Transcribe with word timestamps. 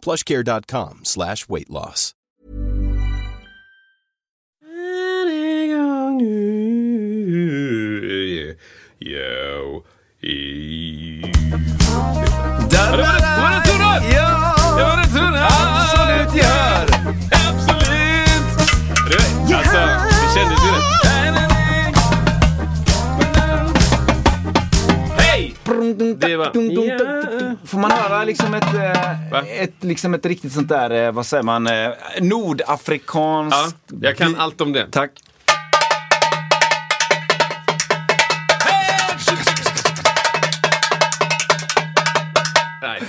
plushcare.com 0.00 1.00
slash 1.04 1.48
weight 1.48 1.70
loss. 1.70 2.14
Yo. 9.02 9.84
Där 12.70 12.96
Det 12.96 13.02
var 13.02 13.50
det 13.50 13.62
tunna! 13.68 13.92
Ja! 14.12 14.54
Det 14.76 14.84
var 14.84 14.96
det 14.96 15.08
tunna! 15.08 15.46
Absolut 15.46 16.34
gör! 16.36 16.84
Absolut! 17.48 18.46
Du, 19.08 19.54
alltså, 19.54 19.78
det 20.10 20.28
kändes 20.34 20.60
ju 20.64 20.70
Hej! 25.16 25.54
Det 26.16 26.36
var... 26.36 26.50
Ja. 27.70 27.72
Får 27.72 27.78
man 27.78 27.90
höra 27.90 28.24
liksom 28.24 28.54
ett, 28.54 28.74
eh, 28.74 29.62
ett, 29.62 29.74
liksom 29.80 30.14
ett 30.14 30.26
riktigt 30.26 30.52
sånt 30.52 30.68
där, 30.68 30.90
eh, 31.06 31.12
vad 31.12 31.26
säger 31.26 31.42
man, 31.42 31.66
eh, 31.66 31.72
Ja, 31.74 31.94
nordafrikanskt... 32.20 33.76
jag 34.02 34.16
kan 34.16 34.36
allt 34.36 34.60
om 34.60 34.72
det. 34.72 34.86
Tack. 34.90 35.10
Nej. 42.82 43.02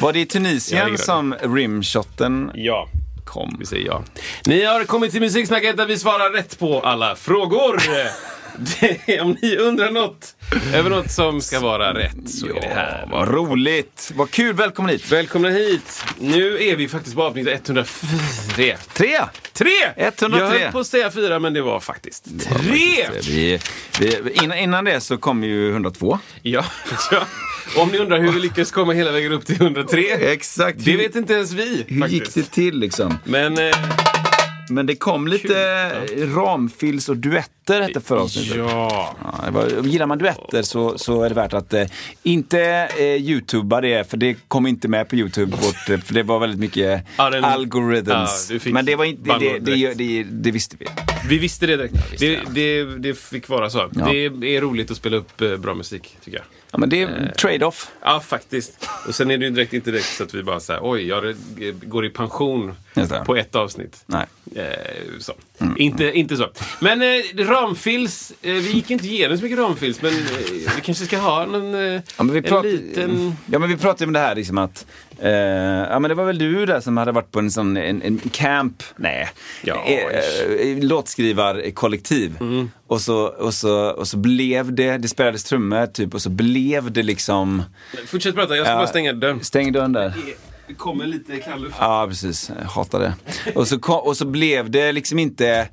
Var 0.00 0.12
det 0.12 0.20
i 0.20 0.26
Tunisien 0.26 0.78
gillar 0.84 0.98
det. 0.98 1.02
som 1.04 1.34
rimshoten 1.54 2.50
Ja. 2.54 2.88
kom? 3.24 3.56
Vi 3.58 3.66
säger 3.66 3.86
ja. 3.86 4.02
Ni 4.46 4.64
har 4.64 4.84
kommit 4.84 5.12
till 5.12 5.20
Musiksnacket 5.20 5.76
där 5.76 5.86
vi 5.86 5.98
svarar 5.98 6.30
rätt 6.30 6.58
på 6.58 6.80
alla 6.80 7.16
frågor. 7.16 7.82
Det, 8.58 9.20
om 9.20 9.36
ni 9.42 9.56
undrar 9.56 9.90
något 9.90 10.36
över 10.74 10.90
något 10.90 11.10
som 11.10 11.40
ska 11.40 11.60
vara 11.60 11.94
rätt 11.94 12.30
så 12.30 12.46
är 12.46 12.60
det 12.60 12.74
här. 12.74 13.08
Vad 13.10 13.28
roligt! 13.28 14.12
Vad 14.14 14.30
kul! 14.30 14.54
Välkommen 14.54 14.90
hit! 14.90 15.12
Välkomna 15.12 15.48
hit! 15.48 16.04
Nu 16.18 16.62
är 16.62 16.76
vi 16.76 16.88
faktiskt 16.88 17.16
på 17.16 17.22
avsnitt 17.22 17.48
103. 17.48 18.76
Tre! 18.94 19.24
Tre! 19.52 19.70
103. 19.96 20.38
Jag 20.40 20.60
höll 20.60 20.72
på 20.72 20.78
att 20.78 20.86
säga 20.86 21.10
fyra, 21.10 21.38
men 21.38 21.54
det 21.54 21.62
var 21.62 21.80
faktiskt 21.80 22.24
tre! 22.40 23.08
Vi, 23.22 23.58
vi, 24.00 24.18
innan, 24.32 24.58
innan 24.58 24.84
det 24.84 25.00
så 25.00 25.16
kom 25.18 25.44
ju 25.44 25.70
102. 25.70 26.18
Ja, 26.42 26.64
ja. 27.10 27.26
Om 27.76 27.88
ni 27.88 27.98
undrar 27.98 28.18
hur 28.18 28.32
vi 28.32 28.40
lyckades 28.40 28.70
komma 28.70 28.92
hela 28.92 29.12
vägen 29.12 29.32
upp 29.32 29.46
till 29.46 29.62
103. 29.62 30.02
Exakt. 30.10 30.84
Det 30.84 30.96
vet 30.96 31.16
inte 31.16 31.34
ens 31.34 31.52
vi 31.52 31.84
Hur 31.88 32.08
gick 32.08 32.24
faktiskt. 32.24 32.34
det 32.34 32.54
till 32.54 32.78
liksom? 32.78 33.18
Men 33.24 33.58
eh, 33.58 33.76
Men 34.68 34.86
det 34.86 34.96
kom 34.96 35.28
lite 35.28 35.90
ramfills 36.34 37.08
och 37.08 37.16
duetter 37.16 37.80
detta 37.80 38.00
förra 38.00 38.20
avsnittet. 38.20 38.56
ja. 38.56 39.16
Ja, 39.44 39.50
var, 39.50 39.68
gillar 39.86 40.06
man 40.06 40.18
duetter 40.18 40.62
så, 40.62 40.98
så 40.98 41.22
är 41.22 41.28
det 41.28 41.34
värt 41.34 41.52
att 41.52 41.74
eh, 41.74 41.86
inte 42.22 42.60
eh, 42.98 43.04
youtuba 43.04 43.80
det, 43.80 44.10
för 44.10 44.16
det 44.16 44.36
kom 44.48 44.66
inte 44.66 44.88
med 44.88 45.08
på 45.08 45.16
youtube. 45.16 45.56
Vårt, 45.56 45.90
eh, 45.90 45.98
för 45.98 46.14
det 46.14 46.22
var 46.22 46.38
väldigt 46.38 46.60
mycket 46.60 47.04
Ja, 47.16 47.30
den- 47.30 47.44
algorithms. 47.44 48.50
ja, 48.50 48.58
Men 48.72 48.84
det, 48.84 48.96
var 48.96 49.04
inte, 49.04 49.38
det, 49.38 49.58
det, 49.58 49.94
det, 49.94 50.22
det, 50.22 50.50
visste 50.50 50.76
vi. 50.78 50.86
Vi 51.28 51.38
visste 51.38 51.66
det 51.66 51.76
direkt. 51.76 51.94
visste 52.12 52.26
det, 52.26 52.40
det. 52.50 52.84
det, 52.98 53.18
fick 53.18 53.48
vara 53.48 53.70
så. 53.70 53.86
Det 53.92 54.24
är 54.56 54.60
roligt 54.60 54.90
att 54.90 54.96
spela 54.96 55.16
upp 55.16 55.40
eh, 55.40 55.56
bra 55.56 55.74
musik, 55.74 56.16
tycker 56.24 56.38
jag. 56.38 56.46
Ja, 56.70 56.78
men 56.78 56.88
det 56.88 57.02
Eh. 57.02 57.08
är 57.08 57.32
trade-off. 57.38 57.90
Ja, 58.02 58.20
faktiskt. 58.20 58.88
Och 59.08 59.14
sen 59.14 59.30
är 59.30 59.38
det 59.38 59.44
ju 59.44 59.50
direkt 59.50 59.72
inte 59.72 59.90
direkt 59.90 60.06
så 60.16 60.24
att 60.24 60.34
vi 60.34 60.42
bara 60.42 60.60
säger 60.60 60.80
oj, 60.82 61.06
jag 61.08 61.28
eh, 61.28 61.34
går 61.82 62.06
i 62.06 62.10
pension 62.10 62.74
på 63.26 63.36
ett 63.36 63.54
avsnitt. 63.54 64.02
Nej. 64.06 64.26
Eh, 64.56 65.18
så. 65.18 65.32
Inte, 65.76 66.12
inte 66.12 66.36
så. 66.36 66.48
Men 66.80 67.02
eh, 67.02 67.46
ramfils, 67.46 68.32
eh, 68.42 68.52
vi 68.52 68.72
gick 68.72 68.90
inte 68.90 69.06
igenom 69.06 69.36
så 69.38 69.42
mycket 69.42 69.58
ramfils, 69.58 70.02
men 70.02 70.12
eh, 70.12 70.18
vi 70.76 70.80
kanske 70.82 71.04
ska 71.04 71.18
ha 71.18 71.46
någon, 71.46 71.74
eh, 71.74 72.00
Ja, 72.16 72.22
men 72.22 72.42
vi 72.42 72.48
en 72.48 72.62
liten... 72.62 73.36
Ja 73.46 73.58
men 73.58 73.68
vi 73.68 73.76
pratade 73.76 74.04
om 74.04 74.12
det 74.12 74.18
här 74.18 74.34
liksom 74.34 74.58
att, 74.58 74.86
eh, 75.18 75.30
ja 75.30 75.98
men 75.98 76.08
det 76.08 76.14
var 76.14 76.24
väl 76.24 76.38
du 76.38 76.66
där 76.66 76.80
som 76.80 76.96
hade 76.96 77.12
varit 77.12 77.30
på 77.30 77.38
en 77.38 77.50
sån, 77.50 77.76
en, 77.76 78.02
en 78.02 78.18
camp, 78.18 78.82
nej, 78.96 79.28
Ja, 79.62 79.84
låtskrivarkollektiv. 80.80 82.36
Mm. 82.40 82.70
Och, 82.86 83.00
så, 83.00 83.26
och, 83.26 83.54
så, 83.54 83.90
och 83.90 84.08
så 84.08 84.16
blev 84.16 84.72
det, 84.74 84.98
det 84.98 85.08
spelades 85.08 85.44
trummor 85.44 85.86
typ 85.86 86.14
och 86.14 86.22
så 86.22 86.30
blev 86.30 86.92
det 86.92 87.02
liksom, 87.02 87.62
Fortsätt 88.06 88.34
prata, 88.34 88.56
jag 88.56 88.66
ska 88.66 88.76
bara 88.76 88.86
stänga 88.86 89.12
dörren. 89.12 89.44
stäng 89.44 89.72
dörren 89.72 89.92
där. 89.92 90.14
Det 90.66 90.74
kommer 90.74 91.06
lite 91.06 91.36
kall 91.38 91.62
luft. 91.62 91.76
Ja, 91.80 92.06
precis. 92.08 92.50
Jag 92.58 92.68
hatar 92.68 93.00
det. 93.00 93.14
Och 93.54 93.68
så, 93.68 93.78
kom, 93.78 94.00
och 94.00 94.16
så 94.16 94.24
blev 94.24 94.70
det 94.70 94.92
liksom 94.92 95.18
inte 95.18 95.68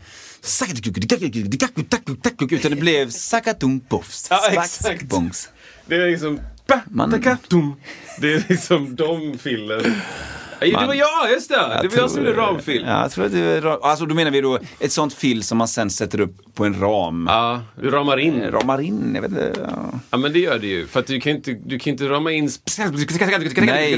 utan 2.52 2.72
det 2.72 2.78
blev 2.78 3.10
sakatumpofs. 3.10 4.28
Ja, 4.30 4.50
exakt. 4.52 5.06
Det 5.86 5.96
är 5.96 6.08
liksom... 6.12 6.40
Det 8.22 8.34
är 8.34 8.46
liksom 8.50 8.96
de 8.96 9.38
fillen. 9.38 10.02
Ja, 10.62 10.66
det 10.68 10.74
Man- 10.74 10.88
var 10.88 10.94
jag, 10.94 11.32
just 11.32 11.50
det! 11.50 11.80
Det 11.82 11.88
var 11.88 11.98
jag 11.98 12.12
som 12.12 12.26
gjorde 12.26 12.38
ramfilm. 12.38 12.88
Ja, 12.88 13.02
jag 13.02 13.12
tror 13.12 13.26
att 13.26 13.32
det 13.32 13.40
är 13.40 13.62
ram. 13.62 13.80
Alltså 13.82 14.06
då 14.06 14.16
menar 14.16 14.32
vi 14.32 14.42
då 14.42 14.60
ett 14.80 14.92
sånt 14.92 15.14
film 15.14 15.42
som 15.42 15.58
man 15.58 15.68
sen 15.68 15.90
sätter 15.90 16.20
upp 16.22 16.36
på 16.56 16.66
en 16.66 16.80
ram. 16.80 17.26
Ja, 17.30 17.62
du 17.82 17.90
ramar 17.90 18.18
in. 18.18 18.52
Ramar 18.52 18.82
in, 18.82 19.12
jag 19.16 19.22
vet 19.22 19.32
inte. 19.32 19.54
Ja. 19.70 20.00
Ja 20.12 20.18
men 20.18 20.34
det 20.34 20.40
gör 20.40 20.60
det 20.60 20.68
ju. 20.68 20.88
För 20.88 21.00
att 21.00 21.08
du 21.08 21.20
kan 21.20 21.32
inte, 21.32 21.54
du 21.54 21.80
kan 21.80 21.92
inte 21.92 22.10
rama 22.10 22.32
in... 22.32 22.50
Nej. 23.58 23.96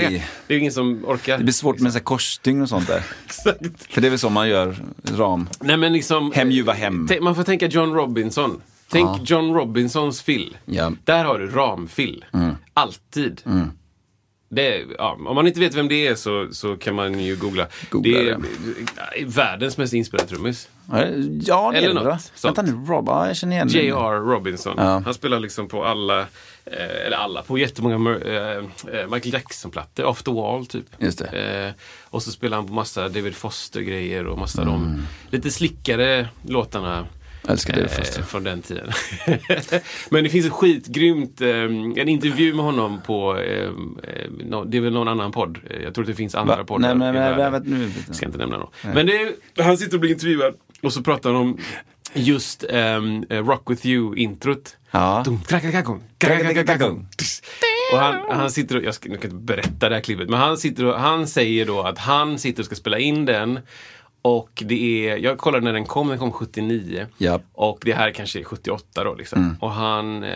Det 0.48 0.54
är 0.54 0.56
ju 0.56 0.60
ingen 0.60 0.72
som 0.74 1.06
orkar. 1.06 1.38
Det 1.38 1.44
blir 1.44 1.54
svårt 1.54 1.80
med 1.80 1.94
så 1.94 2.00
korsstygn 2.00 2.62
och 2.62 2.70
sånt 2.70 2.88
där. 2.88 3.04
Exakt. 3.26 3.94
För 3.94 4.02
det 4.02 4.08
är 4.08 4.10
väl 4.10 4.20
så 4.20 4.30
man 4.30 4.50
gör 4.50 4.76
ram. 5.18 5.50
Nej 5.60 5.78
men 5.78 5.94
liksom... 5.94 6.32
Hem, 6.36 6.52
ljuva 6.52 6.74
hem. 6.74 7.06
Tänk- 7.10 7.22
Man 7.22 7.36
får 7.36 7.44
tänka 7.44 7.68
John 7.68 7.94
Robinson. 7.94 8.62
Tänk 8.92 9.10
Ja. 9.10 9.20
John 9.26 9.54
Robinsons 9.54 10.22
fill. 10.22 10.58
Ja. 10.66 10.92
Där 11.04 11.26
har 11.26 11.40
du 11.40 11.48
ramfill. 11.48 12.26
Alltid. 12.74 13.42
Det 14.54 14.86
ja, 14.98 15.18
om 15.28 15.36
man 15.36 15.48
inte 15.48 15.60
vet 15.60 15.74
vem 15.74 15.88
det 15.88 16.08
är 16.08 16.16
så, 16.16 16.48
så 16.52 16.78
kan 16.78 16.96
man 16.96 17.20
ju 17.20 17.36
googla. 17.36 17.68
Googla 17.90 18.20
det 18.20 18.30
är 18.30 18.32
eh, 18.32 19.28
världens 19.28 19.78
mest 19.78 19.94
inspelade 19.94 20.30
trummis. 20.30 20.70
Ja, 20.92 20.98
det 21.72 21.78
Eller 21.78 21.90
är 21.90 21.94
det 21.94 22.04
något. 22.04 22.32
Vänta 22.44 22.62
nu, 22.62 22.72
Rob, 22.72 23.08
ja, 23.08 23.28
jag 23.28 23.36
känner 23.36 23.56
igen 23.56 23.68
J.R. 23.68 24.20
Robinson. 24.20 24.74
Ja. 24.78 25.02
Han 25.06 25.14
spelar 25.14 25.40
liksom 25.40 25.68
på 25.68 25.86
alla, 25.86 26.20
eh, 26.20 27.06
eller 27.06 27.18
alla, 27.18 27.42
på 27.42 27.58
jättemånga 27.58 27.96
eh, 27.96 28.64
Michael 29.12 29.34
Jackson-plattor. 29.34 30.06
Off 30.06 30.24
the 30.24 30.32
wall 30.32 30.66
typ. 30.66 30.86
Just 31.00 31.20
det. 31.20 31.74
Och 32.10 32.24
så 32.24 32.32
spelar 32.32 32.58
han 32.58 32.68
på 32.68 32.74
massa 32.74 33.10
David 33.10 33.36
Foster-grejer 33.36 34.28
och 34.28 34.38
massa 34.38 34.62
Mm. 34.62 34.74
de 35.30 35.38
lite 35.38 35.52
slickare 35.52 36.28
låtarna. 36.48 37.08
Jag 37.42 37.52
älskar 37.52 37.74
David 37.74 37.90
eh, 37.92 37.98
Foster. 37.98 38.22
Från 38.22 38.44
den 38.44 38.62
tiden. 38.62 38.92
Men 40.10 40.24
det 40.24 40.30
finns 40.30 40.46
ett 40.46 40.52
skitgrymt, 40.52 41.42
eh, 41.42 41.50
en 41.50 42.10
intervju 42.10 42.54
med 42.54 42.66
honom 42.66 43.02
på, 43.06 43.38
eh, 43.38 43.64
eh, 43.64 43.70
nå- 44.46 44.64
det 44.64 44.78
är 44.78 44.82
väl 44.82 44.94
någon 44.94 45.08
annan 45.08 45.32
podd. 45.32 45.60
Eh, 45.70 45.82
Jag 45.84 45.94
tror 45.94 46.04
att 46.04 46.08
det 46.10 46.16
finns 46.16 46.36
andra 46.36 46.56
Va? 46.58 46.64
poddar 46.64 46.88
Nej, 46.88 46.98
men, 46.98 47.14
men, 47.14 47.38
världen. 47.38 47.64
men, 47.70 47.80
nu, 47.80 47.92
Jag 48.08 48.16
ska 48.16 48.26
inte 48.26 48.38
nämna 48.38 48.58
något. 48.58 48.74
Men 48.94 49.06
det 49.06 49.22
är, 49.22 49.32
han 49.64 49.78
sitter 49.78 49.94
och 49.98 50.02
blir 50.02 50.12
intervjuad 50.12 50.54
och 50.82 50.94
så 50.94 51.04
pratar 51.04 51.30
han 51.34 51.42
om 51.42 51.58
just 52.14 52.64
eh, 52.70 53.02
Rock 53.30 53.70
With 53.72 53.86
You-introt. 53.88 54.78
Ja. 54.92 55.24
Och 57.94 58.00
han, 58.00 58.16
han 58.30 58.52
sitter 58.52 58.76
och, 58.78 58.84
jag 58.84 58.94
ska, 58.94 59.10
nu 59.10 59.18
kan 59.18 59.30
jag 59.32 59.36
inte 59.38 59.46
berätta 59.54 59.90
det 59.90 59.96
här 59.96 60.02
klippet, 60.02 60.30
men 60.30 60.40
han, 60.40 60.58
sitter 60.58 60.86
och, 60.86 61.00
han 61.00 61.28
säger 61.28 61.66
då 61.66 61.82
att 61.82 61.98
han 61.98 62.40
sitter 62.40 62.62
och 62.62 62.66
ska 62.66 62.76
spela 62.76 63.00
in 63.00 63.26
den 63.26 63.60
och 64.22 64.64
det 64.66 65.10
är, 65.10 65.18
jag 65.18 65.38
kollade 65.38 65.66
när 65.66 65.74
den 65.74 65.86
kom, 65.86 66.08
den 66.08 66.20
kom 66.20 66.32
79. 66.32 67.08
Ja. 67.18 67.40
Och 67.54 67.80
det 67.86 67.94
här 67.94 68.12
kanske 68.12 68.40
är 68.40 68.44
78 68.44 69.04
då 69.04 69.16
liksom. 69.16 69.58
Och 69.60 69.72
han, 69.72 70.24
eh, 70.24 70.32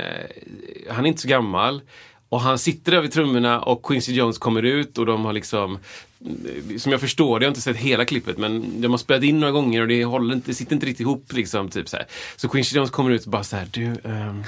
han 0.90 1.06
är 1.06 1.10
inte 1.10 1.22
så 1.22 1.28
gammal. 1.28 1.82
Och 2.30 2.42
han 2.42 2.60
sitter 2.60 2.92
där 2.92 3.02
vid 3.02 3.12
trummorna 3.12 3.62
och 3.62 3.86
Quincy 3.86 4.14
Jones 4.14 4.38
kommer 4.38 4.64
ut 4.64 4.98
och 4.98 5.06
de 5.06 5.26
har 5.26 5.34
liksom 5.34 5.80
eh, 6.22 6.78
som 6.78 6.92
jag 6.92 7.02
förstår, 7.02 7.42
jag 7.42 7.48
har 7.48 7.52
inte 7.52 7.62
sett 7.62 7.78
hela 7.78 8.06
klippet 8.06 8.38
men 8.38 8.82
de 8.82 8.92
har 8.92 8.98
spelat 8.98 9.24
in 9.24 9.40
några 9.40 9.52
gånger 9.52 9.82
och 9.82 9.88
det, 9.88 10.06
håller 10.06 10.36
inte, 10.36 10.52
det 10.52 10.56
sitter 10.56 10.74
inte 10.74 10.86
riktigt 10.86 11.02
ihop 11.02 11.34
liksom. 11.34 11.70
Typ 11.70 11.90
så, 11.90 11.98
här. 11.98 12.06
så 12.36 12.50
Quincy 12.50 12.78
Jones 12.78 12.92
kommer 12.92 13.12
ut 13.12 13.26
och 13.26 13.32
bara 13.32 13.44
så 13.44 13.56
här, 13.56 13.68
du, 13.72 13.86
ehm, 14.04 14.44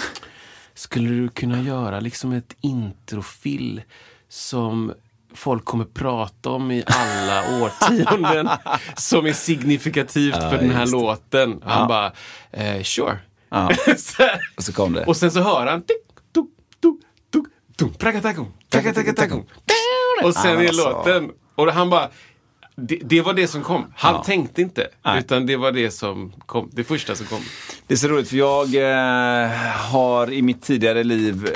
skulle 0.74 1.10
du 1.10 1.30
kunna 1.30 1.62
göra 1.62 2.00
liksom 2.00 2.32
ett 2.32 2.56
introfill 2.62 3.82
som 4.30 4.94
folk 5.34 5.66
kommer 5.66 5.86
prata 5.86 6.50
om 6.50 6.72
i 6.72 6.84
alla 6.88 7.62
årtionden 7.64 8.50
som 8.96 9.26
är 9.26 9.34
signifikativt 9.34 10.36
för 10.36 10.58
den 10.58 10.70
här 10.72 10.88
låten. 10.88 11.62
Han 11.66 11.88
bara, 11.88 12.12
eh, 12.52 12.84
sure. 12.84 13.18
Ja. 13.50 13.70
Så. 13.98 14.24
Och 14.58 14.64
så 14.64 14.74
kom 14.74 14.94
det. 14.94 15.06
Och 15.06 15.18
sen 15.18 15.32
så 15.32 15.42
hör 15.42 15.66
han. 15.66 15.84
Och 20.24 20.34
sen 20.36 20.52
Ja, 20.52 20.56
men 20.56 20.64
är 20.64 20.68
alltså. 20.68 20.90
låten. 20.90 21.32
Och 21.56 21.74
han 21.74 21.90
bara, 21.90 22.10
det, 22.82 23.00
det 23.04 23.22
var 23.22 23.34
det 23.34 23.48
som 23.48 23.64
kom. 23.64 23.86
Han 23.96 24.14
Ja. 24.16 24.24
tänkte 24.24 24.62
inte. 24.62 24.88
Nej. 25.06 25.20
Utan 25.20 25.46
det 25.46 25.56
var 25.58 25.72
det 25.72 25.92
som 25.92 26.34
kom. 26.46 26.70
Det 26.74 26.84
första 26.84 27.16
som 27.16 27.26
kom. 27.26 27.40
Det 27.88 27.94
är 27.94 27.98
så 27.98 28.08
roligt 28.08 28.30
för 28.30 28.38
jag 28.38 28.76
eh, 28.76 29.50
har 29.92 30.34
i 30.34 30.42
mitt 30.42 30.62
tidigare 30.62 31.04
liv 31.04 31.48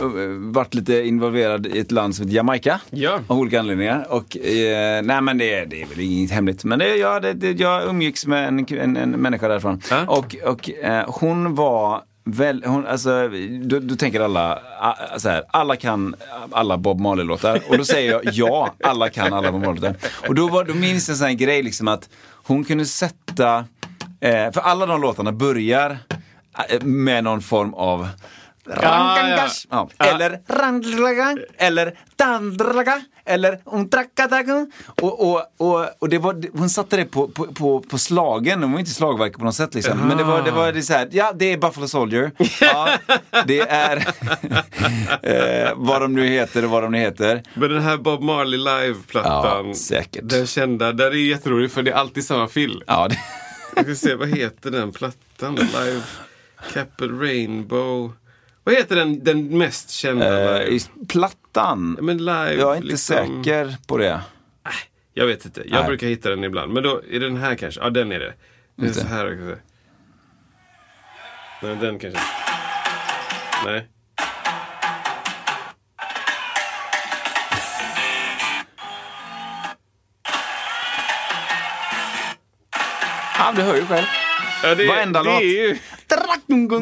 eh, 0.00 0.06
varit 0.52 0.74
lite 0.74 1.02
involverad 1.06 1.66
i 1.66 1.78
ett 1.78 1.92
land 1.92 2.16
som 2.16 2.24
heter 2.26 2.36
Jamaica. 2.36 2.80
Ja. 2.90 3.18
Av 3.26 3.38
olika 3.38 3.60
anledningar. 3.60 4.06
Och 4.10 4.36
eh, 4.36 5.02
nej 5.02 5.20
men 5.22 5.38
det, 5.38 5.64
det 5.64 5.82
är 5.82 5.86
väl 5.86 6.00
inget 6.00 6.30
hemligt. 6.30 6.64
Men 6.64 6.78
det, 6.78 6.96
ja, 6.96 7.20
det, 7.20 7.32
det, 7.32 7.50
jag 7.60 7.88
umgicks 7.88 8.26
med 8.26 8.48
en, 8.48 8.66
en, 8.78 8.96
en 8.96 9.10
människa 9.10 9.48
därifrån. 9.48 9.80
Ja. 9.90 10.04
Och, 10.08 10.36
och 10.46 10.70
eh, 10.70 11.04
hon 11.08 11.54
var 11.54 12.02
Väl, 12.26 12.62
hon, 12.66 12.86
alltså, 12.86 13.28
du, 13.62 13.80
du 13.80 13.96
tänker 13.96 14.20
alla, 14.20 14.58
a, 14.80 14.94
så 15.18 15.28
här, 15.28 15.44
alla 15.50 15.76
kan 15.76 16.14
alla 16.52 16.76
Bob 16.76 17.00
Marley-låtar. 17.00 17.60
Och 17.68 17.78
då 17.78 17.84
säger 17.84 18.12
jag 18.12 18.22
ja, 18.24 18.74
alla 18.84 19.08
kan 19.10 19.32
alla 19.32 19.52
Bob 19.52 19.64
Marley-låtar. 19.64 19.96
Och 20.28 20.34
då, 20.34 20.48
var, 20.48 20.64
då 20.64 20.74
minns 20.74 21.08
jag 21.08 21.14
en 21.14 21.18
sån 21.18 21.26
här 21.26 21.34
grej 21.34 21.62
liksom 21.62 21.88
att 21.88 22.08
hon 22.32 22.64
kunde 22.64 22.84
sätta, 22.84 23.64
eh, 24.20 24.52
för 24.52 24.60
alla 24.60 24.86
de 24.86 25.00
låtarna 25.00 25.32
börjar 25.32 25.98
eh, 26.68 26.82
med 26.82 27.24
någon 27.24 27.40
form 27.42 27.74
av 27.74 28.08
Rangangas. 28.66 29.66
ja. 29.70 29.88
Ja. 29.98 30.04
Eller 30.04 30.40
randlaga, 30.48 31.36
eller 31.58 31.98
dandraga, 32.16 33.00
eller. 33.24 33.60
Och, 35.02 35.30
och, 35.30 35.42
och, 35.56 35.86
och 35.98 36.08
det 36.08 36.18
var, 36.18 36.58
hon 36.58 36.70
satte 36.70 36.96
det 36.96 37.04
på, 37.04 37.28
på, 37.28 37.44
på, 37.46 37.80
på 37.80 37.98
slagen, 37.98 38.62
hon 38.62 38.72
var 38.72 38.78
inte 38.78 38.90
slagverk 38.90 39.38
på 39.38 39.44
något 39.44 39.54
sätt 39.54 39.74
liksom. 39.74 39.98
Men 39.98 40.16
det 40.16 40.24
var, 40.24 40.42
det 40.42 40.50
var 40.50 40.72
det 40.72 40.82
så 40.82 40.92
här, 40.92 41.08
ja 41.12 41.32
det 41.36 41.52
är 41.52 41.58
Buffalo 41.58 41.88
Soldier. 41.88 42.30
Ja, 42.60 42.88
det 43.46 43.60
är 43.60 43.96
eh, 45.22 45.72
vad 45.76 46.00
de 46.00 46.12
nu 46.14 46.26
heter 46.26 46.64
och 46.64 46.70
vad 46.70 46.82
de 46.82 46.92
nu 46.92 46.98
heter. 46.98 47.42
Men 47.54 47.70
den 47.70 47.82
här 47.82 47.96
Bob 47.96 48.22
Marley 48.22 48.58
live-plattan. 48.58 49.68
Ja, 49.68 49.74
säkert. 49.74 50.28
Den 50.28 50.46
kända, 50.46 50.92
där 50.92 51.06
är 51.06 51.14
jätterolig 51.14 51.72
för 51.72 51.82
det 51.82 51.90
är 51.90 51.94
alltid 51.94 52.24
samma 52.24 52.48
film. 52.48 52.80
Ja, 52.86 53.08
det, 53.08 53.18
Jag 53.76 53.84
ska 53.84 53.94
se, 53.94 54.14
vad 54.14 54.28
heter 54.28 54.70
den 54.70 54.92
plattan? 54.92 55.54
Live 55.54 56.00
Capel 56.72 57.18
Rainbow. 57.20 58.12
Vad 58.64 58.74
heter 58.74 58.96
den, 58.96 59.24
den 59.24 59.58
mest 59.58 59.90
kända? 59.90 60.62
eh, 60.62 60.68
live? 60.68 60.84
Plattan. 61.54 61.96
Men 62.00 62.18
live, 62.18 62.54
Jag 62.54 62.72
är 62.72 62.76
inte 62.76 62.88
liksom- 62.88 63.44
säker 63.44 63.76
på 63.86 63.96
det. 63.98 64.20
Jag 65.14 65.26
vet 65.26 65.44
inte. 65.44 65.60
Jag 65.66 65.78
Nej. 65.78 65.86
brukar 65.86 66.06
hitta 66.06 66.30
den 66.30 66.44
ibland. 66.44 66.72
Men 66.72 66.82
då 66.82 67.02
är 67.10 67.20
den 67.20 67.36
här 67.36 67.54
kanske. 67.54 67.80
Ja, 67.80 67.90
den 67.90 68.12
är 68.12 68.18
det. 68.18 68.34
Den 68.76 68.88
är 68.88 68.92
så 68.92 69.00
det. 69.00 69.08
här 69.08 69.26
också. 69.26 69.60
Nej, 71.62 71.76
den 71.80 71.98
kanske. 71.98 72.20
Nej. 73.64 73.88
Ja, 83.38 83.52
du 83.56 83.62
hör 83.62 83.74
ju 83.76 83.86
själv. 83.86 84.06
Ja, 84.62 84.74
det, 84.74 84.86
Varenda 84.88 85.22
det 85.22 85.30
låt. 85.30 85.40
är 85.40 85.44
ju... 85.44 85.78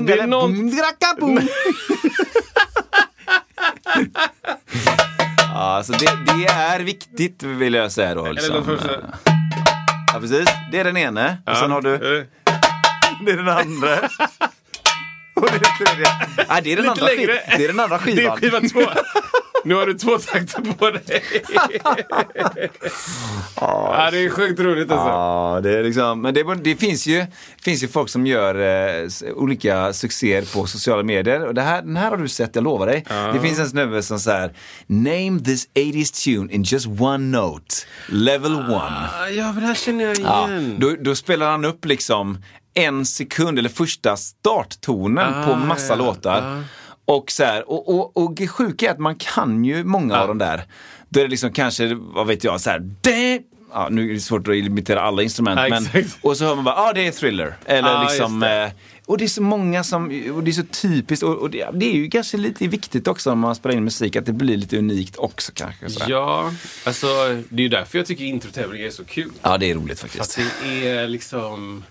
Det 0.07 0.13
är 0.13 0.27
Ja, 3.95 4.29
alltså 5.91 5.93
det, 6.05 6.33
det 6.33 6.47
är 6.47 6.81
viktigt 6.81 7.43
vill 7.43 7.75
jag 7.75 7.93
säga 7.93 8.15
då. 8.15 8.33
Liksom. 8.33 8.79
Ja, 10.15 10.21
precis. 10.21 10.45
Det 10.73 10.79
är 10.79 10.85
den 10.85 10.97
ene. 10.97 11.37
Och 11.47 11.57
sen 11.57 11.71
har 11.71 11.83
du, 11.83 11.99
det 13.27 13.33
är 13.33 13.37
den 13.37 13.49
andra. 13.49 13.97
Och 15.35 15.49
det 15.51 15.57
är 15.57 15.61
den 15.61 15.87
tredje. 15.87 16.07
Nej, 16.49 16.61
det 16.63 16.73
är 16.73 16.77
den, 16.77 16.85
Lite 16.85 16.91
andra, 16.91 17.07
längre. 17.07 17.33
det 17.59 17.65
är 17.65 17.69
den 17.69 17.81
andra 17.81 17.99
Det 18.05 18.11
är 18.13 18.17
skivan. 18.17 18.37
skiva 18.37 18.61
två. 18.61 18.91
Nu 19.65 19.75
har 19.75 19.87
du 19.87 19.95
två 19.95 20.19
takter 20.19 20.73
på 20.79 20.91
dig. 20.91 21.23
ja, 23.61 24.09
det 24.13 24.19
är 24.25 24.31
sjukt 24.31 24.61
roligt 24.61 24.91
alltså. 24.91 25.09
Ja, 25.09 25.61
det 25.63 25.79
är 25.79 25.83
liksom, 25.83 26.21
men 26.23 26.35
det, 26.35 26.55
det 26.55 26.77
finns, 26.77 27.07
ju, 27.07 27.27
finns 27.63 27.83
ju 27.83 27.89
folk 27.89 28.09
som 28.09 28.27
gör 28.27 28.55
eh, 28.55 29.09
olika 29.35 29.93
succéer 29.93 30.55
på 30.55 30.67
sociala 30.67 31.03
medier. 31.03 31.47
Och 31.47 31.55
det 31.55 31.63
här, 31.63 31.83
den 31.83 31.97
här 31.97 32.11
har 32.11 32.17
du 32.17 32.29
sett, 32.29 32.55
jag 32.55 32.65
lovar 32.65 32.87
dig. 32.87 33.05
Det 33.33 33.41
finns 33.41 33.59
en 33.59 33.69
snubbe 33.69 34.03
som 34.03 34.19
säger 34.21 34.53
Name 34.87 35.41
this 35.45 35.69
80s 35.75 36.25
tune 36.25 36.53
in 36.53 36.63
just 36.63 36.87
one 36.87 37.19
note. 37.39 37.75
Level 38.09 38.55
one. 38.55 38.75
Ah, 38.75 39.29
Ja, 39.29 39.53
men 39.53 39.61
det 39.61 39.67
här 39.67 39.75
känner 39.75 40.05
jag 40.05 40.19
Ja, 40.21 40.49
igen. 40.49 40.77
då, 40.79 40.97
då 41.01 41.15
spelar 41.15 41.51
han 41.51 41.65
upp 41.65 41.85
liksom 41.85 42.39
en 42.75 43.07
sekund 43.07 43.59
eller 43.59 43.69
första 43.69 44.17
starttonen 44.17 45.35
Ah, 45.35 45.47
på 45.47 45.57
massa 45.57 45.93
ja, 45.93 45.97
låtar. 45.97 46.65
Ja. 47.13 47.17
Och, 47.17 47.31
så 47.31 47.45
här, 47.45 47.71
och, 47.71 47.89
och, 47.99 48.17
och 48.17 48.35
det 48.35 48.49
sjuka 48.49 48.87
är 48.87 48.91
att 48.91 48.99
man 48.99 49.15
kan 49.17 49.65
ju 49.65 49.85
många 49.85 50.21
av 50.21 50.29
de 50.29 50.39
där. 50.39 50.65
Då 51.09 51.21
är 51.21 51.25
det 51.25 51.31
liksom 51.31 51.53
kanske, 51.53 51.95
vad 51.95 52.27
vet 52.27 52.45
jag, 52.45 52.61
så 52.61 52.71
här. 52.71 52.83
Ja, 53.75 53.89
nu 53.91 54.11
är 54.11 54.15
det 54.15 54.21
svårt 54.21 54.49
att 54.49 54.55
imitera 54.55 55.01
alla 55.01 55.23
instrument. 55.23 55.61
Ja, 55.69 55.81
men, 55.93 56.05
och 56.21 56.37
så 56.37 56.45
hör 56.45 56.55
man 56.55 56.65
bara, 56.65 56.75
ja 56.75 56.89
ah, 56.91 56.93
det 56.93 57.07
är 57.07 57.13
thriller. 57.13 57.55
Eller 57.65 57.89
Ja, 57.89 58.03
liksom, 58.11 58.41
det. 58.41 58.63
eh, 58.65 58.71
och 59.07 59.19
det 59.19 59.25
är 59.25 59.29
så 59.29 59.43
många 59.43 59.85
som, 59.85 60.05
och 60.35 60.43
det 60.43 60.51
är 60.51 60.53
så 60.53 60.63
typiskt. 60.63 61.23
Och, 61.23 61.39
och 61.39 61.51
det, 61.51 61.69
det 61.73 61.87
är 61.87 61.93
ju 61.93 62.11
kanske 62.11 62.37
lite 62.37 62.69
viktigt 62.69 63.09
också 63.09 63.31
när 63.31 63.37
man 63.37 63.55
spelar 63.55 63.77
in 63.77 63.85
musik, 63.85 64.17
att 64.17 64.27
det 64.27 64.33
blir 64.33 64.57
lite 64.57 64.79
unikt 64.79 65.17
också 65.17 65.53
kanske. 65.55 65.91
Så 65.91 66.01
här. 66.01 66.11
Ja, 66.11 66.53
alltså 66.85 67.07
det 67.49 67.61
är 67.61 67.63
ju 67.63 67.69
därför 67.69 67.99
jag 67.99 68.07
tycker 68.07 68.25
introtävlingar 68.25 68.87
är 68.87 68.91
så 68.91 69.05
kul. 69.05 69.31
ja, 69.43 69.59
det 69.59 69.71
är 69.71 69.75
roligt 69.75 70.01
För 70.01 70.07
att 70.07 70.13
faktiskt. 70.13 70.51
det 70.65 70.89
är 70.89 71.09
liksom... 71.09 71.85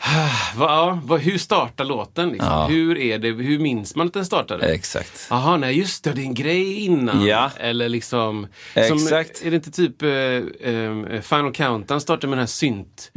Vad, 0.56 0.70
ja, 0.70 1.00
vad, 1.04 1.20
hur 1.20 1.38
startar 1.38 1.84
låten? 1.84 2.28
Liksom? 2.28 2.48
Ja. 2.48 2.66
Hur, 2.66 2.98
är 2.98 3.18
det, 3.18 3.28
hur 3.28 3.58
minns 3.58 3.96
man 3.96 4.06
att 4.06 4.12
den 4.12 4.26
startade? 4.26 4.72
Exakt. 4.72 5.26
Jaha, 5.30 5.56
nej 5.56 5.78
just 5.78 6.04
det, 6.04 6.12
det 6.12 6.20
är 6.20 6.24
en 6.24 6.34
grej 6.34 6.80
innan. 6.84 7.26
Ja. 7.26 7.50
Eller 7.56 7.88
liksom... 7.88 8.46
Exakt. 8.74 9.36
Som, 9.36 9.46
är 9.46 9.50
det 9.50 9.56
inte 9.56 9.70
typ 9.70 10.02
eh, 10.02 10.10
eh, 10.10 11.20
Final 11.20 11.52
Countdown 11.52 12.00
startar 12.00 12.28
med 12.28 12.38
den 12.38 12.42
här 12.42 12.46
synt... 12.46 13.12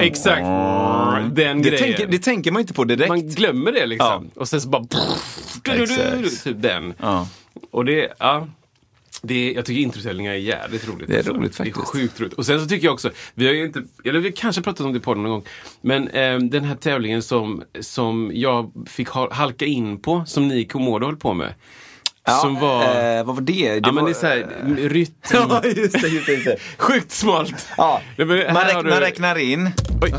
Exakt. 0.00 0.46
Den 1.36 1.62
Det 1.62 1.70
grejen. 1.70 1.78
tänker, 1.78 2.06
det 2.06 2.18
tänker 2.18 2.50
man 2.52 2.60
inte 2.60 2.74
på 2.74 2.84
direkt. 2.84 3.08
Man 3.08 3.28
glömmer 3.28 3.72
det 3.72 3.86
liksom. 3.86 4.30
Och 4.34 4.48
sen 4.48 4.60
så 4.60 4.68
bara... 4.68 4.84
Typ 6.44 6.62
den. 6.62 6.94
Ja. 7.00 7.28
Och 7.70 7.84
det, 7.84 8.12
ja. 8.18 8.46
Det, 9.22 9.52
jag 9.52 9.64
tycker 9.64 9.80
introtävlingar 9.80 10.32
är 10.32 10.36
jävligt 10.36 10.88
roligt. 10.88 11.08
Det 11.08 11.14
är 11.14 11.18
alltså. 11.18 11.32
roligt 11.32 11.56
Det 11.58 11.62
är 11.62 11.64
faktiskt. 11.66 11.88
sjukt 11.88 12.20
roligt. 12.20 12.32
Och 12.32 12.46
sen 12.46 12.60
så 12.60 12.66
tycker 12.66 12.86
jag 12.86 12.94
också, 12.94 13.10
vi 13.34 13.46
har 13.46 13.52
ju 13.54 13.64
inte, 13.64 13.82
eller 14.04 14.18
vi 14.20 14.28
har 14.28 14.36
kanske 14.36 14.62
pratat 14.62 14.86
om 14.86 14.92
det 14.92 15.00
på 15.00 15.14
någon 15.14 15.30
gång, 15.30 15.44
men 15.80 16.08
eh, 16.08 16.38
den 16.38 16.64
här 16.64 16.74
tävlingen 16.74 17.22
som, 17.22 17.62
som 17.80 18.30
jag 18.34 18.72
fick 18.86 19.08
ha, 19.08 19.32
halka 19.34 19.64
in 19.64 20.00
på, 20.02 20.24
som 20.26 20.48
ni 20.48 20.64
Komodo 20.64 21.06
höll 21.06 21.16
på 21.16 21.34
med. 21.34 21.54
Ja, 22.24 22.32
som 22.32 22.60
var, 22.60 22.82
eh, 23.18 23.24
vad 23.24 23.34
var 23.36 23.42
det? 23.42 23.52
det 23.52 23.80
ja 23.86 23.92
men 23.92 23.94
var, 23.94 24.10
det 24.10 24.10
är 24.10 24.20
såhär, 24.20 24.88
rytm. 24.88 25.14
Ja, 25.32 25.62
just 25.64 26.02
det, 26.02 26.08
just 26.08 26.44
det. 26.44 26.56
Sjukt 26.78 27.10
smalt. 27.12 27.66
Ja, 27.76 28.00
Nej, 28.16 28.26
men 28.26 28.54
man, 28.54 28.64
räk, 28.64 28.76
du- 28.84 28.90
man 28.90 29.00
räknar 29.00 29.38
in. 29.38 29.70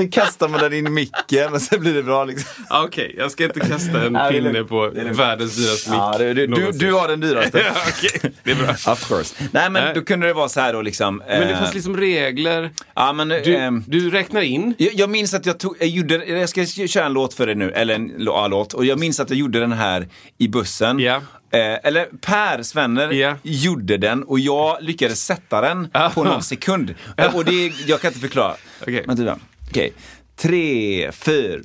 sen 0.00 0.10
kastar 0.22 0.48
man 0.48 0.60
den 0.60 0.72
in 0.72 0.86
i 0.86 0.90
micken 0.90 1.52
och 1.52 1.62
sen 1.62 1.80
blir 1.80 1.94
det 1.94 2.02
bra. 2.02 2.24
Liksom. 2.24 2.64
Okej, 2.70 3.14
jag 3.18 3.30
ska 3.30 3.44
inte 3.44 3.60
kasta 3.60 4.06
en 4.06 4.18
pinne 4.30 4.64
på 4.64 4.90
världens 5.12 5.56
dyraste 5.56 5.90
mick. 5.90 5.98
Ja, 5.98 6.18
det, 6.18 6.34
du, 6.34 6.72
du, 6.72 6.92
har 6.92 7.08
den 7.08 7.20
dyraste. 7.20 7.64
okej, 7.88 8.32
det 8.44 8.50
är 8.50 8.54
bra. 8.54 8.92
Of 8.92 9.08
course. 9.08 9.34
Nej, 9.52 9.70
men 9.70 9.94
då 9.94 10.02
kunde 10.02 10.26
det 10.26 10.32
vara 10.32 10.48
så 10.48 10.60
här 10.60 10.72
då 10.72 10.82
liksom. 10.82 11.22
Men 11.28 11.40
det 11.40 11.52
eh, 11.52 11.58
fanns 11.58 11.74
liksom 11.74 11.96
regler. 11.96 12.70
ja, 12.94 13.12
men, 13.12 13.28
Du, 13.28 13.56
ehm, 13.56 13.84
du 13.86 14.10
räknar 14.10 14.40
in. 14.40 14.74
Jag, 14.78 14.94
jag 14.94 15.10
minns 15.10 15.34
att 15.34 15.46
jag 15.46 15.58
tog, 15.58 15.76
jag 15.80 15.88
gjorde, 15.88 16.24
jag 16.26 16.48
ska 16.48 16.66
köra 16.66 17.06
en 17.06 17.12
låt 17.12 17.34
för 17.34 17.46
dig 17.46 17.54
nu, 17.54 17.70
eller 17.70 17.94
en 17.94 18.12
ja, 18.18 18.48
låt. 18.48 18.72
Och 18.74 18.84
jag 18.84 18.98
minns 18.98 19.20
att 19.20 19.30
jag 19.30 19.38
gjorde 19.38 19.60
den 19.60 19.72
här 19.72 20.08
i 20.38 20.48
bussen. 20.48 20.98
Ja. 20.98 21.22
Eh, 21.52 21.78
eller 21.82 22.06
Per 22.20 22.62
Svenner 22.62 23.10
Ja. 23.12 23.36
gjorde 23.42 23.96
den 23.96 24.22
och 24.22 24.40
jag 24.40 24.76
lyckades 24.80 25.24
sätta 25.24 25.60
den 25.60 25.90
på 26.14 26.24
någon 26.24 26.42
sekund. 26.42 26.94
Eh, 27.16 27.36
och 27.36 27.44
det, 27.44 27.72
jag 27.86 28.00
kan 28.00 28.08
inte 28.08 28.20
förklara. 28.20 28.54
Okej. 28.82 29.04
Vänta 29.06 29.22
då. 29.22 29.36
Okej. 29.70 29.92
Tre, 30.36 31.12
fyra. 31.12 31.62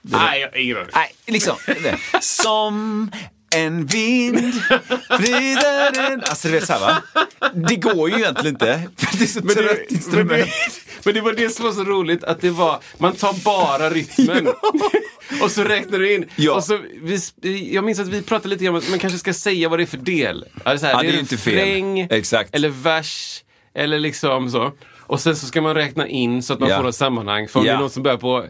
Nej, 0.00 0.40
jag 0.40 0.48
har 0.50 0.56
ingen 0.56 0.76
aning. 0.76 0.90
Nej, 0.94 1.14
liksom. 1.26 1.56
Som 2.20 3.10
en 3.56 3.86
vind 3.86 4.54
vrider 5.18 5.92
den... 5.92 6.20
Alltså 6.20 6.48
du 6.48 6.54
vet 6.54 6.66
såhär 6.66 6.80
va? 6.80 7.02
Det 7.68 7.76
går 7.76 8.10
ju 8.10 8.16
egentligen 8.16 8.54
inte. 8.54 8.82
För 8.96 9.18
det 9.18 9.24
är 9.24 9.28
så 9.28 9.40
Men 9.44 9.54
trött 9.54 9.66
det, 9.66 9.74
men, 9.88 9.96
instrument. 9.96 10.30
det, 10.30 11.04
men 11.04 11.14
det 11.14 11.20
var 11.20 11.32
det 11.32 11.50
som 11.50 11.64
var 11.64 11.72
så 11.72 11.84
roligt, 11.84 12.24
att 12.24 12.40
det 12.40 12.50
var, 12.50 12.80
man 12.98 13.12
tar 13.12 13.32
bara 13.44 13.90
rytmen. 13.90 14.48
och 15.42 15.50
så 15.50 15.64
räknar 15.64 15.98
du 15.98 16.14
in. 16.14 16.24
Ja. 16.36 16.52
Och 16.54 16.64
så, 16.64 16.78
vi, 17.02 17.74
jag 17.74 17.84
minns 17.84 17.98
att 17.98 18.08
vi 18.08 18.22
pratade 18.22 18.48
lite 18.48 18.68
om 18.68 18.76
att 18.76 18.90
man 18.90 18.98
kanske 18.98 19.18
ska 19.18 19.34
säga 19.34 19.68
vad 19.68 19.78
det 19.78 19.82
är 19.82 19.86
för 19.86 19.96
del. 19.96 20.44
Alltså 20.64 20.86
så 20.86 20.86
här, 20.86 20.94
Ja, 20.94 21.00
det 21.02 21.06
är 21.06 21.08
en 21.08 21.14
ju 21.14 21.20
inte 21.20 21.36
fel. 21.36 21.54
refräng, 21.54 22.00
Exakt. 22.10 22.54
Eller 22.54 22.68
vers, 22.68 23.44
eller 23.74 23.98
liksom 23.98 24.50
så. 24.50 24.72
Och 25.12 25.20
sen 25.20 25.36
så 25.36 25.46
ska 25.46 25.62
man 25.62 25.74
räkna 25.74 26.06
in 26.08 26.42
så 26.42 26.52
att 26.52 26.60
man 26.60 26.68
Ja. 26.68 26.80
får 26.80 26.88
ett 26.88 26.94
sammanhang. 26.94 27.48
För 27.48 27.60
om 27.60 27.66
Ja. 27.66 27.72
det 27.72 27.76
är 27.76 27.80
någon 27.80 27.90
som 27.90 28.02
börjar 28.02 28.16
på, 28.18 28.44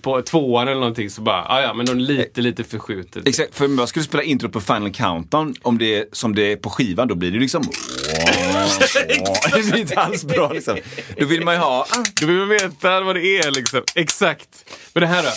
på 0.00 0.22
tvåan 0.22 0.68
eller 0.68 0.80
någonting 0.80 1.10
så 1.10 1.22
bara, 1.22 1.44
ah, 1.48 1.60
ja 1.62 1.74
men 1.74 1.86
de 1.86 1.98
lite, 1.98 2.40
lite 2.40 2.64
förskjutet. 2.64 3.28
Exakt, 3.28 3.54
för 3.54 3.64
om 3.64 3.78
jag 3.78 3.88
skulle 3.88 4.04
spela 4.04 4.22
intro 4.22 4.48
på 4.48 4.60
Final 4.60 4.92
Countdown, 4.92 5.54
om 5.62 5.78
det 5.78 5.94
är 5.98 6.06
som 6.12 6.34
det 6.34 6.52
är 6.52 6.56
på 6.56 6.70
skivan, 6.70 7.08
då 7.08 7.14
blir 7.14 7.30
det 7.30 7.38
liksom... 7.38 7.62
det 9.54 9.62
blir 9.70 9.76
inte 9.80 10.00
alls 10.00 10.24
bra 10.24 10.52
liksom. 10.52 10.76
Då 11.18 11.26
vill 11.26 11.44
man 11.44 11.54
ju 11.54 11.60
ha... 11.60 11.86
Du 12.20 12.26
vill 12.26 12.48
veta 12.48 13.00
vad 13.00 13.16
det 13.16 13.38
är 13.38 13.50
liksom. 13.50 13.82
Exakt. 13.94 14.48
Men 14.92 15.00
det 15.00 15.06
här 15.06 15.22
då. 15.22 15.30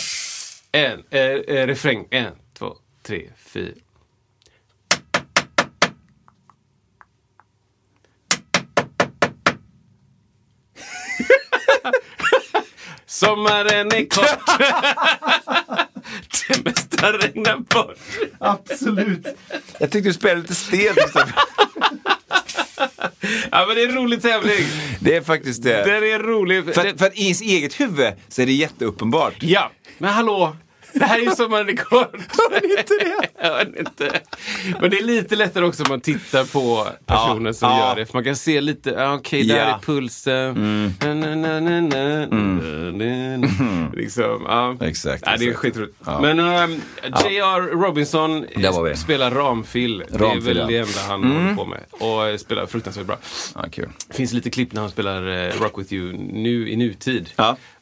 En, 0.71 1.03
eh, 1.09 1.21
eh, 1.57 1.67
refräng. 1.67 2.05
En, 2.09 2.31
två, 2.59 2.73
tre, 3.07 3.21
fyra. 3.45 3.71
Sommaren 13.05 13.87
är 13.91 14.09
kort. 14.09 14.59
Det 16.47 16.65
mesta 16.65 17.13
regnar 17.13 17.57
bort. 17.57 17.97
Absolut. 18.39 19.27
Jag 19.79 19.91
tyckte 19.91 20.09
du 20.09 20.13
spelade 20.13 20.41
lite 20.41 20.55
stelt. 20.55 20.97
Ja, 23.51 23.65
men 23.67 23.75
det 23.75 23.83
är 23.83 23.87
en 23.89 23.95
rolig 23.95 24.21
tävling. 24.21 24.65
Det 24.99 25.15
är 25.15 25.21
faktiskt 25.21 25.63
det. 25.63 25.83
Den 25.83 26.03
är 26.03 26.19
rolig. 26.19 26.73
För, 26.75 26.83
Det- 26.83 26.97
för 26.97 27.19
i 27.19 27.23
ens 27.23 27.41
eget 27.41 27.79
huvud 27.79 28.13
så 28.27 28.41
är 28.41 28.45
det 28.45 28.51
jätteuppenbart. 28.53 29.33
Ja, 29.39 29.71
men 29.97 30.13
hallå. 30.13 30.55
Det 30.99 31.05
här 31.05 31.19
är 31.19 31.23
ju 31.23 31.31
sommaren 31.31 31.69
är 31.69 31.75
kort. 31.75 32.15
Hör 32.51 32.61
ni 32.67 32.79
inte 32.79 32.93
det? 32.93 33.47
Hör 33.47 33.65
ni 33.65 33.79
inte? 33.79 34.19
Men 34.81 34.89
det 34.89 34.97
är 34.99 35.03
lite 35.03 35.35
lättare 35.35 35.65
också 35.65 35.83
om 35.83 35.89
man 35.89 36.01
tittar 36.01 36.43
på 36.43 36.87
personen 37.05 37.45
Ja, 37.45 37.53
som 37.53 37.69
ja. 37.69 37.89
gör 37.89 37.95
det. 37.95 38.05
För 38.05 38.13
man 38.13 38.23
kan 38.23 38.35
se 38.35 38.61
lite, 38.61 38.89
ja, 38.89 39.13
okej, 39.13 39.43
där 39.47 39.55
Ja. 39.55 39.61
är 39.63 39.79
pulsen. 39.79 40.93
Na, 41.01 41.13
na, 41.13 41.35
na, 41.35 41.59
na, 41.59 41.81
na, 41.81 42.25
na. 42.91 43.91
Liksom, 43.93 44.45
ja. 44.47 44.75
Exakt, 44.81 45.23
Ja, 45.25 45.35
det 45.39 45.45
är 45.49 45.53
skitroligt. 45.53 45.93
Men 46.21 46.39
um, 46.39 46.81
J.R. 47.03 47.61
Robinson 47.61 48.45
spelar 48.95 49.31
ramfill. 49.31 50.03
det 50.09 50.15
är 50.25 50.39
väl 50.41 50.67
det 50.67 50.77
enda 50.77 50.99
han 51.07 51.23
håller 51.23 51.55
på 51.55 51.65
med. 51.65 51.79
Och 51.91 52.27
eh, 52.27 52.37
spelar 52.37 52.65
fruktansvärt 52.65 53.05
bra. 53.05 53.17
Ja, 53.55 53.65
kul. 53.71 53.89
Finns 54.13 54.33
lite 54.33 54.49
klipp 54.49 54.73
när 54.73 54.81
han 54.81 54.89
spelar 54.91 55.27
eh, 55.47 55.51
Rock 55.61 55.79
With 55.79 55.93
You 55.93 56.13
nu 56.17 56.69
i 56.69 56.75
nutid. 56.75 57.29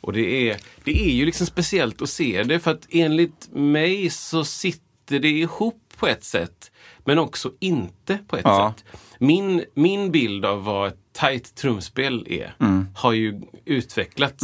Och 0.05 0.13
det 0.13 0.49
är, 0.49 0.57
det 0.83 1.05
är 1.09 1.11
ju 1.11 1.25
liksom 1.25 1.47
speciellt 1.47 2.01
att 2.01 2.09
se 2.09 2.43
det 2.43 2.59
för 2.59 2.71
att 2.71 2.87
enligt 2.89 3.49
mig 3.53 4.09
så 4.09 4.43
sitter 4.43 5.19
det 5.19 5.29
ihop 5.29 5.81
på 5.97 6.07
ett 6.07 6.23
sätt. 6.23 6.71
Men 7.05 7.19
också 7.19 7.51
inte 7.59 8.17
på 8.27 8.35
ett 8.37 8.41
Ja. 8.45 8.73
sätt. 8.77 8.85
Min, 9.19 9.63
min 9.73 10.11
bild 10.11 10.45
av 10.45 10.63
vad 10.63 10.87
ett 10.87 10.97
tight 11.13 11.55
trumspel 11.55 12.25
är 12.29 12.55
Mm. 12.59 12.87
har 12.95 13.13
ju 13.13 13.41
utvecklats. 13.65 14.43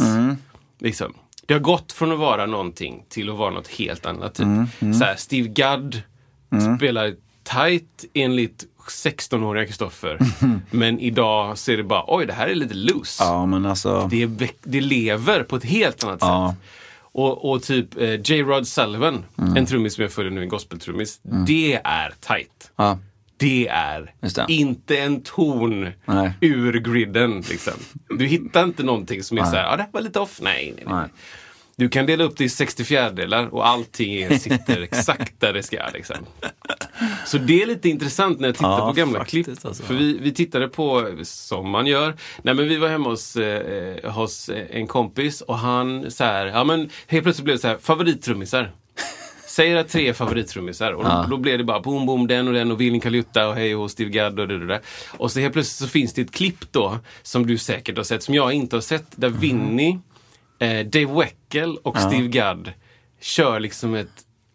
Liksom. 0.78 1.14
Det 1.46 1.54
har 1.54 1.60
gått 1.60 1.92
från 1.92 2.12
att 2.12 2.18
vara 2.18 2.46
någonting 2.46 3.04
till 3.08 3.30
att 3.30 3.36
vara 3.36 3.50
något 3.50 3.68
helt 3.68 4.06
annat. 4.06 4.34
Typ. 4.34 4.46
Mm, 4.46 4.94
Så 4.94 5.04
här, 5.04 5.16
Steve 5.16 5.48
Gadd 5.48 6.02
spelar 6.76 7.14
tight 7.44 8.04
enligt 8.14 8.64
16-åriga 8.88 9.66
Kristoffer. 9.66 10.18
Men 10.70 10.98
idag 11.00 11.58
så 11.58 11.72
är 11.72 11.76
det 11.76 11.82
bara, 11.84 12.04
oj 12.06 12.26
det 12.26 12.32
här 12.32 12.48
är 12.48 12.54
lite 12.54 12.74
loose. 12.74 13.24
Ja, 13.24 13.46
men 13.46 13.66
alltså... 13.66 14.08
Det, 14.10 14.26
det 14.62 14.80
lever 14.80 15.42
på 15.42 15.56
ett 15.56 15.64
helt 15.64 16.04
annat 16.04 16.18
Ja. 16.20 16.54
sätt. 16.56 16.68
Och, 17.14 17.50
och 17.50 17.62
typ 17.62 18.00
eh, 18.00 18.20
J. 18.20 18.42
Rod 18.42 18.66
Sullivan, 18.68 19.24
Mm. 19.38 19.56
en 19.56 19.66
trummis 19.66 19.94
som 19.94 20.02
jag 20.02 20.12
följer 20.12 20.32
nu, 20.32 20.42
en 20.42 20.48
gospeltrummis. 20.48 21.20
Det 21.22 21.80
är 21.84 22.12
tight. 22.20 22.70
Ja. 22.76 22.98
Det 23.36 23.68
är 23.68 24.14
det. 24.20 24.44
inte 24.48 24.98
en 24.98 25.20
ton 25.22 25.88
Nej. 26.04 26.32
ur 26.40 26.72
griden. 26.80 27.44
Liksom. 27.50 27.72
Du 28.18 28.26
hittar 28.26 28.64
inte 28.64 28.82
någonting 28.82 29.22
som 29.22 29.38
är 29.38 29.44
så 29.44 29.50
här, 29.56 29.64
ja 29.64 29.76
det 29.76 29.82
här 29.82 29.90
var 29.92 30.00
lite 30.00 30.20
off. 30.20 30.38
Nej, 30.42 30.72
nej, 30.76 30.84
nej. 30.86 30.94
Nej. 30.94 31.08
Du 31.82 31.88
kan 31.88 32.06
dela 32.06 32.24
upp 32.24 32.36
det 32.36 32.44
i 32.44 32.48
64 32.48 33.10
delar 33.10 33.54
och 33.54 33.66
allting 33.68 34.38
sitter 34.38 34.82
exakt 34.82 35.40
där 35.40 35.52
det 35.52 35.62
ska. 35.62 35.78
Liksom. 35.94 36.16
Så 37.26 37.38
det 37.38 37.62
är 37.62 37.66
lite 37.66 37.88
intressant 37.88 38.40
när 38.40 38.48
jag 38.48 38.54
tittar 38.54 38.68
Ja, 38.78 38.86
på 38.88 38.92
gamla 38.92 39.18
faktiskt, 39.18 39.44
klipp. 39.46 39.66
alltså. 39.66 39.82
För 39.82 39.94
vi, 39.94 40.18
vi 40.18 40.32
tittade 40.34 40.68
på, 40.68 41.10
som 41.22 41.70
man 41.70 41.86
gör, 41.86 42.14
nej 42.42 42.54
men 42.54 42.68
vi 42.68 42.76
var 42.76 42.88
hemma 42.88 43.08
hos, 43.10 43.36
eh, 43.36 44.10
hos 44.12 44.50
en 44.70 44.86
kompis 44.86 45.40
och 45.40 45.58
han 45.58 46.10
så 46.10 46.24
här, 46.24 46.46
ja 46.46 46.64
men 46.64 46.90
helt 47.06 47.22
plötsligt 47.24 47.44
blev 47.44 47.56
det 47.56 47.60
så 47.60 47.68
här, 47.68 47.78
favorittrummisar. 47.78 48.72
Säger 49.46 49.76
att 49.76 49.88
tre 49.88 50.14
favorittrummisar 50.14 50.92
och 50.92 51.04
då, 51.04 51.26
då 51.30 51.36
blev 51.36 51.58
det 51.58 51.64
bara 51.64 51.80
boom, 51.80 52.06
boom, 52.06 52.26
den 52.26 52.48
och 52.48 52.54
den 52.54 52.70
och 52.70 52.80
Willing 52.80 53.00
Kalutta 53.00 53.48
och 53.48 53.54
hej 53.54 53.76
och 53.76 53.90
Steve 53.90 54.10
Gadd 54.10 54.40
och 54.40 54.48
det, 54.48 54.58
det 54.58 54.66
där. 54.66 54.80
Och 55.16 55.32
så 55.32 55.40
helt 55.40 55.52
plötsligt 55.52 55.88
så 55.88 55.92
finns 55.92 56.14
det 56.14 56.22
ett 56.22 56.32
klipp 56.32 56.72
då 56.72 56.98
som 57.22 57.46
du 57.46 57.58
säkert 57.58 57.96
har 57.96 58.04
sett, 58.04 58.22
som 58.22 58.34
jag 58.34 58.52
inte 58.52 58.76
har 58.76 58.80
sett, 58.80 59.04
där 59.16 59.28
Mhm. 59.28 59.40
Vinny, 59.40 59.98
eh, 60.62 60.86
Dave 60.86 61.12
Weckel 61.20 61.76
och 61.76 61.98
Steve 61.98 62.28
Gadd 62.28 62.72
kör 63.20 63.60
liksom 63.60 63.94
ett 63.94 64.08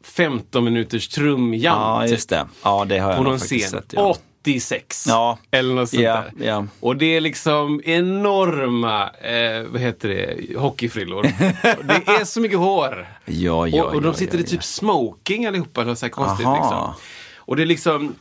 15 0.04 0.64
minuters 0.64 1.08
trumjam 1.08 1.80
Ja, 1.82 2.08
just 2.08 2.30
det. 2.30 2.48
Ja, 2.64 2.86
det 2.86 3.00
har 3.00 3.10
jag 3.10 3.18
på 3.18 3.24
någon 3.24 3.40
scen. 3.40 3.60
sett. 3.70 3.94
Ja. 3.94 4.16
86. 4.44 5.06
Ja. 5.08 5.38
Eller 5.52 5.74
något 5.76 5.90
sånt 5.90 6.02
Ja, 6.02 6.24
där. 6.38 6.48
ja. 6.48 6.66
Och 6.80 6.96
det 6.96 7.06
är 7.06 7.22
liksom 7.22 7.82
enorma, 7.86 9.10
eh, 9.10 9.64
vad 9.72 9.82
heter 9.82 10.10
det, 10.10 10.58
hockeyfrillor. 10.60 11.24
Det 11.84 12.12
är 12.12 12.26
så 12.26 12.42
mycket 12.42 12.58
hår. 12.58 13.08
Ja, 13.26 13.68
ja, 13.68 13.84
och, 13.84 13.94
och 13.94 14.02
de 14.02 14.08
ja, 14.08 14.14
sitter 14.14 14.38
ja, 14.38 14.44
i 14.44 14.48
typ 14.48 14.64
smoking 14.64 15.46
allihopa, 15.46 15.96
så 15.96 16.06
här 16.06 16.10
konstigt 16.12 16.46
Aha. 16.48 16.56
liksom. 16.56 16.94
Och 17.38 17.56
det 17.56 17.62
är 17.62 17.66
liksom 17.66 18.16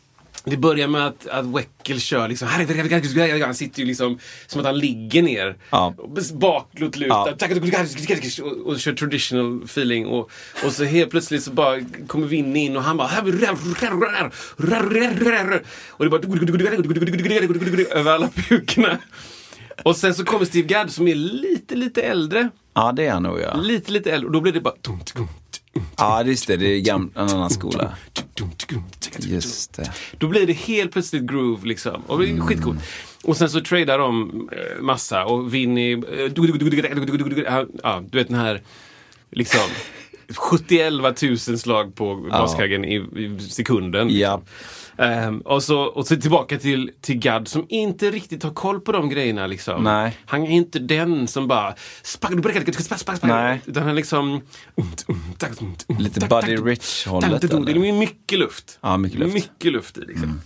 det 0.51 0.57
börjar 0.57 0.89
med 0.89 1.07
att, 1.07 1.27
att 1.27 1.45
Weckel 1.45 2.01
kör 2.01 2.29
liksom, 2.29 2.49
han 2.49 3.55
sitter 3.55 3.81
ju 3.81 3.87
liksom 3.87 4.19
som 4.47 4.61
att 4.61 4.67
han 4.67 4.79
ligger 4.79 5.23
ner. 5.23 5.57
Ja. 5.71 5.95
Baklutlutat. 6.35 7.43
Och, 8.43 8.67
och 8.67 8.81
kör 8.81 8.93
traditional 8.93 9.63
feeling. 9.65 10.07
Och, 10.07 10.31
och 10.65 10.73
så 10.73 10.85
helt 10.85 11.11
plötsligt 11.11 11.43
så 11.43 11.51
bara 11.51 11.81
kommer 12.07 12.27
Vinny 12.27 12.65
in 12.65 12.77
och 12.77 12.83
han 12.83 12.97
bara... 12.97 13.11
Och 15.91 16.05
det 16.05 16.11
bara... 16.11 17.99
Över 18.01 18.13
alla 18.13 18.29
pukorna. 18.29 18.99
Och 19.83 19.97
sen 19.97 20.15
så 20.15 20.25
kommer 20.25 20.45
Steve 20.45 20.69
Gadd 20.69 20.93
som 20.93 21.09
är 21.09 21.15
lite, 21.15 21.75
lite 21.75 22.03
äldre. 22.03 22.51
Ja, 22.75 22.93
det 22.93 23.07
är 23.07 23.13
han 23.13 23.23
nog 23.23 23.41
ja. 23.41 23.57
Lite, 23.57 23.93
lite 23.93 24.13
äldre. 24.13 24.27
Och 24.27 24.33
då 24.33 24.41
blir 24.41 24.53
det 24.53 24.61
bara... 24.61 24.75
Ja, 25.97 26.25
just 26.25 26.47
det. 26.47 26.57
Det 26.57 26.67
är 26.67 26.95
en 26.95 27.11
annan 27.31 27.51
skola. 27.51 27.93
Just 29.19 29.73
det. 29.77 29.93
Då 30.19 30.29
blir 30.29 30.47
det 30.47 30.53
helt 30.53 30.93
plötsligt 30.93 31.23
groove 31.23 31.67
liksom. 31.69 32.03
Och 32.07 32.19
det 32.19 32.31
är 32.31 32.41
skitcoolt. 32.41 32.79
Och 33.25 33.37
sen 33.37 33.51
så 33.51 33.61
tradar 33.61 33.99
de 33.99 34.49
eh, 34.53 34.83
massa 34.83 35.25
och 35.25 35.55
Vinny... 35.55 35.93
eh, 35.93 35.99
Ja, 37.83 38.03
du 38.11 38.19
vet 38.19 38.29
den 38.29 38.39
här 38.39 38.63
liksom 39.31 39.61
71 40.37 40.93
000 41.23 41.39
slag 41.39 41.95
på 41.95 42.15
baskaggen 42.31 42.85
i, 42.85 42.95
i 42.95 43.39
sekunden. 43.41 44.09
Ja. 44.11 44.43
Ehm, 44.99 45.41
och, 45.41 45.63
så, 45.63 45.81
och 45.81 46.07
så 46.07 46.17
tillbaka 46.17 46.59
till, 46.59 46.91
till 47.01 47.19
Gadd 47.19 47.49
som 47.49 47.67
inte 47.69 48.11
riktigt 48.11 48.43
har 48.43 48.51
koll 48.51 48.81
på 48.81 48.93
de 48.93 49.09
grejerna. 49.09 49.47
Liksom. 49.47 49.85
Nej. 49.85 50.19
Han 50.27 50.43
är 50.43 50.51
inte 50.51 50.79
den 50.79 51.29
som 51.29 51.49
bara... 51.49 51.75
Nej. 53.23 53.61
Utan 53.67 53.83
han 53.83 53.97
liksom... 53.97 54.41
Lite 55.99 56.27
Buddy 56.27 56.57
Rich-hållet, 56.57 57.41
Det 57.41 57.73
är 57.73 57.93
mycket 57.93 58.39
luft. 58.39 58.79
Ja, 58.81 58.97
mycket 58.97 59.19
luft. 59.19 59.31
Mm. 59.31 59.35
Mycket 59.35 59.73
luft 59.73 59.99
i. 59.99 60.01
Liksom. 60.01 60.41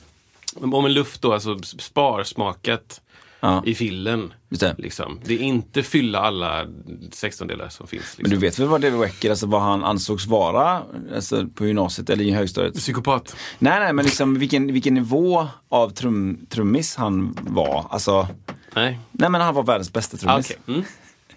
Om 0.54 0.84
en 0.84 0.92
luft 0.92 1.22
då, 1.22 1.32
alltså 1.32 1.58
sparsmakat 1.62 3.00
Ja. 3.40 3.62
i 3.66 3.74
fillen. 3.74 4.32
Det. 4.48 4.74
Liksom. 4.78 5.20
det 5.24 5.34
är 5.34 5.38
inte 5.38 5.82
fylla 5.82 6.18
alla 6.20 6.66
16 7.12 7.46
delar 7.48 7.68
som 7.68 7.86
finns. 7.86 8.02
Liksom. 8.02 8.22
Men 8.22 8.30
du 8.30 8.36
vet 8.36 8.58
väl 8.58 8.68
vad 8.68 8.80
David 8.80 8.98
Wecker, 9.00 9.30
alltså 9.30 9.46
vad 9.46 9.60
han 9.62 9.84
ansågs 9.84 10.26
vara 10.26 10.82
alltså, 11.14 11.46
på 11.54 11.66
gymnasiet 11.66 12.10
eller 12.10 12.24
i 12.24 12.30
högstadiet? 12.30 12.74
Psykopat. 12.74 13.36
Nej, 13.58 13.80
nej, 13.80 13.92
men 13.92 14.04
liksom 14.04 14.38
vilken, 14.38 14.72
vilken 14.72 14.94
nivå 14.94 15.46
av 15.68 15.90
trum, 15.90 16.46
trummis 16.48 16.96
han 16.96 17.36
var. 17.40 17.86
Alltså, 17.90 18.28
Nej. 18.74 18.98
nej 19.12 19.30
men 19.30 19.40
han 19.40 19.54
var 19.54 19.62
världens 19.62 19.92
bästa 19.92 20.16
Ah, 20.16 20.18
trummis. 20.20 20.46
okej. 20.50 20.58
mm. 20.68 20.84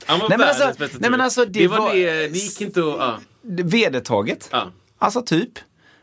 Han 0.06 0.20
var 0.20 0.30
Nej, 0.30 0.38
världens 0.38 0.62
alltså- 0.62 0.80
bästa 0.80 0.98
nej, 1.00 1.10
men 1.10 1.20
trummis. 1.20 1.24
alltså, 1.24 1.46
det 1.46 1.60
det, 1.60 1.68
var 1.68 1.78
var- 1.80 1.94
det, 1.94 2.28
det 2.28 2.38
gick 2.40 2.62
inte 2.62 2.82
att... 3.00 3.20
Det- 3.42 3.64
Vedertaget. 3.64 4.50
Ja. 4.52 4.72
Alltså 4.98 5.22
typ. 5.22 5.50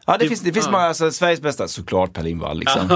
Ja, 0.07 0.13
det, 0.13 0.25
Det- 0.25 0.29
finns, 0.29 0.41
det 0.41 0.53
finns 0.53 0.67
ja. 0.67 0.73
många, 0.73 0.85
alltså 0.85 1.11
Sveriges 1.11 1.41
bästa, 1.41 1.69
såklart 1.69 2.13
Per 2.13 2.23
Lindvall 2.23 2.59
liksom. 2.59 2.89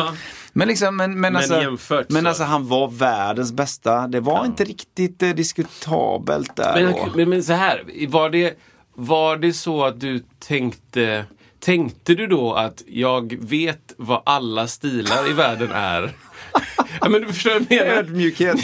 Ja. 0.54 0.58
Men 0.58 0.68
liksom, 0.68 0.96
men, 0.96 1.20
men, 1.20 1.36
alltså, 1.36 1.60
jämfört 1.60 2.10
men 2.10 2.22
så- 2.22 2.28
alltså 2.28 2.44
han 2.44 2.68
var 2.68 2.88
världens 2.88 3.52
bästa. 3.52 4.08
Det 4.08 4.20
var 4.20 4.44
inte 4.46 4.64
riktigt 4.64 5.22
eh, 5.22 5.30
diskutabelt 5.30 6.56
där. 6.56 6.74
Men, 7.14 7.28
men 7.28 7.42
så 7.42 7.52
här, 7.52 7.82
var 8.08 8.30
det, 8.30 8.58
var 8.94 9.36
det 9.36 9.52
så 9.52 9.84
att 9.84 10.00
du 10.00 10.24
tänkte 10.38 11.24
Tänkte 11.60 12.14
du 12.14 12.26
då 12.26 12.52
att 12.54 12.82
jag 12.86 13.36
vet 13.40 13.94
vad 13.96 14.22
alla 14.26 14.66
stilar 14.66 15.30
i 15.30 15.32
världen 15.32 15.70
är? 15.72 16.12
ja, 17.00 17.08
men 17.08 17.20
du 17.20 17.32
förstår 17.32 17.50
vad 17.50 17.60
jag 17.60 17.86
menar? 17.86 17.92
Ödmjukhet. 17.98 18.56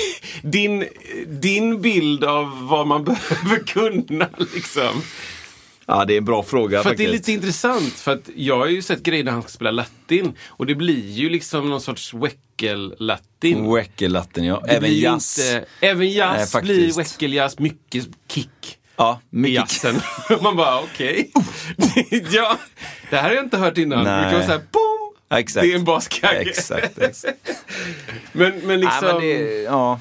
Din, 0.43 0.85
din 1.27 1.81
bild 1.83 2.25
av 2.25 2.69
vad 2.69 2.87
man 2.87 3.05
behöver 3.05 3.67
kunna 3.67 4.29
liksom. 4.55 5.03
Ja, 5.91 6.05
det 6.05 6.15
är 6.15 6.19
en 6.19 6.25
bra 6.25 6.43
fråga 6.43 6.83
För 6.83 6.91
att 6.91 6.97
det 6.97 7.05
är 7.05 7.07
faktiskt. 7.09 7.29
lite 7.29 7.33
intressant, 7.33 7.93
för 7.93 8.13
att 8.13 8.31
jag 8.37 8.59
har 8.59 8.67
ju 8.67 8.83
sett 8.83 9.03
grejer 9.03 9.25
där 9.25 9.33
han 9.33 9.43
ska 9.43 9.49
spela 9.51 9.71
latin 9.71 10.33
och 10.49 10.67
det 10.67 10.75
blir 10.75 11.11
ju 11.11 11.29
liksom 11.31 11.71
någon 11.71 11.81
sorts 11.81 12.15
Weckel-latin. 12.15 13.75
Weckel-latten, 13.75 14.45
ja. 14.45 14.63
Det 14.65 14.71
Även 14.73 14.95
jazz. 14.95 15.39
Inte, 15.39 15.65
även 15.81 16.11
jazz 16.11 16.55
Nej, 16.55 16.63
blir 16.63 16.75
faktiskt. 16.93 16.99
Weckel-jazz, 16.99 17.59
mycket 17.59 18.09
kick 18.29 18.79
Ja, 18.97 19.21
mycket. 19.31 19.55
jazzen. 19.55 20.01
Man 20.43 20.57
bara 20.57 20.81
okej. 20.81 21.33
ja, 22.33 22.59
det 23.11 23.17
här 23.17 23.29
har 23.29 23.35
jag 23.35 23.45
inte 23.45 23.57
hört 23.57 23.79
innan. 23.79 24.05
Nej. 24.05 24.17
Det 24.25 24.31
kan 24.31 24.33
vara 24.35 24.47
såhär 24.47 24.63
boom! 24.73 25.15
Ja. 25.29 25.63
Det 25.63 25.73
är 25.73 25.75
en 25.75 25.85
baskagge. 25.85 26.41
Exakt, 26.51 26.99
exakt. 26.99 27.39
men, 28.33 28.53
men 28.65 28.81
liksom, 28.81 28.99
Nej, 29.03 29.13
men 29.13 29.21
det, 29.21 29.63
ja. 29.63 30.01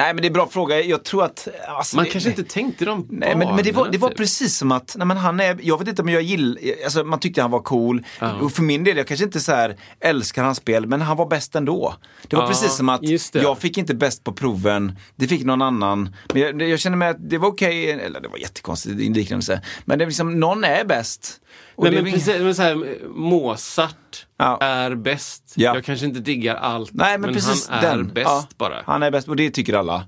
Nej, 0.00 0.14
men 0.14 0.22
det 0.22 0.26
är 0.26 0.30
en 0.30 0.32
bra 0.32 0.48
fråga. 0.48 0.80
Jag 0.80 1.04
tror 1.04 1.24
att... 1.24 1.48
Alltså, 1.68 1.96
man 1.96 2.04
det, 2.04 2.10
kanske 2.10 2.30
inte 2.30 2.44
tänkte 2.44 2.84
de 2.84 3.06
Nej, 3.10 3.36
men, 3.36 3.54
men 3.54 3.64
det 3.64 3.72
var, 3.72 3.88
det 3.88 3.98
var 3.98 4.08
typ. 4.08 4.18
precis 4.18 4.56
som 4.56 4.72
att, 4.72 4.94
nej, 4.98 5.06
men 5.06 5.16
han 5.16 5.40
är, 5.40 5.58
jag 5.62 5.78
vet 5.78 5.88
inte 5.88 6.02
om 6.02 6.08
jag 6.08 6.22
gillar, 6.22 6.58
alltså 6.84 7.04
man 7.04 7.20
tyckte 7.20 7.42
han 7.42 7.50
var 7.50 7.60
cool. 7.60 8.04
Och 8.40 8.52
för 8.52 8.62
min 8.62 8.84
del, 8.84 8.96
jag 8.96 9.06
kanske 9.06 9.24
inte 9.24 9.40
så 9.40 9.52
här 9.52 9.76
älskar 10.00 10.44
hans 10.44 10.58
spel, 10.58 10.86
men 10.86 11.00
han 11.00 11.16
var 11.16 11.26
bäst 11.26 11.54
ändå. 11.54 11.94
Det 12.28 12.36
var 12.36 12.42
Ja, 12.42 12.48
precis 12.48 12.76
som 12.76 12.88
att 12.88 13.00
jag 13.34 13.58
fick 13.58 13.78
inte 13.78 13.94
bäst 13.94 14.24
på 14.24 14.32
proven, 14.32 14.96
det 15.16 15.28
fick 15.28 15.44
någon 15.44 15.62
annan. 15.62 16.16
Men 16.32 16.42
jag, 16.42 16.62
jag 16.62 16.80
kände 16.80 16.98
mig 16.98 17.08
att 17.08 17.30
det 17.30 17.38
var 17.38 17.48
okej, 17.48 17.90
eller 17.90 18.20
det 18.20 18.28
var 18.28 18.38
jättekonstigt 18.38 19.00
inliknande, 19.00 19.62
men 19.84 19.98
det 19.98 20.04
är 20.04 20.06
liksom, 20.06 20.40
någon 20.40 20.64
är 20.64 20.84
bäst. 20.84 21.40
Och 21.74 21.84
Nej, 21.84 21.94
det 21.94 22.02
men 22.02 22.12
precis, 22.12 22.40
men 22.40 22.54
så 22.54 22.62
här, 22.62 22.96
Mozart 23.08 24.26
Ja. 24.36 24.58
är 24.60 24.94
bäst. 24.94 25.52
Ja. 25.56 25.74
Jag 25.74 25.84
kanske 25.84 26.06
inte 26.06 26.20
diggar 26.20 26.54
allt, 26.56 26.90
Nej, 26.92 27.18
men, 27.18 27.32
precis 27.34 27.68
han 27.68 27.84
är 27.84 27.96
den. 27.96 28.08
bäst 28.08 28.26
ja, 28.26 28.46
bara. 28.56 28.82
Han 28.86 29.02
är 29.02 29.10
bäst, 29.10 29.28
och 29.28 29.36
det 29.36 29.50
tycker 29.50 29.74
alla. 29.74 30.04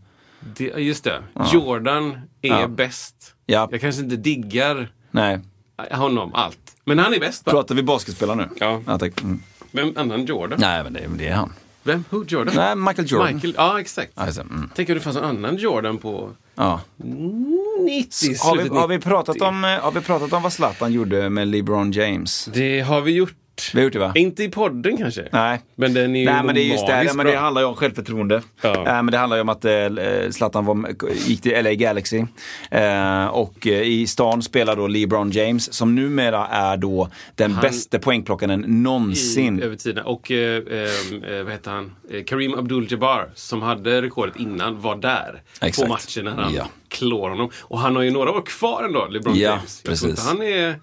Det, 0.57 0.65
just 0.65 1.05
det. 1.05 1.23
Jordan 1.53 2.19
är 2.43 2.49
Ja. 2.61 2.69
bäst. 2.69 3.35
Ja. 3.47 3.69
Jag 3.71 3.81
kanske 3.81 4.03
inte 4.03 4.17
diggar 4.17 4.93
Nej, 5.11 5.41
honom 5.91 6.35
allt. 6.35 6.59
Men 6.85 6.99
han 6.99 7.15
är 7.15 7.21
bäst 7.21 7.45
bara. 7.45 7.51
pratar 7.51 7.75
vi 7.75 7.83
basketspelare 7.83 8.37
nu? 8.37 8.49
Ja. 8.87 8.99
tack. 8.99 9.23
Mm. 9.23 9.43
Vem 9.71 9.93
annan 9.97 10.25
Jordan? 10.25 10.59
Nej, 10.63 10.83
men 10.85 10.93
det, 10.93 11.09
det 11.19 11.29
är 11.29 11.35
han. 11.35 11.53
Vem? 11.83 12.05
Who? 12.11 12.25
Jordan? 12.29 12.55
Nej, 12.57 12.77
Michael 12.77 13.11
Jordan. 13.11 13.35
Michael, 13.35 13.55
ja 13.57 13.81
exakt. 13.81 14.13
Alltså, 14.15 14.41
mm. 14.41 14.71
Tänk 14.75 14.89
om 14.89 14.95
det 14.95 15.01
fanns 15.01 15.17
en 15.17 15.25
annan 15.25 15.57
Jordan 15.57 15.99
på 15.99 16.31
Ja. 16.55 16.81
90, 17.79 18.37
Har 18.41 18.57
vi, 18.57 18.69
har, 18.69 18.89
vi 18.89 18.95
90. 18.97 19.09
pratat 19.11 19.41
om, 19.41 19.65
eh, 19.65 19.71
har 19.71 19.93
vi 19.93 20.01
pratat 20.01 20.33
om 20.33 20.43
vad 20.43 20.53
Zlatan 20.53 20.93
gjorde 20.93 21.31
med 21.31 21.49
LeBron 21.49 21.93
James? 21.93 22.45
Det 22.55 22.81
har 22.81 23.01
vi 23.01 23.13
gjort. 23.13 23.35
Vi 23.75 23.79
har 23.81 23.85
gjort 23.85 23.93
det 23.93 23.99
va? 23.99 24.13
Inte 24.15 24.45
i 24.45 24.49
podden 24.49 24.97
kanske. 24.97 25.29
Nej. 25.33 25.61
Men 25.75 25.95
den 25.95 26.17
är 26.17 26.21
ju 26.21 26.27
Nej 26.27 26.43
men 26.45 26.55
det 26.55 26.61
är 26.61 26.65
just 26.65 26.87
det, 26.87 27.05
ja, 27.05 27.15
men 27.15 27.27
det 27.27 27.37
handlar 27.37 27.63
ju 27.63 27.69
om 27.69 27.75
självförtroende. 27.75 28.43
Ja. 28.63 28.75
Eh, 28.77 28.85
men 28.85 29.07
det 29.07 29.19
handlar 29.19 29.37
ju 29.37 29.41
om 29.41 29.49
att 29.49 29.65
eh, 29.65 29.73
Zlatan 30.31 30.65
var, 30.65 30.89
gick 31.27 31.43
till 31.43 31.65
LA 31.65 31.75
Galaxy. 31.75 32.25
Eh, 32.71 33.27
och 33.27 33.67
i 33.67 34.07
stan 34.07 34.43
spelar 34.43 34.77
då 34.77 34.87
LeBron 34.87 35.31
James 35.31 35.73
som 35.73 35.95
numera 35.95 36.47
är 36.47 36.77
då 36.77 37.09
den 37.35 37.53
Han- 37.53 37.63
bästa 37.63 37.99
poängplockaren 37.99 38.61
någonsin. 38.83 39.59
I, 39.59 39.63
över 39.63 39.77
tiden. 39.77 40.05
Och 40.05 40.33
vad 41.45 41.53
heter 41.53 41.71
han? 41.71 41.93
Kareem 42.27 42.55
Abdul-Jabbar 42.55 43.31
som 43.35 43.63
hade 43.63 44.03
rekordet 44.03 44.37
innan 44.37 44.81
var 44.81 44.97
där 44.97 45.43
Exakt. 45.61 45.89
på 45.89 45.93
matchen 45.93 46.25
när 46.25 46.43
han 46.43 46.55
Ja. 46.55 46.69
klår 46.89 47.31
honom. 47.31 47.51
Och 47.61 47.79
han 47.79 47.97
har 47.97 48.03
ju 48.03 48.11
några 48.11 48.31
år 48.31 48.43
kvar 48.47 48.83
ändå, 48.85 49.07
LeBron 49.11 49.35
Ja, 49.37 49.51
James. 49.51 49.83
Jag 49.85 49.97
tror 49.99 50.09
precis. 50.09 50.09
inte 50.11 50.23
han 50.23 50.43
är... 50.43 50.75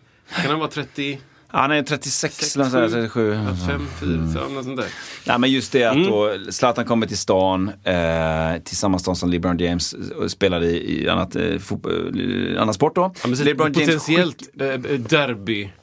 Kan 0.41 0.49
han 0.51 0.59
vara 0.59 0.69
30? 0.69 1.19
Han 1.51 1.71
är 1.71 1.83
36 1.83 2.35
Sex, 2.35 2.55
eller 2.55 2.65
nåt 2.65 2.71
sånt 2.71 2.91
där, 2.93 3.07
sju, 3.09 3.39
37. 3.49 3.67
5, 3.67 3.87
4, 4.33 4.47
något 4.49 4.63
sånt 4.65 4.77
där. 4.77 4.85
Nej 5.25 5.39
men 5.39 5.51
just 5.51 5.71
det 5.71 5.83
att 5.83 5.95
Mm. 5.95 6.07
då 6.09 6.35
Zlatan 6.49 6.85
kommer 6.85 7.07
till 7.07 7.17
stan, 7.17 7.67
eh, 7.83 8.61
till 8.63 8.77
samma 8.77 8.99
stan 8.99 9.15
som 9.15 9.29
LeBron 9.29 9.57
James 9.57 9.93
och 9.93 10.31
spelar 10.31 10.63
i, 10.63 11.03
i 11.03 11.09
annat, 11.09 11.35
eh, 11.35 11.41
fotbo- 11.41 12.53
eh, 12.55 12.61
annan 12.61 12.73
sport 12.73 12.95
då. 12.95 13.13
Ja, 13.23 13.29
LeBron 13.43 13.73
James 13.73 13.87
potentiellt 13.87 14.41
eh, 14.61 14.67
derby 14.99 15.61
eh, 15.63 15.67
eh, 15.67 15.73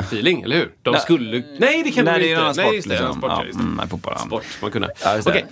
feeling, 0.00 0.42
eller 0.42 0.56
hur? 0.56 0.72
De 0.82 0.90
Nej. 0.90 1.00
skulle... 1.00 1.42
Nej, 1.58 1.82
det 1.82 1.90
kan 1.90 2.04
Nej, 2.04 2.20
de 2.20 2.26
är 2.26 2.28
inte. 2.28 2.34
en 2.34 2.40
annan 2.40 2.54
sport. 2.54 2.64
Nej, 2.66 2.74
just 2.76 2.88
det. 2.88 2.94
liksom. 2.94 3.18
sport, 3.18 3.30
ja, 3.30 3.38
ja, 3.38 3.46
just 3.46 3.58
det. 3.58 3.64
mm, 3.64 3.76
nej, 3.76 3.88
fotboll. 3.88 4.14
ja. 4.16 4.24
Sport, 4.26 4.44
man 4.62 4.70
kunde. 4.70 4.90
Ja. 5.04 5.18
Okej. 5.26 5.46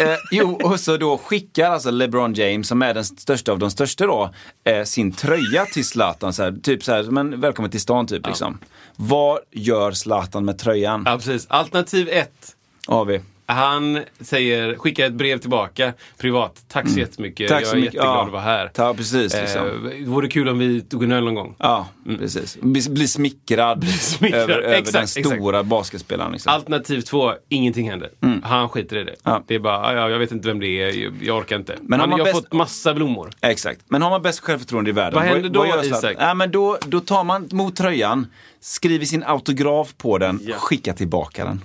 eh, 0.00 0.16
jo, 0.30 0.58
och 0.62 0.80
så 0.80 0.96
då 0.96 1.18
skickar 1.18 1.70
alltså 1.70 1.90
LeBron 1.90 2.34
James, 2.34 2.68
som 2.68 2.82
är 2.82 2.94
den 2.94 3.04
största 3.04 3.52
av 3.52 3.58
de 3.58 3.70
största 3.70 4.06
då, 4.06 4.34
eh, 4.64 4.84
sin 4.84 5.12
tröja 5.12 5.64
till 5.64 5.84
Zlatan. 5.84 6.32
Så 6.32 6.42
här, 6.42 6.52
typ 6.62 6.84
så 6.84 6.92
här, 6.92 7.02
men 7.02 7.40
välkommen 7.40 7.70
till 7.70 7.80
stan 7.80 8.06
typ. 8.06 8.26
Liksom. 8.26 8.58
Vad 8.96 9.38
gör 9.52 9.92
Zlatan 9.92 10.44
med 10.44 10.58
tröjan? 10.58 11.02
Ja, 11.06 11.16
precis. 11.16 11.46
Alternativ 11.50 12.08
ett. 12.08 12.56
Har 12.86 13.04
vi. 13.04 13.20
Han 13.54 14.00
säger, 14.20 14.74
skickar 14.74 15.06
ett 15.06 15.12
brev 15.12 15.38
tillbaka 15.38 15.92
privat. 16.18 16.64
Tack 16.68 16.88
så 16.88 16.98
jättemycket. 16.98 17.50
Mm. 17.50 17.56
Tack 17.56 17.62
jag 17.62 17.68
så 17.68 17.76
är 17.76 17.80
mycket. 17.80 17.94
jätteglad 17.94 18.16
Ja. 18.16 18.24
att 18.26 18.32
vara 18.32 18.42
här. 18.42 18.68
Ta, 18.74 18.94
precis, 18.94 19.34
liksom. 19.34 19.90
Eh, 20.00 20.08
vore 20.08 20.28
kul 20.28 20.48
om 20.48 20.58
vi 20.58 20.80
tog 20.80 21.04
en 21.04 21.12
öl 21.12 21.24
någon 21.24 21.34
gång. 21.34 21.54
Ja, 21.58 21.88
precis. 22.18 22.58
Bli, 22.60 22.82
bli 22.90 23.08
smickrad, 23.08 23.84
smickrad. 23.88 24.40
över, 24.40 24.58
över 24.58 24.78
Exakt, 24.78 24.92
den 24.92 25.02
exakt. 25.02 25.26
stora 25.36 25.62
basketspelaren. 25.62 26.32
Liksom. 26.32 26.52
Alternativ 26.52 27.00
två, 27.00 27.32
ingenting 27.48 27.90
händer. 27.90 28.10
Han 28.42 28.68
skiter 28.68 28.96
i 28.96 29.04
det. 29.04 29.14
Ja. 29.24 29.42
Det 29.46 29.54
är 29.54 29.58
bara, 29.58 29.94
ja, 29.94 30.10
jag 30.10 30.18
vet 30.18 30.32
inte 30.32 30.48
vem 30.48 30.60
det 30.60 30.66
är, 30.66 31.02
jag, 31.02 31.12
jag 31.22 31.36
orkar 31.38 31.56
inte. 31.56 31.76
Men 31.82 32.00
har 32.00 32.06
Men 32.06 32.10
man 32.10 32.18
jag 32.18 32.26
har 32.26 32.32
bäst- 32.32 32.44
fått 32.44 32.52
massa 32.52 32.94
blommor. 32.94 33.30
Exakt. 33.40 33.80
Men 33.88 34.02
har 34.02 34.10
man 34.10 34.22
bäst 34.22 34.40
självförtroende 34.40 34.90
i 34.90 34.92
världen. 34.92 35.14
Vad 35.14 35.24
händer 35.28 35.48
då, 35.50 35.62
Zlatan? 35.64 35.84
Isak? 35.84 36.16
Ja, 36.18 36.34
men 36.34 36.50
då, 36.50 36.78
då 36.86 37.00
tar 37.00 37.24
man 37.24 37.48
mot 37.52 37.76
tröjan, 37.76 38.26
skriver 38.60 39.04
sin 39.04 39.22
autograf 39.24 39.94
på 39.96 40.18
den, 40.18 40.40
Ja. 40.42 40.56
skickar 40.56 40.92
tillbaka 40.92 41.44
den. 41.44 41.60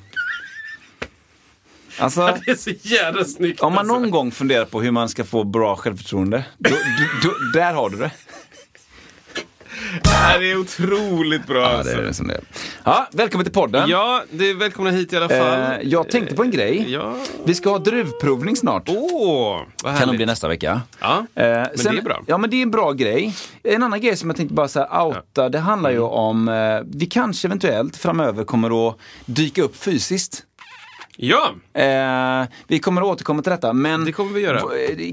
Alltså, 2.00 2.38
Det 2.46 2.52
är 2.52 2.56
så 2.56 2.72
jävla 2.82 3.24
snyggt. 3.26 3.60
om 3.62 3.74
man 3.74 3.80
alltså. 3.80 4.00
någon 4.00 4.12
gång 4.12 4.32
funderar 4.32 4.66
på 4.66 4.82
hur 4.82 4.92
man 4.92 5.10
ska 5.10 5.24
få 5.24 5.44
bra 5.44 5.76
självförtroende, 5.76 6.46
då, 6.58 6.70
då, 6.70 6.76
då, 7.30 7.60
där 7.60 7.74
har 7.74 7.90
du 7.90 7.98
det. 7.98 8.12
Ja, 10.04 10.38
det 10.40 10.52
är 10.52 10.58
otroligt 10.58 11.48
bra 11.48 11.62
Ja, 11.62 11.70
det 11.70 11.78
alltså. 11.78 11.98
är 11.98 12.02
det 12.02 12.14
som 12.14 12.28
det 12.28 12.34
är. 12.34 12.42
Ja, 12.84 13.08
välkommen 13.12 13.46
till 13.46 13.54
podden. 13.54 13.90
Ja, 13.90 14.24
det 14.32 14.50
är 14.50 14.54
välkomna 14.54 14.92
hit 14.92 15.14
i 15.14 15.18
alla 15.18 15.30
fall. 15.30 15.72
Eh, 15.72 15.78
jag 15.84 16.10
tänkte 16.10 16.36
på 16.36 16.44
en 16.44 16.52
grej. 16.52 16.92
Ja. 16.92 17.16
Vi 17.46 17.56
ska 17.56 17.70
ha 17.70 17.80
druvprovning 17.80 18.56
snart. 18.56 18.84
Åh, 18.90 19.62
vad 19.84 19.92
kan 19.92 19.96
härligt. 19.96 20.16
bli 20.16 20.26
nästa 20.26 20.48
vecka. 20.48 20.82
Ja, 21.00 21.26
Eh, 21.36 21.44
men 21.46 21.68
det 21.76 21.88
är 21.90 22.02
bra. 22.02 22.24
Ja, 22.28 22.38
men 22.38 22.50
det 22.50 22.58
är 22.58 22.62
en 22.62 22.72
bra 22.72 22.92
grej. 22.92 23.36
En 23.64 23.84
annan 23.84 24.02
grej 24.02 24.18
som 24.18 24.30
jag 24.30 24.38
tänkte 24.38 24.54
bara 24.56 24.68
så 24.68 24.80
här, 24.80 25.02
outa, 25.06 25.50
det 25.50 25.60
handlar 25.60 25.90
Mm. 25.90 26.02
ju 26.02 26.08
om, 26.08 26.48
eh, 26.50 26.80
vi 26.86 27.06
kanske 27.06 27.48
eventuellt 27.48 27.98
framöver 27.98 28.44
kommer 28.44 28.90
att 28.90 28.98
dyka 29.26 29.62
upp 29.64 29.76
fysiskt. 29.78 30.44
Ja, 31.18 31.54
Eh, 31.74 32.46
vi 32.68 32.80
kommer 32.80 33.02
att 33.02 33.08
återkomma 33.08 33.42
till 33.42 33.52
detta, 33.52 33.74
men 33.74 34.06
Det 34.06 34.12
kommer 34.12 34.32
vi 34.34 34.42
göra. 34.42 34.62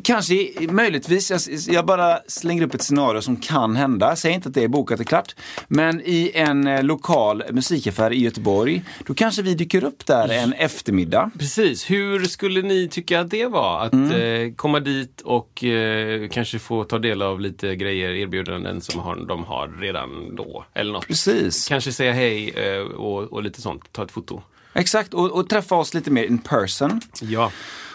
kanske, 0.05 0.35
möjligtvis, 0.71 1.31
jag, 1.31 1.41
jag 1.75 1.87
bara 1.87 2.19
slänger 2.29 2.63
upp 2.63 2.75
ett 2.75 2.83
scenario 2.83 3.21
som 3.23 3.37
kan 3.37 3.77
hända. 3.77 4.17
Säger 4.17 4.35
inte 4.35 4.49
att 4.49 4.55
det 4.55 4.65
är 4.65 4.69
bokat 4.69 5.01
och 5.01 5.07
klart. 5.07 5.35
Men 5.69 6.01
i 6.05 6.31
en 6.35 6.67
eh, 6.67 6.83
lokal 6.83 7.43
musikaffär 7.51 8.13
i 8.13 8.21
Göteborg, 8.23 8.83
då 9.07 9.15
kanske 9.15 9.43
vi 9.43 9.55
dyker 9.55 9.85
upp 9.85 10.07
där 10.07 10.29
en 10.29 10.53
eftermiddag. 10.53 11.31
precis. 11.39 11.91
Hur 11.91 12.25
skulle 12.25 12.63
ni 12.63 12.89
tycka 12.89 13.21
att 13.21 13.31
det 13.31 13.47
var? 13.47 13.81
Att 13.81 13.93
Mm. 13.93 14.47
eh, 14.49 14.55
komma 14.55 14.81
dit 14.81 15.21
och 15.21 15.65
eh, 15.65 16.29
kanske 16.29 16.59
få 16.59 16.85
ta 16.85 16.99
del 16.99 17.23
av 17.23 17.41
lite 17.41 17.77
grejer, 17.77 18.11
erbjudanden 18.11 18.81
som 18.81 19.01
har, 19.01 19.17
de 19.29 19.45
har 19.45 19.69
redan 19.81 20.37
då. 20.37 20.65
Eller 20.75 20.93
något. 20.93 21.07
Precis. 21.07 21.69
Kanske 21.69 21.93
säga 21.93 22.13
hej 22.13 22.51
eh, 22.51 22.81
och, 22.81 23.33
och 23.33 23.43
lite 23.43 23.61
sånt. 23.61 23.93
Ta 23.93 24.03
ett 24.05 24.11
foto. 24.13 24.43
Exakt, 24.75 25.15
och, 25.15 25.31
och 25.31 25.49
träffa 25.49 25.75
oss 25.75 25.95
lite 25.95 26.11
mer 26.11 26.25
in 26.25 26.39
person. 26.39 27.01
Ja. 27.21 27.53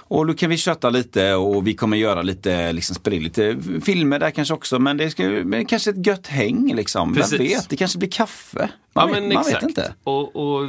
Och 0.09 0.27
då 0.27 0.33
kan 0.33 0.49
vi 0.49 0.57
köta 0.57 0.89
lite 0.89 1.33
och 1.33 1.67
vi 1.67 1.75
kommer 1.75 1.97
göra 1.97 2.21
lite, 2.21 2.73
liksom 2.73 2.95
spela 2.95 3.15
in 3.15 3.23
lite 3.23 3.57
filmer 3.85 4.19
där 4.19 4.31
kanske 4.31 4.53
också. 4.53 4.79
Men 4.79 4.97
det 4.97 5.09
ska 5.09 5.23
men 5.23 5.65
kanske 5.65 5.89
ett 5.89 6.07
gött 6.07 6.27
häng 6.27 6.75
liksom. 6.75 7.13
Vem 7.13 7.21
Precis. 7.21 7.39
vet, 7.39 7.69
det 7.69 7.77
kanske 7.77 7.97
blir 7.97 8.09
kaffe. 8.09 8.69
Man, 8.93 9.09
ja, 9.09 9.19
vet, 9.19 9.33
man 9.33 9.43
vet 9.43 9.63
inte. 9.63 9.93
Och, 10.03 10.35
och 10.35 10.67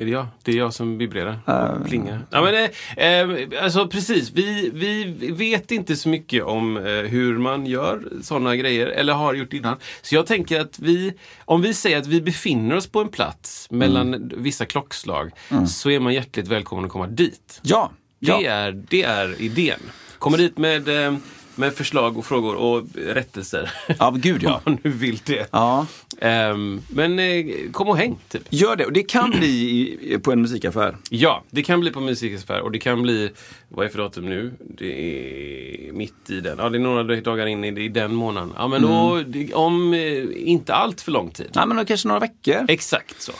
är 0.00 0.04
det 0.04 0.10
jag? 0.10 0.26
Det 0.42 0.52
är 0.52 0.56
jag 0.56 0.74
som 0.74 0.98
vibrerar 0.98 1.38
och 1.80 1.86
plingar. 1.86 2.26
Ja, 2.30 2.42
men, 2.42 2.54
eh, 2.96 3.06
eh, 3.08 3.62
alltså 3.64 3.88
precis, 3.88 4.30
vi, 4.34 4.70
vi 4.74 5.04
vet 5.30 5.70
inte 5.70 5.96
så 5.96 6.08
mycket 6.08 6.44
om 6.44 6.76
eh, 6.76 6.82
hur 6.84 7.38
man 7.38 7.66
gör 7.66 8.02
sådana 8.22 8.56
grejer, 8.56 8.86
eller 8.86 9.12
har 9.12 9.34
gjort 9.34 9.52
innan. 9.52 9.76
Så 10.02 10.14
jag 10.14 10.26
tänker 10.26 10.60
att 10.60 10.78
vi, 10.78 11.12
om 11.44 11.62
vi 11.62 11.74
säger 11.74 11.98
att 11.98 12.06
vi 12.06 12.20
befinner 12.20 12.76
oss 12.76 12.86
på 12.86 13.00
en 13.00 13.08
plats 13.08 13.66
mellan 13.70 14.14
Mm. 14.14 14.30
vissa 14.36 14.66
klockslag, 14.66 15.30
så 15.68 15.90
är 15.90 16.00
man 16.00 16.14
hjärtligt 16.14 16.48
välkommen 16.48 16.84
att 16.84 16.90
komma 16.90 17.06
dit. 17.06 17.60
Ja, 17.62 17.90
Det, 18.18 18.26
ja. 18.28 18.42
är, 18.42 18.72
det 18.88 19.02
är 19.02 19.42
idén. 19.42 19.80
Komma 20.18 20.36
dit 20.36 20.58
med, 20.58 20.88
eh, 21.06 21.14
med 21.60 21.74
förslag 21.74 22.18
och 22.18 22.26
frågor 22.26 22.54
och 22.54 22.82
rättelser. 22.94 23.70
ja 23.98 24.10
gud 24.10 24.42
ja. 24.42 24.54
Om 24.64 24.72
man 24.72 24.78
nu 24.82 24.90
vill 24.90 25.20
det. 25.24 25.48
ja. 25.50 25.86
Ehm, 26.20 26.82
men 26.88 27.18
eh, 27.18 27.46
kom 27.72 27.88
och 27.88 27.96
häng, 27.96 28.18
typ. 28.28 28.42
Gör 28.50 28.76
det, 28.76 28.84
och 28.86 28.92
det 28.92 29.02
kan 29.02 29.30
bli 29.30 30.20
på 30.22 30.32
en 30.32 30.42
musikaffär. 30.42 30.96
Ja, 31.10 31.44
det 31.50 31.62
kan 31.62 31.80
bli 31.80 31.90
på 31.90 32.00
musikaffär 32.00 32.60
och 32.60 32.72
det 32.72 32.78
kan 32.78 33.02
bli, 33.02 33.30
vad 33.68 33.86
är 33.86 33.90
för 33.90 33.98
datum 33.98 34.24
nu? 34.28 34.52
Det 34.78 35.88
är 35.88 35.92
mitt 35.92 36.30
i 36.30 36.40
den, 36.40 36.58
ja 36.58 36.68
det 36.68 36.78
är 36.78 36.80
några 36.80 37.20
dagar 37.20 37.46
in 37.46 37.64
i, 37.64 37.84
i 37.84 37.88
den 37.88 38.14
månaden. 38.14 38.52
Ja 38.56 38.68
men 38.68 38.82
då, 38.82 39.22
det, 39.26 39.54
om 39.54 39.94
eh, 39.94 40.24
inte 40.34 40.74
allt 40.74 41.00
för 41.00 41.12
lång 41.12 41.30
tid. 41.30 41.50
Ja, 41.52 41.66
men 41.66 41.76
då 41.76 41.84
kanske 41.84 42.08
några 42.08 42.20
veckor. 42.20 42.64
Exakt 42.68 43.22
så. 43.22 43.32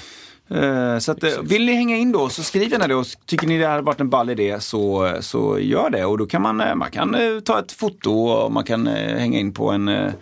Eh, 0.50 0.98
Så 0.98 1.12
att, 1.12 1.22
eh, 1.24 1.30
vill 1.42 1.66
ni 1.66 1.72
hänga 1.74 1.96
in 1.96 2.12
då 2.12 2.28
så 2.28 2.42
skriv 2.42 2.72
gärna 2.72 2.88
det 2.88 2.94
och 2.94 3.06
tycker 3.26 3.46
ni 3.46 3.58
det 3.58 3.66
här 3.66 3.74
har 3.74 3.82
varit 3.82 4.00
en 4.00 4.10
ball 4.10 4.30
idé 4.30 4.60
så, 4.60 5.12
så 5.20 5.58
gör 5.58 5.90
det. 5.90 6.04
Och 6.04 6.18
då 6.18 6.26
kan 6.26 6.42
man, 6.42 6.60
eh, 6.60 6.74
man 6.74 6.90
kan 6.90 7.16
ta 7.44 7.58
ett 7.58 7.72
foto 7.72 8.12
och 8.12 8.52
man 8.52 8.64
kan 8.64 8.86
hänga 8.86 9.38
in 9.38 9.52
på 9.52 9.70
en 9.70 10.12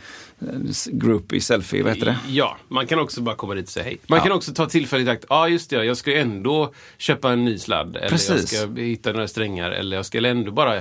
group 0.86 1.32
i 1.32 1.40
selfie, 1.40 1.82
vad 1.82 1.92
heter 1.92 2.06
det? 2.06 2.18
Ja, 2.28 2.56
man 2.68 2.86
kan 2.86 2.98
också 2.98 3.20
bara 3.20 3.34
komma 3.36 3.54
dit 3.54 3.64
och 3.64 3.70
säga 3.70 3.84
hej. 3.84 3.98
Man 4.06 4.16
Ja. 4.18 4.22
kan 4.24 4.32
också 4.32 4.54
ta 4.54 4.66
tillfället 4.66 5.06
i 5.06 5.10
akt. 5.10 5.24
Ja, 5.28 5.36
ah, 5.36 5.48
just 5.48 5.70
det, 5.70 5.84
jag 5.84 5.96
ska 5.96 6.16
ändå 6.18 6.72
köpa 6.98 7.32
en 7.32 7.44
ny 7.44 7.58
sladd. 7.58 7.96
Eller 7.96 8.08
Precis. 8.08 8.52
jag 8.52 8.70
ska 8.72 8.80
hitta 8.82 9.12
några 9.12 9.28
strängar. 9.28 9.70
Eller 9.70 9.96
jag 9.96 10.06
ska 10.06 10.26
ändå 10.28 10.52
bara... 10.52 10.74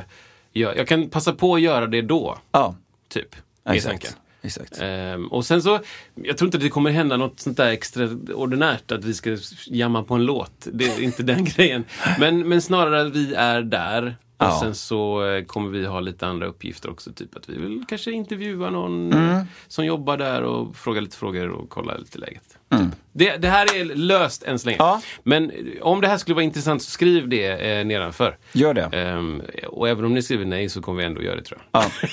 Ja, 0.53 0.73
jag 0.75 0.87
kan 0.87 1.09
passa 1.09 1.33
på 1.33 1.55
att 1.55 1.61
göra 1.61 1.87
det 1.87 2.01
då, 2.01 2.37
Ja, 2.51 2.75
typ. 3.09 3.35
exakt 3.69 4.17
exakt. 4.41 4.77
Ehm, 4.81 5.27
och 5.27 5.45
sen 5.45 5.61
så, 5.61 5.79
jag 6.15 6.37
tror 6.37 6.47
inte 6.47 6.57
att 6.57 6.63
det 6.63 6.69
kommer 6.69 6.91
hända 6.91 7.17
något 7.17 7.39
sånt 7.39 7.57
där 7.57 7.71
extraordinärt 7.71 8.91
att 8.91 9.03
vi 9.03 9.13
ska 9.13 9.37
jamma 9.67 10.03
på 10.03 10.13
en 10.13 10.25
låt. 10.25 10.67
Det 10.73 10.85
är 10.85 11.01
inte 11.01 11.23
den 11.23 11.43
grejen. 11.55 11.85
Men, 12.19 12.47
men 12.49 12.61
snarare 12.61 13.01
att 13.01 13.15
vi 13.15 13.33
är 13.33 13.61
där. 13.61 14.15
Och 14.39 14.45
Ja. 14.45 14.59
sen 14.61 14.75
så 14.75 15.25
eh, 15.25 15.43
kommer 15.45 15.69
vi 15.69 15.85
ha 15.85 15.99
lite 15.99 16.27
andra 16.27 16.47
uppgifter 16.47 16.89
också. 16.89 17.13
Typ 17.13 17.35
att 17.37 17.49
vi 17.49 17.57
vill 17.57 17.83
kanske 17.87 18.11
intervjua 18.11 18.69
någon 18.69 19.13
Mm. 19.13 19.29
eh, 19.29 19.41
som 19.67 19.85
jobbar 19.85 20.17
där 20.17 20.41
och 20.43 20.75
fråga 20.75 21.01
lite 21.01 21.17
frågor 21.17 21.49
och 21.49 21.69
kolla 21.69 21.97
lite 21.97 22.17
läget. 22.19 22.57
Mm. 22.69 22.91
Typ. 22.91 22.99
Det, 23.11 23.37
det 23.37 23.49
här 23.49 23.75
är 23.75 23.85
löst 23.85 24.43
än 24.43 24.59
så 24.59 24.65
länge. 24.65 24.77
Ja. 24.79 25.01
Men 25.23 25.49
eh, 25.51 25.57
om 25.81 26.01
det 26.01 26.07
här 26.07 26.17
skulle 26.17 26.35
vara 26.35 26.43
intressant 26.43 26.81
så 26.83 26.91
skriv 26.91 27.29
det 27.29 27.47
eh, 27.79 27.85
nedanför. 27.85 28.37
Gör 28.53 28.73
det. 28.73 28.81
Ehm, 28.91 29.41
och 29.67 29.89
även 29.89 30.05
om 30.05 30.13
ni 30.13 30.21
skriver 30.21 30.45
nej 30.45 30.69
så 30.69 30.81
kommer 30.81 30.99
vi 30.99 31.05
ändå 31.05 31.21
göra 31.21 31.35
det 31.35 31.43
tror 31.43 31.61
jag. 31.71 31.83
Ja. 31.83 32.07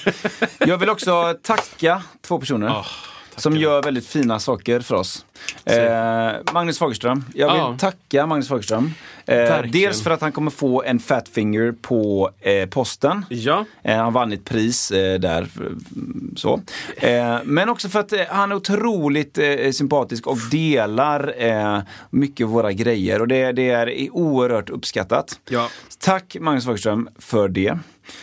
Jag 0.67 0.79
vill 0.79 0.89
också 0.91 1.35
tacka 1.43 2.03
två 2.21 2.39
personer 2.39 2.69
Ah, 2.69 2.87
som 3.37 3.57
gör 3.57 3.83
väldigt 3.83 4.07
fina 4.07 4.38
saker 4.38 4.81
för 4.81 4.94
oss. 4.94 5.25
Eh, 5.64 6.33
Magnus 6.53 6.79
Fagerström. 6.79 7.25
Jag 7.35 7.49
vill 7.53 7.59
Ja. 7.59 7.77
tacka 7.81 8.27
Magnus 8.27 8.49
Fagerström. 8.49 8.92
Eh, 9.27 9.62
dels 9.73 10.03
för 10.03 10.11
att 10.11 10.20
han 10.20 10.33
kommer 10.33 10.51
få 10.51 10.83
en 10.83 10.99
fat 10.99 11.29
finger 11.29 11.73
på 11.83 12.31
eh, 12.40 12.68
posten. 12.68 13.25
Ja. 13.29 13.64
Eh, 13.83 13.97
han 13.97 14.12
vann 14.12 14.33
ett 14.33 14.44
pris 14.44 14.90
eh, 14.90 15.18
där. 15.20 15.49
mm, 15.57 16.35
Så. 16.37 16.61
Eh, 16.97 17.38
men 17.44 17.68
också 17.68 17.88
för 17.88 18.01
att 18.01 18.12
eh, 18.12 18.20
han 18.29 18.53
är 18.53 18.57
otroligt 18.57 19.38
eh, 19.38 19.70
sympatisk 19.73 20.27
och 20.27 20.38
delar 20.51 21.35
eh, 21.38 21.79
mycket 22.11 22.44
av 22.44 22.51
våra 22.51 22.73
grejer. 22.73 23.20
Och 23.20 23.29
det, 23.29 23.53
det 23.53 23.70
är 23.70 24.11
oerhört 24.16 24.70
uppskattat. 24.70 25.40
Ja. 25.51 25.68
Tack 25.99 26.37
Magnus 26.40 26.64
Fagerström 26.64 27.09
för 27.18 27.49
det. 27.49 27.68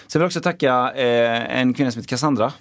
Sen 0.07 0.19
vill 0.19 0.21
jag 0.21 0.25
också 0.25 0.41
tacka 0.41 0.91
eh, 0.95 1.59
en 1.59 1.73
kvinna 1.73 1.91
som 1.91 1.99
heter 2.01 2.09
Cassandra. 2.09 2.53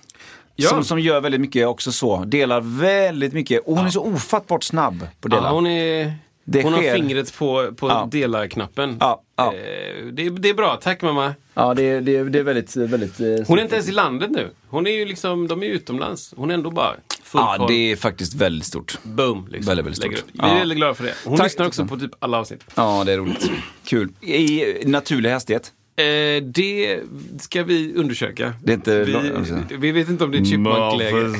Ja. 0.56 0.68
Som, 0.68 0.84
som 0.84 1.00
gör 1.00 1.20
väldigt 1.20 1.40
mycket 1.40 1.66
också 1.66 1.92
så. 1.92 2.24
Delar 2.24 2.60
väldigt 2.60 3.32
mycket. 3.32 3.62
Och 3.66 3.76
hon 3.76 3.86
är 3.86 3.90
så 3.90 4.04
ofattbart 4.04 4.62
snabb 4.64 4.98
på 5.20 5.26
att 5.28 5.30
dela. 5.30 5.42
Ja, 5.48 5.50
hon 5.52 5.66
är... 5.66 6.12
Det 6.44 6.62
hon 6.62 6.72
sker. 6.72 6.88
har 6.90 6.96
fingret 6.96 7.34
på, 7.38 7.72
på 7.76 7.88
Ja. 7.88 8.08
dela-knappen. 8.10 8.96
Ja, 9.00 9.22
ja. 9.36 9.54
Eh, 9.54 10.04
Det, 10.12 10.30
det 10.30 10.48
är 10.48 10.54
bra, 10.54 10.76
tack 10.82 11.02
mamma. 11.02 11.34
Ja, 11.54 11.74
det, 11.74 12.00
det, 12.00 12.24
det 12.24 12.38
är 12.38 12.42
väldigt, 12.42 12.76
väldigt... 12.76 13.20
eh, 13.20 13.26
Hon 13.46 13.58
är 13.58 13.62
inte 13.62 13.74
ens 13.74 13.88
i 13.88 13.92
landet 13.92 14.30
nu. 14.30 14.50
Hon 14.68 14.86
är 14.86 14.90
ju 14.90 15.04
liksom, 15.04 15.48
de 15.48 15.62
är 15.62 15.66
utomlands. 15.66 16.34
Hon 16.36 16.50
är 16.50 16.54
ändå 16.54 16.70
bara 16.70 16.94
full 17.22 17.40
Ja, 17.58 17.64
det 17.68 17.92
är 17.92 17.96
faktiskt 17.96 18.34
väldigt 18.34 18.66
stort. 18.66 18.98
Boom, 19.02 19.46
liksom. 19.50 19.66
Väldigt, 19.70 19.86
väldigt 19.86 19.96
stort. 19.98 20.24
Vi 20.32 20.40
är 20.42 20.48
Ja. 20.48 20.54
väldigt 20.54 20.76
glada 20.78 20.94
för 20.94 21.04
det. 21.04 21.14
Hon 21.24 21.36
Tack. 21.36 21.44
lyssnar 21.46 21.66
också 21.66 21.86
på 21.86 21.96
typ 21.96 22.10
alla 22.18 22.38
avsnitt. 22.38 22.64
Ja, 22.74 23.02
det 23.06 23.12
är 23.12 23.18
roligt. 23.18 23.50
Kul. 23.84 24.08
I 24.20 24.64
naturlig 24.86 25.30
hastighet. 25.30 25.72
Eh, 26.00 26.42
det 26.42 27.00
ska 27.40 27.64
vi 27.64 27.94
undersöka. 27.94 28.54
Det 28.62 28.72
är 28.72 28.76
inte... 28.76 29.04
vi, 29.04 29.76
vi 29.76 29.92
vet 29.92 30.08
inte 30.08 30.24
om 30.24 30.30
det 30.30 30.38
är 30.38 30.44
chipmunk-läge. 30.44 31.34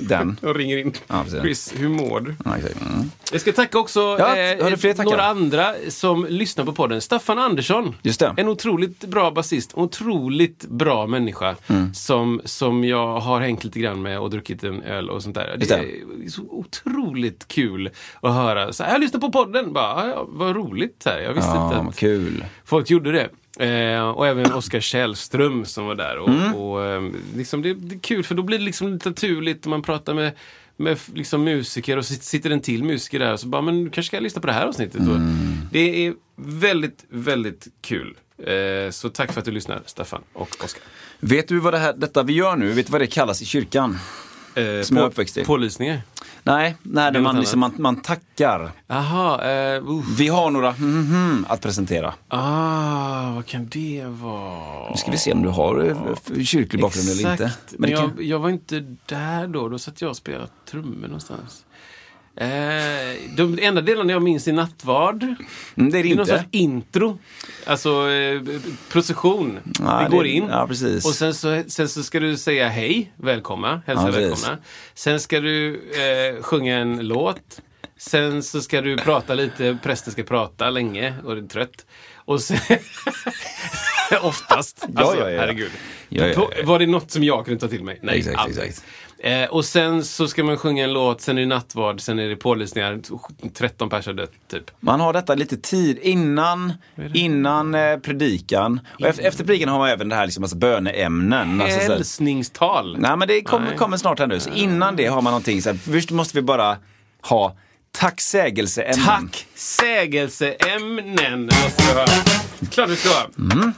Den. 0.00 0.36
Och 0.42 0.54
ringer 0.54 0.76
in. 0.78 0.92
Ja. 1.06 1.24
Chris, 1.42 1.74
hur 1.76 1.88
mår 1.88 2.20
du? 2.20 2.34
Ja. 2.44 2.54
Mm. 2.54 3.10
Jag 3.32 3.40
ska 3.40 3.52
tacka 3.52 3.78
också 3.78 4.00
Ja, 4.18 4.36
eh, 4.36 5.04
några 5.04 5.22
andra 5.24 5.74
som 5.88 6.26
lyssnar 6.28 6.64
på 6.64 6.72
podden. 6.72 7.00
Staffan 7.00 7.38
Andersson. 7.38 7.94
Just 8.02 8.20
det. 8.20 8.34
En 8.36 8.48
otroligt 8.48 9.00
bra 9.00 9.30
basist. 9.30 9.70
Otroligt 9.74 10.66
bra 10.68 11.06
människa. 11.06 11.56
Mm. 11.66 11.94
Som, 11.94 12.40
som 12.44 12.84
jag 12.84 13.20
har 13.20 13.40
hängt 13.40 13.64
lite 13.64 13.80
grann 13.80 14.02
med 14.02 14.20
och 14.20 14.30
druckit 14.30 14.64
en 14.64 14.82
öl 14.82 15.10
och 15.10 15.22
sånt 15.22 15.34
där. 15.34 15.56
Det 15.58 15.66
det. 15.68 15.74
är 15.74 16.28
så 16.30 16.42
otroligt 16.42 17.48
kul 17.48 17.90
att 18.20 18.34
höra. 18.34 18.72
Så 18.72 18.84
här, 18.84 18.92
jag 18.92 19.00
lyssnar 19.00 19.20
på 19.20 19.32
podden. 19.32 19.72
Bara, 19.72 19.94
"Ah, 19.94 20.08
ja, 20.08 20.26
vad 20.28 20.56
roligt. 20.56 21.02
Här. 21.04 21.20
Jag 21.20 21.34
visste 21.34 21.50
inte 21.50 21.76
att 21.76 21.96
kul. 21.96 22.44
Folk 22.64 22.90
gjorde 22.90 23.12
det. 23.12 23.28
Eh, 23.66 24.08
och 24.08 24.26
även 24.26 24.52
Oskar 24.52 24.80
Källström 24.80 25.64
som 25.64 25.86
var 25.86 25.94
där. 25.94 26.18
Och, 26.18 26.28
Mm. 26.28 26.54
och, 26.54 26.84
eh, 26.84 27.02
liksom 27.36 27.62
det, 27.62 27.74
det 27.74 27.94
är 27.94 27.98
kul 28.00 28.24
för 28.24 28.34
då 28.34 28.42
blir 28.42 28.58
det 28.58 28.64
liksom 28.64 28.92
lite 28.92 29.08
naturligt. 29.08 29.66
Man 29.66 29.82
pratar 29.82 30.14
med, 30.14 30.32
med 30.76 30.98
liksom 31.14 31.44
musiker 31.44 31.96
och 31.96 32.04
så 32.06 32.14
sitter 32.14 32.50
en 32.50 32.60
till 32.60 32.84
musiker 32.84 33.18
där 33.18 33.32
och 33.32 33.40
så 33.40 33.46
bara, 33.46 33.62
men 33.62 33.84
du 33.84 33.90
kanske 33.90 34.08
ska 34.10 34.20
lyssna 34.20 34.40
på 34.40 34.46
det 34.46 34.52
här 34.52 34.66
avsnittet. 34.66 35.00
Mm. 35.00 35.58
det 35.72 36.06
är 36.06 36.14
väldigt, 36.36 37.04
väldigt 37.08 37.66
kul. 37.80 38.14
Eh, 38.38 38.90
så 38.90 39.08
tack 39.08 39.32
för 39.32 39.38
att 39.40 39.44
du 39.44 39.50
lyssnar, 39.50 39.82
Staffan 39.86 40.22
och 40.32 40.64
Oskar. 40.64 40.82
Vet 41.20 41.48
du 41.48 41.58
vad 41.58 41.74
det 41.74 41.78
här, 41.78 41.92
detta 41.96 42.22
vi 42.22 42.32
gör 42.32 42.56
nu, 42.56 42.72
vet 42.72 42.86
du 42.86 42.92
vad 42.92 43.00
det 43.00 43.06
kallas 43.06 43.42
i 43.42 43.44
kyrkan? 43.44 43.98
Eh, 44.56 44.82
Som 44.82 44.96
jag 44.96 45.04
är 45.04 45.08
uppväxt 45.10 45.36
i. 45.36 45.44
Pålysningar. 45.44 46.00
Nej, 46.42 46.76
när 46.82 47.10
Det 47.10 47.20
man, 47.20 47.36
liksom, 47.40 47.60
man, 47.60 47.72
man 47.78 47.96
tackar. 48.02 48.70
Jaha, 48.86 49.50
eh. 49.74 49.82
Vi 50.18 50.28
har 50.28 50.50
några 50.50 50.68
mm, 50.74 51.00
mm, 51.00 51.46
att 51.48 51.60
presentera. 51.60 52.14
ah, 52.28 53.30
vad 53.34 53.46
kan 53.46 53.66
det 53.68 54.04
vara? 54.06 54.90
Nu 54.90 54.96
ska 54.96 55.10
vi 55.10 55.16
se 55.18 55.32
om 55.32 55.42
du 55.42 55.48
har 55.48 55.84
eh, 55.84 56.42
kyrklig 56.44 56.82
bakgrund 56.82 57.08
eller 57.08 57.30
inte. 57.32 57.52
Men 57.78 57.90
jag, 57.90 58.00
kan- 58.00 58.16
jag 58.20 58.38
var 58.38 58.50
inte 58.50 58.96
där 59.06 59.46
då. 59.46 59.68
Då 59.68 59.78
satt 59.78 60.00
jag 60.00 60.10
och 60.10 60.16
spelade 60.16 60.46
trummor 60.70 61.06
någonstans. 61.06 61.64
Eh, 62.36 63.16
de 63.36 63.58
enda 63.62 63.80
delarna 63.80 64.12
jag 64.12 64.22
minns 64.22 64.48
är 64.48 64.52
nattvard. 64.52 65.22
Mm, 65.22 65.36
det 65.76 65.82
är 65.98 66.02
det 66.02 66.08
Det 66.08 66.12
är 66.12 66.16
någon 66.16 66.26
sorts 66.26 66.44
intro. 66.50 67.18
Alltså 67.66 68.10
eh, 68.10 68.40
procession. 68.88 69.58
Ja, 69.78 69.98
vi 69.98 70.04
det- 70.04 70.10
går 70.16 70.26
in. 70.26 70.46
ja. 70.50 70.62
Och 71.04 71.14
sen 71.14 71.34
så, 71.34 71.62
sen 71.68 71.88
så 71.88 72.02
ska 72.02 72.20
du 72.20 72.36
säga 72.36 72.68
hej, 72.68 73.12
välkomna, 73.16 73.82
hälsa 73.86 74.02
Ja, 74.06 74.12
precis. 74.12 74.22
välkomna. 74.44 74.58
Sen 74.94 75.20
ska 75.20 75.40
du 75.40 75.74
eh, 76.36 76.42
sjunga 76.42 76.78
en 76.78 77.08
låt. 77.08 77.60
Sen 77.98 78.42
så 78.42 78.60
ska 78.60 78.80
du 78.80 78.96
prata 78.96 79.34
lite, 79.34 79.78
prästen 79.82 80.12
ska 80.12 80.22
prata 80.22 80.70
länge 80.70 81.14
och 81.24 81.32
är 81.32 81.42
trött. 81.42 81.86
Och 82.14 82.40
sen... 82.42 82.58
Oftast. 84.22 84.84
Ja, 84.94 85.00
Alltså, 85.00 85.20
ja, 85.20 85.30
ja. 85.30 85.40
herregud. 85.40 85.70
Ja, 86.08 86.22
ja, 86.22 86.28
ja. 86.28 86.34
Då- 86.34 86.66
Var 86.66 86.78
det 86.78 86.86
något 86.86 87.10
som 87.10 87.24
jag 87.24 87.44
kunde 87.44 87.60
ta 87.60 87.68
till 87.68 87.84
mig? 87.84 87.98
Nej, 88.02 88.18
Exakt, 88.18 88.38
aldrig. 88.38 88.68
exakt. 88.68 88.86
Eh, 89.18 89.44
och 89.44 89.64
sen 89.64 90.04
så 90.04 90.28
ska 90.28 90.44
man 90.44 90.56
sjunga 90.56 90.84
en 90.84 90.92
låt, 90.92 91.20
sen 91.20 91.38
är 91.38 91.42
det 91.42 91.48
nattvard, 91.48 92.00
sen 92.00 92.18
är 92.18 92.28
det 92.28 92.36
pålysningar. 92.36 93.00
13 93.54 93.90
pers 93.90 94.06
har 94.06 94.12
dött, 94.12 94.32
typ. 94.48 94.70
Man 94.80 95.00
har 95.00 95.12
detta 95.12 95.34
lite 95.34 95.56
tid 95.56 95.98
innan, 96.02 96.72
innan 97.14 97.74
eh, 97.74 97.96
predikan. 97.96 98.80
Och 99.00 99.06
efter, 99.06 99.24
efter 99.24 99.44
predikan 99.44 99.68
har 99.68 99.78
man 99.78 99.88
även 99.88 100.08
det 100.08 100.16
här 100.16 100.26
liksom, 100.26 100.44
alltså, 100.44 100.56
böneämnen. 100.56 101.60
Alltså, 101.60 101.92
Hälsningstal. 101.92 102.98
Nej 102.98 103.16
men 103.16 103.28
det 103.28 103.42
kommer, 103.42 103.76
kommer 103.76 103.96
snart 103.96 104.18
här 104.18 104.26
nu. 104.26 104.40
Så 104.40 104.50
innan 104.50 104.96
det 104.96 105.06
har 105.06 105.22
man 105.22 105.30
någonting 105.30 105.62
så 105.62 105.70
här, 105.70 105.76
först 105.76 106.10
måste 106.10 106.36
vi 106.36 106.42
bara 106.42 106.76
ha 107.22 107.56
tacksägelseämnen. 107.98 109.06
Tack! 109.06 109.46
Sägelseämnen 109.54 111.44
måste 111.44 111.82
du 111.92 111.98
ha. 111.98 112.06
Klart 112.70 112.88
du 112.88 112.96
ska 112.96 113.08
ha. 113.08 113.26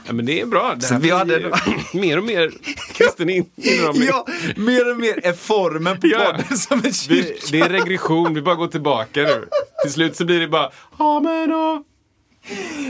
Ja, 0.07 0.13
men 0.13 0.25
det 0.25 0.41
är 0.41 0.45
bra. 0.45 0.75
Det 0.75 0.85
Mm. 0.89 0.93
Här 0.95 0.99
vi 0.99 1.09
hade- 1.09 1.51
mer 1.93 2.17
och 2.17 2.23
mer 2.23 2.51
kristen 2.93 3.29
inramning. 3.29 4.07
Ja, 4.07 4.25
mer 4.55 4.91
och 4.91 4.97
mer 4.97 5.25
är 5.25 5.33
formen 5.33 5.99
på 5.99 6.07
Ja. 6.07 6.19
podden 6.25 6.57
som 6.57 6.81
en 6.85 6.93
kyrka. 6.93 7.33
Vi, 7.51 7.51
det 7.51 7.59
är 7.65 7.69
regression, 7.69 8.33
vi 8.33 8.41
bara 8.41 8.55
går 8.55 8.67
tillbaka 8.67 9.21
nu. 9.21 9.45
Till 9.83 9.91
slut 9.93 10.15
så 10.15 10.25
blir 10.25 10.39
det 10.39 10.47
bara 10.47 10.69
Amen 10.97 11.51
och 11.53 11.83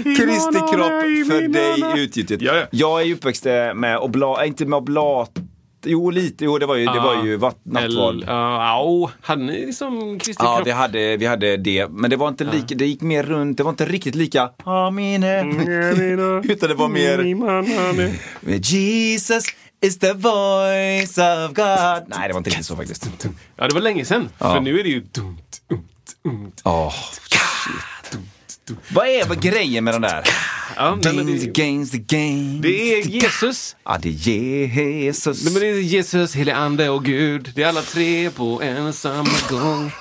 Kristi 0.03 0.59
kropp 0.73 1.01
för 1.31 1.47
dig 1.47 1.83
utgjutet. 2.03 2.41
Ja, 2.41 2.55
ja. 2.55 2.65
Jag 2.71 3.01
är 3.01 3.05
ju 3.05 3.13
uppväxt 3.13 3.45
eh, 3.45 3.73
med 3.73 3.97
oblat, 3.97 4.45
inte 4.45 4.65
med 4.65 4.77
oblat, 4.77 5.31
jo 5.85 6.09
lite, 6.09 6.45
jo 6.45 6.57
det 6.57 6.65
var 6.65 6.75
ju, 6.75 6.85
det 6.85 6.99
var 6.99 7.23
ju 7.25 7.37
vatt- 7.37 7.61
nattvard. 7.63 8.15
Eller, 8.15 8.27
ja, 8.33 8.73
au. 8.77 9.09
hade 9.21 9.43
ni 9.43 9.65
liksom 9.65 10.19
Kristi 10.19 10.43
Ja, 10.43 10.73
hade, 10.73 11.17
vi 11.17 11.25
hade 11.25 11.57
det, 11.57 11.87
men 11.91 12.09
det 12.09 12.15
var 12.15 12.27
inte 12.27 12.43
lika, 12.43 12.75
det 12.75 12.85
gick 12.85 13.01
mer 13.01 13.23
runt, 13.23 13.57
det 13.57 13.63
var 13.63 13.69
inte 13.69 13.85
riktigt 13.85 14.15
lika 14.15 14.49
Amen. 14.63 15.23
Utan 16.43 16.69
det 16.69 16.75
var 16.75 16.87
mer 16.87 17.19
Jesus 18.61 19.43
is 19.81 19.99
the 19.99 20.13
voice 20.13 21.17
of 21.17 21.53
God. 21.53 22.03
Nej, 22.07 22.27
det 22.27 22.33
var 22.33 22.37
inte 22.37 22.49
riktigt 22.49 22.65
så 22.65 22.75
faktiskt. 22.75 23.09
Ja, 23.55 23.67
det 23.67 23.73
var 23.73 23.81
länge 23.81 24.05
sedan. 24.05 24.29
För 24.37 24.59
nu 24.59 24.79
är 24.79 24.83
det 24.83 24.89
ju 24.89 24.99
dumt, 24.99 25.37
dumt, 25.69 25.85
dumt. 26.23 26.51
Åh, 26.63 26.93
Vad 28.91 29.07
är 29.07 29.25
vad 29.25 29.41
grejen 29.41 29.83
med 29.83 29.93
den 29.93 30.01
där? 30.01 30.23
Ja, 30.75 30.97
men 31.03 31.15
Games, 31.15 31.41
the 31.41 31.47
det, 31.47 31.63
games, 31.65 31.91
the 31.91 31.97
games. 31.97 32.61
det 32.61 32.93
är 32.93 33.01
Jesus. 33.07 33.75
Ja, 33.85 33.97
det 34.01 34.09
är 34.09 34.67
Jesus. 35.03 35.43
Nej, 35.43 35.53
men 35.53 35.61
det 35.61 35.67
är 35.67 35.81
Jesus, 35.81 36.35
helig 36.35 36.51
ande 36.51 36.89
och 36.89 37.05
Gud. 37.05 37.51
Det 37.55 37.63
är 37.63 37.67
alla 37.67 37.81
tre 37.81 38.29
på 38.29 38.61
en 38.61 38.87
och 38.87 38.95
samma 38.95 39.29
gång. 39.49 39.91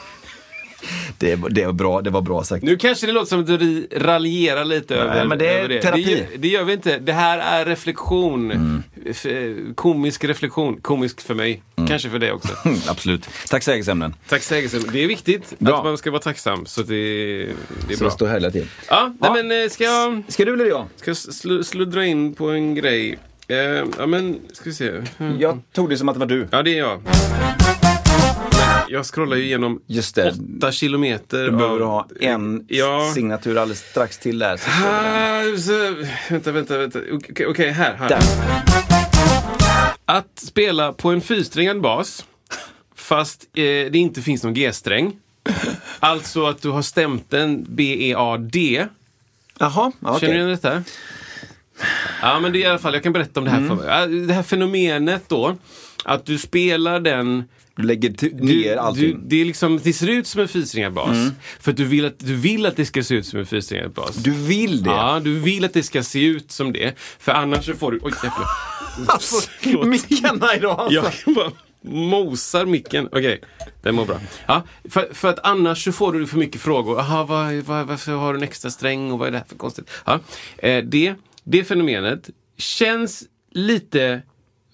Det, 1.19 1.37
det, 1.51 1.67
var 1.67 1.73
bra, 1.73 2.01
det 2.03 2.11
var 2.11 2.21
bra 2.21 2.45
sagt. 2.45 2.65
Nu 2.65 2.77
kanske 2.77 3.07
det 3.07 3.13
låter 3.13 3.27
som 3.29 3.41
att 3.41 3.47
du 3.47 3.89
raljerar 3.97 4.65
lite 4.65 4.95
Nej, 4.95 5.03
över, 5.03 5.25
men 5.25 5.39
det 5.39 5.49
är 5.49 5.59
över 5.59 5.69
det. 5.69 5.83
terapi. 5.83 6.05
Det, 6.05 6.11
gör- 6.11 6.27
det 6.39 6.49
gör 6.49 6.65
vi 6.65 6.73
inte. 6.73 6.99
Det 6.99 7.13
här 7.13 7.39
är 7.39 7.65
reflektion. 7.67 8.51
Mm. 8.51 8.83
Komisk 9.75 10.25
reflektion. 10.25 10.77
Komisk 10.81 11.21
för 11.21 11.35
mig. 11.35 11.63
Mm. 11.77 11.89
Kanske 11.89 12.11
för 12.11 12.19
dig 12.19 12.33
också. 12.33 12.49
Absolut. 12.89 13.29
Tacksägelseämnen. 13.51 14.15
Tacksägelsen. 14.29 14.83
Det 14.93 15.05
är 15.05 15.09
viktigt 15.09 15.55
Bra. 15.59 15.79
att 15.79 15.85
man 15.85 15.99
ska 15.99 16.11
vara 16.11 16.23
tacksam. 16.23 16.67
Så 16.67 16.83
det, 16.83 16.95
det 17.87 17.93
är 17.93 17.97
Så 17.97 18.05
bra. 18.05 18.11
står 18.11 18.29
hela 18.29 18.51
till. 18.51 18.67
Ja, 18.89 19.15
Ja. 19.21 19.33
Nej, 19.35 19.43
men 19.45 19.63
eh, 19.65 19.69
ska 19.69 19.85
jag 19.85 20.23
Ska 20.29 20.45
du 20.45 20.53
eller 20.55 20.67
jag? 20.67 20.87
ska 20.97 21.11
jag 21.11 21.15
sl- 21.17 21.63
sluddra 21.63 22.05
in 22.07 22.35
på 22.35 22.51
en 22.51 22.75
grej? 22.75 23.19
Eh, 23.49 23.57
ja, 23.99 24.07
men 24.07 24.39
ska 24.53 24.65
vi 24.65 24.75
se. 24.75 24.91
Mm. 25.19 25.41
Jag 25.41 25.61
tog 25.73 25.91
det 25.91 25.97
som 25.99 26.09
att 26.09 26.15
det 26.15 26.19
var 26.19 26.27
du. 26.27 26.49
Ja, 26.51 26.63
det 26.63 26.71
är 26.71 26.79
jag. 26.79 27.01
Jag 28.91 29.07
scrollar 29.07 29.37
ju 29.37 29.43
igenom 29.45 29.83
Just 29.87 30.15
det. 30.15 30.35
åtta 30.59 30.73
kilometer. 30.73 31.45
Du 31.45 31.51
behöver 31.51 31.81
av- 31.81 31.87
ha 31.89 32.09
en 32.21 32.65
Ja. 32.69 33.11
signatur 33.15 33.59
alldeles 33.59 33.81
strax 33.91 34.19
till 34.19 34.39
där. 34.39 34.57
Så 34.57 34.71
Ah, 34.71 35.59
så, 35.59 36.05
vänta, 36.33 36.53
vänta, 36.53 36.79
vänta. 36.79 36.99
Okej, 37.13 37.47
okej, 37.47 37.71
här. 37.71 37.95
här. 37.95 38.09
där. 38.09 38.19
Att 40.05 40.39
spela 40.39 40.93
på 40.93 41.11
en 41.11 41.21
fyrsträngad 41.21 41.81
bas 41.81 42.25
fast 42.95 43.43
eh, 43.55 43.63
det 43.63 43.99
inte 43.99 44.23
finns 44.23 44.43
någon 44.45 44.55
G-sträng. 44.55 45.17
Alltså 46.01 46.47
att 46.47 46.63
du 46.63 46.69
har 46.71 46.83
stämt 46.83 47.33
en 47.33 47.67
B-E-A-D. 47.69 48.87
Jaha, 49.59 49.93
okej. 50.01 50.21
Känner 50.21 50.35
du 50.35 50.39
igen 50.41 50.51
detta? 50.51 50.83
Ja, 52.23 52.41
men 52.41 52.53
det 52.53 52.59
är 52.59 52.61
i 52.61 52.67
alla 52.67 52.79
fall, 52.79 52.95
jag 52.95 53.03
kan 53.03 53.13
berätta 53.13 53.41
om 53.41 53.45
det 53.45 53.51
här 53.51 53.59
Mm. 53.59 53.79
för. 53.79 53.89
Ja, 53.89 54.07
Det 54.07 54.33
här 54.35 54.43
fenomenet 54.43 55.23
då, 55.29 55.57
att 56.05 56.27
du 56.27 56.39
spelar 56.39 57.01
den 57.01 57.45
lägger 57.79 58.09
du, 58.09 58.31
ner 58.31 58.73
du, 58.73 58.79
allting. 58.79 59.11
Mm. 59.11 59.23
det, 59.29 59.41
är 59.41 59.45
liksom, 59.45 59.81
det 59.83 59.93
ser 59.93 60.09
ut 60.09 60.27
som 60.27 60.41
en 60.41 60.49
fyrsträngad 60.49 60.93
bas. 60.93 61.17
För 61.61 61.71
att 61.71 61.77
du 61.77 61.85
vill, 61.85 62.05
att 62.05 62.19
du 62.19 62.35
vill 62.35 62.67
att 62.67 62.77
det 62.77 62.87
ska 62.87 63.03
se 63.03 63.15
ut 63.15 63.27
som 63.27 63.39
en 63.39 63.47
fyrsträngad 63.47 63.93
bas. 63.93 64.17
Du 64.17 64.31
vill 64.31 64.83
det? 64.83 64.91
Ja, 64.91 65.21
du 65.25 65.39
vill 65.39 65.65
att 65.65 65.73
det 65.73 65.83
ska 65.83 66.03
se 66.03 66.25
ut 66.25 66.53
som 66.53 66.73
det. 66.73 66.99
För 67.19 67.33
annars 67.33 67.67
så 67.67 67.75
får 67.75 67.93
du... 67.93 68.01
Oj, 68.03 68.13
jävlar. 68.23 68.49
Förlåt. 69.61 69.87
Mickarna 69.87 70.55
idag 70.55 70.81
alltså. 70.81 71.13
Jag 71.27 71.35
bara 71.35 71.53
mosar 71.83 72.67
micken. 72.67 73.07
Okej, 73.07 73.41
den 73.83 73.95
mår 73.95 74.07
bra. 74.07 74.21
Ja, 74.47 74.63
för, 74.91 75.15
för 75.15 75.29
att 75.29 75.39
annars 75.39 75.85
så 75.85 75.93
får 75.93 76.13
du 76.13 76.27
för 76.27 76.39
mycket 76.39 76.61
frågor. 76.61 77.01
Aha, 77.01 77.25
vad, 77.25 77.55
vad, 77.55 77.87
varför 77.87 78.13
har 78.13 78.33
du 78.33 78.39
en 78.39 78.43
extra 78.43 78.71
sträng 78.71 79.13
och 79.13 79.19
vad 79.19 79.29
är 79.29 79.33
det 79.33 79.39
här 79.39 79.47
för 79.49 79.57
konstigt? 79.57 79.91
Ja, 80.05 80.21
eh, 80.59 80.85
det, 80.85 81.15
det 81.45 81.65
fenomenet 81.65 82.31
känns 82.57 83.25
lite... 83.53 84.23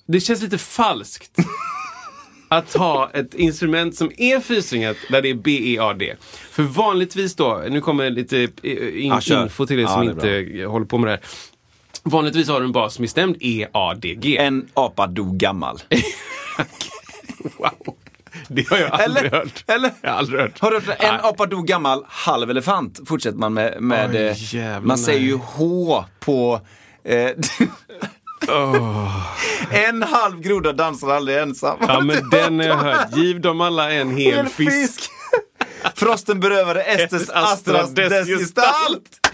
Det 0.07 0.21
känns 0.21 0.43
lite 0.43 0.59
falskt. 0.59 1.39
Att 2.57 2.75
ha 2.75 3.11
ett 3.15 3.35
instrument 3.35 3.97
som 3.97 4.11
är 4.17 4.41
fyrsträngad 4.41 4.97
där 5.11 5.23
det 5.23 5.31
är 5.31 5.35
B-E-A-D. 5.35 6.15
För 6.51 6.63
vanligtvis 6.63 7.37
då, 7.37 7.63
nu 7.71 7.81
kommer 7.81 8.11
lite 8.11 8.39
eh, 8.63 9.05
in, 9.05 9.09
Ja, 9.09 9.21
kör. 9.21 9.43
info 9.43 9.67
till 9.67 9.79
er 9.79 9.83
Ja, 9.83 9.89
som 9.89 10.03
är 10.03 10.11
inte 10.11 10.65
håller 10.67 10.87
på 10.87 10.99
med 10.99 11.07
det 11.09 11.13
här. 11.13 11.21
Vanligtvis 12.03 12.49
har 12.49 12.61
du 12.61 12.67
en 12.67 12.73
bas 12.73 12.95
som 12.95 13.03
är 13.05 13.09
stämd 13.09 13.37
E-A-D-G. 13.41 14.37
En 14.39 14.69
apa 14.75 15.07
dog 15.07 15.37
gammal. 15.37 15.79
Wow. 17.59 17.95
Det 18.49 18.69
har 18.69 18.79
jag 18.79 18.91
aldrig 18.93 19.25
Eller? 19.27 19.39
hört. 19.39 19.65
Eller? 19.67 19.91
Jag 20.01 20.11
har 20.11 20.19
aldrig 20.19 20.41
hört. 20.41 20.61
Har 20.61 20.71
du 20.71 20.77
hört 20.77 20.87
det? 20.87 20.93
En 21.07 21.21
apa 21.21 21.47
dog 21.47 21.67
gammal, 21.67 22.05
halv 22.09 22.51
elefant 22.51 23.01
fortsätter 23.07 23.39
man 23.39 23.55
med. 23.55 23.83
med 23.83 24.11
Oj, 24.11 24.17
eh, 24.17 24.55
jävlar, 24.55 24.81
man 24.81 24.99
säger 24.99 25.21
ju 25.21 25.37
H 25.37 26.05
på... 26.21 26.61
Eh, 27.05 27.31
En 29.71 30.03
halv 30.03 30.41
groda 30.41 30.73
dansar 30.73 31.11
aldrig 31.11 31.39
ensam. 31.39 31.79
Ja, 31.81 32.01
men 32.01 32.31
den 32.31 32.59
har 32.59 32.67
jag 32.67 32.77
hört. 32.77 33.17
Giv 33.17 33.41
dem 33.41 33.61
alla 33.61 33.93
en 33.93 34.17
hel 34.17 34.39
En 34.39 34.47
fisk. 34.47 35.01
Frosten 35.95 36.41
berövade 36.41 36.83
Estes 36.83 37.13
Estes 37.13 37.31
Astra 37.31 37.81
Astras 37.81 37.95
dess 37.95 38.29
gestalt. 38.29 39.29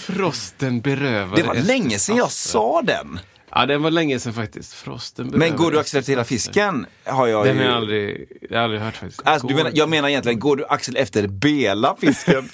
Frosten 0.00 0.80
berövade 0.80 1.42
Det 1.42 1.48
var 1.48 1.54
länge 1.54 1.98
sedan 1.98 2.16
jag 2.16 2.30
sa 2.30 2.82
den. 2.82 3.20
Ja, 3.50 3.66
den 3.66 3.82
var 3.82 3.90
länge 3.90 4.18
sedan 4.18 4.32
faktiskt. 4.34 4.74
Frosten 4.74 5.26
berövade 5.30 5.50
Men 5.50 5.58
går 5.58 5.70
du 5.70 5.78
Axel 5.78 5.98
efter 5.98 6.12
hela 6.12 6.24
fisken? 6.24 6.86
Har 7.04 7.26
jag 7.26 7.44
Den 7.44 7.56
ju... 7.56 7.62
har 7.62 7.68
jag 7.68 7.76
aldrig, 7.76 8.28
jag 8.50 8.56
har 8.58 8.64
aldrig 8.64 8.80
hört 8.80 8.96
faktiskt. 8.96 9.22
Alltså, 9.24 9.46
menar, 9.46 9.70
jag 9.74 9.88
menar 9.88 10.08
egentligen, 10.08 10.38
går 10.38 10.56
du 10.56 10.66
Axel 10.66 10.96
efter 10.96 11.26
Bela 11.26 11.96
fisken? 12.00 12.48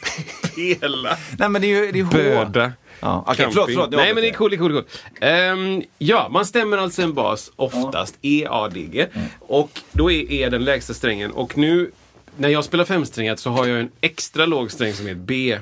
hela 0.56 1.18
Nej 1.38 1.48
men 1.48 1.62
det 1.62 1.66
är 1.66 1.84
ju 1.84 1.92
det 1.92 2.00
är. 2.00 2.04
Böda. 2.04 2.72
Ja, 3.04 3.24
okej, 3.26 3.36
Camping. 3.36 3.52
förlåt, 3.52 3.66
förlåt. 3.66 3.90
Nej, 3.90 4.14
men 4.14 4.22
det 4.22 4.28
är 4.28 4.38
det 4.38 4.44
är 4.44 4.48
det 4.48 4.56
är 4.56 4.58
coolt. 4.58 5.00
Ehm, 5.20 5.82
ja, 5.98 6.28
man 6.30 6.46
stämmer 6.46 6.78
alltså 6.78 7.02
en 7.02 7.14
bas, 7.14 7.52
oftast 7.56 8.18
E-A-D-G. 8.22 9.06
Och 9.40 9.70
då 9.92 10.10
är 10.10 10.32
E 10.32 10.48
den 10.48 10.64
lägsta 10.64 10.94
strängen. 10.94 11.30
Och 11.30 11.58
nu, 11.58 11.90
när 12.36 12.48
jag 12.48 12.64
spelar 12.64 12.84
femsträngat 12.84 13.38
så 13.38 13.50
har 13.50 13.66
jag 13.66 13.80
en 13.80 13.90
extra 14.00 14.46
låg 14.46 14.70
sträng 14.70 14.92
som 14.92 15.06
heter 15.06 15.20
B. 15.20 15.58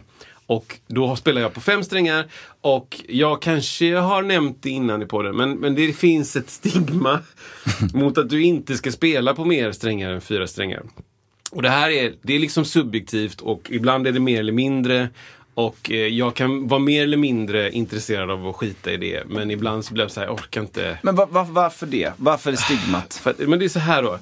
Och 0.47 0.79
då 0.87 1.17
spelar 1.17 1.41
jag 1.41 1.55
på 1.55 1.61
fem 1.61 1.85
strängar. 1.85 2.27
Och 2.61 3.01
jag 3.09 3.43
kanske 3.43 3.95
har 3.95 4.23
nämnt 4.23 4.63
det 4.63 4.71
innan 4.71 5.03
i 5.03 5.07
podden, 5.07 5.37
men, 5.37 5.53
men 5.53 5.75
det 5.75 5.93
finns 5.93 6.37
ett 6.37 6.51
stigma 6.51 7.21
mot 7.95 8.19
att 8.19 8.31
du 8.31 8.43
inte 8.43 8.77
ska 8.77 8.93
spela 8.93 9.35
på 9.35 9.45
mer 9.45 9.73
strängar 9.73 10.11
än 10.11 10.21
fyra 10.21 10.47
strängar. 10.47 10.83
Och 11.53 11.63
det 11.63 11.71
här 11.71 11.91
är, 11.91 12.13
det 12.23 12.35
är 12.35 12.39
liksom 12.39 12.65
subjektivt 12.65 13.41
och 13.41 13.69
ibland 13.71 14.07
är 14.07 14.13
det 14.13 14.21
mer 14.21 14.41
eller 14.41 14.53
mindre. 14.53 15.09
Och 15.55 15.91
eh, 15.91 15.97
jag 15.97 16.35
kan 16.35 16.69
vara 16.69 16.81
mer 16.81 17.03
eller 17.03 17.17
mindre 17.17 17.71
intresserad 17.71 18.31
av 18.31 18.47
att 18.49 18.57
skita 18.57 18.93
i 18.93 18.97
det. 18.97 19.23
Men 19.27 19.51
ibland 19.51 19.85
så 19.85 19.95
blir 19.95 20.05
jag 20.05 20.11
så 20.11 20.21
här, 20.21 20.27
jag 20.27 20.35
orkar 20.35 20.61
inte. 20.61 20.99
Men 21.03 21.17
va, 21.17 21.29
va, 21.31 21.47
varför 21.51 21.87
det? 21.87 22.13
Varför 22.17 22.53
är 22.53 22.57
stigmat? 22.57 23.15
För 23.15 23.31
att, 23.31 23.39
men 23.39 23.59
det 23.59 23.65
är 23.65 23.69
så 23.69 23.79
här 23.79 24.03
då. 24.03 24.19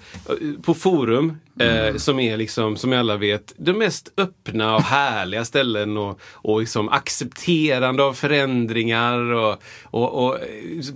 På 0.62 0.74
forum, 0.74 1.38
eh, 1.60 1.96
som 1.96 2.20
är 2.20 2.36
liksom, 2.36 2.76
som 2.76 2.92
alla 2.92 3.16
vet, 3.16 3.54
de 3.56 3.72
mest 3.72 4.12
öppna 4.16 4.76
och 4.76 4.82
härliga 4.82 5.44
ställen 5.44 5.96
och, 5.96 6.20
och 6.22 6.60
liksom 6.60 6.88
accepterande 6.88 8.02
av 8.02 8.14
förändringar 8.14 9.18
och, 9.32 9.62
och, 9.84 10.24
och 10.24 10.40
eh, 10.40 10.46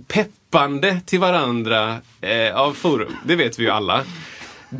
peppande 0.07 0.99
till 1.05 1.19
varandra 1.19 1.97
eh, 2.21 2.55
av 2.55 2.73
forum. 2.73 3.15
Det 3.25 3.35
vet 3.35 3.59
vi 3.59 3.63
ju 3.63 3.69
alla. 3.69 4.03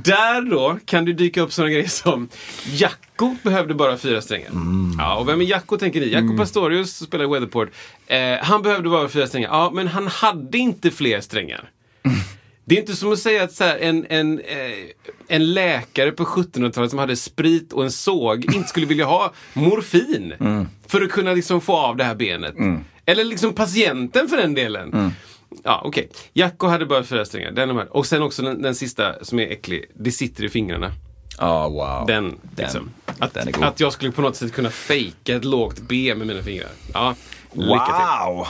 Där 0.03 0.41
då 0.41 0.77
kan 0.85 1.05
det 1.05 1.13
dyka 1.13 1.41
upp 1.41 1.53
sådana 1.53 1.71
grejer 1.71 1.87
som 1.87 2.29
Jacko 2.65 3.35
behövde 3.43 3.73
bara 3.73 3.97
fyra 3.97 4.21
strängar. 4.21 4.49
Ja, 4.97 5.15
och 5.15 5.27
vem 5.27 5.41
är 5.41 5.45
Jacko 5.45 5.77
tänker 5.77 6.01
ni? 6.01 6.07
Jacko 6.11 6.37
Pastorius 6.37 6.95
som 6.95 7.07
spelar 7.07 7.25
i 7.25 7.27
Weatherport. 7.27 7.69
Eh, 8.07 8.37
han 8.41 8.61
behövde 8.61 8.89
bara 8.89 9.09
fyra 9.09 9.27
strängar. 9.27 9.49
Ja, 9.49 9.71
men 9.73 9.87
han 9.87 10.07
hade 10.07 10.57
inte 10.57 10.91
fler 10.91 11.21
strängar. 11.21 11.69
Det 12.67 12.75
är 12.75 12.79
inte 12.79 12.95
som 12.95 13.13
att 13.13 13.19
säga 13.19 13.43
att 13.43 13.53
så 13.53 13.63
här, 13.63 13.77
en, 13.77 14.05
en, 14.09 14.39
eh, 14.39 14.55
en 15.27 15.53
läkare 15.53 16.11
på 16.11 16.23
1700-talet 16.25 16.89
som 16.89 16.99
hade 16.99 17.15
sprit 17.15 17.73
och 17.73 17.83
en 17.83 17.91
såg 17.91 18.45
inte 18.55 18.69
skulle 18.69 18.85
vilja 18.85 19.05
ha 19.05 19.33
morfin 19.53 20.33
för 20.87 21.01
att 21.01 21.09
kunna 21.11 21.33
liksom 21.33 21.61
få 21.61 21.75
av 21.75 21.95
det 21.97 22.03
här 22.03 22.15
benet. 22.15 22.55
Eller 23.05 23.23
liksom 23.23 23.53
patienten 23.53 24.27
för 24.27 24.37
den 24.37 24.53
delen. 24.53 25.13
Ja, 25.63 25.81
okej. 25.85 26.09
Jacko 26.33 26.67
hade 26.67 26.85
bara 26.85 27.03
fyra 27.03 27.25
strängar. 27.25 27.51
Den 27.51 27.75
med. 27.75 27.87
Och 27.87 28.05
sen 28.05 28.21
också 28.21 28.41
den, 28.41 28.61
den 28.61 28.75
sista 28.75 29.25
som 29.25 29.39
är 29.39 29.47
äcklig. 29.47 29.85
Det 29.93 30.11
sitter 30.11 30.43
i 30.43 30.49
fingrarna. 30.49 30.91
Ja, 31.37 31.69
wow. 31.69 32.05
Den, 32.07 32.39
liksom. 32.57 32.91
Att, 33.19 33.33
den 33.33 33.47
är 33.47 33.51
god. 33.51 33.63
att 33.63 33.79
jag 33.79 33.93
skulle 33.93 34.11
på 34.11 34.21
något 34.21 34.35
sätt 34.35 34.53
kunna 34.53 34.69
fejka 34.69 35.35
ett 35.35 35.45
lågt 35.45 35.79
B 35.79 36.15
med 36.15 36.27
mina 36.27 36.43
fingrar. 36.43 36.69
Ja. 36.93 37.15
Wow! 37.53 38.47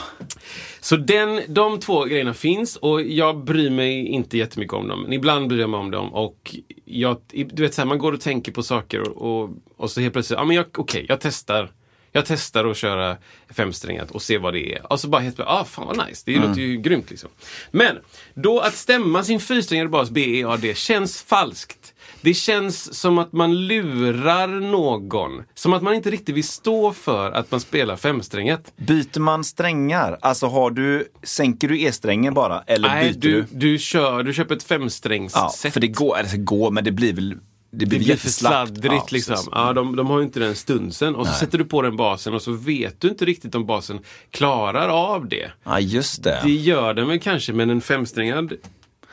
Så 0.80 0.96
den, 0.96 1.40
de 1.48 1.80
två 1.80 2.04
grejerna 2.04 2.34
finns 2.34 2.76
och 2.76 3.02
jag 3.02 3.44
bryr 3.44 3.70
mig 3.70 4.06
inte 4.06 4.38
jättemycket 4.38 4.74
om 4.74 4.88
dem. 4.88 5.02
Men 5.02 5.12
ibland 5.12 5.48
bryr 5.48 5.60
jag 5.60 5.70
mig 5.70 5.80
om 5.80 5.90
dem 5.90 6.14
och 6.14 6.56
jag, 6.84 7.16
du 7.30 7.62
vet 7.62 7.74
så 7.74 7.80
här, 7.80 7.86
man 7.86 7.98
går 7.98 8.12
och 8.12 8.20
tänker 8.20 8.52
på 8.52 8.62
saker 8.62 9.00
och, 9.00 9.42
och, 9.42 9.50
och 9.76 9.90
så 9.90 10.00
helt 10.00 10.12
plötsligt, 10.12 10.38
ja 10.38 10.44
men 10.44 10.64
okej, 10.76 11.06
jag 11.08 11.20
testar. 11.20 11.70
Jag 12.16 12.26
testar 12.26 12.64
att 12.64 12.76
köra 12.76 13.16
femsträngat 13.50 14.10
och 14.10 14.22
se 14.22 14.38
vad 14.38 14.54
det 14.54 14.74
är. 14.74 14.92
Och 14.92 15.00
så 15.00 15.08
bara 15.08 15.20
helt 15.22 15.40
ah 15.40 15.64
fan 15.64 15.86
vad 15.86 16.08
nice, 16.08 16.22
det 16.26 16.36
låter 16.38 16.60
ju 16.60 16.76
grymt 16.76 17.10
liksom. 17.10 17.30
Men, 17.70 17.96
då 18.34 18.60
att 18.60 18.74
stämma 18.74 19.24
sin 19.24 19.40
fyrsträngade 19.40 19.88
bas 19.90 20.10
B, 20.10 20.40
E, 20.40 20.44
A, 20.44 20.56
D 20.56 20.74
känns 20.74 21.22
falskt. 21.22 21.92
Det 22.20 22.34
känns 22.34 22.94
som 23.00 23.18
att 23.18 23.32
man 23.32 23.66
lurar 23.66 24.48
någon. 24.48 25.42
Som 25.54 25.72
att 25.72 25.82
man 25.82 25.94
inte 25.94 26.10
riktigt 26.10 26.34
vill 26.36 26.44
stå 26.48 26.92
för 26.92 27.32
att 27.32 27.50
man 27.50 27.60
spelar 27.60 27.96
femsträngat. 27.96 28.72
Byter 28.76 29.20
man 29.20 29.44
strängar? 29.44 30.18
Alltså 30.20 30.46
har 30.46 30.70
du, 30.70 31.08
sänker 31.22 31.68
du 31.68 31.80
E-strängen 31.80 32.34
bara? 32.34 32.62
Eller 32.66 32.88
Nej, 32.88 33.08
byter 33.12 33.20
du, 33.20 33.42
du? 33.42 33.46
du, 33.50 33.78
kör, 33.78 34.22
du 34.22 34.34
köper 34.34 34.56
ett 34.56 34.66
Ja, 34.70 34.76
femsträngsset. 34.78 35.72
för 35.72 35.80
det 35.80 35.88
går, 35.88 36.18
det 36.30 36.36
går, 36.36 36.70
men 36.70 36.84
det 36.84 36.92
blir 36.92 37.12
väl 37.12 37.34
det 37.78 37.86
blir, 37.86 37.98
det 37.98 38.04
blir 38.04 38.16
för 38.16 38.28
sladdrigt 38.28 38.84
Ja, 38.94 39.06
liksom. 39.10 39.48
Ja, 39.52 39.72
de, 39.72 39.96
de 39.96 40.06
har 40.06 40.18
ju 40.18 40.24
inte 40.24 40.40
den 40.40 40.54
stunsen. 40.54 41.14
Och 41.14 41.26
så 41.26 41.32
sätter 41.32 41.58
du 41.58 41.64
på 41.64 41.82
den 41.82 41.96
basen 41.96 42.34
och 42.34 42.42
så 42.42 42.52
vet 42.52 43.00
du 43.00 43.08
inte 43.08 43.24
riktigt 43.24 43.54
om 43.54 43.66
basen 43.66 43.98
klarar 44.30 44.88
av 44.88 45.28
det. 45.28 45.50
Ja, 45.64 45.80
just 45.80 46.22
det. 46.22 46.40
Det 46.44 46.50
gör 46.50 46.94
den 46.94 47.08
väl 47.08 47.20
kanske, 47.20 47.52
men 47.52 47.70
en 47.70 47.80
femsträngad 47.80 48.52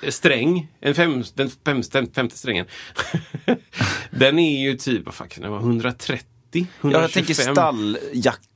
sträng, 0.09 0.67
en 0.79 0.95
fem, 0.95 1.23
den 1.35 1.49
fem, 1.65 1.81
den 1.91 2.11
femte 2.11 2.37
strängen, 2.37 2.65
den 4.11 4.39
är 4.39 4.61
ju 4.61 4.77
typ, 4.77 5.05
vad 5.05 5.13
fan 5.13 5.29
kan 5.29 5.51
vara, 5.51 5.61
130? 5.61 6.32
125? 6.59 6.91
Ja, 6.91 7.01
jag 7.01 7.11
tänker 7.11 7.33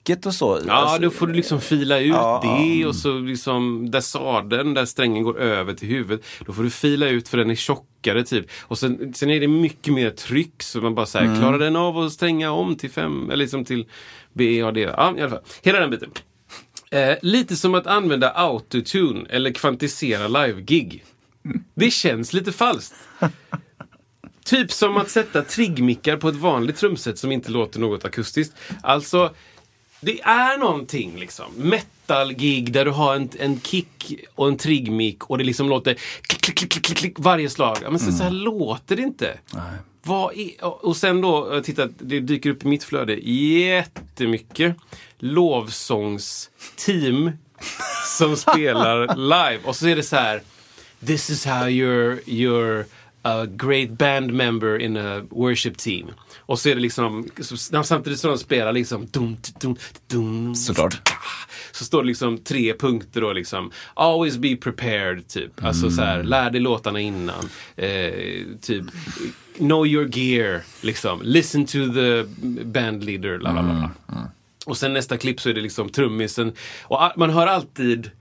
trycket 0.07 0.25
och 0.25 0.33
så. 0.33 0.60
Ja, 0.67 0.73
Alltså, 0.73 1.01
då 1.01 1.10
får 1.10 1.27
du 1.27 1.33
liksom 1.33 1.62
fila 1.62 1.99
ut 1.99 2.07
Ja, 2.07 2.41
det 2.67 2.86
och 2.86 2.95
så 2.95 3.19
liksom 3.19 3.91
där 3.91 4.01
sadeln, 4.01 4.73
där 4.73 4.86
strängen 4.86 5.23
går 5.23 5.39
över 5.39 5.73
till 5.73 5.88
huvudet. 5.88 6.25
Då 6.45 6.53
får 6.53 6.63
du 6.63 6.69
fila 6.69 7.07
ut 7.07 7.27
för 7.27 7.38
den 7.38 7.49
är 7.49 7.55
tjockare 7.55 8.23
typ. 8.23 8.45
Och 8.62 8.77
sen, 8.77 9.13
sen 9.13 9.29
är 9.29 9.39
det 9.39 9.47
mycket 9.47 9.93
mer 9.93 10.10
tryck 10.10 10.63
så 10.63 10.81
man 10.81 10.95
bara 10.95 11.05
säger, 11.05 11.25
Mm. 11.25 11.39
klarar 11.39 11.60
den 11.60 11.75
av 11.75 11.97
att 11.97 12.12
stränga 12.12 12.51
om 12.51 12.75
till 12.75 12.89
fem, 12.91 13.25
eller 13.29 13.38
liksom 13.43 13.65
till 13.65 13.86
B, 14.33 14.62
A, 14.63 14.71
D. 14.71 14.81
Ja, 14.81 15.13
i 15.17 15.21
alla 15.21 15.29
fall. 15.29 15.41
Hela 15.62 15.79
den 15.79 15.89
biten. 15.89 16.10
Eh, 16.91 17.15
lite 17.21 17.55
som 17.55 17.75
att 17.75 17.88
använda 17.88 18.29
autotune 18.31 19.25
eller 19.29 19.51
kvantisera 19.51 20.27
live-gig. 20.27 21.03
Det 21.75 21.91
känns 21.91 22.33
lite 22.33 22.51
falskt. 22.51 22.95
Typ 24.47 24.71
som 24.71 24.97
att 24.97 25.10
sätta 25.10 25.41
triggmickar 25.41 26.17
på 26.17 26.29
ett 26.29 26.36
vanligt 26.36 26.77
trumset 26.77 27.19
som 27.19 27.31
inte 27.31 27.51
låter 27.51 27.79
något 27.79 28.05
akustiskt. 28.05 28.53
Alltså, 28.81 29.33
det 29.99 30.21
är 30.21 30.57
någonting 30.57 31.19
liksom. 31.19 31.45
Metal-gig 31.55 32.71
där 32.71 32.86
du 32.86 32.91
har 32.91 33.15
en, 33.15 33.29
en 33.39 33.62
kick 33.62 34.13
och 34.36 34.47
en 34.47 34.57
triggmick 34.57 35.25
och 35.25 35.38
det 35.38 35.43
liksom 35.43 35.69
låter 35.69 35.93
klick, 36.21 36.41
klick, 36.41 36.55
klick, 36.55 36.86
klick, 36.86 36.97
klick 36.97 37.19
varje 37.19 37.49
slag. 37.49 37.77
Men 37.81 37.99
så, 37.99 38.12
så 38.12 38.23
här 38.23 38.31
låter 38.31 38.95
det 38.95 39.01
inte. 39.01 39.39
Vad 40.03 40.38
är, 40.38 40.63
och 40.63 40.97
sen 40.97 41.21
då, 41.21 41.49
jag 41.53 41.63
tittar, 41.63 41.89
det 41.99 42.19
dyker 42.19 42.49
upp 42.49 42.65
i 42.65 42.67
mitt 42.67 42.83
flöde 42.83 43.13
jättemycket 43.29 44.75
lovsångsteam 45.17 47.31
som 48.17 48.38
spelar 48.38 49.15
live. 49.51 49.60
Och 49.63 49.75
så 49.75 49.88
är 49.88 49.95
det 49.95 50.03
så 50.03 50.15
här 50.15 50.41
This 51.05 51.29
is 51.29 51.45
how 51.45 51.67
you're, 51.67 52.19
you're 52.25 52.86
a 53.28 53.46
great 53.46 53.90
band 53.90 54.34
member 54.34 54.80
in 54.82 54.98
a 54.98 55.22
worship 55.30 55.78
team. 55.78 56.08
Och 56.38 56.60
så 56.60 56.70
är 56.70 56.76
det 56.76 56.82
liksom, 56.82 57.30
samtidigt 57.84 58.20
som 58.20 58.30
de 58.32 58.38
spelar 58.38 58.74
liksom 58.74 59.06
dum, 59.06 59.38
dum, 59.60 59.76
dum, 60.08 60.56
Såklart. 60.56 61.10
så 61.72 61.86
står 61.86 62.02
det 62.02 62.08
liksom 62.08 62.38
tre 62.38 62.74
punkter 62.74 63.22
då 63.22 63.34
liksom. 63.34 63.72
Always 63.94 64.38
be 64.38 64.56
prepared, 64.56 65.28
typ. 65.28 65.63
Alltså 65.63 65.90
så 65.92 66.02
här, 66.02 66.24
lär 66.24 66.52
dig 66.52 66.62
låtarna 66.62 67.00
innan. 67.00 67.50
Eh, 67.76 68.12
typ, 68.62 68.86
know 69.58 69.88
your 69.88 70.18
gear, 70.18 70.62
liksom. 70.82 71.22
Listen 71.24 71.66
to 71.66 71.78
the 71.94 72.24
band 72.63 73.04
leader, 73.04 73.40
la 73.40 73.52
la 73.52 73.62
la. 73.62 73.92
Och 74.66 74.78
sen 74.78 74.94
nästa 74.94 75.18
klipp 75.18 75.42
så 75.42 75.50
är 75.50 75.54
det 75.54 75.62
liksom 75.62 75.90
trummisen. 75.90 76.54
Och 76.84 77.12
man 77.16 77.30
hör 77.30 77.48
alltid, 77.48 78.12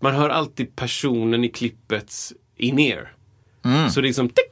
man 0.00 0.14
hör 0.14 0.28
alltid 0.28 0.76
personen 0.76 1.44
i 1.44 1.48
klippets 1.48 2.32
in-ear. 2.56 3.12
Så 3.90 4.00
det 4.00 4.06
är 4.06 4.08
liksom 4.08 4.28
tick, 4.28 4.44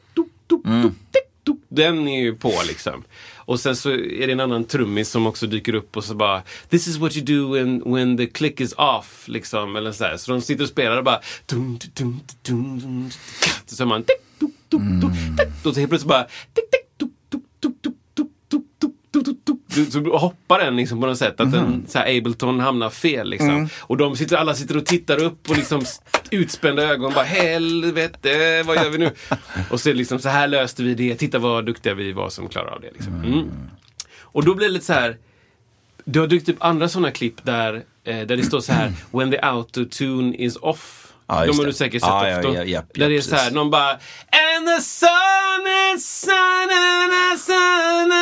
tuk, 0.47 0.63
tuk, 0.65 0.93
tick, 1.13 1.45
tuk. 1.45 1.59
Den 1.69 2.09
är 2.09 2.21
ju 2.21 2.35
på 2.35 2.53
liksom. 2.67 3.05
Och 3.47 3.61
sen 3.61 3.77
så 3.77 3.91
är 3.91 4.27
det 4.27 4.33
en 4.33 4.41
annan 4.41 4.65
trummis 4.65 5.11
som 5.11 5.27
också 5.27 5.47
dyker 5.47 5.75
upp 5.75 5.97
och 5.97 6.05
så 6.05 6.15
bara 6.15 6.43
This 6.69 6.89
is 6.89 6.97
what 6.97 7.17
you 7.17 7.25
do 7.25 7.53
when, 7.53 7.95
when 7.95 8.17
the 8.17 8.27
click 8.27 8.61
is 8.61 8.73
off. 8.73 9.25
Liksom, 9.29 9.77
eller 9.77 9.93
så, 9.93 10.05
här. 10.05 10.17
så 10.17 10.33
de 10.33 10.41
sitter 10.41 10.63
och 10.63 10.71
spelar 10.71 10.99
och 10.99 11.05
bara 11.05 11.21
dum, 11.47 11.79
dum, 11.95 12.21
dum, 12.43 12.81
dum, 12.81 13.11
Så 13.67 13.83
är 13.83 13.87
man 13.87 14.03
tick, 14.03 14.41
tuk, 14.41 14.51
tuk, 14.69 14.81
tuk, 15.01 15.13
tick. 15.39 15.67
Och 15.67 15.75
så 15.75 15.81
helt 15.81 15.91
plötsligt 15.91 16.09
bara 16.09 16.25
tick, 16.55 16.71
tick, 16.71 16.99
tuk, 16.99 17.11
tuk, 17.31 17.43
tuk, 17.61 17.83
tuk, 17.83 17.95
tuk, 18.15 18.31
tuk, 18.81 18.95
tuk, 19.13 19.25
tuk, 19.25 19.45
tuk. 19.45 19.64
Du- 19.75 19.91
Så 19.91 20.17
hoppar 20.19 20.59
den 20.59 20.77
liksom 20.77 21.01
på 21.01 21.07
något 21.07 21.19
sätt. 21.19 21.41
Att 21.41 21.53
den, 21.53 21.87
så 21.89 21.99
här, 21.99 22.19
Ableton 22.19 22.61
hamnar 22.61 22.91
fel. 22.91 23.29
Liksom. 23.31 23.69
Och 23.81 23.97
de 23.97 24.17
sitter, 24.17 24.37
alla 24.37 24.55
sitter 24.55 24.77
och 24.77 24.87
tittar 24.87 25.23
upp 25.23 25.51
och 25.51 25.57
liksom 25.57 25.83
utspända 26.31 26.83
ögon. 26.83 27.13
Bara 27.15 27.25
helvete, 27.25 28.63
vad 28.63 28.77
gör 28.77 28.91
vi 28.91 28.99
nu? 28.99 29.11
Och 29.71 29.81
så 29.81 29.93
liksom 29.93 30.19
så 30.19 30.29
här 30.29 30.49
löste 30.49 30.83
vi 30.83 30.95
det. 30.95 31.15
Titta 31.15 31.39
vad 31.39 31.67
duktiga 31.67 31.95
vi 31.95 32.13
var 32.13 32.29
som 32.29 32.49
klarar 32.49 32.71
av 32.75 32.81
det. 32.81 32.91
Liksom. 32.93 33.15
Mm. 33.25 33.51
Och 34.21 34.45
då 34.45 34.55
blir 34.55 34.67
det 34.67 34.73
lite 34.73 34.85
så 34.87 34.93
här. 34.93 35.17
Det 36.05 36.19
har 36.19 36.27
dykt 36.27 36.49
upp 36.49 36.57
andra 36.61 36.89
sådana 36.89 37.11
klipp 37.11 37.45
där, 37.45 37.75
eh, 38.05 38.27
där 38.27 38.37
det 38.37 38.43
står 38.43 38.61
så 38.61 38.73
här 38.73 38.93
When 39.11 39.31
the 39.31 39.39
autotune 39.43 40.37
is 40.37 40.57
off. 40.57 41.04
Ja, 41.27 41.47
De 41.47 41.59
har 41.59 41.65
du 41.67 41.73
säkert 41.73 42.03
sett 42.03 42.09
Ja, 42.11 42.29
ja, 42.29 42.37
ofta. 42.39 42.49
ja, 42.55 42.65
japp, 42.65 42.87
där 42.95 43.01
japp, 43.01 43.11
det 43.11 43.17
är 43.17 43.21
så 43.21 43.35
här, 43.37 43.51
någon 43.51 43.71
bara 43.71 43.91
And 43.91 44.67
the 44.77 44.81
sun 44.83 45.67
is 45.97 46.25
shining, 46.27 47.39
sun, 47.39 48.13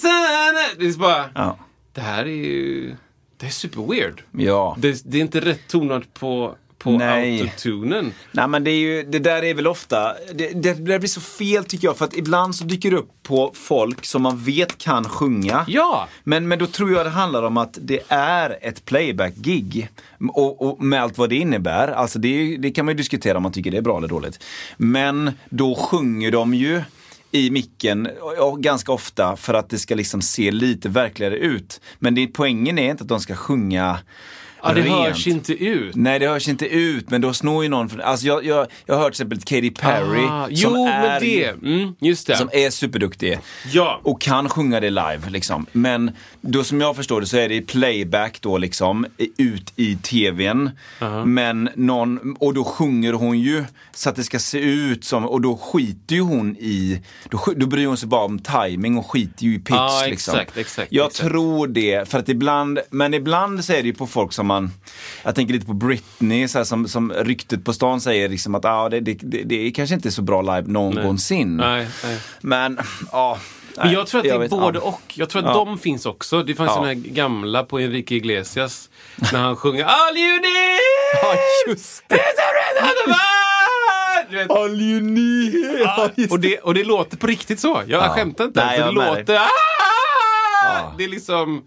sun. 0.00 0.78
Det 0.78 0.86
är 0.86 0.98
bara, 0.98 1.30
Ja. 1.34 1.58
det 1.92 2.00
här 2.00 2.24
är 2.24 2.26
ju, 2.28 2.96
det 3.36 3.46
är 3.46 3.50
super 3.50 3.82
weird. 3.90 4.22
Ja. 4.32 4.76
Det, 4.78 5.02
det 5.04 5.16
är 5.18 5.20
inte 5.20 5.40
rätt 5.40 5.68
tonart 5.68 6.14
på, 6.14 6.54
på 6.82 6.90
Nej. 6.90 7.40
autotunen. 7.40 8.12
Nej 8.32 8.48
men 8.48 8.64
det, 8.64 8.70
är 8.70 8.78
ju, 8.78 9.02
det 9.02 9.18
där 9.18 9.44
är 9.44 9.54
väl 9.54 9.66
ofta, 9.66 10.14
det, 10.34 10.62
det, 10.62 10.74
där 10.74 10.98
blir 10.98 11.08
så 11.08 11.20
fel 11.20 11.64
tycker 11.64 11.88
jag 11.88 11.96
för 11.96 12.04
att 12.04 12.16
ibland 12.16 12.54
så 12.54 12.64
dyker 12.64 12.90
det 12.90 12.96
upp 12.96 13.10
på 13.22 13.52
folk 13.54 14.04
som 14.04 14.22
man 14.22 14.38
vet 14.44 14.78
kan 14.78 15.08
sjunga. 15.08 15.64
Ja! 15.68 16.08
Men, 16.24 16.48
men 16.48 16.58
då 16.58 16.66
tror 16.66 16.92
jag 16.92 17.06
det 17.06 17.10
handlar 17.10 17.42
om 17.42 17.56
att 17.56 17.78
det 17.80 18.00
är 18.08 18.58
ett 18.62 18.84
playback-gig. 18.84 19.88
Och, 20.32 20.62
och 20.62 20.82
med 20.82 21.02
allt 21.02 21.18
vad 21.18 21.28
det 21.28 21.36
innebär. 21.36 21.88
Alltså 21.88 22.18
det, 22.18 22.56
det 22.56 22.70
kan 22.70 22.84
man 22.84 22.92
ju 22.92 22.96
diskutera 22.96 23.36
om 23.36 23.42
man 23.42 23.52
tycker 23.52 23.70
det 23.70 23.76
är 23.76 23.82
bra 23.82 23.98
eller 23.98 24.08
dåligt. 24.08 24.44
Men 24.76 25.30
då 25.48 25.74
sjunger 25.74 26.30
de 26.30 26.54
ju 26.54 26.82
i 27.30 27.50
micken 27.50 28.08
och 28.38 28.62
ganska 28.62 28.92
ofta 28.92 29.36
för 29.36 29.54
att 29.54 29.68
det 29.68 29.78
ska 29.78 29.94
liksom 29.94 30.22
se 30.22 30.50
lite 30.50 30.88
verkligare 30.88 31.36
ut. 31.36 31.80
Men 31.98 32.14
det, 32.14 32.26
poängen 32.26 32.78
är 32.78 32.90
inte 32.90 33.02
att 33.02 33.08
de 33.08 33.20
ska 33.20 33.34
sjunga 33.34 33.98
Ja, 34.62 34.72
det 34.72 34.80
rent. 34.82 35.06
hörs 35.08 35.26
inte 35.26 35.52
ut. 35.64 35.94
Nej, 35.96 36.18
det 36.18 36.28
hörs 36.28 36.48
inte 36.48 36.66
ut, 36.66 37.10
men 37.10 37.20
då 37.20 37.32
snor 37.32 37.62
ju 37.62 37.68
någon 37.68 37.88
från, 37.88 38.00
alltså 38.00 38.26
jag, 38.26 38.44
jag, 38.44 38.66
jag 38.86 38.94
har 38.94 39.02
hört 39.02 39.12
till 39.14 39.22
exempel 39.22 39.38
Katy 39.38 39.70
Perry. 39.70 40.24
Ah, 40.30 40.44
som 40.44 40.54
jo, 40.54 40.86
är, 40.86 41.02
men 41.02 41.20
det. 41.20 41.44
Mm, 41.44 41.94
just 42.00 42.26
det. 42.26 42.36
Som 42.36 42.48
är 42.52 42.70
superduktig. 42.70 43.38
Ja. 43.72 44.00
Och 44.04 44.20
kan 44.20 44.48
sjunga 44.48 44.80
det 44.80 44.90
live 44.90 45.20
liksom. 45.28 45.66
Men 45.72 46.10
då 46.40 46.64
som 46.64 46.80
jag 46.80 46.96
förstår 46.96 47.20
det 47.20 47.26
så 47.26 47.36
är 47.36 47.48
det 47.48 47.60
playback 47.60 48.38
då 48.40 48.58
liksom, 48.58 49.06
ut 49.38 49.72
i 49.76 49.96
tvn. 49.96 50.70
Men 51.24 51.68
någon, 51.74 52.36
och 52.40 52.54
då 52.54 52.64
sjunger 52.64 53.12
hon 53.12 53.38
ju 53.40 53.64
så 53.94 54.08
att 54.08 54.16
det 54.16 54.24
ska 54.24 54.38
se 54.38 54.58
ut 54.58 55.04
som, 55.04 55.24
och 55.26 55.40
då 55.40 55.56
skiter 55.56 56.14
ju 56.14 56.20
hon 56.20 56.56
i, 56.56 57.00
då, 57.30 57.38
då 57.56 57.66
bryr 57.66 57.86
hon 57.86 57.96
sig 57.96 58.08
bara 58.08 58.24
om 58.24 58.38
timing 58.38 58.98
och 58.98 59.10
skiter 59.10 59.44
ju 59.44 59.54
i 59.54 59.58
pitch 59.58 59.70
Ja, 59.70 60.02
liksom. 60.06 60.34
exakt, 60.34 60.56
exakt, 60.56 60.92
Jag 60.92 61.06
exakt. 61.06 61.28
tror 61.28 61.66
det, 61.66 62.08
för 62.08 62.18
att 62.18 62.28
ibland, 62.28 62.78
men 62.90 63.14
ibland 63.14 63.64
så 63.64 63.72
är 63.72 63.76
det 63.76 63.86
ju 63.88 63.94
på 63.94 64.06
folk 64.06 64.32
som 64.32 64.46
man, 64.52 64.70
jag 65.22 65.34
tänker 65.34 65.54
lite 65.54 65.66
på 65.66 65.72
Britney, 65.72 66.48
så 66.48 66.58
här, 66.58 66.64
som, 66.64 66.88
som 66.88 67.12
ryktet 67.12 67.64
på 67.64 67.72
stan 67.72 68.00
säger 68.00 68.28
liksom 68.28 68.54
att 68.54 68.64
ah, 68.64 68.88
det, 68.88 69.00
det, 69.00 69.14
det, 69.22 69.42
det 69.42 69.66
är 69.66 69.70
kanske 69.70 69.94
inte 69.94 70.10
så 70.10 70.22
bra 70.22 70.42
live 70.42 70.62
någonsin. 70.72 71.56
Nej, 71.56 71.86
nej. 72.04 72.18
Men, 72.40 72.78
ja. 73.12 73.38
Men 73.76 73.84
nej, 73.86 73.94
jag 73.94 74.06
tror 74.06 74.18
att 74.20 74.24
det 74.24 74.30
är 74.30 74.38
vet- 74.38 74.50
både 74.50 74.78
ja. 74.78 74.84
och. 74.88 75.02
Jag 75.14 75.28
tror 75.28 75.42
att 75.42 75.48
Ja. 75.56 75.64
de 75.64 75.78
finns 75.78 76.06
också. 76.06 76.42
Det 76.42 76.54
fanns 76.54 76.70
Ja. 76.70 76.76
den 76.76 76.84
här 76.86 76.94
gamla 76.94 77.62
på 77.64 77.78
Enrique 77.80 78.14
Iglesias. 78.16 78.90
När 79.32 79.38
han 79.40 79.56
sjunger 79.56 79.84
All 79.88 80.16
you 80.16 80.32
need 80.40 80.78
Ja, 81.22 81.34
just 81.68 82.04
det. 82.08 82.14
vet. 84.30 84.50
All 84.50 84.80
you 84.80 85.00
need. 85.00 85.80
Ja, 85.80 86.08
Och 86.30 86.40
det, 86.40 86.58
och 86.58 86.74
det 86.74 86.84
låter 86.84 87.16
på 87.16 87.26
riktigt 87.26 87.60
så. 87.60 87.82
Jag 87.86 88.02
Ja. 88.04 88.08
skämtar 88.08 88.44
inte. 88.44 88.64
Nej, 88.66 88.78
det 88.78 88.84
jag 88.84 88.96
dig. 88.96 89.18
låter... 89.18 89.36
Ah! 89.36 89.48
Ja. 90.64 90.94
Det 90.98 91.04
är 91.04 91.08
liksom... 91.08 91.62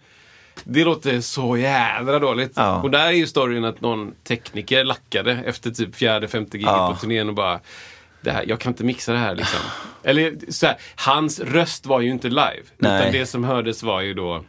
Det 0.68 0.84
låter 0.84 1.22
så 1.22 1.58
jädra 1.58 2.20
dåligt. 2.20 2.52
Ja. 2.56 2.82
Och 2.82 2.92
där 2.92 3.06
är 3.08 3.12
ju 3.12 3.28
storyn 3.28 3.66
att 3.66 3.82
någon 3.82 4.12
tekniker 4.28 4.84
lackade 4.84 5.32
efter 5.46 5.72
typ 5.72 5.96
fjärde, 5.96 6.28
femte 6.28 6.58
giget 6.58 6.72
Ja. 6.72 6.94
på 6.94 7.00
turnén 7.02 7.30
och 7.30 7.36
bara 7.36 7.60
det 8.22 8.32
här, 8.32 8.46
jag 8.48 8.60
kan 8.60 8.72
inte 8.72 8.84
mixa 8.84 9.12
det 9.14 9.18
här 9.20 9.36
liksom. 9.36 9.60
Eller 10.04 10.34
så 10.50 10.66
här, 10.66 10.76
hans 10.96 11.40
röst 11.40 11.86
var 11.86 12.02
ju 12.02 12.10
inte 12.12 12.28
live. 12.30 12.62
Nej. 12.78 13.02
Utan 13.02 13.12
det 13.20 13.26
som 13.26 13.44
hördes 13.44 13.84
var 13.84 14.02
ju 14.02 14.14
då 14.14 14.44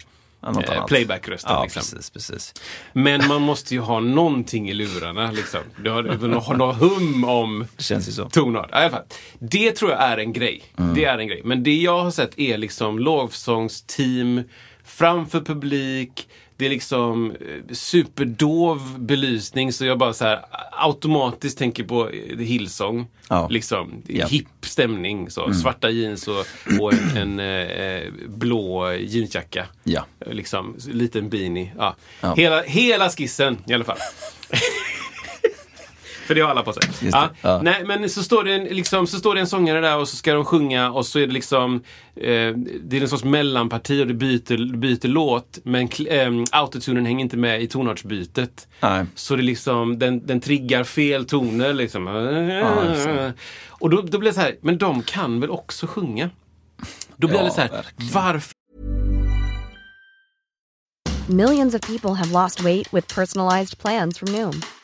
eh, 0.47 0.87
playback-rösten. 0.87 1.53
Ja, 1.53 1.63
liksom. 1.63 1.81
precis, 1.81 2.11
precis. 2.11 2.55
Men 2.93 3.29
man 3.29 3.43
måste 3.43 3.75
ju 3.75 3.81
ha 3.81 4.01
någonting 4.01 4.69
i 4.71 4.75
lurarna. 4.75 5.31
Liksom. 5.31 5.61
Du 5.83 5.91
har, 5.91 6.03
du 6.03 6.35
har 6.35 6.55
något 6.55 6.77
hum 6.77 7.25
om 7.25 7.67
Det 7.77 7.83
känns 7.83 8.09
ju 8.09 8.13
så. 8.13 8.29
tonart. 8.29 8.69
Ja. 8.73 9.05
Det 9.39 9.73
tror 9.73 9.91
jag 9.91 10.03
är 10.03 10.19
en 10.19 10.33
grej. 10.33 10.63
Det 10.95 11.05
är 11.05 11.19
en 11.19 11.27
grej. 11.29 11.41
Men 11.45 11.63
det 11.63 11.77
jag 11.77 12.03
har 12.03 12.11
sett 12.11 12.39
är 12.39 12.59
liksom 12.59 12.99
lovsångsteam 12.99 14.43
framför 14.87 15.41
publik. 15.41 16.29
Det 16.59 16.67
är 16.67 16.71
liksom 16.71 17.31
eh, 17.31 17.75
superdov 17.75 18.99
belysning 18.99 19.73
så 19.73 19.85
jag 19.85 19.99
bara 19.99 20.13
så 20.13 20.25
här 20.25 20.41
automatiskt 20.73 21.59
tänker 21.59 21.85
på 21.85 22.09
eh, 22.11 22.39
Hillsong. 22.39 23.07
Ja. 23.29 23.49
Liksom 23.49 24.03
Ja. 24.07 24.27
hipp 24.27 24.47
stämning. 24.61 25.31
Så. 25.31 25.55
Svarta 25.55 25.91
jeans 25.91 26.29
och, 26.29 26.47
och 26.81 26.93
en, 27.17 27.39
en 27.39 27.41
eh, 27.41 28.13
blå 28.29 28.93
jeansjacka. 28.93 29.67
Ja. 29.85 30.07
Liksom, 30.27 30.77
liten 30.89 31.29
beanie. 31.29 31.73
Ja. 31.79 31.97
Ja. 32.21 32.35
Hela, 32.35 32.63
hela 32.63 33.11
skissen 33.11 33.59
i 33.67 33.75
alla 33.75 33.85
fall. 33.85 33.99
För 36.27 36.35
det 36.35 36.41
har 36.41 36.51
alla 36.51 36.63
på 36.63 36.73
sig. 36.73 36.83
Ja. 37.13 37.31
Ja. 37.43 37.61
Nej, 37.63 37.85
men 37.85 38.11
så 38.11 38.23
står, 38.23 38.45
det 38.45 38.55
en, 38.55 38.65
liksom, 38.65 39.07
så 39.07 39.19
står 39.19 39.35
det 39.35 39.41
en 39.41 39.47
sångare 39.47 39.81
där 39.81 39.99
och 39.99 40.09
så 40.09 40.17
ska 40.17 40.35
de 40.35 40.45
sjunga 40.45 40.91
och 40.91 41.07
så 41.07 41.19
är 41.19 41.27
det 41.27 41.33
liksom 41.33 41.75
eh, 42.17 42.53
Det 42.81 42.97
är 42.97 43.01
en 43.03 43.09
sorts 43.09 43.25
mellanparti 43.25 44.03
och 44.03 44.07
det 44.07 44.15
byter, 44.15 44.77
byter 44.77 45.09
låt 45.09 45.59
men 45.63 45.89
eh, 46.09 46.31
autotunen 46.53 47.07
hänger 47.07 47.21
inte 47.25 47.37
med 47.37 47.63
i 47.63 47.67
tonartsbytet. 47.67 48.69
Nej. 48.81 49.05
Så 49.15 49.37
det 49.37 49.43
liksom, 49.43 49.99
den, 49.99 50.27
den 50.27 50.41
triggar 50.41 50.85
fel 50.85 51.25
toner 51.27 51.75
liksom. 51.75 52.07
så. 53.05 53.33
och 53.69 53.91
då, 53.91 54.03
då 54.03 54.19
blir 54.19 54.31
det 54.31 54.35
så 54.35 54.41
här, 54.41 54.57
men 54.61 54.79
de 54.79 55.03
kan 55.03 55.41
väl 55.41 55.51
också 55.51 55.87
sjunga? 55.87 56.31
Då 57.17 57.27
blir 57.29 57.39
Ja, 57.39 57.45
det 57.45 57.51
så 57.51 57.61
här, 57.61 57.69
verkligen. 57.71 58.13
varför 58.13 58.53
Millions 61.29 61.75
of 61.75 61.81
people 61.81 62.15
have 62.15 62.31
lost 62.43 62.61
weight 62.61 62.95
with 62.95 63.15
personalized 63.15 63.79
plans 63.79 64.19
from 64.19 64.29
Noom, 64.33 64.61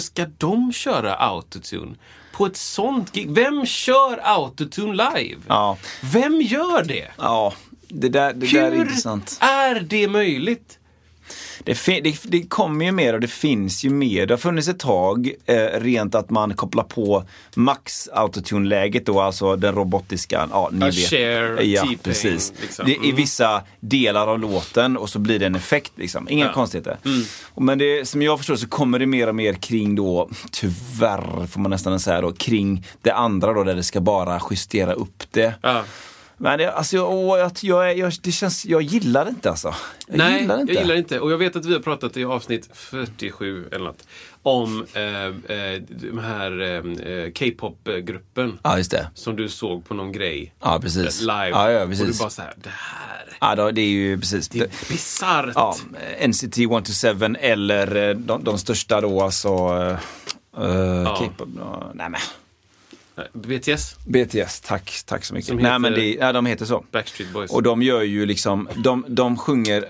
Ska 0.00 0.26
de 0.38 0.72
köra 0.72 1.14
autotune 1.14 1.94
på 2.32 2.46
ett 2.46 2.56
sånt 2.56 3.12
gig? 3.12 3.30
Vem 3.30 3.66
kör 3.66 4.20
autotune 4.22 4.92
live? 4.92 5.40
Ja. 5.48 5.78
Vem 6.12 6.40
gör 6.42 6.84
det? 6.84 7.08
Ja, 7.18 7.54
det 7.88 8.08
där, 8.08 8.32
det 8.34 8.46
Hur 8.46 8.60
där 8.60 8.72
är 8.72 8.74
intressant. 8.76 9.38
är 9.40 9.80
det 9.80 10.08
möjligt? 10.08 10.78
Det, 11.64 11.86
det, 11.86 12.16
det 12.24 12.42
kommer 12.42 12.84
ju 12.84 12.92
mer 12.92 13.14
och 13.14 13.20
det 13.20 13.28
finns 13.28 13.84
ju 13.84 13.90
mer. 13.90 14.26
Det 14.26 14.34
har 14.34 14.38
funnits 14.38 14.68
ett 14.68 14.78
tag 14.78 15.30
eh, 15.46 15.56
rent 15.80 16.14
att 16.14 16.30
man 16.30 16.54
kopplar 16.54 16.84
på 16.84 17.24
max 17.54 18.08
autotune-läget 18.12 19.06
då, 19.06 19.20
alltså 19.20 19.56
den 19.56 19.74
robotiska. 19.74 20.48
Ja, 20.52 20.68
ni 20.72 20.78
Ja, 20.80 20.86
vet. 20.86 20.94
Cher, 20.96 21.62
ja, 21.62 21.86
precis. 22.02 22.52
liksom. 22.60 22.86
Det, 22.86 22.92
I 22.92 22.96
Mm. 22.96 23.16
vissa 23.16 23.62
delar 23.80 24.26
av 24.26 24.38
låten 24.40 24.96
och 24.96 25.10
så 25.10 25.18
blir 25.18 25.38
det 25.38 25.46
en 25.46 25.54
effekt 25.54 25.92
liksom. 25.96 26.28
Inga 26.28 26.40
Ja. 26.40 26.44
Mm. 26.46 26.54
konstigheter. 26.54 26.96
Och 27.54 27.62
Men 27.62 27.78
det, 27.78 28.08
som 28.08 28.22
jag 28.22 28.38
förstår 28.38 28.56
så 28.56 28.68
kommer 28.68 28.98
det 28.98 29.06
mer 29.06 29.26
och 29.28 29.34
mer 29.34 29.52
kring 29.54 29.94
då, 29.94 30.28
tyvärr 30.50 31.46
får 31.46 31.60
man 31.60 31.70
nästan 31.70 32.00
säga 32.00 32.20
då, 32.20 32.32
kring 32.32 32.86
det 33.02 33.10
andra 33.10 33.52
då 33.52 33.64
där 33.64 33.74
det 33.74 33.82
ska 33.82 34.00
bara 34.00 34.40
justera 34.50 34.92
upp 34.92 35.22
det. 35.30 35.54
Ja. 35.62 35.84
Men 36.42 36.58
det, 36.58 36.72
alltså, 36.72 36.96
jag, 36.96 37.38
jag, 37.38 37.52
jag, 37.62 37.98
jag, 37.98 38.12
det 38.22 38.32
känns, 38.32 38.64
jag 38.64 38.82
gillar 38.82 39.24
det 39.24 39.30
inte 39.30 39.50
alltså. 39.50 39.74
Jag 40.06 40.18
Nej, 40.18 40.40
gillar 40.40 40.60
inte. 40.60 40.72
jag 40.72 40.82
gillar 40.82 40.94
inte. 40.94 41.20
Och 41.20 41.32
jag 41.32 41.38
vet 41.38 41.56
att 41.56 41.64
vi 41.64 41.72
har 41.72 41.80
pratat 41.80 42.16
i 42.16 42.24
avsnitt 42.24 42.68
47 42.72 43.68
eller 43.72 43.84
något 43.84 44.04
om 44.42 44.86
eh, 44.94 45.26
eh, 45.56 45.82
den 45.88 46.18
här 46.18 46.60
eh, 46.60 47.30
K-pop-gruppen. 47.30 48.58
Ja, 48.62 48.78
just 48.78 48.90
det. 48.90 49.10
Som 49.14 49.36
du 49.36 49.48
såg 49.48 49.84
på 49.84 49.94
någon 49.94 50.12
grej. 50.12 50.54
Ja, 50.60 50.78
precis. 50.82 51.20
Live. 51.20 51.48
Ja, 51.48 51.70
ja, 51.70 51.82
Och 51.82 51.88
du 51.88 51.96
precis. 51.96 52.20
bara 52.20 52.30
så 52.30 52.42
här, 52.42 52.54
det 52.62 52.70
här. 52.70 53.36
Ja, 53.40 53.54
då, 53.54 53.70
det 53.70 53.80
är 53.80 53.88
ju 53.88 54.18
precis. 54.18 54.48
Det 54.48 54.60
är 54.60 54.88
bisarrt. 54.88 55.52
Ja, 55.54 55.76
NCT 56.28 56.58
127 56.58 57.34
eller 57.40 58.08
eh, 58.08 58.16
de, 58.16 58.44
de 58.44 58.58
största 58.58 59.00
då 59.00 59.22
alltså. 59.22 59.48
Uh, 60.58 61.16
K-pop. 61.18 61.48
ja, 61.58 61.90
nej 61.94 62.10
men. 62.10 62.20
BTS, 63.32 63.96
BTS, 64.06 64.60
tack, 64.60 65.02
tack 65.06 65.24
så 65.24 65.34
mycket. 65.34 65.48
Som 65.48 65.56
nej 65.56 65.78
men 65.78 65.92
det, 65.92 66.14
ja, 66.14 66.32
de 66.32 66.46
heter 66.46 66.64
så. 66.66 66.84
Backstreet 66.92 67.32
Boys. 67.32 67.50
Och 67.50 67.62
de 67.62 67.82
gör 67.82 68.02
ju 68.02 68.26
liksom, 68.26 68.68
de, 68.76 69.04
de 69.08 69.38
sjunger, 69.38 69.84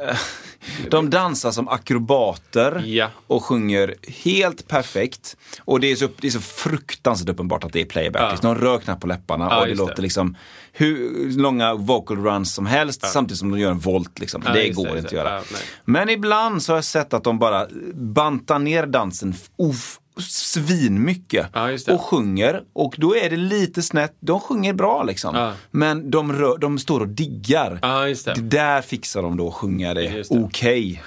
de 0.90 1.10
dansar 1.10 1.50
som 1.50 1.68
akrobater 1.68 2.82
Ja. 2.86 3.10
och 3.26 3.44
sjunger 3.44 3.94
helt 4.24 4.68
perfekt. 4.68 5.36
Och 5.60 5.80
det 5.80 5.86
är 5.92 5.96
så, 5.96 6.08
det 6.20 6.26
är 6.26 6.30
så 6.30 6.40
fruktansvärt 6.40 7.28
uppenbart 7.28 7.64
att 7.64 7.72
det 7.72 7.80
är 7.80 7.84
playback. 7.84 8.32
Ja. 8.32 8.38
De 8.42 8.54
rör 8.54 8.78
knappt 8.78 9.00
på 9.00 9.06
läpparna 9.06 9.48
Ja, 9.50 9.60
och 9.60 9.66
det 9.66 9.74
låter 9.74 9.96
det. 9.96 10.02
liksom 10.02 10.36
hur 10.72 11.30
långa 11.38 11.74
vocal 11.74 12.16
runs 12.24 12.54
som 12.54 12.66
helst 12.66 13.06
samtidigt 13.06 13.38
som 13.38 13.50
de 13.50 13.58
gör 13.60 13.70
en 13.70 13.78
volt. 13.78 14.18
Liksom. 14.18 14.42
Det 14.54 14.68
går 14.68 14.86
det, 14.86 14.90
inte 14.96 15.06
att 15.06 15.12
göra. 15.12 15.42
Men 15.84 16.08
ibland 16.08 16.62
så 16.62 16.72
har 16.72 16.76
jag 16.76 16.84
sett 16.84 17.14
att 17.14 17.24
de 17.24 17.38
bara 17.38 17.66
bantar 17.94 18.58
ner 18.58 18.86
dansen 18.86 19.34
of, 19.56 19.98
svinmycket 20.20 21.46
Ja, 21.52 21.78
och 21.88 22.00
sjunger. 22.00 22.62
Och 22.72 22.94
då 22.98 23.16
är 23.16 23.30
det 23.30 23.36
lite 23.36 23.82
snett. 23.82 24.16
De 24.20 24.40
sjunger 24.40 24.72
bra 24.72 25.02
liksom. 25.02 25.34
Ja. 25.34 25.52
Men 25.70 26.10
de, 26.10 26.32
rör, 26.32 26.58
de 26.58 26.78
står 26.78 27.00
och 27.00 27.08
diggar. 27.08 27.78
Ja, 27.82 28.00
det. 28.04 28.24
Det 28.34 28.40
där 28.40 28.82
fixar 28.82 29.22
de 29.22 29.36
då 29.36 29.48
att 29.48 29.54
sjunga 29.54 29.94
det 29.94 30.00
det. 30.08 30.24
okej. 30.30 31.02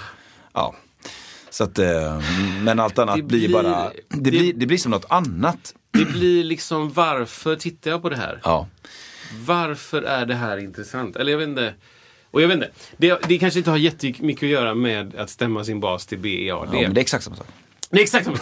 Ja. 0.53 0.75
Så 1.49 1.63
att, 1.63 1.79
eh, 1.79 2.21
men 2.61 2.79
allt 2.79 2.99
annat 2.99 3.15
Det 3.15 3.21
blir, 3.23 3.49
bara, 3.53 3.83
det, 3.89 3.91
det- 4.09 4.31
blir, 4.31 4.53
det 4.53 4.65
blir 4.65 4.77
som 4.77 4.91
något 4.91 5.05
annat. 5.09 5.73
Det 5.91 6.05
blir 6.05 6.43
liksom, 6.43 6.91
varför 6.93 7.55
tittar 7.55 7.91
jag 7.91 8.01
på 8.01 8.09
det 8.09 8.15
här? 8.17 8.39
Ja. 8.43 8.67
Varför 9.45 10.01
är 10.01 10.25
det 10.25 10.35
här 10.35 10.57
intressant? 10.57 11.15
Eller 11.15 11.31
jag 11.31 11.39
vet 11.39 11.47
inte. 11.47 11.73
Och 12.31 12.41
jag 12.41 12.47
vet 12.47 12.55
inte. 12.55 12.69
Det, 12.97 13.19
det 13.27 13.37
kanske 13.37 13.59
inte 13.59 13.69
har 13.71 13.77
jättemycket 13.77 14.43
att 14.43 14.49
göra 14.49 14.73
med 14.75 15.15
att 15.15 15.29
stämma 15.29 15.63
sin 15.63 15.79
bas 15.79 16.05
till 16.05 16.19
BEAD. 16.19 16.47
ja, 16.47 16.65
men 16.71 16.93
det 16.93 16.99
är 16.99 17.01
exakt 17.01 17.23
samma 17.23 17.35
sak. 17.35 17.47
Är 17.97 18.01
exakt 18.01 18.25
samma. 18.25 18.37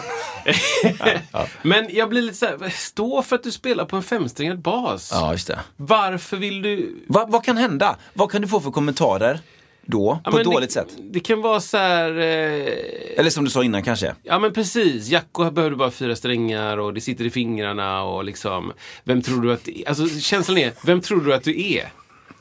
Men 1.62 1.86
jag 1.90 2.08
blir 2.08 2.22
lite 2.22 2.36
så 2.36 2.46
här, 2.46 2.68
stå 2.68 3.22
för 3.22 3.36
att 3.36 3.42
du 3.42 3.52
spelar 3.52 3.84
på 3.84 3.96
en 3.96 4.02
femsträngad 4.02 4.58
bas. 4.58 5.10
Ja, 5.12 5.32
just 5.32 5.46
det. 5.46 5.58
Varför 5.76 6.36
vill 6.36 6.62
du... 6.62 7.04
Va, 7.06 7.26
vad 7.28 7.44
kan 7.44 7.56
hända? 7.56 7.96
Vad 8.12 8.30
kan 8.30 8.42
du 8.42 8.48
få 8.48 8.60
för 8.60 8.70
kommentarer 8.70 9.40
då? 9.86 10.20
Ja, 10.24 10.30
på 10.30 10.38
ett 10.38 10.44
dåligt 10.44 10.68
det, 10.68 10.72
sätt? 10.72 10.88
Det 10.98 11.20
kan 11.20 11.42
vara 11.42 11.60
så 11.60 11.76
här... 11.76 12.10
Eh, 12.10 12.72
Eller 13.16 13.30
som 13.30 13.44
du 13.44 13.50
sa 13.50 13.64
innan 13.64 13.82
kanske? 13.82 14.14
Ja 14.22 14.38
men 14.38 14.52
precis, 14.52 15.08
Jacko 15.08 15.50
behövde 15.50 15.76
bara 15.76 15.90
fyra 15.90 16.16
strängar 16.16 16.76
och 16.78 16.94
det 16.94 17.00
sitter 17.00 17.24
i 17.24 17.30
fingrarna 17.30 18.02
och 18.02 18.24
liksom 18.24 18.72
Vem 19.04 19.22
tror 19.22 19.42
du 19.42 19.52
att 19.52 19.68
Alltså 19.86 20.20
känslan 20.20 20.58
är, 20.58 20.72
vem 20.84 21.00
tror 21.00 21.20
du 21.20 21.34
att 21.34 21.44
du 21.44 21.62
är? 21.72 21.92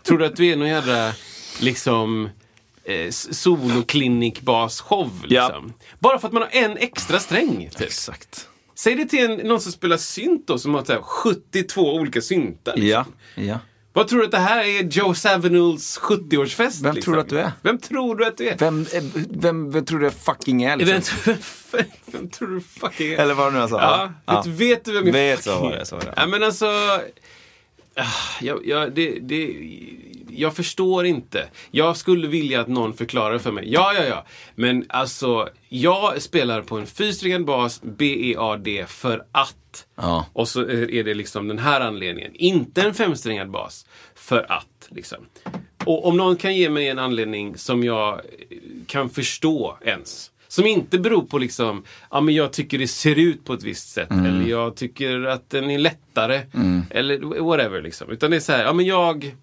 Tror 0.03 0.18
du 0.18 0.26
att 0.26 0.36
du 0.36 0.45
är 0.45 0.55
någon 0.55 0.68
jävla 0.68 1.14
liksom 1.61 2.30
eh, 2.86 3.09
soloklinikbas-show 3.11 5.09
liksom? 5.27 5.73
Bara 5.99 6.19
för 6.19 6.27
att 6.27 6.34
man 6.34 6.41
har 6.43 6.49
en 6.51 6.77
extra 6.77 7.19
sträng 7.19 7.69
typ. 7.69 7.81
Exakt. 7.81 8.47
Säg 8.75 8.95
det 8.95 9.05
till 9.05 9.31
en, 9.31 9.47
någon 9.47 9.59
som 9.61 9.71
spelar 9.71 9.97
synt 9.97 10.47
då 10.47 10.57
som 10.57 10.73
har 10.73 10.84
så 10.84 10.93
här, 10.93 11.01
72 11.01 11.93
olika 11.95 12.21
syntar. 12.21 12.75
Liksom. 12.75 12.89
Ja, 13.36 13.43
ja. 13.43 13.59
Vad 13.95 14.07
tror 14.07 14.19
du 14.19 14.25
att 14.25 14.31
det 14.31 14.38
här 14.38 14.63
är 14.63 14.84
Joe 14.84 15.13
Savinuls 15.13 15.99
70-årsfest? 15.99 16.84
Vem 16.84 16.95
liksom? 16.95 17.01
tror 17.01 17.15
du 17.15 17.21
att 17.21 17.29
du 17.29 17.39
är? 17.39 17.51
Vem 17.61 17.77
tror 17.77 18.15
du 18.15 18.25
att 18.25 18.38
du 18.38 18.47
är? 18.49 18.57
Vem, 18.57 18.86
eh, 18.93 19.03
vem, 19.29 19.71
vem 19.71 19.86
tror 19.86 19.99
du 19.99 20.05
jag 20.05 20.13
fucking 20.13 20.63
är? 20.63 20.77
Vem, 20.77 20.88
Liksom? 20.88 21.17
vem, 21.71 21.84
vem 22.05 22.29
tror 22.29 22.47
du 22.47 22.61
fucking 22.61 23.13
är? 23.13 23.17
Eller 23.17 23.34
vad 23.34 23.53
du 23.53 23.59
nu 23.59 23.67
sa? 23.67 23.81
Ja, 23.81 24.11
Ja. 24.25 24.41
Vet, 24.41 24.47
vet 24.47 24.86
du 24.86 24.91
vem 24.93 25.05
jag 25.05 25.13
Vet, 25.13 25.39
fucking 25.39 25.53
så 25.53 25.59
var 25.63 25.71
är? 25.71 25.79
det, 25.79 25.86
så 25.86 25.95
var 25.95 26.03
det. 26.03 26.13
Ja, 26.15 26.25
men 26.25 26.43
alltså... 26.43 26.65
ah, 27.96 28.41
Jag, 28.41 28.68
jag, 28.68 28.94
det, 28.96 29.20
det, 29.20 29.56
jag 30.30 30.56
förstår 30.56 31.06
inte. 31.06 31.48
Jag 31.72 31.98
skulle 31.98 32.28
vilja 32.28 32.62
att 32.62 32.68
någon 32.68 32.94
förklarar 32.94 33.38
för 33.38 33.52
mig. 33.52 33.72
Ja, 33.72 33.94
ja, 33.94 34.04
ja. 34.04 34.26
Men 34.56 34.86
alltså, 34.89 35.50
jag 35.70 36.22
spelar 36.22 36.62
på 36.62 36.78
en 36.78 36.86
fyrsträngad 36.86 37.46
bas, 37.46 37.82
B-E-A-D, 37.84 38.86
för 38.88 39.26
att. 39.32 39.86
Ja. 39.96 40.26
Och 40.34 40.48
så 40.48 40.62
är 40.70 41.04
det 41.04 41.14
liksom 41.14 41.48
den 41.48 41.60
här 41.60 41.82
anledningen. 41.82 42.32
Inte 42.36 42.82
en 42.82 42.94
femsträngad 42.94 43.52
bas, 43.52 43.86
för 44.16 44.52
att. 44.52 44.88
Liksom. 44.89 45.26
Och 45.86 46.06
om 46.06 46.18
någon 46.18 46.36
kan 46.36 46.56
ge 46.56 46.70
mig 46.70 46.89
en 46.89 47.00
anledning 47.00 47.58
som 47.58 47.84
jag 47.84 48.22
kan 48.88 49.10
förstå 49.10 49.78
ens. 49.86 50.32
Som 50.54 50.66
inte 50.66 50.99
beror 50.99 51.22
på 51.22 51.38
liksom, 51.38 51.84
ja 52.12 52.22
men 52.22 52.36
jag 52.36 52.54
tycker 52.54 52.78
det 52.80 52.88
ser 52.88 53.20
ut 53.20 53.45
på 53.45 53.54
ett 53.54 53.64
visst 53.64 53.89
sätt. 53.89 54.12
Eller 54.12 54.45
jag 54.49 54.76
tycker 54.76 55.24
att 55.24 55.49
den 55.49 55.70
är 55.72 55.78
lättare. 55.78 56.41
Eller 56.89 57.41
whatever 57.43 57.82
liksom. 57.82 58.10
Utan 58.10 58.32
det 58.32 58.38
är 58.38 58.41
så 58.41 58.51
här, 58.51 58.64
ja 58.64 58.74
men 58.74 58.86
jag, 58.86 59.36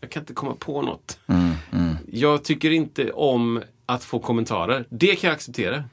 jag 0.00 0.10
kan 0.10 0.22
inte 0.22 0.32
komma 0.32 0.54
på 0.58 0.82
något. 0.82 1.18
Jag 2.12 2.44
tycker 2.44 2.70
inte 2.70 3.12
om 3.12 3.62
att 3.86 4.04
få 4.04 4.18
kommentarer. 4.18 4.84
Det 4.90 5.16
kan 5.16 5.28
jag 5.28 5.34
acceptera. 5.34 5.84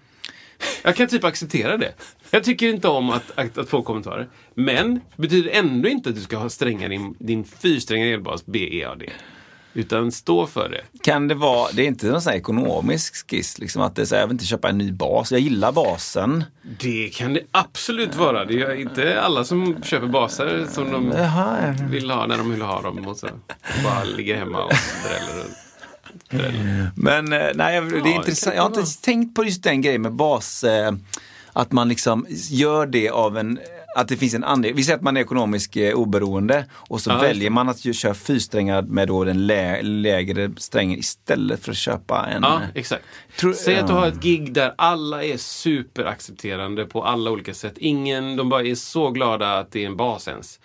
Jag 0.83 0.95
kan 0.95 1.07
typ 1.07 1.23
acceptera 1.23 1.77
det. 1.77 1.93
Jag 2.31 2.43
tycker 2.43 2.69
inte 2.69 2.87
om 2.87 3.09
att, 3.09 3.31
att, 3.35 3.57
att 3.57 3.69
få 3.69 3.81
kommentarer. 3.81 4.27
Men 4.53 4.99
betyder 5.15 5.49
ändå 5.49 5.89
inte 5.89 6.09
att 6.09 6.15
du 6.15 6.21
ska 6.21 6.37
ha 6.37 6.49
stränga 6.49 6.87
din, 6.87 7.15
din 7.19 7.43
fyrsträngade 7.43 8.11
elbas 8.11 8.45
BEAD. 8.45 9.03
Utan 9.73 10.11
stå 10.11 10.47
för 10.47 10.69
det. 10.69 10.81
Kan 11.03 11.27
det 11.27 11.35
vara, 11.35 11.71
det 11.71 11.81
är 11.81 11.87
inte 11.87 12.07
någon 12.07 12.21
sån 12.21 12.31
här 12.31 12.37
ekonomisk 12.37 13.29
skiss, 13.29 13.57
liksom 13.57 13.81
att 13.81 13.95
det 13.95 14.01
är 14.01 14.05
så 14.05 14.15
här, 14.15 14.21
jag 14.21 14.27
vill 14.27 14.35
inte 14.35 14.45
köpa 14.45 14.69
en 14.69 14.77
ny 14.77 14.91
bas. 14.91 15.31
Jag 15.31 15.41
gillar 15.41 15.71
basen. 15.71 16.43
Det 16.79 17.09
kan 17.09 17.33
det 17.33 17.41
absolut 17.51 18.15
vara. 18.15 18.45
Det 18.45 18.61
är 18.61 18.81
inte 18.81 19.21
alla 19.21 19.43
som 19.43 19.83
köper 19.83 20.07
baser 20.07 20.65
som 20.69 20.91
de 20.91 21.09
vill 21.89 22.09
ha 22.11 22.27
när 22.27 22.37
de 22.37 22.51
vill 22.51 22.61
ha 22.61 22.81
dem. 22.81 23.07
Och 23.07 23.17
så 23.17 23.27
bara 23.83 24.03
ligger 24.03 24.35
hemma 24.35 24.63
och 24.63 24.73
dräller 25.03 25.43
runt. 25.43 25.57
Men 26.95 27.33
eh, 27.33 27.39
nej, 27.55 27.81
det 27.81 27.97
är 27.97 28.03
det 28.03 28.09
intressant. 28.09 28.55
Jag 28.55 28.63
har 28.63 28.69
inte 28.69 29.01
tänkt 29.01 29.35
på 29.35 29.43
just 29.43 29.63
den 29.63 29.81
grejen 29.81 30.01
med 30.01 30.13
bas. 30.13 30.63
Eh, 30.63 30.93
att 31.53 31.71
man 31.71 31.89
liksom 31.89 32.25
gör 32.29 32.85
det 32.85 33.09
av 33.09 33.37
en 33.37 33.59
att 33.97 34.07
det 34.07 34.17
finns 34.17 34.33
en 34.33 34.43
anledning. 34.43 34.75
Vi 34.77 34.83
säger 34.83 34.97
att 34.97 35.03
man 35.03 35.17
är 35.17 35.21
ekonomiskt 35.21 35.77
eh, 35.77 35.93
oberoende 35.93 36.65
och 36.71 37.01
så 37.01 37.09
Ja, 37.09 37.17
väljer 37.17 37.49
man 37.49 37.69
att 37.69 37.85
ju 37.85 37.93
köra 37.93 38.13
fyrsträngad 38.13 38.89
med 38.89 39.07
då 39.07 39.23
den 39.23 39.47
lä 39.47 39.81
lägre 39.81 40.51
strängen 40.57 40.99
istället 40.99 41.63
för 41.63 41.71
att 41.71 41.77
köpa 41.77 42.25
en. 42.31 42.43
Ja, 42.43 42.55
eh, 42.61 42.67
exakt. 42.75 43.03
Tror- 43.39 43.53
Säg 43.53 43.77
att 43.77 43.87
du 43.87 43.93
har 43.93 44.07
ett 44.07 44.21
gig 44.23 44.53
där 44.53 44.73
alla 44.77 45.23
är 45.23 45.37
superaccepterande 45.37 46.85
på 46.85 47.03
alla 47.03 47.31
olika 47.31 47.53
sätt. 47.53 47.73
Ingen, 47.77 48.35
de 48.35 48.49
bara 48.49 48.63
är 48.63 48.75
så 48.75 49.09
glada 49.09 49.59
att 49.59 49.71
det 49.71 49.83
är 49.83 49.87
en 49.87 49.97
bas 49.97 50.27
ens. 50.27 50.59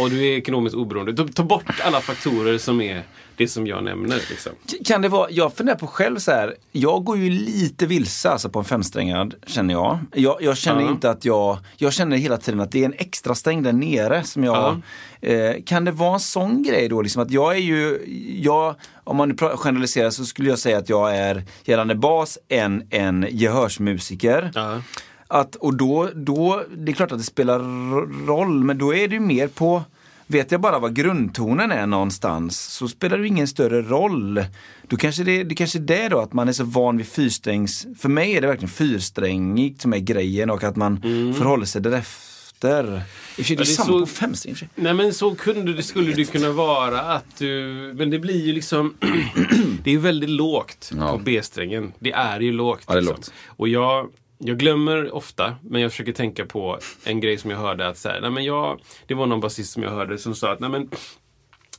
Och 0.00 0.10
du 0.10 0.26
är 0.28 0.36
ekonomiskt 0.36 0.76
oberoende. 0.76 1.32
Ta 1.32 1.42
bort 1.42 1.80
alla 1.84 2.00
faktorer 2.00 2.58
som 2.58 2.80
är 2.80 3.02
det 3.38 3.48
som 3.48 3.66
jag 3.66 3.84
nämner. 3.84 4.16
Liksom. 4.30 4.52
Kan 4.84 5.02
det 5.02 5.08
vara, 5.08 5.30
jag 5.30 5.52
funderar 5.56 5.76
på 5.76 5.86
själv 5.86 6.18
så 6.18 6.30
här, 6.30 6.54
jag 6.72 7.04
går 7.04 7.18
ju 7.18 7.30
lite 7.30 7.86
vilse 7.86 8.30
alltså 8.30 8.48
på 8.48 8.58
en 8.58 8.64
femsträngad 8.64 9.34
känner 9.46 9.74
jag. 9.74 9.98
Jag, 10.14 10.36
jag 10.42 10.56
känner 10.56 10.82
Ja. 10.82 10.90
inte 10.90 11.10
att 11.10 11.24
jag, 11.24 11.58
jag 11.76 11.92
känner 11.92 12.16
hela 12.16 12.36
tiden 12.36 12.60
att 12.60 12.72
det 12.72 12.80
är 12.80 12.84
en 12.84 12.94
extra 12.98 13.34
sträng 13.34 13.62
där 13.62 13.72
nere 13.72 14.22
som 14.24 14.44
jag, 14.44 14.80
eh, 15.20 15.52
kan 15.66 15.84
det 15.84 15.90
vara 15.90 16.14
en 16.14 16.20
sån 16.20 16.62
grej 16.62 16.88
då 16.88 17.02
liksom 17.02 17.22
att 17.22 17.30
jag 17.30 17.54
är 17.56 17.60
ju, 17.60 17.98
jag, 18.42 18.74
om 19.04 19.16
man 19.16 19.36
generaliserar 19.56 20.10
så 20.10 20.24
skulle 20.24 20.48
jag 20.48 20.58
säga 20.58 20.78
att 20.78 20.88
jag 20.88 21.16
är 21.16 21.44
gällande 21.64 21.94
bas 21.94 22.38
en, 22.48 22.82
en 22.90 23.26
gehörsmusiker. 23.30 24.50
Ja. 24.54 24.82
Att, 25.30 25.54
och 25.56 25.74
då, 25.76 26.08
då, 26.14 26.62
det 26.76 26.92
är 26.92 26.94
klart 26.94 27.12
att 27.12 27.18
det 27.18 27.24
spelar 27.24 27.58
ro- 27.58 28.26
roll, 28.26 28.64
men 28.64 28.78
då 28.78 28.94
är 28.94 29.08
det 29.08 29.14
ju 29.14 29.20
mer 29.20 29.48
på 29.48 29.82
Vet 30.30 30.52
jag 30.52 30.60
bara 30.60 30.78
vad 30.78 30.94
grundtonen 30.96 31.70
är 31.72 31.86
någonstans 31.86 32.60
så 32.60 32.88
spelar 32.88 33.18
det 33.18 33.26
ingen 33.26 33.48
större 33.48 33.82
roll. 33.82 34.44
Då 34.88 34.96
kanske 34.96 35.24
det, 35.24 35.44
det 35.44 35.54
kanske 35.54 35.78
är 35.78 35.82
det 35.82 36.08
då 36.08 36.18
att 36.20 36.32
man 36.32 36.48
är 36.48 36.52
så 36.52 36.64
van 36.64 36.96
vid 36.96 37.06
fyrsträngs... 37.08 37.86
För 37.98 38.08
mig 38.08 38.32
är 38.36 38.40
det 38.40 38.46
verkligen 38.46 38.70
fyrsträngigt 38.70 39.80
som 39.82 39.92
är 39.92 39.98
grejen 39.98 40.50
och 40.50 40.64
att 40.64 40.76
man 40.76 41.00
förhåller 41.38 41.64
sig 41.66 41.82
därefter. 41.82 43.02
I 43.36 43.42
och 43.42 43.46
för 43.46 43.54
det 43.56 43.62
är 43.62 43.64
Mm. 43.64 43.66
samma 43.66 43.86
så- 43.86 44.00
på 44.00 44.06
femsträngigt. 44.06 44.62
Nej 44.74 44.94
men 44.94 45.14
så 45.14 45.34
kunde 45.34 45.72
det, 45.74 45.82
skulle 45.82 46.12
det 46.12 46.24
kunna 46.24 46.50
vara 46.50 47.00
att 47.00 47.36
du... 47.38 47.64
Men 47.96 48.10
det 48.10 48.18
blir 48.18 48.46
ju 48.46 48.52
liksom... 48.52 48.94
det 49.84 49.90
är 49.90 49.94
ju 49.94 49.98
väldigt 50.00 50.30
lågt 50.30 50.90
Ja. 50.96 51.12
på 51.12 51.18
B-strängen. 51.18 51.92
Det 51.98 52.12
är 52.12 52.40
ju 52.40 52.52
lågt. 52.52 52.82
Ja, 52.86 52.92
det 52.92 52.98
är 52.98 53.00
liksom. 53.02 53.16
lågt. 53.16 53.32
Och 53.46 53.68
jag, 53.68 54.08
jag 54.38 54.58
glömmer 54.58 55.14
ofta, 55.14 55.56
men 55.62 55.82
jag 55.82 55.90
försöker 55.90 56.12
tänka 56.12 56.46
på 56.46 56.78
en 57.04 57.20
grej 57.20 57.38
som 57.38 57.50
jag 57.50 57.58
hörde 57.58 57.88
att 57.88 57.98
så 57.98 58.08
här, 58.08 58.20
nej 58.20 58.30
men 58.30 58.44
jag, 58.44 58.80
Det 59.06 59.14
var 59.14 59.26
någon 59.26 59.40
basist 59.40 59.72
som 59.72 59.82
jag 59.82 59.90
hörde 59.90 60.18
som 60.18 60.34
sa 60.34 60.52
att 60.52 60.60
nej 60.60 60.70
men 60.70 60.90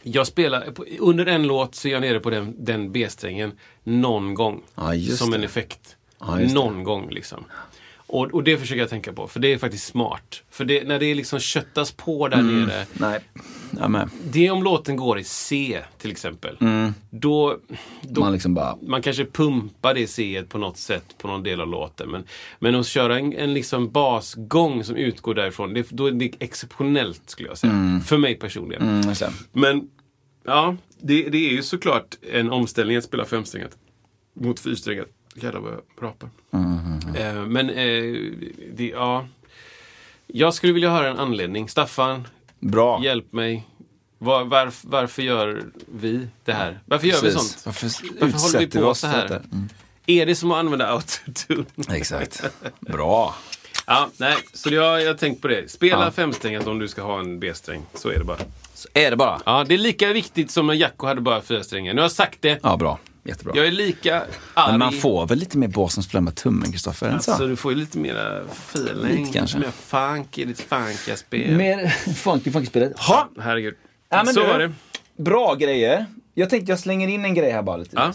jag 0.04 0.28
spelar, 0.28 0.74
under 1.00 1.26
en 1.26 1.48
låt 1.48 1.76
så 1.76 1.88
är 1.88 1.92
jag 1.92 2.02
nere 2.02 2.20
på 2.20 2.30
den, 2.30 2.56
den 2.66 2.92
B-strängen 2.92 3.52
någon 3.84 4.34
gång. 4.34 4.64
Just 4.94 5.18
som 5.18 5.34
en 5.34 5.40
det. 5.40 5.46
effekt. 5.46 5.96
Ja, 6.20 6.42
just 6.42 6.56
det. 6.56 6.62
någon 6.62 6.84
gång 6.84 7.10
liksom. 7.10 7.46
Och, 8.12 8.34
och 8.34 8.44
det 8.44 8.58
försöker 8.58 8.80
jag 8.82 8.90
tänka 8.90 9.14
på, 9.14 9.28
för 9.28 9.40
det 9.40 9.54
är 9.54 9.58
faktiskt 9.58 9.86
smart. 9.86 10.44
För 10.50 10.66
det, 10.66 10.88
när 10.88 11.00
det 11.00 11.16
liksom 11.16 11.40
köttas 11.40 11.92
på 11.92 12.28
där 12.28 12.40
Mm. 12.40 12.62
nere. 12.62 12.86
Nej, 12.94 13.20
jag 13.80 13.92
med. 13.92 14.10
Det 14.32 14.50
om 14.50 14.64
låten 14.64 14.96
går 14.96 15.20
i 15.20 15.24
C 15.24 15.80
till 15.98 16.12
exempel. 16.12 16.58
Då, 17.10 17.58
då 18.02 18.10
Mm. 18.10 18.20
Man 18.20 18.32
liksom 18.34 18.54
bara... 18.54 18.78
man 18.82 19.02
kanske 19.02 19.26
pumpar 19.26 19.94
det 19.94 20.08
C 20.08 20.44
på 20.50 20.58
något 20.58 20.78
sätt 20.78 21.06
på 21.18 21.28
någon 21.28 21.44
del 21.44 21.62
av 21.62 21.68
låten. 21.68 22.10
Men, 22.12 22.24
men 22.60 22.76
att 22.76 22.88
köra 22.88 23.20
en, 23.20 23.34
en 23.34 23.54
liksom 23.54 23.92
basgång 23.92 24.84
som 24.84 24.96
utgår 24.96 25.34
därifrån, 25.34 25.74
det, 25.74 25.90
då 25.90 26.06
är 26.06 26.12
det 26.12 26.32
exceptionellt 26.40 27.22
skulle 27.30 27.50
jag 27.50 27.58
säga. 27.58 28.02
För 28.06 28.18
mig 28.18 28.36
personligen. 28.36 28.90
Mm. 28.90 29.16
Men 29.52 29.90
ja, 30.46 30.76
det, 31.02 31.30
det 31.30 31.38
är 31.38 31.52
ju 31.52 31.64
såklart 31.64 32.16
en 32.34 32.52
omställning 32.52 32.98
att 32.98 33.04
spela 33.04 33.26
femsträngat 33.26 33.72
mot 34.34 34.60
fyrsträngat. 34.60 35.08
Vad 35.36 35.54
jag 35.54 35.82
rapar. 36.02 36.30
Eh, 37.16 37.34
men 37.46 37.70
eh, 37.70 38.14
det, 38.74 38.88
ja. 38.88 39.28
Jag 40.28 40.54
skulle 40.54 40.74
vilja 40.74 40.90
höra 40.90 41.08
en 41.10 41.18
anledning. 41.20 41.70
Staffan, 41.70 42.28
Bra. 42.60 43.04
hjälp 43.04 43.34
mig. 43.34 43.68
Var, 44.18 44.44
varf, 44.46 44.82
varför 44.84 45.22
gör 45.22 45.64
vi 45.92 46.28
det 46.46 46.54
här? 46.54 46.80
Varför 46.86 47.08
gör 47.08 47.22
vi 47.22 47.32
sånt? 47.32 47.62
Varför, 47.66 47.90
Varför 48.20 48.38
håller 48.40 48.60
vi 48.60 48.68
på 48.68 48.96
så 48.96 49.08
här? 49.08 49.26
Mm. 49.26 49.70
Är 50.06 50.26
det 50.26 50.36
som 50.36 50.52
att 50.52 50.58
använda 50.58 50.88
autotune? 50.88 51.66
Exakt. 51.92 52.44
Bra. 52.80 53.36
ja, 53.88 54.10
nej, 54.18 54.36
så 54.54 54.74
jag, 54.74 55.06
har 55.08 55.14
tänkt 55.14 55.42
på 55.42 55.48
det. 55.48 55.72
Spela 55.72 56.06
Ja. 56.06 56.12
femsträngat 56.12 56.68
om 56.68 56.80
du 56.80 56.88
ska 56.88 57.02
ha 57.02 57.20
en 57.20 57.40
B-sträng. 57.40 57.82
Så 57.94 58.10
är 58.10 58.18
det 58.18 58.24
bara. 58.24 58.38
Så 58.74 58.88
är 58.94 59.10
det 59.12 59.18
bara. 59.18 59.42
Ja, 59.46 59.66
det 59.68 59.74
är 59.74 59.78
lika 59.78 60.14
viktigt 60.14 60.52
som 60.52 60.68
när 60.68 60.74
Jacko 60.74 61.08
hade 61.08 61.22
bara 61.22 61.42
fyra 61.42 61.64
strängar. 61.64 61.94
Nu 61.94 62.02
har 62.02 62.04
jag 62.06 62.12
sagt 62.12 62.42
det. 62.42 62.60
Ja, 62.64 62.78
bra. 62.78 63.00
Jättebra. 63.24 63.54
Jag 63.56 63.68
är 63.68 63.72
lika 63.72 64.22
arg. 64.54 64.72
Men 64.72 64.80
man 64.80 64.94
får 64.94 65.28
väl 65.28 65.38
lite 65.38 65.58
mer 65.58 65.68
bas 65.68 65.94
som 65.94 66.04
spelar 66.04 66.22
med 66.22 66.36
tummen, 66.36 66.72
Kristoffer? 66.72 67.10
Alltså, 67.10 67.48
du 67.48 67.56
får 67.56 67.72
ju 67.72 67.78
lite 67.78 67.98
mera 67.98 68.42
feeling. 68.44 69.26
Lite 69.26 69.38
kanske. 69.38 69.60
Mer 69.60 69.72
funky, 69.72 70.46
lite 70.46 70.64
funkiga 70.64 71.16
spel. 71.18 71.58
Mer 71.58 71.88
funky 72.14 72.52
funky 72.52 72.68
spelet. 72.68 73.00
Ha! 73.00 73.30
Herregud. 73.40 73.74
Ja, 74.10 74.24
men 74.24 74.34
så 74.34 74.40
du, 74.40 74.48
var 74.48 74.60
det. 74.60 74.72
Bra 75.18 75.56
grejer. 75.56 76.06
Jag 76.34 76.50
tänkte 76.50 76.72
jag 76.72 76.80
slänger 76.80 77.08
in 77.08 77.26
en 77.26 77.34
grej 77.34 77.52
här 77.52 77.62
bara 77.62 77.78
lite. 77.78 77.96
Ja. 77.96 78.14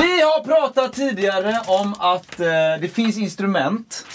Vi 0.00 0.22
har 0.22 0.44
pratat 0.44 0.92
tidigare 0.92 1.60
om 1.66 1.94
att 1.98 2.40
eh, 2.40 2.46
det 2.80 2.88
finns 2.94 3.18
instrument. 3.18 4.06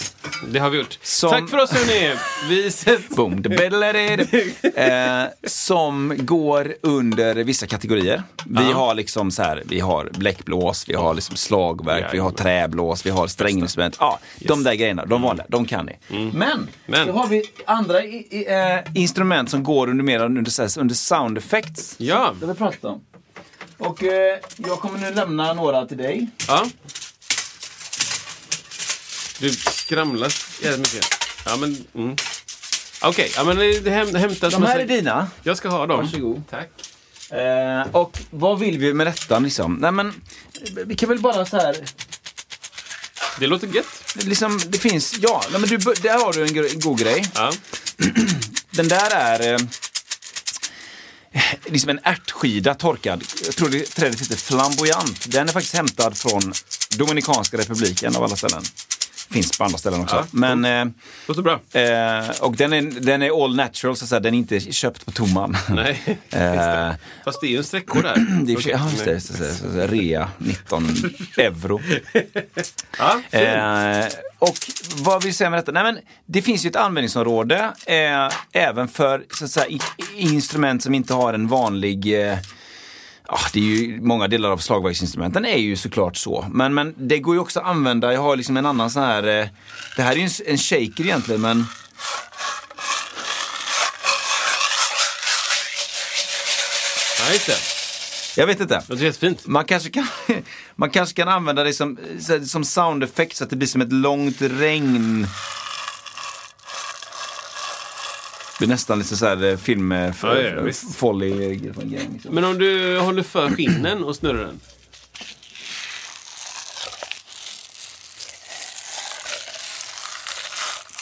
Det 0.47 0.59
har 0.59 0.69
vi 0.69 0.77
gjort. 0.77 0.99
Som- 1.01 1.29
Tack 1.29 1.49
för 1.49 1.57
oss 1.57 1.71
hörni. 1.71 2.15
Vi 2.49 2.67
ses. 2.67 3.09
Boom, 3.15 3.41
de 3.41 3.49
eh, 4.75 5.23
som 5.47 6.13
går 6.17 6.73
under 6.81 7.35
vissa 7.35 7.67
kategorier. 7.67 8.23
Vi 8.45 8.63
Ja. 8.69 8.75
har 8.77 8.95
liksom 8.95 9.31
så 9.31 9.43
här, 9.43 9.63
vi 9.65 9.79
har 9.79 10.09
bläckblås, 10.17 10.89
vi 10.89 10.93
har 10.93 11.13
liksom 11.13 11.35
slagverk, 11.35 12.05
vi 12.13 12.17
har 12.19 12.31
träblås, 12.31 13.05
vi 13.05 13.09
har 13.09 13.27
stränginstrument. 13.27 13.97
Ja, 13.99 14.19
de 14.39 14.63
där 14.63 14.73
grejerna, 14.73 15.05
de 15.05 15.21
vanliga, 15.21 15.45
de 15.49 15.65
kan 15.65 15.85
ni. 15.85 15.97
Men, 16.07 16.21
Mm. 16.51 16.67
Men. 16.85 17.07
så 17.07 17.13
har 17.13 17.27
vi 17.27 17.43
andra 17.65 18.03
i, 18.03 18.15
i, 18.31 18.45
eh, 18.53 18.79
instrument 19.01 19.49
som 19.49 19.63
går 19.63 19.89
under 19.89 20.03
mer 20.03 20.19
under, 20.19 20.79
under 20.79 20.95
sound 20.95 21.37
effects. 21.37 21.95
Ja. 21.97 22.33
Det 22.39 22.45
vi 22.45 22.53
pratat 22.53 22.85
om. 22.85 23.01
Och 23.77 24.03
eh, 24.03 24.39
jag 24.55 24.79
kommer 24.79 24.99
nu 24.99 25.13
lämna 25.13 25.53
några 25.53 25.85
till 25.85 25.97
dig. 25.97 26.27
ja. 26.47 26.65
Du 29.39 29.49
skramlar 29.51 30.33
jävligt 30.63 30.93
mycket. 30.93 31.07
Ja, 31.45 31.57
men... 31.57 31.85
Mm. 31.95 32.15
Okej, 33.01 33.31
ja, 33.35 33.43
men 33.43 33.57
det 33.57 33.89
häm, 33.89 34.15
hämtas... 34.15 34.53
De 34.53 34.63
här 34.63 34.79
är 34.79 34.85
dina. 34.85 35.27
Jag 35.43 35.57
ska 35.57 35.69
ha 35.69 35.85
dem. 35.85 35.99
Varsågod. 36.05 36.43
Tack. 36.49 36.69
Eh, 37.31 37.95
och 37.95 38.19
vad 38.29 38.59
vill 38.59 38.77
vi 38.77 38.93
med 38.93 39.07
detta 39.07 39.39
liksom? 39.39 39.73
Nej 39.73 39.91
men, 39.91 40.21
vi 40.85 40.95
kan 40.95 41.09
väl 41.09 41.19
bara 41.19 41.45
så 41.45 41.57
här, 41.57 41.75
Det 43.39 43.47
låter 43.47 43.67
gött. 43.67 44.15
liksom, 44.15 44.59
det 44.67 44.77
finns, 44.77 45.15
ja, 45.19 45.43
nej, 45.51 45.59
men 45.61 45.69
du, 45.69 45.77
där 45.77 46.25
har 46.25 46.33
du 46.33 46.67
en 46.69 46.79
god 46.79 46.99
grej. 46.99 47.25
Ja. 47.35 47.51
Den 48.71 48.87
där 48.87 49.09
är 49.15 49.53
eh, 49.53 49.59
Eh, 51.37 51.71
liksom 51.71 51.89
en 51.89 51.99
ärtskida 52.03 52.73
torkad. 52.73 53.23
Jag 53.45 53.55
tror 53.55 53.69
det 53.69 53.83
trädet 53.85 54.21
heter 54.21 54.35
flamboyant. 54.35 55.31
Den 55.31 55.49
är 55.49 55.53
faktiskt 55.53 55.75
hämtad 55.75 56.17
från 56.17 56.53
Dominikanska 56.97 57.57
republiken 57.57 58.15
av 58.15 58.23
alla 58.23 58.35
ställen. 58.35 58.63
Finns 59.31 59.57
på 59.57 59.63
andra 59.63 59.77
ställen 59.77 60.01
också. 60.01 60.15
Ja, 60.15 60.25
Men, 60.31 60.65
eh, 60.65 60.85
Låter 61.27 61.41
bra. 61.41 61.53
eh, 61.81 62.29
och 62.41 62.55
den 62.55 62.73
är, 62.73 62.81
den 62.81 63.21
är 63.21 63.43
all 63.43 63.55
natural, 63.55 63.95
så 63.95 64.05
att 64.05 64.09
säga, 64.09 64.19
den 64.19 64.33
är 64.33 64.37
inte 64.37 64.59
köpt 64.59 65.05
på 65.05 65.11
tomman. 65.11 65.57
Nej. 65.69 66.01
Eh. 66.29 66.91
Fast 67.25 67.41
det 67.41 67.47
är 67.47 67.51
ju 67.51 67.57
en 67.57 67.63
streckkod 67.63 68.05
här. 68.05 68.15
Det 68.45 68.53
är, 68.53 68.59
sig- 68.59 68.71
ja, 68.71 68.89
just 68.91 69.05
det, 69.05 69.37
det, 69.39 69.47
just 69.47 69.63
det. 69.73 69.87
Rea 69.87 70.29
19 70.37 70.87
euro. 71.37 71.81
Ja. 72.99 73.21
Eh, 73.39 74.05
och 74.39 74.57
vad 74.95 75.21
vill 75.23 75.29
jag 75.29 75.35
säga 75.35 75.49
med 75.49 75.59
detta? 75.59 75.71
Nej, 75.71 75.83
men 75.83 75.99
det 76.25 76.41
finns 76.41 76.65
ju 76.65 76.69
ett 76.69 76.75
användningsområde 76.75 77.71
eh, 77.85 78.29
även 78.51 78.87
för 78.87 79.23
så 79.33 79.45
att 79.45 79.51
säga, 79.51 79.79
instrument 80.15 80.83
som 80.83 80.93
inte 80.93 81.13
har 81.13 81.33
en 81.33 81.47
vanlig 81.47 82.29
eh, 82.31 82.37
Ja, 83.29 83.39
det 83.53 83.59
är 83.59 83.63
ju 83.63 84.01
många 84.01 84.27
delar 84.27 84.49
av 84.51 84.57
slagverksinstrumenten 84.57 85.45
är 85.45 85.57
ju 85.57 85.75
såklart 85.75 86.17
så. 86.17 86.45
Men, 86.51 86.73
men 86.73 86.93
det 86.97 87.19
går 87.19 87.35
ju 87.35 87.39
också 87.41 87.59
att 87.59 87.65
använda, 87.65 88.13
jag 88.13 88.21
har 88.21 88.35
liksom 88.35 88.57
en 88.57 88.65
annan 88.65 88.89
sån 88.91 89.03
här, 89.03 89.23
eh, 89.41 89.47
det 89.95 90.01
här 90.01 90.11
är 90.11 90.15
ju 90.15 90.23
en, 90.23 90.29
en 90.45 90.57
shaker 90.57 91.03
egentligen 91.03 91.41
men 91.41 91.65
ja, 97.19 97.33
just 97.33 97.47
det. 97.47 97.57
jag 98.41 98.47
vet 98.47 98.59
inte. 98.59 98.75
Det 98.75 98.89
låter 98.93 99.05
jättefint. 99.05 99.47
Man 99.47 99.65
kanske 99.65 99.89
kan, 99.89 100.07
man 100.75 100.89
kanske 100.89 101.15
kan 101.15 101.27
använda 101.29 101.63
det 101.63 101.73
som, 101.73 101.97
så- 102.19 102.45
som 102.45 102.63
sound 102.63 103.03
effect 103.03 103.35
så 103.37 103.43
att 103.43 103.49
det 103.49 103.55
blir 103.55 103.67
som 103.67 103.81
ett 103.81 103.93
långt 103.93 104.41
regn. 104.41 105.27
Det 108.59 108.65
blir 108.65 108.67
nästan 108.67 108.99
lite 108.99 109.17
så 109.17 109.25
här 109.25 109.43
eh, 109.43 109.57
film 109.57 109.91
eh, 109.91 110.05
Ja, 110.05 110.13
för, 110.13 110.65
ja, 110.67 110.73
folly 110.95 111.59
liksom. 111.59 112.35
Men 112.35 112.43
om 112.43 112.57
du 112.57 112.99
håller 112.99 113.23
för 113.23 113.49
skinnen 113.49 114.03
och 114.03 114.15
snurrar 114.15 114.45
den. 114.45 114.59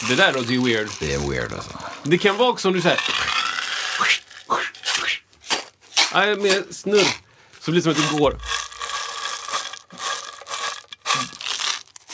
Det 0.07 0.15
där 0.15 0.33
låter 0.33 0.51
ju 0.51 0.63
weird. 0.63 0.87
Det 0.99 1.13
är 1.13 1.29
weird 1.29 1.53
alltså. 1.53 1.69
Det 2.03 2.17
kan 2.17 2.37
vara 2.37 2.49
också 2.49 2.67
om 2.67 2.73
du 2.73 2.81
säger. 2.81 2.99
Nej, 6.13 6.35
mer 6.35 6.63
snurr. 6.71 7.07
Så 7.61 7.71
blir 7.71 7.81
det 7.81 7.83
som 7.83 7.91
att 7.91 8.11
du 8.11 8.17
går... 8.17 8.37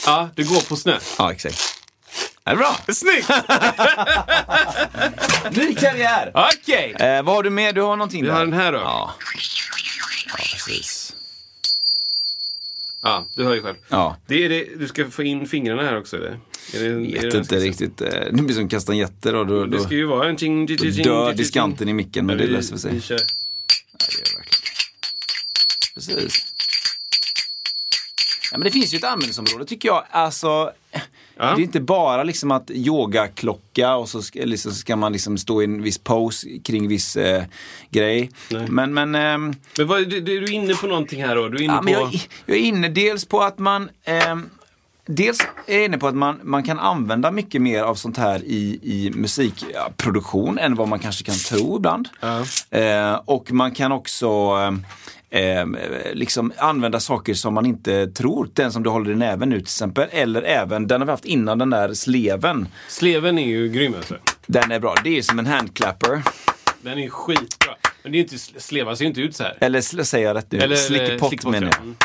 Ja, 0.06 0.30
du 0.36 0.46
går 0.46 0.62
på 0.62 0.76
snö. 0.76 1.00
Ja, 1.18 1.32
exakt. 1.32 1.71
Är 2.44 2.52
det 2.52 2.58
bra? 2.58 2.78
Snyggt! 2.94 3.30
Ny 5.58 5.76
karriär! 5.76 6.32
Okej! 6.34 6.96
Eh, 7.00 7.24
vad 7.24 7.36
har 7.36 7.44
du 7.44 7.50
med? 7.50 7.76
Du 7.76 7.82
har 7.82 7.96
någonting 7.96 8.22
Vi 8.22 8.28
där? 8.28 8.34
har 8.34 8.42
den 8.42 8.54
här 8.54 8.72
då. 8.72 8.78
Ja. 8.78 9.16
Ja, 10.28 10.34
precis. 10.38 11.16
Ja, 13.02 13.26
du 13.36 13.44
hör 13.44 13.56
ju 13.56 13.62
själv. 13.62 13.76
Ja. 13.90 14.18
Det 14.28 14.46
är 14.46 14.50
det, 14.50 14.68
du 14.76 14.88
ska 14.88 15.10
få 15.10 15.24
in 15.24 15.48
fingrarna 15.48 15.84
här 15.84 15.98
också 15.98 16.18
eller? 16.18 16.40
Är 16.74 16.80
det, 16.80 16.86
är 16.86 16.90
det 16.90 16.96
Vet 17.26 17.34
inte 17.34 17.44
ska- 17.46 17.56
riktigt. 17.56 18.02
eh, 18.02 18.08
Det 18.10 18.32
blir 18.44 18.56
som 18.56 18.70
kastanjetter 18.70 19.36
och 19.36 19.48
då, 19.48 19.66
Det 19.66 19.78
då, 19.78 19.84
ska 19.84 19.94
ju 19.96 20.06
vara 20.06 20.30
en 20.30 20.38
ching, 20.38 20.66
då 20.66 20.78
ching, 20.78 20.94
ching, 20.94 21.04
dör 21.04 21.34
diskanten 21.34 21.90
i 21.90 21.94
micken, 21.94 22.26
men 22.26 22.38
det 22.38 22.46
vi- 22.46 22.52
löser 22.52 22.78
sig. 22.78 22.94
vi 22.94 23.02
kör. 23.02 23.20
Precis. 25.94 26.46
Ja, 28.52 28.58
men 28.58 28.66
det 28.66 28.72
finns 28.72 28.94
ju 28.94 28.98
ett 28.98 29.04
användningsområde 29.04 29.66
tycker 29.66 29.90
jag. 29.90 30.06
Alltså, 30.12 30.72
Ja. 31.42 31.56
Det 31.56 31.62
är 31.62 31.64
inte 31.64 31.80
bara 31.82 32.24
liksom 32.24 32.52
att 32.52 32.72
yogaklocka 32.72 33.96
och 33.96 34.10
så 34.10 34.22
ska, 34.22 34.40
liksom, 34.40 34.72
ska 34.72 34.96
man 34.96 35.14
liksom 35.14 35.38
stå 35.38 35.62
i 35.62 35.66
en 35.66 35.82
viss 35.82 35.98
pose 35.98 36.48
kring 36.64 36.88
viss 36.88 37.18
eh, 37.18 37.44
grej. 37.90 38.32
Nej. 38.50 38.68
Men, 38.68 38.94
men, 38.94 39.16
ehm, 39.16 39.54
Men 39.78 39.88
vad, 39.88 40.10
du, 40.10 40.22
du 40.22 40.44
är 40.44 40.52
inne 40.52 40.74
på 40.74 40.88
någonting 40.88 41.24
här 41.24 41.36
då? 41.36 41.48
Du 41.48 41.58
är 41.58 41.62
inne 41.62 41.74
ja, 41.74 41.78
på... 41.78 41.84
men 41.84 41.94
jag, 41.94 42.12
jag 42.46 42.58
är 42.58 42.62
inne 42.62 42.90
dels 42.90 43.26
på 43.26 43.42
att 43.42 43.60
man 43.60 43.90
ehm, 44.04 44.50
Dels 45.06 45.40
är 45.68 45.76
jag 45.76 45.86
inne 45.86 45.98
på 45.98 46.08
att 46.08 46.16
man, 46.16 46.40
man 46.44 46.64
kan 46.64 46.80
använda 46.80 47.32
mycket 47.32 47.62
mer 47.62 47.84
av 47.84 47.96
sånt 47.96 48.18
här 48.18 48.44
i, 48.44 48.80
i 48.84 49.12
musikproduktion 49.16 50.60
än 50.60 50.76
vad 50.76 50.88
man 50.88 51.00
kanske 51.00 51.24
kan 51.24 51.36
tro 51.36 51.78
ibland. 51.78 52.10
Ja. 52.20 52.46
Eh, 52.78 53.14
och 53.26 53.52
man 53.52 53.72
kan 53.72 53.92
också 53.92 54.58
eh, 55.32 55.66
liksom 56.14 56.54
använda 56.58 57.00
saker 57.00 57.34
som 57.34 57.54
man 57.54 57.66
inte 57.66 58.08
tror. 58.08 58.50
Den 58.54 58.72
som 58.72 58.84
du 58.84 58.90
håller 58.90 59.12
i 59.12 59.16
näven 59.16 59.50
nu 59.50 59.56
till 59.56 59.64
exempel. 59.64 60.10
Eller 60.12 60.42
även 60.42 60.88
den 60.88 61.02
har 61.02 61.06
vi 61.06 61.12
haft 61.12 61.26
innan, 61.26 61.58
den 61.58 61.70
där 61.70 61.94
sleven. 61.94 62.68
Sleven 62.88 63.40
är 63.40 63.48
ju 63.48 63.70
grym 63.70 63.94
alltså. 63.96 64.16
Den 64.46 64.72
är 64.72 64.80
bra. 64.80 64.96
Det 65.04 65.18
är 65.18 65.22
som 65.22 65.40
en 65.40 65.48
handclapper. 65.48 66.22
Den 66.82 67.00
är 67.00 67.10
skitbra. 67.10 67.76
Men 68.04 68.12
det 68.12 68.18
är 68.18 68.20
inte, 68.20 68.38
slevar 68.38 68.96
ser 68.96 69.04
ju 69.04 69.10
inte 69.10 69.22
ut 69.22 69.36
så 69.36 69.44
här. 69.44 69.58
Eller 69.60 69.82
säger 69.82 70.28
jag 70.28 70.36
rätt 70.36 70.52
nu? 70.52 70.60
Eller 70.60 70.76
slickpot, 70.76 71.46
menar 71.46 71.68
ja. 71.68 71.74
jag. 71.74 71.82
Mm. 71.82 71.96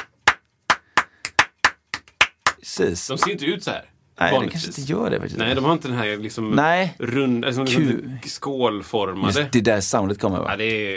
Precis. 2.60 3.08
De 3.08 3.18
ser 3.18 3.30
inte 3.30 3.44
ut 3.44 3.64
så 3.64 3.70
här. 3.70 3.84
Nej, 4.20 4.30
det 4.30 4.36
vanligtvis. 4.36 4.64
kanske 4.64 4.80
inte 4.80 4.92
gör 4.92 5.10
det 5.10 5.16
faktiskt. 5.16 5.38
Nej, 5.38 5.54
de 5.54 5.64
har 5.64 5.72
inte 5.72 5.88
den 5.88 5.96
här 5.96 6.16
liksom 6.16 6.50
Nej. 6.50 6.94
rund, 6.98 7.44
alltså, 7.44 7.64
Kul. 7.64 8.10
liksom 8.12 8.30
skålformade. 8.30 9.40
Just 9.40 9.52
det 9.52 9.60
där 9.60 9.80
soundet 9.80 10.20
kommer 10.20 10.38
va? 10.38 10.46
Ja, 10.48 10.56
det 10.56 10.92
är, 10.92 10.96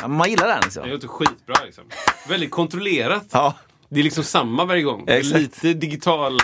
Ja, 0.00 0.08
man 0.08 0.30
gillar 0.30 0.46
den 0.48 0.60
det 0.60 0.64
liksom. 0.66 0.88
låter 0.88 1.08
skitbra 1.08 1.64
liksom. 1.64 1.84
Väldigt 2.28 2.50
kontrollerat. 2.50 3.26
Ja. 3.30 3.54
Det 3.88 4.00
är 4.00 4.04
liksom 4.04 4.24
samma 4.24 4.64
varje 4.64 4.82
gång. 4.82 5.04
Det 5.04 5.16
Exakt. 5.16 5.38
lite 5.40 5.72
digital... 5.74 6.38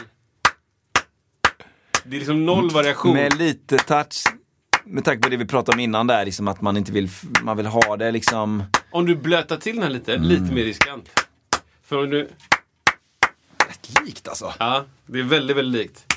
Det 2.05 2.17
är 2.17 2.19
liksom 2.19 2.47
noll 2.47 2.71
variation. 2.71 3.15
Med 3.15 3.39
lite 3.39 3.79
touch. 3.79 4.25
Med 4.85 5.05
tanke 5.05 5.23
på 5.23 5.29
det 5.29 5.37
vi 5.37 5.45
pratade 5.47 5.77
om 5.77 5.81
innan 5.81 6.07
där, 6.07 6.25
liksom 6.25 6.49
att 6.49 6.61
man 6.61 6.77
inte 6.77 6.93
vill, 6.93 7.11
man 7.43 7.57
vill 7.57 7.67
ha 7.67 7.97
det 7.97 8.11
liksom 8.13 8.65
Om 8.91 9.07
du 9.07 9.17
blötar 9.17 9.57
till 9.57 9.75
den 9.75 9.83
här 9.83 9.91
lite, 9.91 10.15
Mm. 10.15 10.29
lite 10.29 10.55
mer 10.55 10.65
riskant. 10.65 11.11
För 11.85 12.03
om 12.05 12.11
du... 12.11 12.23
rätt 13.69 14.01
likt 14.07 14.29
alltså. 14.29 14.55
Ja, 14.59 14.85
det 15.07 15.19
är 15.19 15.23
väldigt, 15.23 15.57
väldigt 15.57 15.81
likt. 15.83 16.15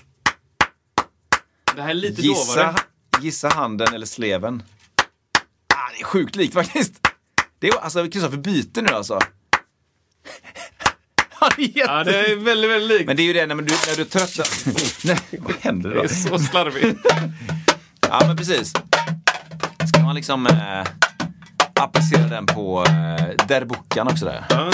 Det 1.75 1.81
här 1.81 1.89
är 1.89 1.93
lite 1.93 2.21
Gissa, 2.21 2.59
dovare. 2.63 2.75
gissa 3.21 3.49
handen 3.49 3.93
eller 3.93 4.05
sleven. 4.05 4.63
Ah, 5.75 5.91
det 5.95 6.01
är 6.01 6.05
sjukt 6.05 6.35
likt 6.35 6.53
faktiskt. 6.53 7.07
Det 7.65 7.69
är 7.69 7.77
alltså 7.79 8.03
Kristoffer 8.09 8.37
byter 8.37 8.81
nu 8.81 8.89
alltså. 8.89 9.19
Ja, 11.41 11.49
det 11.57 11.63
är 11.63 11.67
jätte... 11.67 11.91
Ja, 11.91 12.03
det 12.03 12.17
är 12.31 12.35
väldigt, 12.35 12.69
väldigt 12.71 12.89
likt. 12.97 13.07
Men 13.07 13.15
det 13.17 13.21
är 13.21 13.25
ju 13.25 13.33
det 13.33 13.45
när, 13.45 13.55
du, 13.55 13.61
när 13.61 13.95
du 13.97 14.05
tröttnar. 14.05 14.47
Nej, 15.07 15.19
vad 15.39 15.55
händer 15.61 15.89
Det 15.89 15.95
då? 15.95 16.03
är 16.03 16.07
så 16.07 16.39
slarvigt. 16.39 16.99
Ja, 18.09 18.21
men 18.27 18.37
precis. 18.37 18.73
Ska 19.93 20.01
man 20.03 20.15
liksom 20.15 20.47
eh, 20.47 20.85
applicera 21.73 22.27
den 22.27 22.45
på 22.45 22.85
eh, 22.85 23.45
derbuckan 23.47 24.07
också 24.07 24.25
där. 24.25 24.45
Ja. 24.49 24.71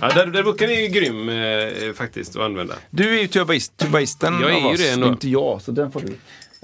Ja, 0.00 0.42
boken 0.44 0.70
är 0.70 0.80
ju 0.80 0.88
grym 0.88 1.28
eh, 1.28 1.92
faktiskt 1.94 2.36
att 2.36 2.42
använda. 2.42 2.74
Du 2.90 3.16
är 3.18 3.22
ju 3.22 3.28
tubaist, 3.28 3.76
tubaisten 3.76 4.40
Jag 4.40 4.50
är 4.50 4.54
av 4.56 4.60
ju 4.62 4.68
oss, 4.74 4.80
det 4.80 4.90
ändå. 4.90 5.08
inte 5.08 5.28
jag, 5.28 5.62
så 5.62 5.72
den 5.72 5.92
får 5.92 6.00
du. 6.00 6.16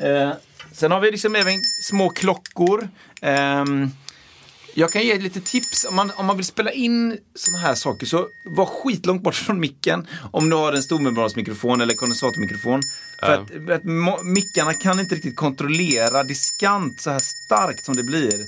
Eh, 0.08 0.30
sen 0.72 0.90
har 0.90 1.00
vi 1.00 1.10
liksom 1.10 1.36
även 1.36 1.52
små 1.82 2.08
klockor. 2.08 2.88
Ehm, 3.22 3.90
jag 4.80 4.92
kan 4.92 5.02
ge 5.02 5.18
lite 5.18 5.40
tips. 5.40 5.84
Om 5.84 5.96
man, 5.96 6.12
om 6.16 6.26
man 6.26 6.36
vill 6.36 6.46
spela 6.46 6.72
in 6.72 7.18
såna 7.34 7.58
här 7.58 7.74
saker 7.74 8.06
så 8.06 8.28
var 8.44 8.66
skitlångt 8.66 9.22
bort 9.22 9.34
från 9.34 9.60
micken. 9.60 10.06
Om 10.30 10.50
du 10.50 10.56
har 10.56 10.72
en 10.72 10.82
stormembransmikrofon 10.82 11.80
eller 11.80 11.94
kondensatormikrofon. 11.94 12.82
För 13.20 13.32
att, 13.32 13.70
att 13.70 13.84
mickarna 14.24 14.74
kan 14.74 15.00
inte 15.00 15.14
riktigt 15.14 15.36
kontrollera 15.36 16.24
diskant 16.24 17.00
så 17.00 17.10
här 17.10 17.18
starkt 17.18 17.84
som 17.84 17.96
det 17.96 18.02
blir. 18.02 18.46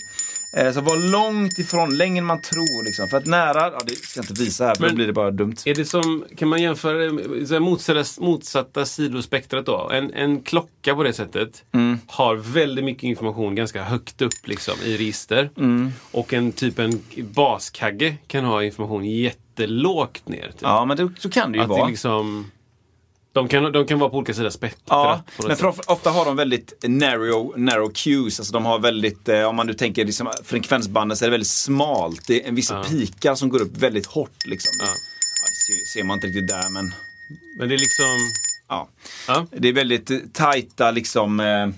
Eh, 0.55 0.73
så 0.73 0.81
var 0.81 0.97
långt 1.11 1.59
ifrån, 1.59 1.97
längre 1.97 2.19
än 2.19 2.25
man 2.25 2.41
tror. 2.41 2.85
Liksom. 2.85 3.09
För 3.09 3.17
att 3.17 3.27
nära, 3.27 3.61
ja, 3.73 3.81
det 3.87 3.95
ska 3.95 4.19
jag 4.21 4.25
inte 4.31 4.43
visa 4.43 4.65
här 4.67 4.75
för 4.75 4.83
då 4.83 4.87
Men- 4.87 4.97
blir 4.97 5.07
det 5.07 5.13
bara 5.13 5.31
dumt. 5.31 5.55
Är 5.65 5.75
det 5.75 5.85
som, 5.85 6.25
kan 6.37 6.49
man 6.49 6.63
jämföra 6.63 6.99
det 6.99 7.47
så 7.47 7.61
motsatta, 7.61 8.05
motsatta 8.25 8.85
sidospektrat 8.85 9.67
då? 9.67 9.91
En, 9.95 10.13
en 10.15 10.43
klocka 10.43 10.95
på 10.95 11.03
det 11.03 11.13
sättet 11.13 11.65
Mm. 11.73 11.99
har 12.07 12.35
väldigt 12.37 12.85
mycket 12.85 13.03
information 13.03 13.55
ganska 13.55 13.83
högt 13.83 14.23
upp 14.23 14.33
liksom, 14.49 14.75
i 14.85 14.97
register. 14.97 15.51
Mm. 15.57 15.93
Och 16.11 16.33
en 16.33 16.53
typ 16.53 16.79
en 16.79 17.03
baskagge 17.17 18.17
kan 18.27 18.45
ha 18.45 18.63
information 18.65 19.05
jättelågt 19.05 20.29
ner. 20.29 20.47
Typ. 20.47 20.57
Ja, 20.61 20.85
men 20.85 20.97
det, 20.97 21.11
så 21.19 21.31
kan 21.31 21.53
det 21.53 21.59
ju 21.59 21.63
Att 21.63 21.69
det 21.71 21.75
vara. 21.79 21.89
liksom, 21.89 22.51
de, 23.33 23.49
kan, 23.49 23.73
de 23.73 23.87
kan 23.87 23.99
vara 23.99 24.11
på 24.11 24.17
olika 24.17 24.35
sidor 24.35 24.51
spektrat. 24.51 25.23
Ja, 25.39 25.45
men 25.49 25.57
ofta 25.87 26.11
har 26.11 26.25
de 26.25 26.37
väldigt 26.37 26.75
narrow, 26.89 27.55
narrow 27.57 27.91
cues. 27.95 28.41
Alltså 28.41 28.53
de 28.53 28.65
har 28.65 28.79
väldigt, 28.79 29.29
eh, 29.29 29.43
om 29.43 29.57
man 29.57 29.67
nu 29.67 29.75
tänker 29.75 30.05
liksom, 30.05 30.33
frekvensbanden 30.45 31.17
så 31.17 31.25
är 31.25 31.27
det 31.27 31.31
väldigt 31.31 31.49
smalt. 31.49 32.27
Det 32.27 32.45
är 32.45 32.49
en 32.49 32.55
vissa 32.55 32.75
Ja. 32.75 32.85
pikar 32.89 33.35
som 33.35 33.49
går 33.49 33.63
upp 33.63 33.77
väldigt 33.77 34.07
hårt. 34.07 34.47
Liksom. 34.47 34.71
Ja. 34.79 34.87
Ja, 34.87 35.49
det 35.49 35.75
ser, 35.75 35.99
ser 36.01 36.05
man 36.05 36.15
inte 36.17 36.27
riktigt 36.27 36.49
där 36.49 36.69
men 36.71 36.95
Men 37.59 37.69
det 37.69 37.75
är 37.75 37.79
liksom... 37.79 38.07
ja. 38.69 38.89
Ja. 39.29 39.47
Det 39.57 39.69
är 39.69 39.73
väldigt 39.73 40.11
eh, 40.11 40.19
tajta 40.33 40.91
liksom 40.91 41.41
eh, 41.41 41.69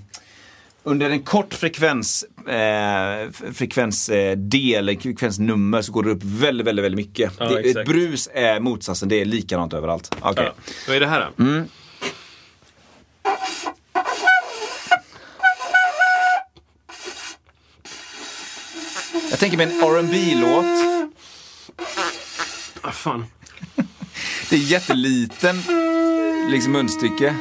under 0.84 1.10
en 1.10 1.22
kort 1.22 1.54
frekvens, 1.54 2.24
eh, 2.48 3.30
frekvensdel, 3.52 4.88
eh, 4.88 4.98
frekvensnummer 4.98 5.82
så 5.82 5.92
går 5.92 6.02
det 6.02 6.10
upp 6.10 6.22
väldigt, 6.22 6.66
väldigt, 6.66 6.84
väldigt 6.84 7.06
mycket. 7.06 7.32
Ja, 7.38 7.48
det, 7.48 7.70
ett 7.70 7.86
brus 7.86 8.28
är 8.34 8.60
motsatsen, 8.60 9.08
det 9.08 9.20
är 9.20 9.24
likadant 9.24 9.72
överallt. 9.72 10.14
Okej. 10.20 10.44
Ja. 10.44 10.52
Vad 10.86 10.96
är 10.96 11.00
det 11.00 11.06
här 11.06 11.30
då? 11.36 11.44
Mm. 11.44 11.68
Jag 19.30 19.38
tänker 19.38 19.56
mig 19.56 19.66
en 19.66 19.80
rb 19.82 20.14
låt 20.40 20.64
Ah, 22.82 22.90
fan. 22.92 23.26
Det 24.50 24.56
är 24.56 24.60
jätteliten 24.60 25.56
liksom 26.50 26.72
munstycke. 26.72 27.34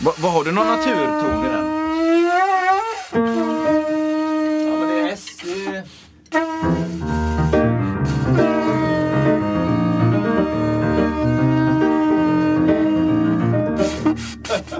Va, 0.00 0.12
vad 0.18 0.32
har 0.32 0.44
du 0.44 0.52
någon 0.52 0.66
naturton 0.66 1.44
i 1.44 1.48
den? 1.48 1.66
Ja, 4.68 4.76
men 4.78 4.88
det 4.88 5.00
är 5.00 5.12
S. 5.12 5.26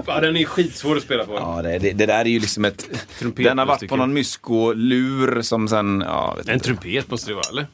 Ja, 0.07 0.19
den 0.21 0.37
är 0.37 0.45
skitsvår 0.45 0.97
att 0.97 1.03
spela 1.03 1.25
på. 1.25 1.33
Ja, 1.33 1.61
det, 1.63 1.77
det, 1.79 1.91
det 1.93 2.05
där 2.05 2.19
är 2.19 2.25
ju 2.25 2.39
liksom 2.39 2.65
ett... 2.65 2.85
Trumpet, 3.19 3.45
den 3.45 3.57
har 3.57 3.65
varit 3.65 3.89
på 3.89 3.95
någon 3.95 4.13
mysko-lur 4.13 5.41
som 5.41 5.67
sen... 5.67 6.03
Ja, 6.07 6.33
vet 6.37 6.47
En 6.47 6.53
inte. 6.53 6.65
trumpet 6.65 7.11
måste 7.11 7.31
det 7.31 7.35
vara, 7.35 7.49
eller? 7.51 7.67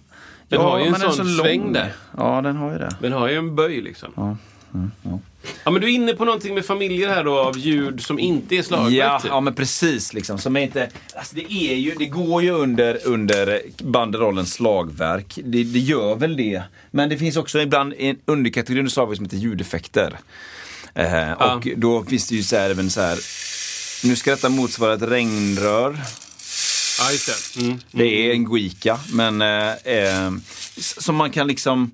Den 0.49 0.61
Ja, 0.61 0.69
har 0.69 0.77
ju 0.79 0.85
en 0.85 0.91
men 0.91 0.99
den 1.01 1.09
är 1.09 1.13
sån 1.13 1.25
så 1.25 1.43
sväng 1.43 1.61
lång. 1.63 1.73
där. 1.73 1.93
Ja, 2.17 2.41
den 2.41 2.55
har 2.57 2.71
ju 2.71 2.77
det. 2.77 2.89
Den 3.01 3.11
har 3.13 3.27
ju 3.27 3.35
en 3.37 3.55
böj 3.55 3.81
liksom. 3.81 4.09
Ja. 4.15 4.37
Ja, 5.63 5.71
men 5.71 5.81
du 5.81 5.87
är 5.87 5.91
inne 5.91 6.13
på 6.13 6.25
någonting 6.25 6.53
med 6.53 6.65
familjer 6.65 7.09
här 7.09 7.23
då 7.23 7.39
av 7.39 7.57
ljud 7.57 8.01
som 8.03 8.19
inte 8.19 8.55
är 8.55 8.61
slagverk 8.61 8.93
Ja, 8.93 9.19
typ. 9.19 9.29
ja, 9.31 9.39
men 9.41 9.53
precis. 9.55 10.13
Liksom, 10.13 10.37
som 10.37 10.55
är 10.55 10.61
inte, 10.61 10.89
alltså 11.15 11.35
det, 11.35 11.53
är 11.53 11.75
ju, 11.75 11.95
det 11.99 12.05
går 12.05 12.43
ju 12.43 12.49
under, 12.51 12.99
under 13.07 13.61
banderollen 13.83 14.45
slagverk. 14.45 15.39
Det, 15.43 15.63
det 15.63 15.79
gör 15.79 16.15
väl 16.15 16.37
det. 16.37 16.63
Men 16.91 17.09
det 17.09 17.17
finns 17.17 17.37
också 17.37 17.61
ibland 17.61 17.93
en 17.97 18.17
underkategori 18.25 18.79
under 18.79 18.91
slagverk 18.91 19.15
som 19.17 19.25
heter 19.25 19.37
ljudeffekter. 19.37 20.19
Eh, 20.93 21.31
Och 21.31 21.67
då 21.77 22.03
finns 22.03 22.27
det 22.29 22.35
ju 22.35 22.43
så 22.43 22.55
här, 22.55 22.69
även 22.69 22.89
så 22.89 23.01
här. 23.01 23.19
Nu 24.03 24.15
ska 24.15 24.31
detta 24.31 24.49
motsvara 24.49 24.93
ett 24.93 25.01
regnrör. 25.01 25.97
Ja, 26.99 27.05
det. 27.55 27.61
Mm. 27.65 27.79
Det 27.91 28.05
är 28.27 28.31
en 28.31 28.45
guika, 28.45 28.99
men 29.13 29.41
eh, 29.41 29.73
eh, 29.73 30.31
som 30.77 31.15
man 31.15 31.31
kan 31.31 31.47
liksom... 31.47 31.91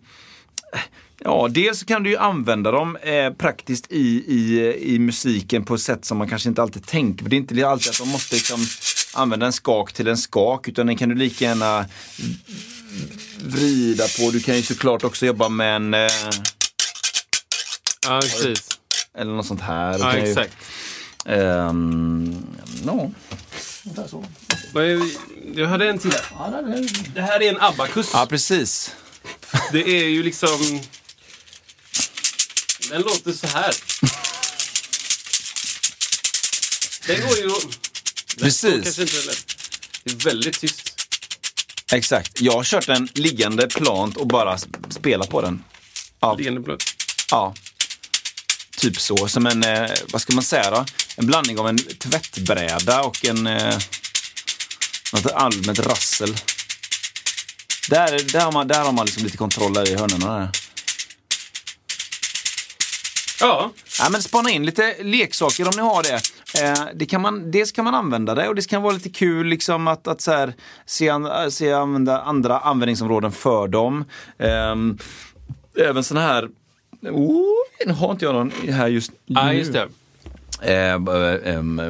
Ja, 1.23 1.47
dels 1.49 1.83
kan 1.83 2.03
du 2.03 2.09
ju 2.09 2.17
använda 2.17 2.71
dem 2.71 2.95
eh, 2.95 3.33
praktiskt 3.33 3.91
i, 3.91 4.23
i, 4.27 4.73
i 4.95 4.99
musiken 4.99 5.65
på 5.65 5.75
ett 5.75 5.81
sätt 5.81 6.05
som 6.05 6.17
man 6.17 6.29
kanske 6.29 6.49
inte 6.49 6.61
alltid 6.61 6.85
tänker 6.87 7.23
på. 7.23 7.29
Det 7.29 7.35
är 7.35 7.37
inte 7.37 7.67
alltid 7.67 7.89
att 7.89 7.97
de 7.99 8.09
måste 8.09 8.35
liksom 8.35 8.59
använda 9.13 9.45
en 9.45 9.53
skak 9.53 9.93
till 9.93 10.07
en 10.07 10.17
skak, 10.17 10.67
utan 10.67 10.87
den 10.87 10.97
kan 10.97 11.09
du 11.09 11.15
lika 11.15 11.45
gärna 11.45 11.85
vrida 13.43 14.03
på. 14.19 14.31
Du 14.31 14.39
kan 14.39 14.55
ju 14.55 14.61
såklart 14.61 15.03
också 15.03 15.25
jobba 15.25 15.49
med 15.49 15.75
en... 15.75 15.93
Eh, 15.93 16.09
Ja, 18.07 18.19
precis. 18.21 18.67
eller 19.17 19.31
något 19.33 19.45
sånt 19.45 19.61
här. 19.61 19.91
Ja, 19.99 20.11
kan 20.11 20.25
ju, 20.25 20.29
exakt. 20.31 20.53
ehm, 21.25 22.45
no. 22.83 23.13
Jag 25.55 25.67
hade 25.67 25.89
en 25.89 25.99
till. 25.99 26.11
Det 27.13 27.21
här 27.21 27.41
är 27.41 27.49
en 27.49 27.61
abakus. 27.61 28.09
Ja, 28.13 28.25
precis. 28.29 28.95
Det 29.71 29.81
är 29.89 30.07
ju 30.07 30.23
liksom... 30.23 30.79
Den 32.91 33.01
låter 33.01 33.33
så 33.33 33.47
här. 33.47 33.75
Den 37.07 37.21
går 37.27 37.37
ju... 37.37 37.49
Precis. 38.39 38.83
Kanske 38.83 39.01
inte 39.01 39.21
den 39.21 39.35
Det 40.03 40.11
är 40.11 40.15
väldigt 40.15 40.59
tyst. 40.59 41.07
Exakt. 41.91 42.41
Jag 42.41 42.53
har 42.53 42.63
kört 42.63 42.85
den 42.87 43.09
liggande 43.13 43.67
plant 43.67 44.17
och 44.17 44.27
bara 44.27 44.55
sp- 44.55 44.91
spelat 44.93 45.29
på 45.29 45.41
den. 45.41 45.63
Ja, 46.19 46.35
Liggande 46.35 46.59
blöt. 46.59 46.83
ja. 47.31 47.55
Typ 48.77 49.01
så. 49.01 49.27
Som 49.27 49.45
en, 49.47 49.63
eh, 49.63 49.91
vad 50.11 50.21
ska 50.21 50.33
man 50.33 50.43
säga 50.43 50.71
då? 50.71 50.85
En 51.15 51.25
blandning 51.25 51.59
av 51.59 51.67
en 51.67 51.77
tvättbräda 51.77 53.01
och 53.01 53.25
en... 53.25 53.47
Eh, 53.47 53.77
något 55.13 55.25
allmänt 55.31 55.79
rassel. 55.79 56.35
Där, 57.89 58.23
där, 58.31 58.39
har 58.41 58.51
man, 58.51 58.67
där 58.67 58.83
har 58.83 58.91
man 58.91 59.05
liksom 59.05 59.23
lite 59.23 59.37
kontroll 59.37 59.87
i 59.87 59.95
hörnorna. 59.95 60.39
Där. 60.39 60.60
Ja, 63.41 63.71
Ja, 63.99 64.07
men 64.11 64.21
spana 64.21 64.49
in 64.49 64.65
lite 64.65 64.95
leksaker 65.03 65.63
om 65.65 65.71
ni 65.75 65.81
har 65.81 66.03
det. 66.03 66.19
Eh, 66.63 66.83
det 66.95 67.05
kan 67.05 67.21
man, 67.21 67.51
dels 67.51 67.71
kan 67.71 67.85
man 67.85 67.95
använda 67.95 68.35
det 68.35 68.47
och 68.49 68.55
det 68.55 68.67
kan 68.69 68.81
vara 68.81 68.93
lite 68.93 69.09
kul 69.09 69.47
liksom 69.47 69.87
att, 69.87 70.07
att 70.07 70.21
så 70.21 70.31
här, 70.31 70.53
se, 70.85 71.09
an, 71.09 71.51
se 71.51 71.73
använda 71.73 72.21
andra 72.21 72.59
användningsområden 72.59 73.31
för 73.31 73.67
dem. 73.67 74.05
Ehm, 74.37 74.97
även 75.79 76.03
såna 76.03 76.21
här, 76.21 76.49
oh, 77.01 77.45
nu 77.85 77.93
har 77.93 78.11
inte 78.11 78.25
jag 78.25 78.33
någon 78.33 78.51
här 78.69 78.87
just 78.87 79.11
nu. 79.25 79.51
just 79.53 79.73
det. 79.73 79.87
Eh, 80.63 80.93
eh, 80.93 81.53
ehm, 81.55 81.81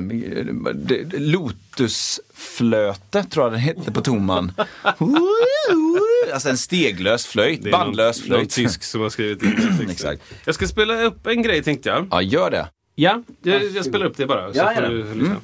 det- 0.76 1.20
Lotusflöte 1.20 3.24
tror 3.24 3.46
jag 3.46 3.54
den 3.54 3.60
hette 3.62 3.92
på 3.92 4.02
tomman. 4.02 4.52
alltså 6.32 6.50
en 6.50 6.58
steglös 6.58 7.26
flöjt, 7.26 7.72
bandlös 7.72 8.20
någon, 8.20 8.30
någon 8.30 8.38
flöjt. 8.38 8.52
tysk 8.52 8.84
som 8.84 9.02
har 9.02 9.10
skrivit 9.10 9.44
in. 9.44 9.88
Exakt. 9.92 10.22
Jag 10.46 10.56
ska 10.56 10.68
spela 10.68 11.02
upp 11.04 11.28
en 11.28 11.42
grej 11.42 11.64
tänkte 11.64 11.90
jag. 11.90 12.08
Ja, 12.12 12.22
gör 12.22 12.52
det. 12.52 12.68
Ja, 12.96 13.24
jag, 13.44 13.64
jag 13.64 13.86
spelar 13.86 14.06
upp 14.06 14.18
det 14.18 14.26
bara. 14.26 14.54
Så 14.54 14.60
Ja, 14.60 14.72
får 14.76 14.82
du 14.82 14.98
lyssna. 14.98 15.12
Mm. 15.26 15.38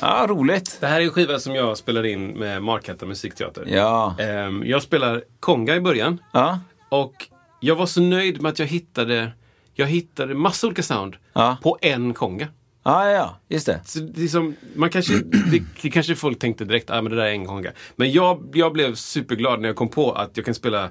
Ja. 0.00 0.18
Ja, 0.20 0.26
roligt. 0.28 0.76
Det 0.80 0.86
här 0.86 1.00
är 1.00 1.04
en 1.04 1.10
skiva 1.10 1.38
som 1.38 1.54
jag 1.54 1.78
spelar 1.78 2.06
in 2.06 2.26
med 2.26 2.62
Markatta 2.62 3.06
musikteater. 3.06 3.64
Ja. 3.68 4.14
Ehm, 4.18 4.62
Jag 4.66 4.82
spelar 4.82 5.24
konga 5.40 5.76
i 5.76 5.80
början. 5.80 6.18
Ja. 6.32 6.60
Och 6.88 7.14
jag 7.60 7.76
var 7.76 7.86
så 7.86 8.00
nöjd 8.00 8.42
med 8.42 8.50
att 8.50 8.58
jag 8.58 8.66
hittade 8.66 9.32
jag 9.74 9.86
hittade 9.86 10.34
massa 10.34 10.66
olika 10.66 10.82
sound 10.82 11.16
Ja. 11.32 11.56
på 11.62 11.78
en 11.80 12.14
konga. 12.14 12.48
Ja, 12.84 13.04
ja, 13.10 13.10
ja, 13.10 13.38
just 13.48 13.66
det. 13.66 13.80
Så 13.84 13.98
det, 13.98 14.28
som, 14.28 14.56
man 14.74 14.90
kanske, 14.90 15.14
det, 15.50 15.62
det 15.82 15.90
kanske 15.90 16.14
folk 16.16 16.38
tänkte 16.38 16.64
direkt, 16.64 16.90
ah, 16.90 17.02
men 17.02 17.10
det 17.12 17.16
där 17.18 17.24
är 17.26 17.30
en 17.32 17.46
konga. 17.46 17.70
Men 17.96 18.12
jag, 18.12 18.50
jag 18.54 18.72
blev 18.72 18.94
superglad 18.94 19.60
när 19.60 19.68
jag 19.68 19.76
kom 19.76 19.88
på 19.88 20.12
att 20.12 20.36
jag 20.36 20.44
kan 20.46 20.54
spela 20.54 20.90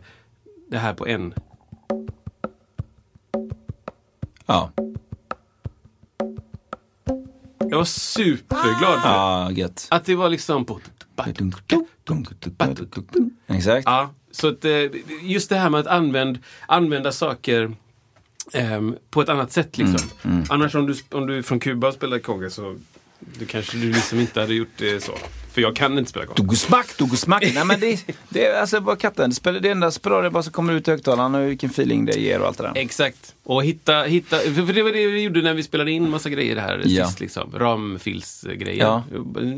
det 0.69 0.77
här 0.77 0.93
på 0.93 1.07
en. 1.07 1.33
Ja, 4.45 4.71
Jag 7.71 7.77
var 7.77 7.85
superglad 7.85 9.01
för 9.01 9.09
ja 9.09 9.51
gött. 9.51 9.87
att 9.89 10.05
det 10.05 10.15
var 10.15 10.29
liksom 10.29 10.65
på... 10.65 10.79
Exakt. 13.47 13.83
Ja, 13.85 14.13
så 14.31 14.47
att, 14.47 14.65
eh, 14.65 14.71
just 15.21 15.49
det 15.49 15.55
här 15.55 15.69
med 15.69 15.79
att 15.79 15.87
använd, 15.87 16.39
använda 16.67 17.11
saker 17.11 17.75
ehm, 18.53 18.95
på 19.09 19.21
ett 19.21 19.29
annat 19.29 19.51
sätt. 19.51 19.77
Liksom. 19.77 20.09
Annars 20.49 20.75
om 20.75 20.87
du, 20.87 20.95
om 21.11 21.27
du 21.27 21.37
är 21.37 21.41
från 21.41 21.59
Kuba 21.59 21.87
och 21.87 21.93
spelar 21.93 22.19
konga 22.19 22.49
så 22.49 22.75
du 23.19 23.45
kanske 23.45 23.77
du 23.77 23.93
liksom 23.93 24.19
inte 24.19 24.41
hade 24.41 24.53
gjort 24.53 24.77
det 24.77 25.03
så. 25.03 25.13
För 25.51 25.61
jag 25.61 25.75
kan 25.75 25.97
inte 25.97 26.09
spela 26.09 26.25
konga. 26.25 26.35
Dogosmack, 26.35 26.97
dogosmack. 26.97 27.41
Nej 27.53 27.65
men 27.65 27.79
det, 27.79 28.05
det 28.29 28.45
är 28.45 28.61
alltså 28.61 28.79
bara 28.81 28.95
katten. 28.95 29.29
Det, 29.29 29.35
spelar, 29.35 29.59
det 29.59 29.69
enda 29.69 29.91
som 29.91 29.99
spelar 29.99 30.23
är 30.23 30.29
vad 30.29 30.43
som 30.43 30.53
kommer 30.53 30.73
ut 30.73 30.87
i 30.87 30.91
högtalarna 30.91 31.39
och 31.39 31.47
vilken 31.49 31.69
feeling 31.69 32.05
det 32.05 32.13
ger 32.19 32.39
och 32.41 32.47
allt 32.47 32.57
det 32.57 32.63
där. 32.63 32.71
Exakt. 32.75 33.35
Och 33.43 33.63
hitta, 33.63 34.03
hitta 34.03 34.37
för 34.37 34.73
det 34.73 34.83
var 34.83 34.91
det 34.91 35.07
vi 35.07 35.21
gjorde 35.21 35.41
när 35.41 35.53
vi 35.53 35.63
spelade 35.63 35.91
in 35.91 36.09
massa 36.09 36.29
grejer 36.29 36.55
här 36.55 36.81
Ja. 36.85 37.05
sist. 37.07 37.19
Liksom. 37.19 37.51
Ramfilsgrejen. 37.55 39.01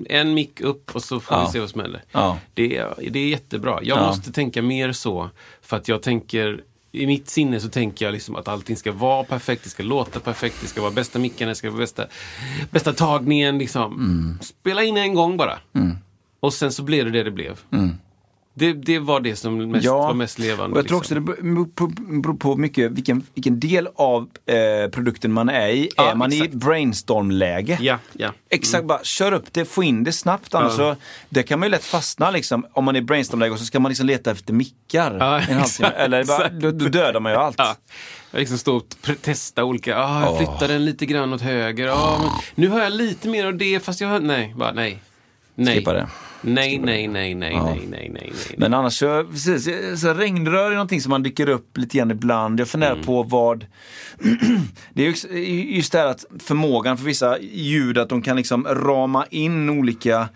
En 0.10 0.34
mick 0.34 0.62
upp 0.62 0.96
och 0.96 1.04
så 1.04 1.20
får 1.20 1.38
Ja. 1.38 1.46
vi 1.46 1.52
se 1.52 1.60
vad 1.60 1.70
som 1.70 1.82
händer. 1.82 2.04
Ja. 2.12 2.38
Det, 2.54 2.78
är, 2.78 2.94
det 3.10 3.20
är 3.20 3.28
jättebra. 3.28 3.80
Jag 3.84 3.98
Ja. 3.98 4.08
måste 4.08 4.32
tänka 4.32 4.62
mer 4.62 4.92
så. 4.92 5.30
För 5.62 5.78
att 5.78 5.88
jag 5.88 6.02
tänker 6.02 6.62
i 6.96 7.08
mitt 7.08 7.30
sinne 7.30 7.60
så 7.60 7.70
tänker 7.70 8.06
jag 8.06 8.12
liksom 8.12 8.36
att 8.36 8.48
allting 8.48 8.78
ska 8.78 8.92
vara 8.92 9.24
perfekt, 9.24 9.64
det 9.64 9.70
ska 9.70 9.84
låta 9.84 10.20
perfekt, 10.20 10.56
det 10.62 10.68
ska 10.68 10.82
vara 10.82 10.92
bästa 10.92 11.20
micken, 11.20 11.48
det 11.48 11.56
ska 11.56 11.70
vara 11.70 11.80
bästa, 11.80 12.08
bästa 12.72 12.94
tagningen. 12.94 13.58
Liksom. 13.58 13.94
Mm. 13.94 14.40
Spela 14.42 14.84
in 14.84 14.98
en 14.98 15.14
gång 15.14 15.38
bara. 15.38 15.60
Och 16.40 16.54
sen 16.54 16.72
så 16.72 16.84
blev 16.84 17.06
det 17.06 17.12
det 17.12 17.24
det 17.24 17.32
blev. 17.32 17.60
Det, 18.56 18.74
det 18.74 19.00
var 19.00 19.20
det 19.20 19.36
som 19.36 19.72
mest, 19.72 19.88
var 19.88 20.14
mest 20.14 20.40
levande. 20.40 20.80
jag 20.80 20.88
tror 20.88 20.98
också 20.98 21.16
liksom. 21.16 21.36
det 21.36 22.22
beror 22.22 22.36
på, 22.36 22.56
mycket 22.56 22.92
vilken, 22.92 23.26
vilken 23.34 23.60
del 23.60 23.88
av 23.96 24.30
eh, 24.46 24.90
produkten 24.92 25.32
man 25.32 25.50
är 25.50 25.68
i. 25.68 25.90
Ja, 25.98 26.12
är 26.12 26.16
man 26.16 26.32
exakt. 26.32 26.54
i 26.54 26.58
brainstorm-läge? 26.58 27.78
Ja, 27.82 28.00
ja. 28.14 28.34
Exakt, 28.50 28.86
bara 28.86 29.04
kör 29.04 29.32
upp 29.32 29.46
det, 29.54 29.66
få 29.66 29.84
in 29.84 30.04
det 30.04 30.12
snabbt. 30.12 30.56
Annars 30.56 30.74
så, 30.74 30.96
det 31.30 31.44
kan 31.44 31.60
man 31.60 31.68
ju 31.68 31.72
lätt 31.72 31.84
fastna 31.84 32.32
liksom. 32.32 32.66
Om 32.74 32.86
man 32.86 32.96
är 32.96 33.00
i 33.00 33.04
brainstorm-läge 33.04 33.54
och 33.54 33.60
så 33.60 33.66
ska 33.66 33.80
man 33.80 33.90
liksom 33.90 34.06
leta 34.06 34.32
efter 34.32 34.54
mickar 34.54 35.18
Ja, 35.20 35.40
en 35.40 35.58
halvtimme. 35.58 35.90
Eller 35.90 36.26
bara, 36.26 36.50
då, 36.50 36.72
då 36.72 36.86
dödar 36.86 37.20
man 37.20 37.32
ju 37.32 37.38
allt. 37.38 37.56
Ja. 37.58 37.76
Jag 38.32 38.40
liksom 38.40 38.58
stå 38.58 38.76
och 38.76 38.86
testa 39.22 39.64
olika, 39.64 39.98
ah, 39.98 40.22
jag 40.22 40.38
flyttar 40.38 40.68
den 40.68 40.86
lite 40.86 41.06
grann 41.06 41.34
åt 41.34 41.42
höger. 41.42 41.88
Ah, 41.88 42.20
men 42.20 42.30
nu 42.56 42.68
har 42.68 42.80
jag 42.80 42.92
lite 42.94 43.30
mer 43.30 43.46
av 43.46 43.58
det 43.58 43.80
fast 43.80 44.02
jag 44.02 44.08
har, 44.08 44.20
nej, 44.20 44.54
bara 44.58 44.72
nej. 44.72 45.00
Nej. 45.56 45.76
Skippa 45.76 45.94
det. 45.94 46.08
Nej, 46.46 46.78
nej, 46.78 47.08
nej, 47.08 47.36
nej, 47.36 47.56
nej, 47.56 47.88
nej, 47.90 48.10
nej, 48.10 48.10
nej. 48.14 48.34
Men 48.58 48.74
annars 48.74 48.94
så, 48.94 49.24
precis, 49.32 49.70
så 50.02 50.14
regnrör 50.14 50.66
är 50.72 50.76
någonting 50.76 51.02
som 51.02 51.10
man 51.10 51.24
dyker 51.24 51.50
upp 51.50 51.78
lite 51.78 51.98
grann 51.98 52.12
ibland. 52.12 52.60
Jag 52.60 52.68
funderar 52.68 52.94
Mm. 52.94 53.06
på 53.06 53.24
vad... 53.24 53.66
det 54.94 55.06
är 55.08 55.34
just 55.76 55.92
det 55.92 55.98
här 56.00 56.08
att 56.08 56.26
förmågan 56.40 56.98
för 56.98 57.06
vissa 57.06 57.40
ljud 57.40 57.98
att 57.98 58.10
de 58.10 58.22
kan 58.22 58.38
liksom 58.38 58.66
rama 58.68 59.26
in 59.30 59.70
olika 59.70 60.30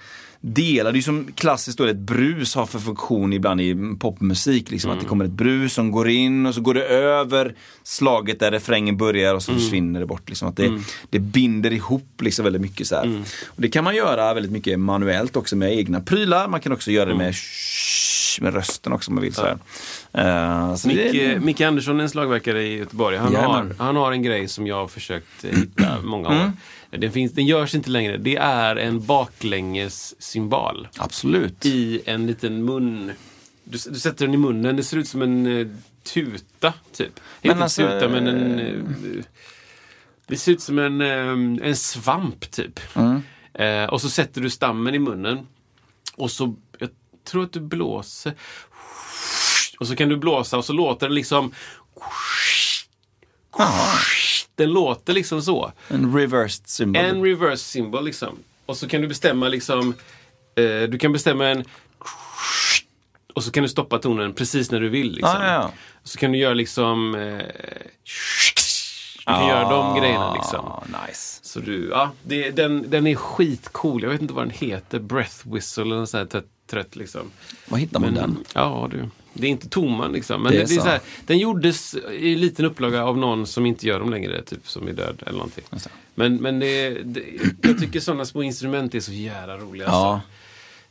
delar. 0.54 0.92
Det 0.92 0.96
är 0.96 1.00
ju 1.00 1.04
som 1.04 1.28
klassiskt 1.36 1.78
då 1.78 1.84
ett 1.86 1.96
brus 1.98 2.56
har 2.56 2.66
för 2.66 2.80
funktion 2.80 3.34
ibland 3.34 3.62
i 3.62 3.76
popmusik. 4.00 4.72
Liksom, 4.72 4.88
Mm. 4.92 4.98
Att 4.98 5.04
det 5.06 5.10
kommer 5.10 5.26
ett 5.26 5.32
brus 5.32 5.74
som 5.74 5.92
går 5.92 6.10
in 6.10 6.46
och 6.46 6.56
så 6.56 6.62
går 6.62 6.74
det 6.74 6.84
över 6.86 7.56
slaget 7.84 8.40
där 8.40 8.52
refrängen 8.52 8.98
börjar 8.98 9.36
och 9.36 9.44
så 9.44 9.52
Mm. 9.52 9.64
försvinner 9.64 10.00
det 10.00 10.06
bort. 10.06 10.30
Liksom, 10.30 10.48
att 10.48 10.58
det, 10.58 10.82
det 11.10 11.20
binder 11.20 11.74
ihop 11.74 12.22
liksom 12.22 12.44
väldigt 12.44 12.62
mycket. 12.62 12.88
Så. 12.88 12.96
Mm. 12.96 13.22
Och 13.48 13.62
det 13.62 13.70
kan 13.70 13.84
man 13.84 13.96
göra 13.96 14.34
väldigt 14.34 14.52
mycket 14.52 14.80
manuellt 14.80 15.36
också 15.36 15.56
med 15.56 15.74
egna 15.78 16.02
prylar. 16.02 16.48
Man 16.48 16.60
kan 16.60 16.72
också 16.72 16.92
göra 16.92 17.06
det 17.06 17.12
Mm. 17.12 17.26
med 17.26 17.36
shh, 17.36 18.42
med 18.44 18.54
rösten 18.54 18.94
också 18.94 19.12
om 19.12 19.16
man 19.16 19.24
vill. 19.24 19.34
Så 19.34 19.42
här. 19.46 19.58
Eh, 20.70 20.76
så 20.76 20.88
Micke, 20.88 20.98
det, 21.12 21.40
Micke 21.44 21.62
Andersson 21.62 22.00
är 22.00 22.04
en 22.04 22.10
slagverkare 22.10 22.64
i 22.64 22.78
Göteborg. 22.78 23.18
Han 23.18 23.36
har, 23.36 23.76
han 23.78 23.96
har 23.96 24.12
en 24.12 24.24
grej 24.24 24.48
som 24.48 24.68
jag 24.68 24.76
har 24.76 24.88
försökt 24.88 25.46
hitta 25.46 26.02
många 26.04 26.28
år. 26.30 26.52
Den, 26.90 27.12
finns, 27.12 27.32
den 27.32 27.46
görs 27.46 27.76
inte 27.76 27.90
längre. 27.90 28.18
Det 28.18 28.36
är 28.36 28.76
en 28.76 29.06
baklänges 29.06 30.22
symbol 30.22 30.88
absolut. 30.98 31.66
i 31.66 32.02
en 32.06 32.28
liten 32.28 32.66
mun. 32.66 33.12
Du, 33.64 33.78
du 33.90 34.00
sätter 34.00 34.26
den 34.26 34.34
i 34.34 34.38
munnen. 34.38 34.76
Det 34.76 34.84
ser 34.84 34.98
ut 34.98 35.08
som 35.08 35.22
en 35.22 35.60
eh, 35.60 35.68
tuta, 36.04 36.74
typ. 36.92 37.20
Men 37.42 37.52
Inte 37.52 37.64
alltså, 37.64 37.82
tuta, 37.82 38.10
men 38.10 38.28
en... 38.28 38.60
eh, 38.60 39.24
det 40.28 40.38
ser 40.38 40.52
ut 40.52 40.62
som 40.62 40.80
en, 40.80 41.02
eh, 41.02 41.68
en 41.68 41.76
svamp, 41.76 42.52
typ. 42.52 42.80
Mm. 42.96 43.22
Eh, 43.54 43.90
och 43.90 44.02
så 44.02 44.10
sätter 44.10 44.42
du 44.42 44.50
stammen 44.50 44.96
i 44.96 45.00
munnen. 45.00 45.48
Och 46.16 46.32
så, 46.32 46.56
jag 46.80 46.90
tror 47.24 47.44
att 47.44 47.54
du 47.54 47.60
blåser. 47.60 48.34
Och 49.80 49.88
så 49.88 49.96
kan 49.96 50.10
du 50.10 50.18
blåsa 50.18 50.58
och 50.58 50.66
så 50.66 50.74
låter 50.74 51.10
det 51.10 51.16
liksom... 51.16 51.54
Den 54.58 54.72
låter 54.72 55.14
liksom 55.14 55.42
så. 55.42 55.72
En 55.88 56.18
reversed 56.18 56.68
symbol. 56.68 57.04
En 57.04 57.24
reverse 57.24 57.64
symbol 57.64 58.06
liksom. 58.06 58.40
Och 58.66 58.78
så 58.78 58.88
kan 58.88 59.02
du 59.02 59.08
bestämma 59.08 59.48
liksom, 59.48 59.94
eh, 60.56 60.90
du 60.90 60.98
kan 60.98 61.14
bestämma 61.14 61.48
en 61.48 61.64
och 63.34 63.44
så 63.44 63.52
kan 63.52 63.64
du 63.64 63.70
stoppa 63.70 64.00
tonen 64.00 64.34
precis 64.34 64.72
när 64.72 64.80
du 64.80 64.90
vill. 64.90 65.12
Liksom. 65.12 65.36
Ah, 65.38 65.48
ja, 65.48 65.54
ja. 65.54 65.72
Så 66.04 66.18
kan 66.18 66.32
du 66.32 66.38
göra 66.38 66.54
liksom 66.54 67.16
eh, 67.16 67.22
Du 69.18 69.34
kan 69.34 69.48
göra 69.48 69.70
de 69.70 70.00
grejerna 70.00 70.34
liksom. 70.34 70.66
Ah, 70.66 70.84
nice. 71.08 71.40
Så 71.44 71.60
du, 71.60 71.90
ja, 71.90 72.12
det, 72.24 72.52
den, 72.52 72.90
den 72.90 73.08
är 73.08 73.16
skitcool. 73.16 74.04
Jag 74.04 74.10
vet 74.10 74.22
inte 74.22 74.34
vad 74.34 74.44
den 74.44 74.54
heter. 74.54 75.00
Breath 75.00 75.54
whistle 75.54 75.84
eller 75.84 75.96
något 75.96 76.10
sånt 76.10 76.34
här 76.34 76.40
trött, 76.42 76.52
trött 76.70 76.96
liksom. 76.96 77.32
Var 77.68 77.78
hittar 77.78 78.00
man 78.00 78.14
den? 78.14 78.38
Ja, 78.54 78.88
du. 78.92 79.10
Det 79.40 79.48
är 79.48 79.52
inte 79.52 79.70
Toman 79.70 80.12
liksom. 80.12 80.44
Men 80.44 80.52
Det 80.52 80.58
det 80.58 80.64
är 80.64 80.68
det 80.68 80.76
är 80.76 80.80
så. 80.80 80.88
här, 80.88 81.00
den 81.26 81.38
gjordes 81.38 81.96
i 82.20 82.36
liten 82.36 82.66
upplaga 82.66 83.04
av 83.04 83.18
någon 83.18 83.48
som 83.48 83.66
inte 83.66 83.88
gör 83.88 84.00
dem 84.00 84.10
längre, 84.10 84.42
typ 84.44 84.68
som 84.70 84.88
är 84.88 84.94
död 84.94 85.24
eller 85.26 85.38
någonting. 85.38 85.64
Det. 85.70 85.88
Men, 86.16 86.36
men 86.36 86.60
det, 86.60 86.90
det, 87.04 87.22
jag 87.62 87.80
tycker 87.80 88.00
sådana 88.00 88.26
små 88.26 88.44
instrument 88.44 88.96
är 88.96 89.00
så 89.00 89.12
jävla 89.14 89.58
roliga. 89.58 89.88
Ja. 89.88 90.14
Alltså. 90.14 90.28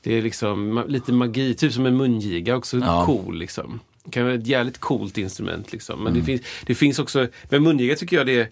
Det 0.02 0.18
är 0.18 0.22
liksom 0.22 0.78
ma- 0.78 0.88
lite 0.88 1.12
magi, 1.12 1.54
typ 1.54 1.72
som 1.72 1.86
en 1.86 1.96
mungiga, 1.96 2.56
också 2.56 2.78
Ja. 2.78 3.06
cool 3.06 3.38
liksom. 3.38 3.80
Det 4.04 4.10
kan 4.10 4.24
vara 4.24 4.34
ett 4.34 4.46
jävligt 4.46 4.78
coolt 4.78 5.18
instrument 5.18 5.72
liksom. 5.72 5.98
Men 5.98 6.06
Mm. 6.12 6.20
det, 6.20 6.26
finns, 6.26 6.40
det 6.66 6.74
finns 6.74 6.98
också, 6.98 7.26
med 7.48 7.62
mungiga 7.62 7.96
tycker 7.96 8.16
jag 8.16 8.26
det 8.26 8.40
är, 8.40 8.48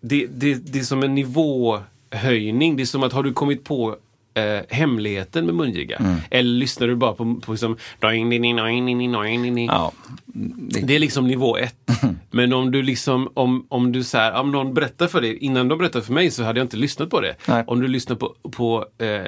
det, 0.00 0.26
det, 0.26 0.54
det 0.54 0.78
är 0.78 0.82
som 0.84 1.02
en 1.02 1.14
nivåhöjning. 1.14 2.76
Det 2.76 2.82
är 2.82 2.86
som 2.86 3.02
att 3.02 3.12
har 3.12 3.22
du 3.22 3.32
kommit 3.32 3.64
på 3.64 3.96
eh, 4.34 4.60
hemligheten 4.68 5.46
med 5.46 5.54
mungiga? 5.54 5.96
Mm. 5.96 6.16
Eller 6.30 6.50
lyssnar 6.50 6.86
du 6.86 6.96
bara 6.96 7.12
på, 7.12 7.34
på 7.34 7.52
liksom, 7.52 7.76
Ja. 9.66 9.92
Det, 10.26 10.80
det 10.80 10.94
är 10.94 10.98
liksom 10.98 11.26
nivå 11.26 11.56
ett. 11.56 11.76
Men 12.30 12.52
om 12.52 12.70
du 12.70 12.82
liksom, 12.82 13.28
om, 13.34 13.66
om 13.68 13.92
du 13.92 14.04
så 14.04 14.18
här, 14.18 14.40
om 14.40 14.52
någon 14.52 14.74
berättar 14.74 15.06
för 15.06 15.20
dig, 15.20 15.36
innan 15.36 15.68
de 15.68 15.78
berättar 15.78 16.00
för 16.00 16.12
mig 16.12 16.30
så 16.30 16.42
hade 16.42 16.60
jag 16.60 16.64
inte 16.64 16.76
lyssnat 16.76 17.10
på 17.10 17.20
det. 17.20 17.34
Nej. 17.48 17.64
Om 17.66 17.80
du 17.80 17.88
lyssnar 17.88 18.16
på, 18.16 18.34
på 18.50 18.86
eh, 18.98 19.22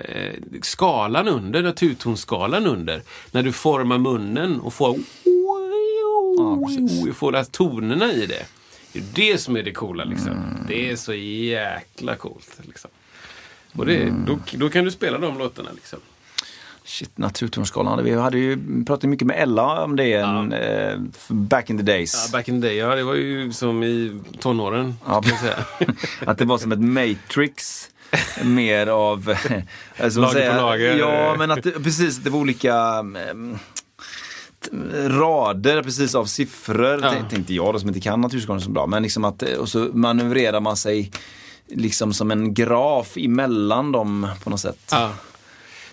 skalan 0.62 1.28
under, 1.28 1.62
naturtonskalan 1.62 2.66
under, 2.66 3.02
när 3.30 3.42
du 3.42 3.52
formar 3.52 3.98
munnen 3.98 4.60
och 4.60 4.74
får, 4.74 4.98
får 7.12 7.32
de 7.32 7.38
här 7.38 7.44
tonerna 7.44 8.12
i 8.12 8.26
det. 8.26 8.46
Det 8.92 8.98
är 8.98 9.32
det 9.32 9.38
som 9.38 9.56
är 9.56 9.62
det 9.62 9.72
coola 9.72 10.04
liksom. 10.04 10.32
Det 10.68 10.90
är 10.90 10.96
så 10.96 11.14
jäkla 11.14 12.14
coolt. 12.16 12.60
Liksom. 12.66 12.90
Och 13.76 13.86
det, 13.86 14.14
då, 14.26 14.38
då 14.52 14.68
kan 14.70 14.84
du 14.84 14.90
spela 14.90 15.18
de 15.18 15.38
låtarna 15.38 15.70
liksom. 15.74 15.98
Shit, 16.84 17.18
naturtonskalan. 17.18 18.04
Vi 18.04 18.14
hade 18.14 18.38
ju 18.38 18.58
pratat 18.86 19.10
mycket 19.10 19.26
med 19.26 19.42
Ella 19.42 19.84
om 19.84 19.96
det 19.96 20.12
en, 20.12 20.52
eh, 20.52 20.98
back 21.28 21.70
in 21.70 21.76
the 21.78 21.82
days. 21.84 22.24
Ja, 22.32 22.38
back 22.38 22.48
in 22.48 22.62
the 22.62 22.68
day, 22.68 22.76
ja 22.76 22.94
det 22.94 23.02
var 23.04 23.14
ju 23.14 23.52
som 23.52 23.82
i 23.82 24.20
tonåren. 24.40 24.94
Ja. 25.06 25.22
Att 26.26 26.38
det 26.38 26.44
var 26.44 26.58
som 26.58 26.72
ett 26.72 26.80
matrix. 26.80 27.88
Mer 28.44 28.86
av... 28.86 29.34
Alltså, 30.02 30.20
Lager 30.20 30.32
säga, 30.34 30.54
på 30.54 30.60
lager. 30.60 30.96
Ja, 30.96 31.34
men 31.38 31.50
att 31.50 31.62
precis, 31.62 32.16
det 32.18 32.30
var 32.30 32.38
olika 32.38 32.74
mm, 32.76 33.58
rader 34.94 35.82
precis 35.82 36.14
av 36.14 36.24
siffror. 36.24 37.00
Ja. 37.02 37.10
Tänk- 37.12 37.30
Tänkte 37.30 37.54
jag 37.54 37.74
då 37.74 37.78
som 37.78 37.88
inte 37.88 38.00
kan 38.00 38.20
naturskalan 38.20 38.60
så 38.60 38.70
bra. 38.70 38.86
Men 38.86 39.02
liksom 39.02 39.24
att, 39.24 39.42
och 39.42 39.68
så 39.68 39.78
manövrerar 39.92 40.60
man 40.60 40.76
sig 40.76 41.10
liksom 41.68 42.12
som 42.12 42.30
en 42.30 42.54
graf 42.54 43.16
emellan 43.16 43.92
dem 43.92 44.28
på 44.44 44.50
något 44.50 44.60
sätt. 44.60 44.88
Ja. 44.90 45.12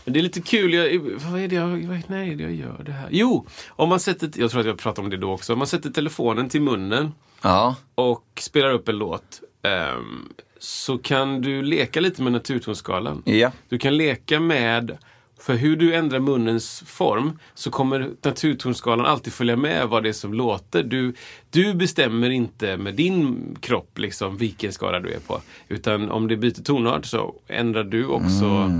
Men 0.06 0.14
det 0.14 0.20
är 0.20 0.22
lite 0.22 0.42
kul, 0.42 0.74
jag, 0.74 1.00
vad 1.32 1.42
är 1.42 1.48
det 1.48 1.56
jag, 1.56 1.68
vad, 1.68 2.02
nej, 2.08 2.42
jag 2.42 2.52
gör 2.54 2.84
det 2.86 2.92
här? 2.92 3.08
Jo, 3.12 3.48
om 3.70 3.90
man 3.90 4.00
sätter, 4.00 4.32
jag 4.36 4.52
tror 4.52 4.62
att 4.62 4.68
jag 4.68 4.78
pratade 4.78 5.06
om 5.06 5.10
det 5.10 5.18
då 5.18 5.32
också, 5.32 5.54
om 5.54 5.60
man 5.60 5.68
sätter 5.68 5.90
telefonen 5.90 6.50
till 6.50 6.62
munnen 6.62 7.12
Ja. 7.42 7.76
och 7.96 8.26
spelar 8.40 8.72
upp 8.74 8.90
en 8.90 8.98
låt 8.98 9.42
ehm, 9.62 10.30
så 10.60 10.98
kan 10.98 11.42
du 11.42 11.62
leka 11.64 12.00
lite 12.02 12.22
med 12.22 12.32
naturtonskalan. 12.32 13.22
Ja. 13.26 13.52
Du 13.70 13.78
kan 13.78 13.98
leka 13.98 14.40
med, 14.40 14.98
för 15.44 15.54
hur 15.54 15.76
du 15.76 15.96
ändrar 15.96 16.20
munnens 16.20 16.84
form 16.86 17.40
så 17.54 17.72
kommer 17.72 18.10
naturtonskalan 18.22 19.06
alltid 19.06 19.34
följa 19.34 19.56
med 19.56 19.88
vad 19.88 20.04
det 20.04 20.10
är 20.10 20.14
som 20.14 20.34
låter. 20.34 20.84
Du, 20.84 21.14
du 21.50 21.74
bestämmer 21.74 22.30
inte 22.30 22.78
med 22.78 22.96
din 22.96 23.58
kropp 23.62 23.98
liksom 24.00 24.38
vilken 24.38 24.74
skala 24.74 25.00
du 25.00 25.14
är 25.14 25.20
på. 25.20 25.42
Utan 25.68 26.12
om 26.12 26.28
det 26.28 26.38
byter 26.38 26.64
tonart 26.64 27.06
så 27.06 27.36
ändrar 27.48 27.84
du 27.84 28.06
också. 28.06 28.72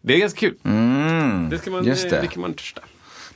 Det 0.00 0.14
är 0.14 0.18
ganska 0.18 0.38
kul. 0.40 0.54
Mm. 0.62 1.50
Det, 1.50 1.58
ska 1.58 1.70
man, 1.70 1.84
Just 1.84 2.10
det. 2.10 2.20
det 2.20 2.26
kan 2.26 2.40
man 2.40 2.54
testa. 2.54 2.80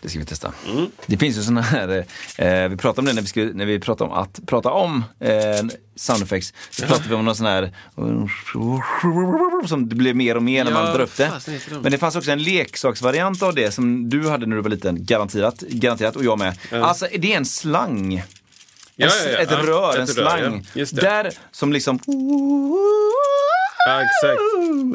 Det 0.03 0.09
ska 0.09 0.18
vi 0.18 0.24
testa. 0.24 0.53
Mm. 0.66 0.86
Det 1.07 1.16
finns 1.16 1.38
ju 1.38 1.42
sådana 1.42 1.61
här, 1.61 2.07
eh, 2.36 2.68
vi 2.68 2.76
pratade 2.76 3.01
om 3.01 3.05
det 3.05 3.12
när 3.12 3.22
vi, 3.22 3.28
skulle, 3.28 3.53
när 3.53 3.66
vi 3.66 3.80
pratade 3.80 4.11
om 4.11 4.18
att 4.18 4.40
prata 4.46 4.70
om 4.70 5.05
eh, 5.20 5.30
sound 5.96 6.22
effects. 6.22 6.55
Så 6.70 6.82
pratade 6.86 7.09
vi 7.09 7.14
om 7.14 7.24
någon 7.24 7.36
sån 7.36 7.46
här 7.46 7.72
som 9.66 9.88
det 9.88 9.94
blev 9.94 10.16
mer 10.16 10.36
och 10.36 10.42
mer 10.42 10.64
när 10.64 10.70
Ja, 10.70 10.82
man 10.82 10.94
drar 10.94 11.01
upp 11.01 11.16
det. 11.16 11.32
Men 11.82 11.92
det 11.92 11.99
fanns 11.99 12.16
också 12.16 12.30
en 12.30 12.42
leksaksvariant 12.42 13.42
av 13.42 13.55
det 13.55 13.70
som 13.70 14.11
du 14.11 14.28
hade 14.28 14.46
när 14.46 14.57
du 14.57 14.62
var 14.62 14.70
liten, 14.70 15.05
garanterat, 15.05 15.61
garanterat 15.61 16.16
och 16.16 16.24
jag 16.24 16.38
med. 16.38 16.59
Alltså 16.72 17.07
det 17.18 17.32
är 17.32 17.36
en 17.36 17.46
slang. 17.46 18.22
En- 18.99 19.09
ja. 19.32 19.38
Ett 19.38 19.51
rör, 19.53 19.99
en 19.99 20.07
slang. 20.07 20.66
Där 20.92 21.32
som 21.51 21.72
liksom 21.72 22.01
Ja, 23.86 24.01
exakt. 24.03 24.40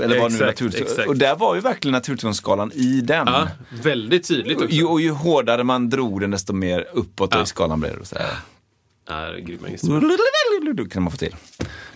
eller 0.04 0.20
vad 0.20 0.32
nu 0.32 0.38
Exakt, 0.38 0.62
naturton. 0.62 0.82
exakt. 0.82 1.08
Och 1.08 1.18
där 1.18 1.36
var 1.36 1.56
ju 1.56 1.62
verkligen 1.62 1.92
naturtonskalan 1.94 2.72
i 2.74 3.02
den. 3.02 3.28
Ja, 3.28 3.48
väldigt 3.84 4.28
tydligt 4.28 4.56
också. 4.58 4.66
Och 4.68 4.72
ju, 4.72 4.86
och 4.86 5.02
ju 5.02 5.10
hårdare 5.12 5.64
man 5.64 5.90
drog 5.90 6.22
den 6.22 6.32
desto 6.32 6.54
mer 6.54 6.88
uppåt 6.94 7.30
Ja. 7.34 7.44
i 7.44 7.46
skalan 7.46 7.80
blev 7.80 7.94
det. 7.94 8.00
och 8.02 8.08
Så 8.08 8.16
här. 8.16 8.28
Ja, 9.08 9.34
grymma 9.40 9.68
kan 10.90 11.04
man 11.04 11.12
få 11.12 11.18
till. 11.18 11.36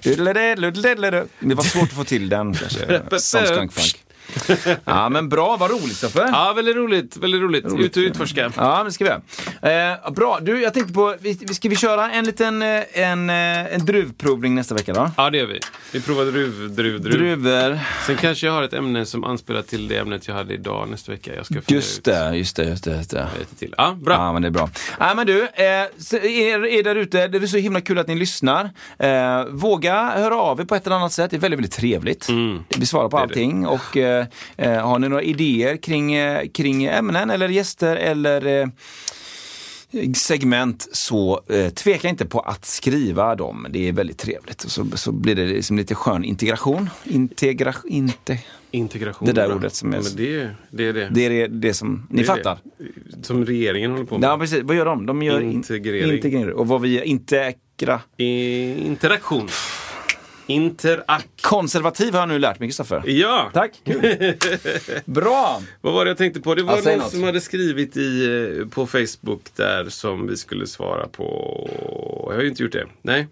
Det 0.01 1.55
var 1.55 1.63
svårt 1.63 1.83
att 1.83 1.93
få 1.93 2.03
till 2.03 2.29
den 2.29 2.53
kanske. 2.53 3.01
Som 3.19 3.45
Skunk 3.45 3.73
Funk. 3.73 4.03
Ja 4.85 5.09
men 5.09 5.29
bra, 5.29 5.57
vad 5.59 5.71
roligt 5.71 5.95
Stoffe. 5.97 6.29
Ja, 6.31 6.53
väldigt 6.55 6.75
roligt. 6.75 7.17
Väldigt 7.17 7.41
roligt. 7.41 7.65
Ut 7.65 7.97
och 7.97 8.01
utforska. 8.01 8.51
Ja, 8.57 8.83
det 8.83 8.91
ska 8.91 9.03
vi 9.03 9.09
göra. 9.09 9.91
Eh, 10.03 10.11
bra, 10.11 10.39
du 10.41 10.61
jag 10.61 10.73
tänkte 10.73 10.93
på, 10.93 11.15
vi, 11.19 11.35
ska 11.35 11.69
vi 11.69 11.75
köra 11.75 12.11
en 12.11 12.25
liten 12.25 12.61
eh, 12.61 12.83
en, 12.93 13.29
eh, 13.29 13.73
en 13.73 13.85
druvprovning 13.85 14.55
nästa 14.55 14.75
vecka 14.75 14.93
då? 14.93 15.11
Ja, 15.17 15.29
det 15.29 15.37
gör 15.37 15.45
vi. 15.45 15.59
Vi 15.91 16.01
provar 16.01 16.25
druv, 16.25 16.75
druv, 16.75 17.01
druv. 17.01 17.11
Druvor. 17.13 17.79
Sen 18.05 18.15
kanske 18.17 18.45
jag 18.47 18.53
har 18.53 18.63
ett 18.63 18.73
ämne 18.73 19.05
som 19.05 19.23
anspelar 19.23 19.61
till 19.61 19.87
det 19.87 19.97
ämnet 19.97 20.27
jag 20.27 20.35
hade 20.35 20.53
idag 20.53 20.87
nästa 20.89 21.11
vecka. 21.11 21.35
Jag 21.35 21.45
ska 21.45 21.55
Just 21.67 21.97
ut 21.97 22.03
det, 22.03 22.35
just 22.37 22.55
det, 22.55 22.63
just 22.63 22.83
det. 22.83 22.95
Just 22.97 23.09
det. 23.09 23.27
lite 23.39 23.55
till. 23.55 23.73
Ja, 23.77 23.97
bra. 24.01 24.13
Ja, 24.13 24.33
men 24.33 24.41
det 24.41 24.47
är 24.47 24.51
bra. 24.51 24.69
Ja, 24.99 25.13
men 25.15 25.27
du, 25.27 25.41
eh, 25.43 25.63
er, 25.63 26.65
er 26.65 26.83
där 26.83 26.95
ute, 26.95 27.27
det 27.27 27.37
är 27.37 27.47
så 27.47 27.57
himla 27.57 27.81
kul 27.81 27.97
att 27.99 28.07
ni 28.07 28.15
lyssnar. 28.15 28.69
Eh, 28.99 29.45
våga 29.49 30.03
höra 30.15 30.35
av 30.35 30.59
er 30.61 30.65
på 30.65 30.75
ett 30.75 30.85
eller 30.85 30.95
annat 30.95 31.13
sätt, 31.13 31.31
det 31.31 31.37
är 31.37 31.39
väldigt, 31.39 31.57
väldigt 31.59 31.73
trevligt. 31.73 32.29
Vi 32.77 32.85
svarar 32.85 33.09
på 33.09 33.17
Mm. 33.17 33.29
Det 33.29 33.33
är 33.33 33.35
det. 33.35 33.41
allting 33.41 33.67
och 33.67 33.97
eh, 33.97 34.16
har 34.57 34.99
ni 34.99 35.09
några 35.09 35.23
idéer 35.23 35.77
kring, 35.77 36.13
eh, 36.13 36.47
kring 36.47 36.85
ämnen 36.85 37.29
eller 37.29 37.49
gäster 37.49 37.95
eller 37.95 38.45
eh, 38.61 38.67
segment 40.15 40.87
så 40.91 41.41
eh, 41.49 41.69
tveka 41.69 42.07
inte 42.09 42.25
på 42.25 42.39
att 42.39 42.65
skriva 42.65 43.35
dem. 43.35 43.67
Det 43.69 43.87
är 43.87 43.91
väldigt 43.91 44.17
trevligt. 44.17 44.61
Så, 44.61 44.85
så 44.93 45.11
blir 45.11 45.35
det 45.35 45.45
liksom 45.45 45.77
lite 45.77 45.95
skön 45.95 46.23
integration. 46.23 46.89
Integra, 47.03 47.73
inte, 47.85 48.37
Integration. 48.71 49.25
Det 49.25 49.33
där 49.33 49.55
ordet 49.55 49.73
som 49.75 49.93
är- 49.93 49.97
Ja, 49.97 50.03
det, 50.15 50.49
det 50.71 50.83
är 50.87 50.93
det. 50.93 51.09
det 51.11 51.25
är 51.25 51.29
det, 51.29 51.47
det 51.47 51.73
som 51.73 52.07
ni 52.09 52.23
fattar. 52.23 52.57
Som 53.21 53.45
regeringen 53.45 53.91
håller 53.91 54.05
på 54.05 54.17
med. 54.17 54.27
Ja, 54.29 54.37
precis. 54.37 54.59
Vad 54.63 54.75
gör 54.75 54.85
de? 54.85 55.05
De 55.05 55.23
gör 55.23 55.41
in- 55.41 55.51
Integrering. 55.51 56.13
integrering. 56.15 56.53
Och 56.53 56.67
vad 56.67 56.81
vi 56.81 57.03
integra. 57.03 58.01
Interaktion. 58.17 59.47
Interak. 60.47 61.27
Konservativ 61.41 62.13
har 62.13 62.19
jag 62.19 62.29
nu 62.29 62.39
lärt 62.39 62.59
mig, 62.59 62.69
Kristoffer. 62.69 63.03
Ja! 63.05 63.51
Tack. 63.53 63.71
Bra. 65.05 65.61
Vad 65.81 65.93
var 65.93 66.05
det 66.05 66.11
jag 66.11 66.17
tänkte 66.17 66.41
på? 66.41 66.55
Det 66.55 66.63
var 66.63 66.81
någon 66.81 66.97
något. 66.97 67.11
som 67.11 67.23
hade 67.23 67.41
skrivit 67.41 67.97
i, 67.97 68.25
eh, 68.59 68.67
på 68.67 68.87
Facebook 68.87 69.41
där 69.55 69.89
som 69.89 70.27
vi 70.27 70.37
skulle 70.37 70.67
svara 70.67 71.07
på. 71.07 72.27
Jag 72.27 72.35
har 72.35 72.41
ju 72.41 72.49
inte 72.49 72.63
gjort 72.63 72.71
det. 72.71 72.85
Nej. 73.01 73.27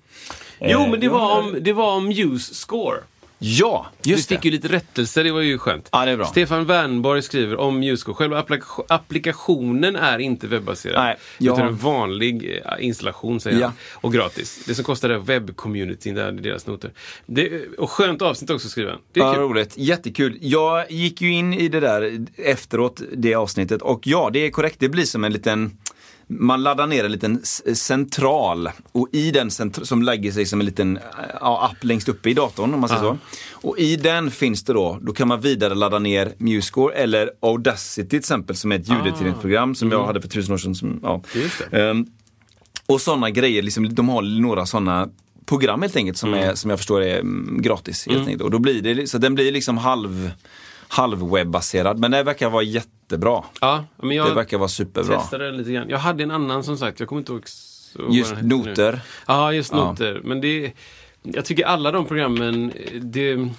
Jo, 0.60 0.88
men 0.88 1.00
det 1.00 1.10
var 1.10 1.40
om, 1.40 1.58
det 1.62 1.74
var 1.74 1.92
om 1.92 2.08
Muse 2.08 2.54
Score. 2.56 2.98
Ja, 3.40 3.86
just 4.04 4.30
det. 4.30 4.36
fick 4.36 4.46
ju 4.46 4.52
lite 4.52 4.68
rättelse, 4.68 5.24
det 5.24 5.32
var 5.32 5.42
ju 5.42 5.58
skönt. 5.58 5.90
Ja, 5.92 6.06
det 6.06 6.12
är 6.12 6.18
bra. 6.18 6.26
Stefan 6.26 6.66
Wernborg 6.66 7.22
skriver 7.22 7.60
om 7.60 7.80
Musescore. 7.80 8.16
Själva 8.16 8.40
applika- 8.40 8.84
applikationen 8.88 9.96
är 9.96 10.20
inte 10.20 10.48
webbaserad. 10.48 11.04
Nej, 11.04 11.16
jag- 11.38 11.54
Utan 11.58 11.68
en 11.68 11.78
vanlig 11.78 12.62
eh, 12.66 12.86
installation, 12.86 13.40
säger 13.40 13.60
Ja. 13.60 13.66
han. 13.66 13.76
Och 13.94 14.14
gratis. 14.14 14.64
Det 14.68 14.76
som 14.76 14.84
kostar 14.86 15.10
är 15.10 15.18
webbcommunityn, 15.18 16.16
där 16.16 16.28
är 16.28 16.32
deras 16.32 16.68
noter. 16.68 16.92
Det, 17.26 17.68
och 17.78 17.92
skönt 17.92 18.22
avsnitt 18.22 18.50
också, 18.50 18.70
skriver 18.70 18.92
han. 18.92 19.00
Det 19.14 19.20
är 19.20 19.24
Ja, 19.24 19.34
kul. 19.34 19.42
roligt. 19.44 19.74
Jättekul. 19.78 20.38
Jag 20.42 20.92
gick 20.92 21.22
ju 21.22 21.32
in 21.32 21.54
i 21.54 21.68
det 21.68 21.80
där 21.80 22.26
efteråt, 22.38 23.02
det 23.14 23.36
avsnittet. 23.36 23.82
Och 23.82 24.08
ja, 24.08 24.30
det 24.34 24.40
är 24.40 24.50
korrekt. 24.50 24.76
Det 24.80 24.90
blir 24.90 25.06
som 25.06 25.24
en 25.24 25.34
liten 25.34 25.78
man 26.28 26.64
laddar 26.64 26.88
ner 26.88 27.04
en 27.04 27.12
liten 27.12 27.42
central 27.74 28.70
och 28.92 29.08
i 29.12 29.32
den 29.32 29.52
som 29.84 30.02
lägger 30.02 30.32
sig 30.32 30.46
som 30.46 30.60
en 30.60 30.66
liten 30.66 31.00
ja, 31.42 31.70
app 31.72 31.84
längst 31.84 32.10
uppe 32.10 32.30
i 32.30 32.34
datorn 32.34 32.74
om 32.74 32.80
man 32.80 32.90
säger 32.90 33.02
så. 33.02 33.18
Och 33.52 33.80
i 33.80 33.96
den 33.96 34.32
finns 34.32 34.64
det 34.64 34.74
då, 34.74 35.00
då 35.02 35.14
kan 35.14 35.28
man 35.28 35.42
vidare 35.42 35.76
ladda 35.76 36.00
ner 36.00 36.34
MuseScore 36.38 36.96
eller 36.96 37.32
Audacity 37.40 38.10
till 38.10 38.20
exempel 38.20 38.56
som 38.56 38.72
är 38.72 38.80
ett 38.80 38.90
ljudediteringsprogram 38.90 39.76
som 39.76 39.92
jag 39.92 40.06
hade 40.06 40.22
för 40.22 40.30
tusen 40.30 40.54
år 40.54 40.58
sedan. 40.58 40.76
Som, 40.76 41.00
ja. 41.04 41.22
Ehm, 41.72 42.06
och 42.86 43.02
sådana 43.02 43.30
grejer, 43.30 43.62
liksom, 43.62 43.96
de 43.96 44.10
har 44.10 44.22
några 44.22 44.66
sådana 44.66 45.10
program 45.46 45.82
helt 45.82 45.96
enkelt 45.96 46.18
som, 46.18 46.34
är, 46.34 46.56
som 46.56 46.70
jag 46.70 46.80
förstår 46.80 47.02
är 47.02 47.20
mm, 47.20 47.62
gratis. 47.62 48.08
Helt 48.08 48.20
enkelt. 48.20 48.42
Och 48.42 48.52
då 48.52 48.60
blir 48.60 48.82
det, 48.82 49.08
så 49.08 49.18
den 49.18 49.36
blir 49.36 49.52
liksom 49.52 49.78
halv, 49.78 50.32
halvwebbaserad. 50.88 52.00
Men 52.00 52.12
det 52.12 52.24
verkar 52.24 52.50
vara 52.50 52.64
jättebra. 53.06 53.44
Ja, 53.62 53.86
men 53.98 54.16
jag 54.16 54.28
Det 54.28 54.34
verkar 54.34 54.58
vara 54.58 54.68
superbra. 54.70 55.20
testade 55.20 55.52
lite 55.52 55.72
grann. 55.72 55.90
Jag 55.90 55.98
hade 55.98 56.24
en 56.24 56.32
annan 56.32 56.64
som 56.64 56.78
sagt, 56.78 57.00
jag 57.00 57.10
kommer 57.10 57.20
inte 57.20 57.32
ihåg 57.32 57.44
Just 58.10 58.32
hette 58.32 58.46
nu. 58.46 58.56
noter. 58.56 59.00
Ja, 59.28 59.54
just 59.54 59.72
Ja. 59.72 59.78
noter. 59.90 60.22
Men 60.24 60.42
det, 60.42 60.72
jag 61.24 61.46
tycker 61.46 61.66
alla 61.66 61.92
de 61.92 62.06
programmen, 62.06 62.72
eh, 62.72 63.02
det, 63.02 63.50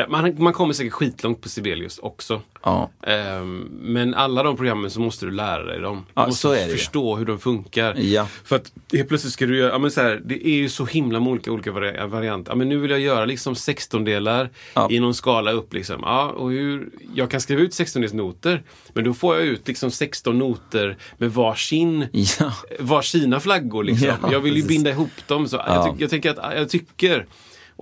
ja, 0.00 0.06
man, 0.08 0.34
man 0.42 0.52
kommer 0.52 0.74
säkert 0.74 0.92
skitlångt 0.92 1.40
på 1.40 1.48
Sibelius 1.48 1.98
också. 1.98 2.42
Ja. 2.62 2.90
Ehm, 3.06 3.68
men 3.80 4.14
alla 4.14 4.42
de 4.42 4.56
programmen 4.56 4.90
så 4.90 5.00
måste 5.00 5.26
du 5.26 5.32
lära 5.32 5.62
dig 5.64 5.80
dem. 5.80 5.96
Du 5.96 6.12
Ja, 6.14 6.26
måste 6.26 6.66
förstå 6.68 7.16
hur 7.16 7.24
de 7.24 7.38
funkar. 7.38 7.94
Ja. 7.98 8.28
För 8.44 8.56
att 8.56 8.72
helt 8.92 9.08
plötsligt 9.08 9.32
ska 9.32 9.46
du 9.46 9.58
göra, 9.58 9.72
ja 9.72 9.78
men 9.78 9.90
så 9.90 10.00
här, 10.00 10.20
det 10.24 10.46
är 10.48 10.54
ju 10.54 10.68
så 10.68 10.84
himla 10.86 11.20
många 11.20 11.30
olika, 11.32 11.52
olika 11.52 11.70
vari- 11.72 12.06
varianter. 12.08 12.52
Ja 12.52 12.56
men 12.56 12.68
nu 12.68 12.76
vill 12.78 12.90
jag 12.90 13.00
göra 13.00 13.24
liksom 13.24 13.54
16-delar 13.54 14.50
Ja. 14.74 14.88
i 14.90 15.00
någon 15.00 15.14
skala 15.14 15.52
upp 15.52 15.72
liksom. 15.74 16.00
Ja, 16.02 16.28
och 16.30 16.50
hur, 16.50 16.88
jag 17.14 17.30
kan 17.30 17.40
skriva 17.40 17.60
ut 17.62 17.70
16-delsnoter, 17.72 18.62
men 18.94 19.04
då 19.04 19.14
får 19.14 19.36
jag 19.36 19.44
ut 19.44 19.68
liksom 19.68 19.90
16 19.90 20.38
noter 20.38 20.96
med 21.18 21.32
varsin 21.32 22.06
Ja. 22.12 22.52
var 22.78 23.02
sina 23.02 23.40
flaggor 23.40 23.84
liksom. 23.84 24.08
Ja, 24.22 24.32
jag 24.32 24.40
vill 24.40 24.54
ju 24.56 24.62
precis. 24.62 24.76
binda 24.76 24.90
ihop 24.90 25.10
dem. 25.26 25.48
Så 25.48 25.56
Ja. 25.56 25.74
jag, 25.74 25.84
ty- 25.96 26.02
jag, 26.02 26.10
tänker 26.10 26.30
att, 26.30 26.56
jag 26.58 26.68
tycker 26.68 27.26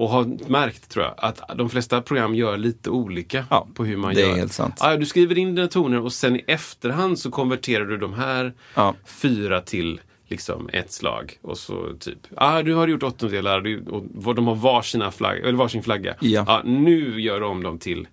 och 0.00 0.08
har 0.08 0.50
märkt 0.50 0.88
tror 0.88 1.04
jag 1.04 1.14
att 1.18 1.40
de 1.58 1.70
flesta 1.70 2.02
program 2.02 2.34
gör 2.34 2.56
lite 2.56 2.90
olika 2.90 3.44
Ja, 3.50 3.66
på 3.74 3.84
hur 3.84 3.96
man 3.96 4.14
det 4.14 4.22
är 4.22 4.28
gör. 4.28 4.36
helt 4.36 4.52
sant. 4.52 4.74
Ja, 4.80 4.96
du 4.96 5.06
skriver 5.06 5.38
in 5.38 5.54
dina 5.54 5.68
toner 5.68 6.00
och 6.00 6.12
sen 6.12 6.36
i 6.36 6.44
efterhand 6.46 7.18
så 7.18 7.30
konverterar 7.30 7.84
du 7.84 7.96
de 7.96 8.14
här 8.14 8.52
Ja. 8.74 8.94
fyra 9.06 9.60
till 9.60 10.00
liksom 10.28 10.68
ett 10.72 10.92
slag. 10.92 11.38
Och 11.42 11.58
så 11.58 11.94
typ, 12.00 12.18
ah, 12.36 12.62
du 12.62 12.74
har 12.74 12.88
gjort 12.88 13.02
åttondelar 13.02 13.60
du- 13.60 13.84
och 14.24 14.34
de 14.34 14.46
har 14.46 14.54
varsina 14.54 15.10
flagg, 15.10 15.38
eller 15.38 15.52
varsin 15.52 15.82
flagga. 15.82 16.14
Ja. 16.20 16.44
Ah, 16.48 16.62
nu 16.64 17.20
gör 17.20 17.42
om 17.42 17.62
dem 17.62 17.78
till, 17.78 18.08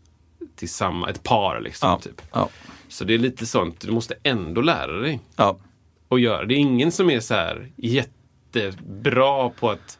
till 0.56 0.70
samma, 0.70 1.10
ett 1.10 1.24
par 1.24 1.62
liksom. 1.62 1.90
Ja. 1.90 2.00
Typ. 2.00 2.22
Ja. 2.34 2.50
Så 2.88 3.04
det 3.04 3.14
är 3.14 3.18
lite 3.18 3.46
sånt, 3.46 3.82
du 3.82 3.92
måste 3.92 4.16
ändå 4.24 4.62
lära 4.62 4.92
dig 5.00 5.20
Ja. 5.36 5.58
att 6.10 6.22
göra. 6.22 6.46
Det 6.46 6.54
är 6.54 6.58
ingen 6.58 6.92
som 6.92 7.10
är 7.10 7.20
så 7.20 7.34
här 7.34 7.72
jättebra 7.76 9.50
på 9.50 9.70
att 9.70 10.00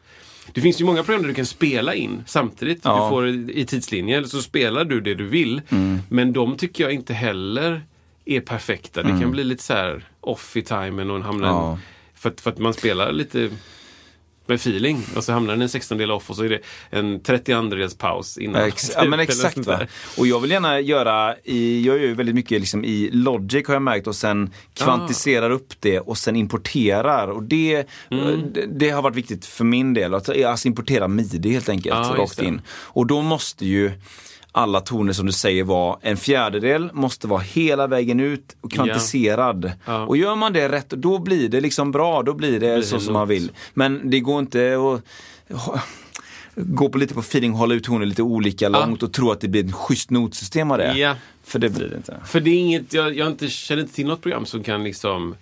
det 0.52 0.60
finns 0.60 0.80
ju 0.80 0.84
många 0.84 1.02
program 1.02 1.22
där 1.22 1.28
du 1.28 1.34
kan 1.34 1.46
spela 1.46 1.94
in 1.94 2.22
samtidigt. 2.26 2.80
Ja. 2.84 3.04
Du 3.04 3.10
får 3.10 3.28
i 3.58 3.64
tidslinjer, 3.68 4.24
så 4.24 4.42
spelar 4.42 4.84
du 4.84 5.00
det 5.00 5.14
du 5.14 5.26
vill. 5.26 5.62
Mm. 5.68 5.98
Men 6.08 6.32
de 6.32 6.56
tycker 6.56 6.84
jag 6.84 6.92
inte 6.92 7.14
heller 7.14 7.82
är 8.24 8.40
perfekta. 8.40 9.02
Det 9.02 9.20
kan 9.20 9.30
bli 9.30 9.44
lite 9.44 9.62
så 9.62 9.72
här 9.72 10.04
off 10.20 10.56
i 10.56 10.62
timen 10.62 11.10
och 11.10 11.22
hamna 11.22 11.48
Mm. 11.48 11.58
Ja. 11.60 11.78
för, 12.14 12.30
att, 12.30 12.40
för 12.40 12.50
att 12.50 12.58
man 12.58 12.74
spelar 12.74 13.12
lite 13.12 13.50
med 14.46 14.54
feeling 14.54 15.02
och 15.16 15.24
så 15.24 15.32
hamnar 15.32 15.52
den 15.54 15.62
en 15.62 15.68
16 15.68 15.98
del 15.98 16.10
off 16.10 16.30
och 16.30 16.36
så 16.36 16.42
är 16.44 16.48
det 16.48 16.60
en 16.90 17.20
32 17.20 17.62
dels 17.62 17.94
paus 17.98 18.38
innan. 18.38 18.62
Ex- 18.64 18.92
ja 18.94 19.04
men 19.04 19.20
exakt. 19.20 19.58
Och 20.18 20.26
jag 20.26 20.40
vill 20.40 20.50
gärna 20.50 20.80
göra, 20.80 21.34
i, 21.44 21.86
jag 21.86 21.96
gör 21.98 22.04
ju 22.04 22.14
väldigt 22.14 22.34
mycket 22.34 22.60
liksom 22.60 22.84
i 22.84 23.10
Logic 23.12 23.66
har 23.66 23.74
jag 23.74 23.82
märkt 23.82 24.06
och 24.06 24.16
sen 24.16 24.50
kvantiserar 24.74 25.50
upp 25.50 25.80
det 25.80 26.00
och 26.00 26.18
sen 26.18 26.36
importerar. 26.36 27.28
Och 27.28 27.42
det, 27.42 27.86
Mm. 28.10 28.52
det, 28.52 28.66
det 28.66 28.90
har 28.90 29.02
varit 29.02 29.16
viktigt 29.16 29.46
för 29.46 29.64
min 29.64 29.94
del, 29.94 30.14
att 30.14 30.42
alltså 30.44 30.68
importera 30.68 31.08
midi 31.08 31.52
helt 31.52 31.68
enkelt, 31.68 31.94
Ja, 31.94 32.16
just 32.18 32.18
rakt 32.38 32.42
in. 32.48 32.60
Och 32.68 33.06
då 33.06 33.22
måste 33.22 33.66
ju 33.66 33.92
alla 34.56 34.80
toner 34.80 35.12
som 35.12 35.26
du 35.26 35.32
säger 35.32 35.64
vara 35.64 35.98
en 36.02 36.16
fjärdedel, 36.16 36.90
måste 36.92 37.26
vara 37.26 37.40
hela 37.40 37.86
vägen 37.86 38.20
ut 38.20 38.56
och 38.60 38.72
kvantiserad. 38.72 39.72
Ja. 39.84 40.06
Och 40.06 40.16
gör 40.16 40.34
man 40.34 40.52
det 40.52 40.68
rätt, 40.68 40.90
då 40.90 41.18
blir 41.18 41.48
det 41.48 41.60
liksom 41.60 41.92
bra, 41.92 42.22
då 42.22 42.34
blir 42.34 42.52
det 42.52 42.58
blir 42.58 42.82
så 42.82 42.96
det 42.96 43.02
som 43.02 43.12
man 43.12 43.28
vill. 43.28 43.50
Men 43.74 44.10
det 44.10 44.20
går 44.20 44.38
inte 44.38 44.76
att 44.76 45.02
gå 46.54 46.88
på 46.88 46.98
lite 46.98 47.14
på 47.14 47.20
feeling, 47.20 47.52
hålla 47.52 47.74
ut 47.74 47.84
toner 47.84 48.06
lite 48.06 48.22
olika 48.22 48.68
långt 48.68 49.02
och 49.02 49.12
tro 49.12 49.30
att 49.30 49.40
det 49.40 49.48
blir 49.48 49.64
ett 49.64 49.74
schysst 49.74 50.10
notsystem 50.10 50.70
av 50.70 50.78
det. 50.78 50.98
Ja. 50.98 51.14
För 51.44 51.58
det 51.58 51.68
blir 51.68 51.88
det 51.88 51.96
inte. 51.96 52.16
För 52.24 52.40
det 52.40 52.50
är 52.50 52.58
inget, 52.58 52.92
jag, 52.92 53.16
jag 53.16 53.26
inte, 53.26 53.48
känner 53.48 53.82
inte 53.82 53.94
till 53.94 54.06
något 54.06 54.22
program 54.22 54.46
som 54.46 54.62
kan 54.62 54.84
liksom 54.84 55.34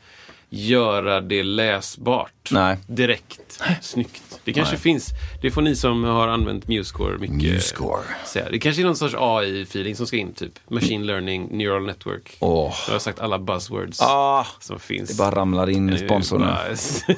göra 0.51 1.21
det 1.21 1.43
läsbart 1.43 2.51
Nej. 2.51 2.79
direkt, 2.87 3.63
snyggt. 3.83 4.34
Det 4.45 4.53
kanske 4.53 4.75
Nej. 4.75 4.81
finns, 4.83 5.11
det 5.43 5.51
får 5.51 5.63
ni 5.63 5.77
som 5.77 6.05
har 6.05 6.29
använt 6.29 6.69
MuseScore 6.69 7.19
mycket 7.19 7.37
MuseScore. 7.37 8.03
säga. 8.27 8.49
Det 8.51 8.59
kanske 8.59 8.83
är 8.83 8.87
någon 8.87 8.97
sorts 8.97 9.15
AI-feeling 9.19 9.95
som 9.95 10.07
ska 10.07 10.17
in, 10.17 10.33
typ 10.33 10.53
machine 10.71 11.07
learning, 11.07 11.49
neural 11.59 11.87
network. 11.87 12.37
Åh. 12.41 12.75
Jag 12.87 12.95
har 12.95 12.99
sagt 12.99 13.21
alla 13.21 13.39
buzzwords 13.39 14.01
Ah, 14.01 14.47
som 14.61 14.79
finns. 14.79 15.11
det 15.11 15.17
bara 15.17 15.31
ramlar 15.35 15.71
in 15.71 15.87
Nu 15.87 15.99
sponsorerna. 15.99 16.47
bara- 16.47 17.17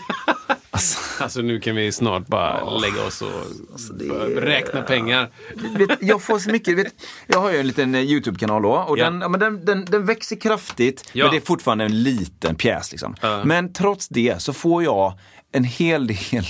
alltså 1.20 1.40
nu 1.42 1.60
kan 1.60 1.76
vi 1.76 1.92
snart 1.92 2.26
bara 2.26 2.70
lägga 2.78 3.02
oss 3.06 3.22
och 3.22 3.28
Alltså, 3.72 3.92
börja 3.94 4.40
räkna 4.46 4.82
pengar. 4.82 5.30
vet, 5.78 5.90
jag 6.00 6.22
får 6.22 6.38
så 6.38 6.50
mycket, 6.50 6.78
vet, 6.78 6.94
jag 7.26 7.40
har 7.40 7.52
ju 7.52 7.58
en 7.58 7.66
liten 7.66 7.94
eh, 7.94 8.00
YouTube-kanal 8.00 8.62
då 8.62 8.72
och 8.72 8.98
Ja. 8.98 9.04
den, 9.04 9.18
men 9.18 9.40
den, 9.40 9.64
den, 9.64 9.84
den 9.84 10.06
växer 10.06 10.36
kraftigt 10.36 11.10
Ja. 11.12 11.24
men 11.24 11.30
det 11.34 11.38
är 11.42 11.46
fortfarande 11.46 11.84
en 11.84 12.02
liten 12.02 12.54
pjäs. 12.56 12.90
Liksom. 12.92 13.16
Ja. 13.20 13.44
Men 13.44 13.72
trots 13.72 14.08
det 14.08 14.42
så 14.42 14.52
får 14.52 14.82
jag 14.84 15.18
en 15.52 15.64
hel 15.64 16.06
del 16.06 16.46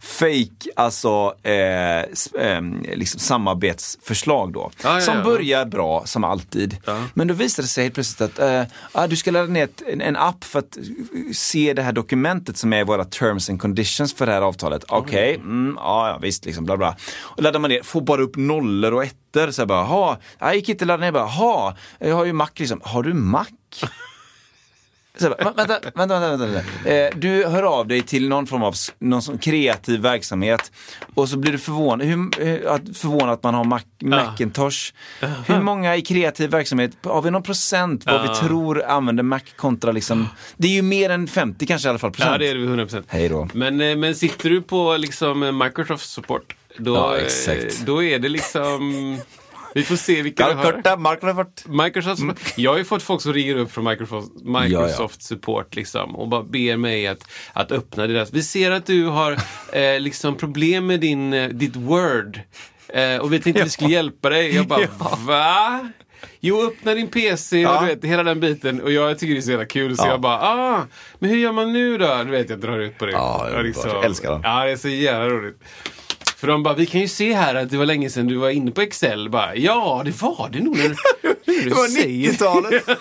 fake, 0.00 0.70
alltså 0.76 1.34
eh, 1.42 2.00
eh, 2.00 2.62
liksom 2.94 3.20
samarbetsförslag 3.20 4.52
då. 4.52 4.70
Ja, 4.82 5.00
som 5.00 5.16
ja. 5.16 5.22
börjar 5.22 5.66
bra, 5.66 6.02
som 6.06 6.24
alltid. 6.24 6.76
Ja. 6.86 7.04
Men 7.14 7.28
då 7.28 7.34
visar 7.34 7.62
det 7.62 7.68
sig 7.68 7.84
helt 7.84 7.94
plötsligt 7.94 8.20
att 8.20 8.38
eh, 8.38 8.62
ah, 8.92 9.06
du 9.06 9.16
ska 9.16 9.30
ladda 9.30 9.52
ner 9.52 9.64
ett, 9.64 9.82
en, 9.86 10.00
en 10.00 10.16
app 10.16 10.44
för 10.44 10.58
att 10.58 10.76
eh, 10.76 10.82
se 11.32 11.72
det 11.72 11.82
här 11.82 11.92
dokumentet 11.92 12.56
som 12.56 12.72
är 12.72 12.84
våra 12.84 13.04
terms 13.04 13.50
and 13.50 13.60
conditions 13.60 14.14
för 14.14 14.26
det 14.26 14.32
här 14.32 14.42
avtalet. 14.42 14.84
Okej, 14.88 15.34
mm, 15.34 15.74
ja, 15.80 16.08
ja 16.08 16.18
visst, 16.18 16.44
liksom 16.44 16.64
bla 16.64 16.76
bla. 16.76 16.96
Och 17.20 17.42
laddar 17.42 17.60
man 17.60 17.70
ner, 17.70 17.82
får 17.82 18.00
bara 18.00 18.22
upp 18.22 18.36
nollor 18.36 18.92
och 18.92 19.04
ettor. 19.04 19.50
Så 19.50 19.60
jag 19.60 19.68
bara, 19.68 19.84
ha, 19.84 20.18
jag 20.38 20.56
gick 20.56 20.68
inte 20.68 20.84
ladda 20.84 21.00
ner, 21.00 21.12
bara, 21.12 21.24
ha, 21.24 21.76
jag 21.98 22.16
har 22.16 22.24
ju 22.24 22.32
Mac 22.32 22.50
liksom. 22.56 22.80
Har 22.84 23.02
du 23.02 23.14
Mac? 23.14 23.46
Så 25.18 25.28
bara, 25.28 25.44
"Va- 25.44 25.52
vänta, 25.56 25.78
vänta, 25.94 26.20
vänta, 26.20 26.46
vänta. 26.46 26.90
Eh, 26.90 27.10
du 27.16 27.46
hör 27.46 27.62
av 27.62 27.86
dig 27.88 28.02
till 28.02 28.28
någon 28.28 28.46
form 28.46 28.62
av 28.62 28.74
någon 28.98 29.22
sån 29.22 29.38
kreativ 29.38 30.00
verksamhet 30.00 30.72
och 31.14 31.28
så 31.28 31.38
blir 31.38 31.52
du 31.52 31.58
förvånad, 31.58 32.06
hur, 32.06 32.18
eh, 32.42 32.76
förvånad 32.94 33.30
att 33.30 33.42
man 33.42 33.54
har 33.54 33.64
Mac, 33.64 33.80
Macintosh. 34.02 34.92
Hur 35.46 35.60
många 35.60 35.96
i 35.96 36.02
kreativ 36.02 36.50
verksamhet, 36.50 36.90
har 37.02 37.22
vi 37.22 37.30
någon 37.30 37.42
procent 37.42 38.06
vad 38.06 38.22
vi 38.22 38.28
tror 38.34 38.82
använder 38.84 39.22
Mac 39.22 39.40
kontra 39.56 39.92
liksom, 39.92 40.28
det 40.56 40.68
är 40.68 40.72
ju 40.72 40.82
mer 40.82 41.10
än 41.10 41.26
50 41.28 41.66
kanske 41.66 41.88
i 41.88 41.90
alla 41.90 41.98
fall 41.98 42.10
procent. 42.10 42.32
Ja, 42.32 42.38
det 42.38 42.48
är 42.48 42.54
det 42.54 42.60
100%. 42.66 43.04
Hej 43.08 43.28
då. 43.28 43.48
Men, 43.54 43.80
eh, 43.80 43.96
men 43.96 44.14
sitter 44.14 44.50
du 44.50 44.62
på 44.62 44.96
liksom 44.96 45.58
Microsoft 45.64 46.08
support, 46.10 46.54
då, 46.78 46.94
Ja, 46.94 47.16
eh, 47.16 47.24
exakt. 47.24 47.86
då 47.86 48.02
är 48.02 48.18
det 48.18 48.28
liksom... 48.28 49.18
Vi 49.74 49.82
får 49.82 49.96
se 49.96 50.22
vilka 50.22 50.48
du 50.48 50.54
har. 50.54 50.96
Microsoft. 51.12 51.66
Microsoft. 51.68 52.22
Jag 52.56 52.70
har 52.70 52.78
ju 52.78 52.84
fått 52.84 53.02
folk 53.02 53.22
som 53.22 53.32
ringer 53.32 53.56
upp 53.56 53.72
från 53.72 53.84
Microsoft, 53.84 54.28
Microsoft 54.42 55.22
support 55.22 55.74
liksom, 55.76 56.16
och 56.16 56.28
bara 56.28 56.42
ber 56.42 56.76
mig 56.76 57.06
att, 57.06 57.24
att 57.52 57.72
öppna 57.72 58.06
deras. 58.06 58.32
Vi 58.32 58.42
ser 58.42 58.70
att 58.70 58.86
du 58.86 59.04
har 59.06 59.32
eh, 59.72 60.00
liksom 60.00 60.36
problem 60.36 60.86
med 60.86 61.00
din, 61.00 61.32
eh, 61.32 61.48
ditt 61.48 61.76
Word 61.76 62.40
eh, 62.88 63.16
och 63.16 63.32
vi 63.32 63.40
tänkte 63.40 63.62
att 63.62 63.66
vi 63.66 63.70
skulle 63.70 63.90
hjälpa 63.90 64.30
dig. 64.30 64.54
Jag 64.54 64.66
bara, 64.66 64.88
va? 65.26 65.88
Jo, 66.40 66.66
öppna 66.66 66.94
din 66.94 67.08
PC 67.08 67.66
och 67.66 67.72
Ja. 67.74 67.80
du 67.80 67.86
vet, 67.86 68.04
hela 68.04 68.22
den 68.22 68.40
biten. 68.40 68.80
Och 68.82 68.92
jag 68.92 69.18
tycker 69.18 69.34
det 69.34 69.40
är 69.40 69.42
så 69.42 69.50
jävla 69.50 69.66
kul. 69.66 69.96
Så 69.96 70.04
Ja. 70.06 70.10
jag 70.10 70.20
bara, 70.20 70.38
ah, 70.40 70.86
men 71.18 71.30
hur 71.30 71.36
gör 71.36 71.52
man 71.52 71.72
nu 71.72 71.98
då? 71.98 72.22
Du 72.24 72.30
vet, 72.30 72.50
jag 72.50 72.60
drar 72.60 72.78
ut 72.78 72.98
på 72.98 73.06
det. 73.06 73.12
Ja, 73.12 73.50
Och 73.58 73.64
liksom- 73.64 73.90
jag 73.90 74.04
älskar 74.04 74.30
det. 74.30 74.40
Ja, 74.44 74.64
det 74.64 74.70
är 74.70 74.76
så 74.76 74.88
jävla 74.88 75.28
roligt. 75.28 75.58
För 76.44 76.48
de 76.52 76.62
bara, 76.62 76.74
vi 76.74 76.86
kan 76.86 77.00
ju 77.00 77.08
se 77.08 77.32
här 77.34 77.54
att 77.54 77.70
det 77.70 77.76
var 77.76 77.86
länge 77.86 78.10
sedan 78.10 78.26
du 78.26 78.36
var 78.36 78.50
inne 78.50 78.70
på 78.70 78.80
Excel. 78.80 79.28
Bara, 79.30 79.56
ja, 79.56 80.02
det 80.04 80.22
var 80.22 80.48
det 80.52 80.60
nog. 80.60 80.76
När 80.76 80.88
du, 80.88 80.96
när 81.46 81.62
du 81.62 81.68
Det 81.68 81.74
var 81.74 81.86
säger- 81.88 82.32
90-talet. 82.32 82.84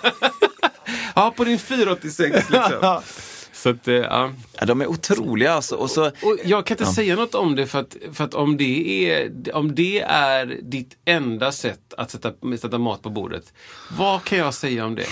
Ja, 1.15 1.33
på 1.37 1.43
din 1.43 1.59
486 1.59 2.35
liksom. 2.49 3.01
Så 3.53 3.69
att, 3.69 3.87
eh, 3.87 3.93
ja. 3.93 4.31
Ja, 4.59 4.65
de 4.65 4.81
är 4.81 4.87
otroliga 4.87 5.53
alltså. 5.53 5.75
Och 5.75 5.89
så, 5.89 6.05
Och 6.05 6.37
jag 6.45 6.65
kan 6.65 6.77
inte 6.77 6.91
säga 6.93 7.15
något 7.15 7.35
om 7.35 7.55
det 7.55 7.67
för 7.67 7.79
att, 7.79 7.95
för 8.13 8.23
att 8.23 8.33
om, 8.33 8.57
det 8.57 9.09
är, 9.13 9.31
om 9.55 9.75
det 9.75 9.99
är 10.01 10.59
ditt 10.61 10.97
enda 11.05 11.51
sätt 11.51 11.93
att 11.97 12.11
sätta, 12.11 12.31
sätta 12.61 12.77
mat 12.77 13.01
på 13.01 13.09
bordet, 13.09 13.53
vad 13.97 14.23
kan 14.23 14.37
jag 14.37 14.53
säga 14.53 14.85
om 14.85 14.95
det? 14.95 15.05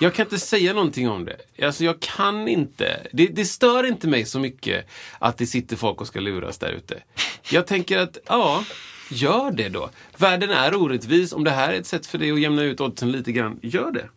Jag 0.00 0.14
kan 0.14 0.26
inte 0.26 0.38
säga 0.38 0.72
någonting 0.72 1.08
om 1.08 1.24
det. 1.24 1.64
Alltså 1.66 1.84
jag 1.84 2.00
kan 2.00 2.48
inte. 2.48 3.06
Det, 3.12 3.26
det 3.26 3.44
stör 3.44 3.86
inte 3.86 4.08
mig 4.08 4.24
så 4.24 4.38
mycket 4.38 4.86
att 5.18 5.38
det 5.38 5.46
sitter 5.46 5.76
folk 5.76 6.00
och 6.00 6.06
ska 6.06 6.20
luras 6.20 6.58
där 6.58 6.70
ute. 6.70 7.02
Jag 7.50 7.66
tänker 7.66 7.98
att, 7.98 8.18
ja, 8.26 8.64
gör 9.10 9.50
det 9.50 9.68
då. 9.68 9.90
Världen 10.16 10.50
är 10.50 10.74
orättvis. 10.74 11.32
Om 11.32 11.44
det 11.44 11.50
här 11.50 11.72
är 11.72 11.78
ett 11.78 11.86
sätt 11.86 12.06
för 12.06 12.18
dig 12.18 12.32
att 12.32 12.40
jämna 12.40 12.62
ut 12.62 12.80
oddsen 12.80 13.12
lite 13.12 13.32
grann, 13.32 13.58
gör 13.62 13.92
det. 13.92 14.08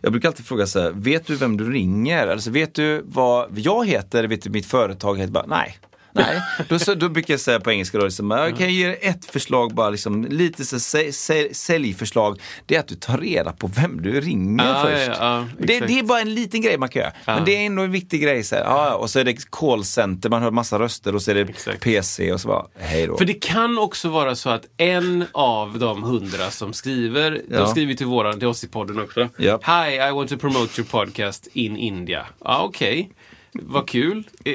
Jag 0.00 0.12
brukar 0.12 0.28
alltid 0.28 0.46
fråga 0.46 0.66
så 0.66 0.80
här, 0.80 0.90
vet 0.90 1.26
du 1.26 1.36
vem 1.36 1.56
du 1.56 1.72
ringer? 1.72 2.28
Alltså 2.28 2.50
vet 2.50 2.74
du 2.74 3.02
vad 3.04 3.58
jag 3.58 3.86
heter? 3.86 4.24
Vet 4.24 4.42
du 4.42 4.50
mitt 4.50 4.66
företag 4.66 5.18
heter? 5.18 5.32
Bara, 5.32 5.46
nej. 5.46 5.78
Nej, 6.12 6.40
då, 6.68 6.94
då 6.94 7.08
brukar 7.08 7.34
jag 7.34 7.40
säga 7.40 7.60
på 7.60 7.70
engelska 7.72 7.98
då, 7.98 8.04
liksom, 8.04 8.30
jag 8.30 8.58
kan 8.58 8.74
ge 8.74 8.86
er 8.88 8.96
ett 9.00 9.24
förslag, 9.24 9.74
bara 9.74 9.90
liksom, 9.90 10.24
lite 10.24 10.64
så, 10.64 10.80
sälj, 10.80 11.12
sälj, 11.12 11.54
säljförslag. 11.54 12.40
Det 12.66 12.74
är 12.76 12.80
att 12.80 12.88
du 12.88 12.94
tar 12.94 13.18
reda 13.18 13.52
på 13.52 13.66
vem 13.66 14.02
du 14.02 14.20
ringer 14.20 14.64
Ja, 14.66 14.82
först. 14.84 15.06
ja, 15.06 15.14
ja, 15.20 15.44
det, 15.58 15.80
det 15.80 15.98
är 15.98 16.02
bara 16.02 16.20
en 16.20 16.34
liten 16.34 16.60
grej 16.62 16.78
man 16.78 16.88
kan 16.88 17.02
göra. 17.02 17.12
Men 17.26 17.44
det 17.44 17.56
är 17.56 17.66
ändå 17.66 17.82
en 17.82 17.90
viktig 17.92 18.22
grej. 18.22 18.44
Så 18.44 18.54
här, 18.56 18.62
ja, 18.64 18.94
och 18.94 19.10
så 19.10 19.18
är 19.18 19.24
det 19.24 19.50
callcenter, 19.50 20.28
man 20.30 20.42
hör 20.42 20.50
massa 20.50 20.78
röster 20.78 21.14
och 21.14 21.22
så 21.22 21.30
är 21.30 21.34
det 21.34 21.40
Exakt. 21.40 21.80
PC 21.82 22.32
och 22.32 22.40
så 22.40 22.48
bara, 22.48 22.64
hej 22.78 23.06
då. 23.06 23.18
För 23.18 23.24
det 23.24 23.34
kan 23.34 23.78
också 23.78 24.08
vara 24.08 24.36
så 24.36 24.50
att 24.50 24.62
en 24.76 25.24
av 25.32 25.78
de 25.78 26.02
hundra 26.02 26.50
som 26.50 26.72
skriver, 26.72 27.42
Ja. 27.50 27.58
de 27.58 27.66
skriver 27.68 27.94
till, 27.94 28.06
våran, 28.06 28.38
till 28.38 28.48
oss 28.48 28.64
i 28.64 28.68
podden 28.68 29.00
också. 29.00 29.28
Japp. 29.38 29.64
Hi, 29.66 29.94
I 30.08 30.10
want 30.12 30.30
to 30.30 30.36
promote 30.36 30.80
your 30.80 30.88
podcast 30.90 31.48
in 31.52 31.76
India. 31.76 32.26
Ja, 32.44 32.62
okej. 32.64 33.10
Vad 33.52 33.88
kul. 33.88 34.24
Eh, 34.44 34.52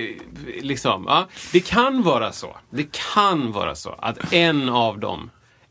liksom, 0.62 1.06
ja. 1.08 1.28
Det 1.52 1.60
kan 1.60 2.04
vara 2.04 2.32
så. 2.32 2.58
Det 2.70 2.92
kan 3.14 3.52
vara 3.52 3.76
så 3.76 3.96
att 4.00 4.34
en 4.34 4.70
av 4.70 5.00
dem, 5.00 5.30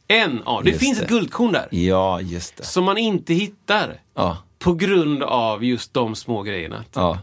en 0.08 0.42
av, 0.42 0.64
det 0.64 0.70
Just 0.70 0.80
finns 0.82 0.98
det. 0.98 1.04
ett 1.04 1.10
guldkorn 1.10 1.52
där. 1.52 1.68
Ja, 1.70 2.20
just 2.20 2.56
det. 2.56 2.64
Som 2.64 2.84
man 2.84 2.98
inte 2.98 3.34
hittar. 3.34 4.00
Ja. 4.16 4.36
På 4.58 4.74
grund 4.74 5.22
av 5.22 5.64
just 5.64 5.94
de 5.94 6.14
små 6.14 6.42
grejerna. 6.42 6.84
Ja. 6.94 7.18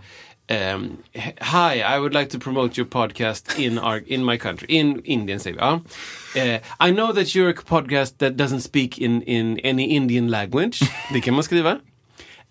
Um, 0.73 0.97
hi, 1.13 1.79
I 1.95 1.99
would 1.99 2.13
like 2.13 2.31
to 2.31 2.39
promote 2.39 2.81
your 2.81 2.89
podcast 2.89 3.59
in 3.59 3.79
our 3.79 4.03
in 4.07 4.25
my 4.25 4.37
country, 4.37 4.67
in 4.69 5.01
Indian, 5.05 5.39
vi. 5.45 5.55
Ja. 5.57 5.81
Eh, 6.35 6.55
I 6.89 6.91
know 6.91 7.13
that 7.13 7.27
you're 7.35 7.49
a 7.51 7.61
podcast 7.67 8.17
that 8.19 8.33
doesn't 8.33 8.59
speak 8.61 8.97
in, 8.97 9.21
in 9.23 9.59
any 9.63 9.83
Indian 9.95 10.27
language. 10.27 10.79
Det 11.13 11.21
kan 11.21 11.33
man 11.33 11.43
skriva. 11.43 11.77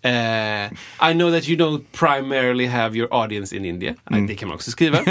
Eh, 0.01 0.65
I 1.09 1.13
know 1.13 1.31
that 1.31 1.47
you 1.49 1.57
don't 1.57 1.83
primarily 1.91 2.65
have 2.65 2.97
your 2.97 3.13
audience 3.13 3.55
in 3.55 3.65
India. 3.65 3.95
Eh, 4.11 4.17
Det 4.27 4.35
kan 4.35 4.47
man 4.47 4.55
också 4.55 4.71
skriva. 4.71 4.99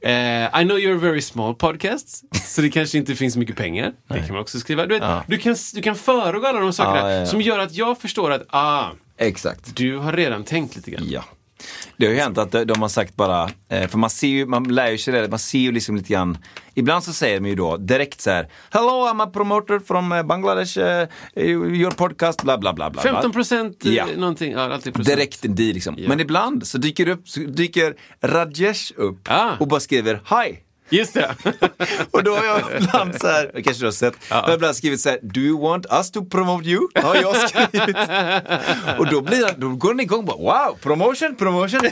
Eh, 0.00 0.60
I 0.60 0.64
know 0.64 0.78
you're 0.78 0.94
a 0.96 1.00
very 1.00 1.20
small 1.22 1.54
podcast. 1.54 2.24
Så 2.46 2.60
det 2.62 2.70
kanske 2.70 2.98
inte 2.98 3.14
finns 3.14 3.36
mycket 3.36 3.56
pengar. 3.56 3.92
Det 4.08 4.18
kan 4.18 4.28
man 4.32 4.38
också 4.38 4.58
skriva. 4.58 4.86
Du, 4.86 4.98
vet, 4.98 5.02
du, 5.26 5.38
kan, 5.38 5.56
du 5.74 5.82
kan 5.82 5.94
föregå 5.96 6.46
alla 6.46 6.60
de 6.60 6.72
sakerna 6.72 6.98
Ja, 6.98 7.10
ja, 7.10 7.18
ja. 7.20 7.26
som 7.26 7.40
gör 7.40 7.58
att 7.58 7.74
jag 7.74 8.00
förstår 8.00 8.30
att 8.32 8.42
ah, 8.50 8.86
Exakt. 9.18 9.76
du 9.76 9.96
har 9.96 10.12
redan 10.12 10.44
tänkt 10.44 10.76
lite 10.76 10.90
grann. 10.90 11.04
Ja. 11.08 11.24
Det 11.96 12.06
har 12.06 12.12
ju 12.12 12.18
hänt 12.20 12.38
att 12.38 12.52
de 12.52 12.82
har 12.82 12.88
sagt 12.88 13.16
bara, 13.16 13.50
eh, 13.68 13.88
för 13.88 13.98
man 13.98 14.10
ser 14.10 14.28
ju, 14.28 14.46
man 14.46 14.64
lär 14.64 14.90
ju 14.90 14.98
sig 14.98 15.12
det, 15.14 15.28
man 15.28 15.38
ser 15.38 15.58
ju 15.58 15.72
liksom 15.72 15.96
lite 15.96 16.12
grann, 16.12 16.38
ibland 16.74 17.04
så 17.04 17.12
säger 17.12 17.40
de 17.40 17.48
ju 17.48 17.54
då 17.54 17.76
direkt 17.76 18.20
så 18.20 18.30
här, 18.30 18.48
Hello 18.70 18.90
I'm 19.12 19.22
a 19.22 19.30
promoter 19.32 19.78
from 19.78 20.12
eh, 20.12 20.22
Bangladesh, 20.22 20.78
eh, 20.78 21.08
your 21.36 21.90
podcast, 21.90 22.42
bla 22.42 22.58
bla 22.58 22.72
bla. 22.72 22.90
bla 22.90 23.02
bla." 23.02 23.12
15 23.12 23.32
procent 23.32 23.84
Ja. 23.84 24.06
någonting, 24.16 24.52
ja, 24.52 24.72
alltid 24.74 24.94
procent. 24.94 25.16
Direkt 25.16 25.44
en 25.44 25.54
deal 25.54 25.74
liksom. 25.74 25.96
Men 26.08 26.20
ibland 26.20 26.66
så 26.66 26.78
dyker, 26.78 27.08
upp, 27.08 27.28
så 27.28 27.40
dyker 27.40 27.94
Rajesh 28.22 28.92
upp 28.96 29.28
Ah. 29.28 29.50
och 29.60 29.68
bara 29.68 29.80
skriver 29.80 30.14
Hi! 30.14 30.58
Just 30.90 31.14
det. 31.14 31.34
Och 32.10 32.24
då 32.24 32.34
har 32.34 32.44
jag 32.44 32.62
ibland 32.80 33.20
så 33.20 33.26
här, 33.26 33.50
kanske 33.64 33.82
du 33.82 33.86
har 33.86 33.92
sett, 33.92 34.14
jag 34.28 34.42
har 34.42 34.54
ibland 34.54 34.76
skrivit 34.76 35.00
så 35.00 35.08
här, 35.08 35.18
Do 35.22 35.40
you 35.40 35.60
want 35.60 35.86
us 35.90 36.10
to 36.10 36.24
promote 36.24 36.68
you? 36.68 36.88
Har 36.94 37.14
jag 37.14 37.36
skrivit. 37.36 37.96
och 38.98 39.06
då, 39.06 39.20
blir 39.20 39.44
han, 39.46 39.54
då 39.60 39.68
går 39.68 39.88
den 39.88 40.00
igång 40.00 40.24
bara, 40.24 40.36
wow, 40.36 40.78
promotion, 40.80 41.34
promotion. 41.36 41.80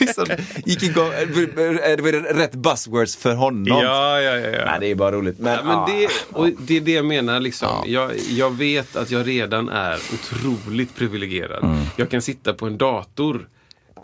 liksom, 0.00 0.26
gick 0.64 0.82
igång, 0.82 1.10
det 1.10 2.00
var 2.02 2.34
rätt 2.34 2.54
buzzwords 2.54 3.16
för 3.16 3.34
honom. 3.34 3.66
ja, 3.66 4.20
ja, 4.20 4.36
ja. 4.36 4.64
Nej, 4.64 4.76
det 4.80 4.86
är 4.86 4.94
bara 4.94 5.12
roligt. 5.12 5.38
Men, 5.38 5.52
Ja, 5.52 5.64
men 5.64 5.76
ah, 5.76 5.86
det, 5.86 6.08
och 6.32 6.48
det 6.58 6.76
är 6.76 6.80
det 6.80 6.92
jag 6.92 7.04
menar. 7.04 7.40
Liksom. 7.40 7.68
Jag, 7.86 8.10
jag 8.30 8.50
vet 8.56 8.96
att 8.96 9.10
jag 9.10 9.28
redan 9.28 9.68
är 9.68 9.98
otroligt 10.14 10.96
privilegierad. 10.96 11.76
Jag 11.96 12.10
kan 12.10 12.22
sitta 12.22 12.54
på 12.54 12.66
en 12.66 12.78
dator 12.78 13.48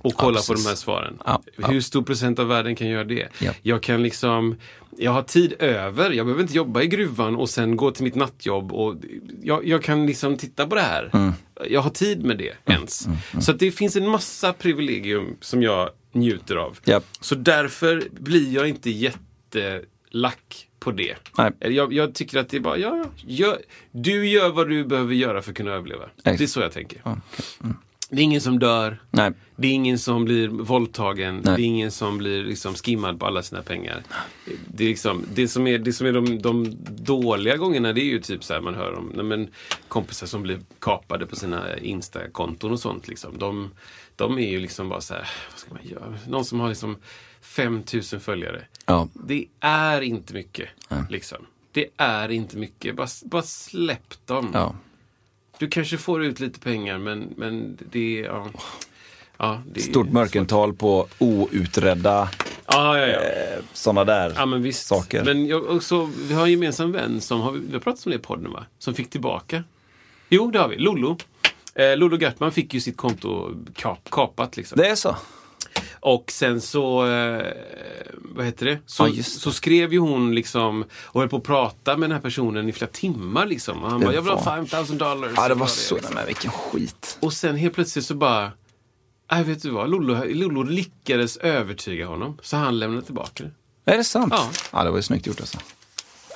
och 0.07 0.14
kolla 0.14 0.40
på 0.40 0.46
precis. 0.46 0.64
de 0.64 0.68
här 0.68 0.76
svaren. 0.76 1.18
Ja, 1.24 1.42
ja. 1.57 1.66
Hur 1.68 1.80
stor 1.80 2.02
procent 2.02 2.38
av 2.38 2.48
världen 2.48 2.76
kan 2.76 2.88
göra 2.88 3.04
det? 3.04 3.28
Ja. 3.38 3.52
Jag 3.62 3.82
kan 3.82 4.02
liksom 4.02 4.57
jag 4.98 5.12
har 5.12 5.22
tid 5.22 5.54
över. 5.59 6.11
Jag 6.11 6.26
behöver 6.26 6.42
inte 6.42 6.57
jobba 6.57 6.82
i 6.82 6.86
gruvan 6.86 7.36
och 7.36 7.48
sen 7.50 7.76
gå 7.76 7.90
till 7.90 8.04
mitt 8.04 8.14
nattjobb. 8.14 8.72
Och 8.72 8.96
jag, 9.42 9.66
jag 9.66 9.82
kan 9.82 10.07
liksom 10.07 10.36
titta 10.36 10.66
på 10.66 10.74
det 10.74 10.80
här. 10.80 11.11
Mm. 11.12 11.32
Jag 11.70 11.80
har 11.80 11.90
tid 11.90 12.24
med 12.24 12.38
det 12.38 12.52
ens. 12.72 13.09
Så 13.40 13.50
att 13.50 13.59
det 13.59 13.70
finns 13.70 13.96
en 13.96 14.09
massa 14.09 14.52
privilegium 14.52 15.36
som 15.40 15.62
jag 15.62 15.90
njuter 16.12 16.57
av. 16.57 16.78
Ja. 16.84 17.00
Så 17.20 17.34
därför 17.34 18.09
blir 18.11 18.54
jag 18.54 18.68
inte 18.68 18.90
jättelack 18.90 20.68
på 20.78 20.90
det. 20.90 21.16
Jag, 21.59 21.92
jag 21.92 22.14
tycker 22.14 22.38
att 22.38 22.48
det 22.48 22.57
är 22.57 22.61
bara, 22.61 22.78
ja, 22.78 23.04
ja, 23.26 23.57
du 23.90 24.28
gör 24.28 24.48
vad 24.48 24.68
du 24.68 24.84
behöver 24.84 25.14
göra 25.14 25.42
för 25.42 25.50
att 25.50 25.57
kunna 25.57 25.70
överleva. 25.70 26.04
Det 26.22 26.40
är 26.40 26.46
så 26.46 26.61
jag 26.61 26.72
tänker. 26.72 27.02
Det 28.11 28.16
är 28.16 28.24
ingen 28.24 28.40
som 28.40 28.59
dör. 28.59 28.98
Nej. 29.11 29.32
Det 29.57 29.68
är 29.68 29.72
ingen 29.72 29.98
som 29.98 30.24
blir 30.24 30.48
våldtagen. 30.48 31.40
Nej. 31.44 31.57
Det 31.57 31.62
är 31.62 31.66
ingen 31.66 31.90
som 31.90 32.18
blir 32.18 32.44
liksom 32.44 32.74
skimmad 32.74 33.20
på 33.20 33.26
alla 33.26 33.42
sina 33.42 33.62
pengar. 33.62 34.02
Det, 34.68 34.84
är 34.84 34.88
liksom, 34.88 35.24
det 35.34 35.48
som 35.48 35.66
är, 35.66 35.78
det 35.78 35.92
som 35.92 36.07
är 36.07 36.12
de, 36.12 36.42
de 36.42 36.76
dåliga 36.88 37.57
gångerna 37.57 37.92
det 37.92 38.00
är 38.00 38.04
ju 38.04 38.20
typ 38.20 38.44
så 38.44 38.54
här 38.54 38.61
man 38.61 38.74
hör 38.74 38.98
om 38.98 39.12
nej 39.14 39.24
men, 39.24 39.48
kompisar 39.88 40.26
som 40.26 40.42
blir 40.42 40.61
kapade 40.78 41.26
på 41.26 41.36
sina 41.36 41.78
Insta-konton 41.78 42.72
och 42.72 42.80
sånt. 42.80 43.09
Liksom. 43.09 43.38
De, 43.38 43.70
de 44.16 44.38
är 44.38 44.50
ju 44.50 44.61
liksom 44.61 44.88
bara 44.88 45.00
så 45.00 45.14
här, 45.14 45.28
vad 45.50 45.59
ska 45.59 45.74
man 45.74 45.82
göra? 45.82 46.18
Någon 46.28 46.44
som 46.44 46.61
har 46.61 46.68
liksom 46.68 46.96
5000 47.40 48.20
följare. 48.20 48.62
Ja. 48.86 49.09
Det 49.12 49.46
är 49.61 50.00
inte 50.00 50.34
mycket. 50.34 50.68
Liksom. 51.11 51.46
Det 51.72 51.88
är 51.96 52.30
inte 52.30 52.57
mycket. 52.57 52.96
Bara, 52.96 53.09
bara 53.24 53.42
släpp 53.42 54.26
dem. 54.26 54.50
Ja. 54.52 54.74
Du 55.59 55.68
kanske 55.68 55.98
får 55.98 56.24
ut 56.24 56.40
lite 56.40 56.61
pengar 56.61 56.98
men, 56.98 57.34
men 57.36 57.78
det. 57.90 58.20
Ja. 58.20 58.46
Ja, 59.38 59.62
det 59.72 59.80
Stort 59.80 60.09
mörkertal 60.12 60.74
på 60.74 61.09
outredda 61.18 62.28
Ja, 62.66 62.98
ja, 62.98 63.07
ja. 63.07 63.20
eh, 63.20 63.62
sådana 63.72 64.04
där 64.04 64.32
Ja 64.36 64.46
men 64.46 64.62
visst. 64.62 64.86
saker. 64.86 65.24
Men 65.24 65.46
jag, 65.46 65.70
också, 65.70 66.11
vi 66.28 66.34
har 66.34 66.42
en 66.44 66.50
gemensam 66.50 66.92
vän 66.92 67.20
som 67.20 67.40
har, 67.40 67.52
vi 67.52 67.72
har 67.72 67.80
pratat 67.80 68.07
om 68.07 68.11
det 68.12 68.16
i 68.16 68.20
podden 68.20 68.52
va? 68.52 68.64
Som 68.78 68.94
fick 68.94 69.11
tillbaka. 69.11 69.64
Jo, 70.28 70.50
det 70.50 70.59
har 70.59 70.68
vi. 70.68 70.76
Lollo. 70.76 71.18
Eh, 71.74 71.96
Lollo 71.96 72.16
Gartman 72.16 72.52
fick 72.52 72.74
ju 72.74 72.80
sitt 72.80 72.96
konto 72.96 73.54
kap, 73.74 74.11
kapat 74.11 74.57
liksom. 74.57 74.78
Det 74.78 74.88
är 74.88 74.94
så? 74.94 75.16
Och 76.07 76.30
sen 76.30 76.61
så, 76.61 77.07
eh, 77.07 77.46
vad 78.14 78.44
heter 78.46 78.66
det? 78.66 78.78
Så, 78.86 79.09
Ja, 79.09 79.22
så 79.22 79.52
skrev 79.52 79.92
ju 79.92 79.98
hon 79.98 80.34
liksom 80.34 80.84
och 81.02 81.20
höll 81.20 81.28
på 81.28 81.36
att 81.36 81.42
prata 81.42 81.96
med 81.96 82.11
den 82.11 82.14
här 82.14 82.22
personen 82.22 82.68
i 82.68 82.72
flera 82.72 82.90
timmar 82.90 83.46
liksom. 83.46 83.82
Och 83.84 83.90
han 83.90 84.00
bara, 84.00 84.14
jag 84.14 84.22
vill 84.22 84.30
ha 84.30 84.36
var- 84.36 84.44
5000 84.44 84.98
dollars. 84.98 85.32
Ja, 85.36 85.48
det 85.48 85.54
var 85.54 85.66
så. 85.66 85.94
liksom. 85.94 86.14
Men 86.14 86.26
vilken 86.26 86.50
skit. 86.50 87.18
Och 87.20 87.32
sen 87.32 87.57
helt 87.57 87.74
plötsligt 87.74 88.04
så 88.07 88.14
bara, 88.14 88.52
nej 89.32 89.44
vet 89.44 89.62
du 89.62 89.70
vad, 89.70 89.90
Lollo, 89.90 90.24
Lollo 90.24 90.62
lyckades 90.62 91.36
övertyga 91.36 92.07
honom. 92.07 92.38
Så 92.42 92.57
han 92.57 92.78
lämnade 92.78 93.02
tillbaka 93.07 93.44
det. 93.44 93.92
Är 93.92 93.96
det 93.96 94.04
sant? 94.04 94.32
Ja. 94.36 94.50
ja 94.72 94.84
det 94.84 94.90
var 94.90 94.98
ju 94.98 95.02
snyggt 95.02 95.26
gjort 95.26 95.40
alltså. 95.40 95.59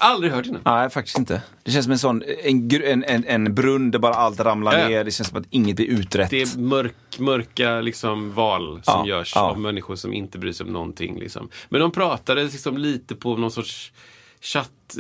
Aldrig 0.00 0.32
hört 0.32 0.46
innan. 0.46 0.60
Nej, 0.64 0.90
faktiskt 0.90 1.18
inte. 1.18 1.42
Det 1.62 1.70
känns 1.70 1.84
som 1.84 1.92
en 1.92 1.98
sån, 1.98 2.22
en, 2.44 2.70
en, 2.84 3.04
en, 3.04 3.24
en 3.24 3.54
brunn 3.54 3.90
där 3.90 3.98
bara 3.98 4.14
allt 4.14 4.40
ramlar 4.40 4.78
Ja. 4.78 4.88
ner. 4.88 5.04
Det 5.04 5.10
känns 5.10 5.28
som 5.28 5.38
att 5.38 5.46
inget 5.50 5.76
blir 5.76 5.86
utrett. 5.86 6.30
Det 6.30 6.42
är 6.42 6.58
mörk, 6.58 6.94
mörka 7.18 7.80
liksom, 7.80 8.32
val 8.34 8.80
som 8.84 9.06
Ja, 9.08 9.16
görs 9.16 9.32
ja. 9.34 9.40
av 9.40 9.60
människor 9.60 9.96
som 9.96 10.12
inte 10.12 10.38
bryr 10.38 10.52
sig 10.52 10.66
om 10.66 10.72
någonting. 10.72 11.18
Liksom. 11.18 11.48
Men 11.68 11.80
de 11.80 11.90
pratade 11.90 12.42
liksom 12.44 12.78
lite 12.78 13.14
på 13.14 13.36
någon 13.36 13.50
sorts 13.50 13.92
chatt, 14.40 14.96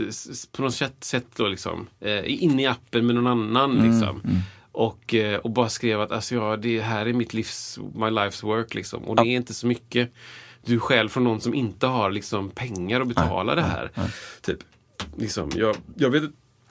på 0.52 0.62
något 0.62 0.74
sätt, 0.74 1.04
sätt 1.04 1.26
då, 1.36 1.46
liksom. 1.48 1.86
eh, 2.00 2.20
inne 2.42 2.62
i 2.62 2.66
appen 2.66 3.06
med 3.06 3.14
någon 3.16 3.26
annan. 3.26 3.78
Mm, 3.78 3.90
Liksom. 3.90 4.22
Och, 4.72 5.14
eh, 5.14 5.38
och 5.38 5.50
bara 5.50 5.68
skrev 5.68 6.00
att 6.00 6.12
alltså, 6.12 6.34
ja, 6.34 6.56
det 6.56 6.80
här 6.80 7.06
är 7.06 7.12
mitt 7.12 7.34
livs, 7.34 7.78
my 7.94 8.06
life's 8.06 8.44
work. 8.44 8.74
Liksom. 8.74 9.02
Och 9.04 9.16
det 9.16 9.22
är 9.22 9.36
inte 9.36 9.54
så 9.54 9.66
mycket 9.66 10.12
du 10.64 10.80
själv 10.80 11.08
från 11.08 11.24
någon 11.24 11.40
som 11.40 11.54
inte 11.54 11.86
har 11.86 12.10
liksom, 12.10 12.50
pengar 12.50 13.00
att 13.00 13.08
betala 13.08 13.54
det 13.54 13.62
här. 13.62 13.90
Typ. 14.42 14.58
Liksom, 15.16 15.50
jag, 15.54 15.76
jag 15.94 16.10
vet 16.10 16.22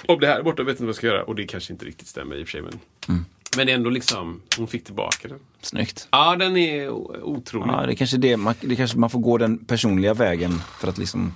om 0.08 0.20
det 0.20 0.28
här 0.28 0.40
är 0.40 0.44
borta, 0.44 0.60
jag 0.62 0.66
vet 0.66 0.74
inte 0.74 0.84
vad 0.84 0.90
jag 0.90 0.96
ska 0.96 1.08
göra. 1.08 1.24
Och 1.24 1.36
det 1.36 1.44
kanske 1.46 1.74
inte 1.74 1.86
riktigt 1.86 2.08
stämmer 2.08 2.36
i 2.36 2.44
och 2.44 2.48
för 2.48 2.52
sig. 2.52 2.62
Men, 2.62 2.80
Mm. 3.08 3.26
men 3.58 3.70
ändå 3.70 3.90
liksom, 3.90 4.42
hon 4.58 4.68
fick 4.68 4.84
tillbaka 4.86 5.28
den. 5.28 5.40
Snyggt. 5.62 6.08
Ja, 6.12 6.36
den 6.36 6.58
är 6.58 6.90
otrolig. 7.24 7.74
Ja, 7.74 7.86
det 7.86 7.94
är 7.94 7.96
kanske 7.96 8.18
det, 8.18 8.38
man, 8.38 8.54
det 8.62 8.76
kanske 8.76 8.98
man 8.98 9.10
får 9.10 9.20
gå 9.20 9.38
den 9.38 9.58
personliga 9.66 10.14
vägen 10.14 10.52
för 10.80 10.88
att 10.88 10.98
liksom 10.98 11.34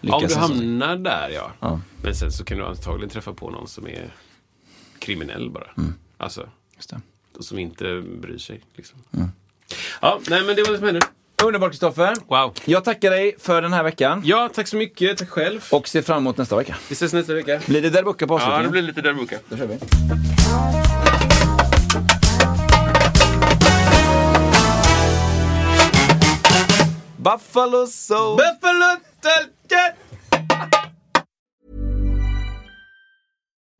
lyckas. 0.00 0.22
Om 0.22 0.28
du 0.28 0.34
hamnar 0.34 0.96
där, 0.96 1.30
ja. 1.30 1.52
Ja. 1.60 1.80
Men 2.02 2.14
sen 2.14 2.32
så 2.32 2.44
kan 2.44 2.58
du 2.58 2.64
antagligen 2.66 3.08
träffa 3.10 3.32
på 3.32 3.50
någon 3.50 3.68
som 3.68 3.86
är 3.86 4.14
kriminell 4.98 5.50
bara. 5.50 5.68
Mm. 5.76 5.94
Alltså, 6.16 6.48
Just 6.76 6.90
det. 6.90 7.00
och 7.38 7.44
som 7.44 7.58
inte 7.58 8.00
bryr 8.20 8.38
sig. 8.38 8.60
Liksom. 8.74 8.98
Mm. 9.12 9.28
Ja, 10.00 10.20
nej 10.30 10.42
men 10.46 10.56
det 10.56 10.62
var 10.62 10.72
det 10.72 10.78
som 10.78 10.86
hände. 10.86 11.00
Underbart 11.42 11.70
Kristoffer. 11.70 12.14
Wow. 12.28 12.54
Jag 12.64 12.84
tackar 12.84 13.10
dig 13.10 13.36
för 13.38 13.62
den 13.62 13.72
här 13.72 13.82
veckan. 13.82 14.22
Ja, 14.24 14.50
tack 14.54 14.68
så 14.68 14.76
mycket. 14.76 15.18
Tack 15.18 15.28
själv. 15.30 15.64
Och 15.70 15.88
ser 15.88 16.02
fram 16.02 16.18
emot 16.18 16.36
nästa 16.36 16.56
vecka. 16.56 16.76
Vi 16.88 16.92
ses 16.92 17.12
nästa 17.12 17.34
vecka. 17.34 17.60
Blir 17.66 17.82
det 17.82 17.90
där 17.90 18.02
bucka 18.02 18.26
på 18.26 18.34
Ja, 18.34 18.36
avslutningen? 18.36 18.64
det 18.64 18.70
blir 18.70 18.82
lite 18.82 19.00
där 19.00 19.14
boka. 19.14 19.38
Då 19.48 19.56
kör 19.56 19.66
vi. 19.66 19.78
Buffalo 27.16 27.86
Soul. 27.86 28.36
Buffalo 28.36 28.96
Soldier! 29.22 29.94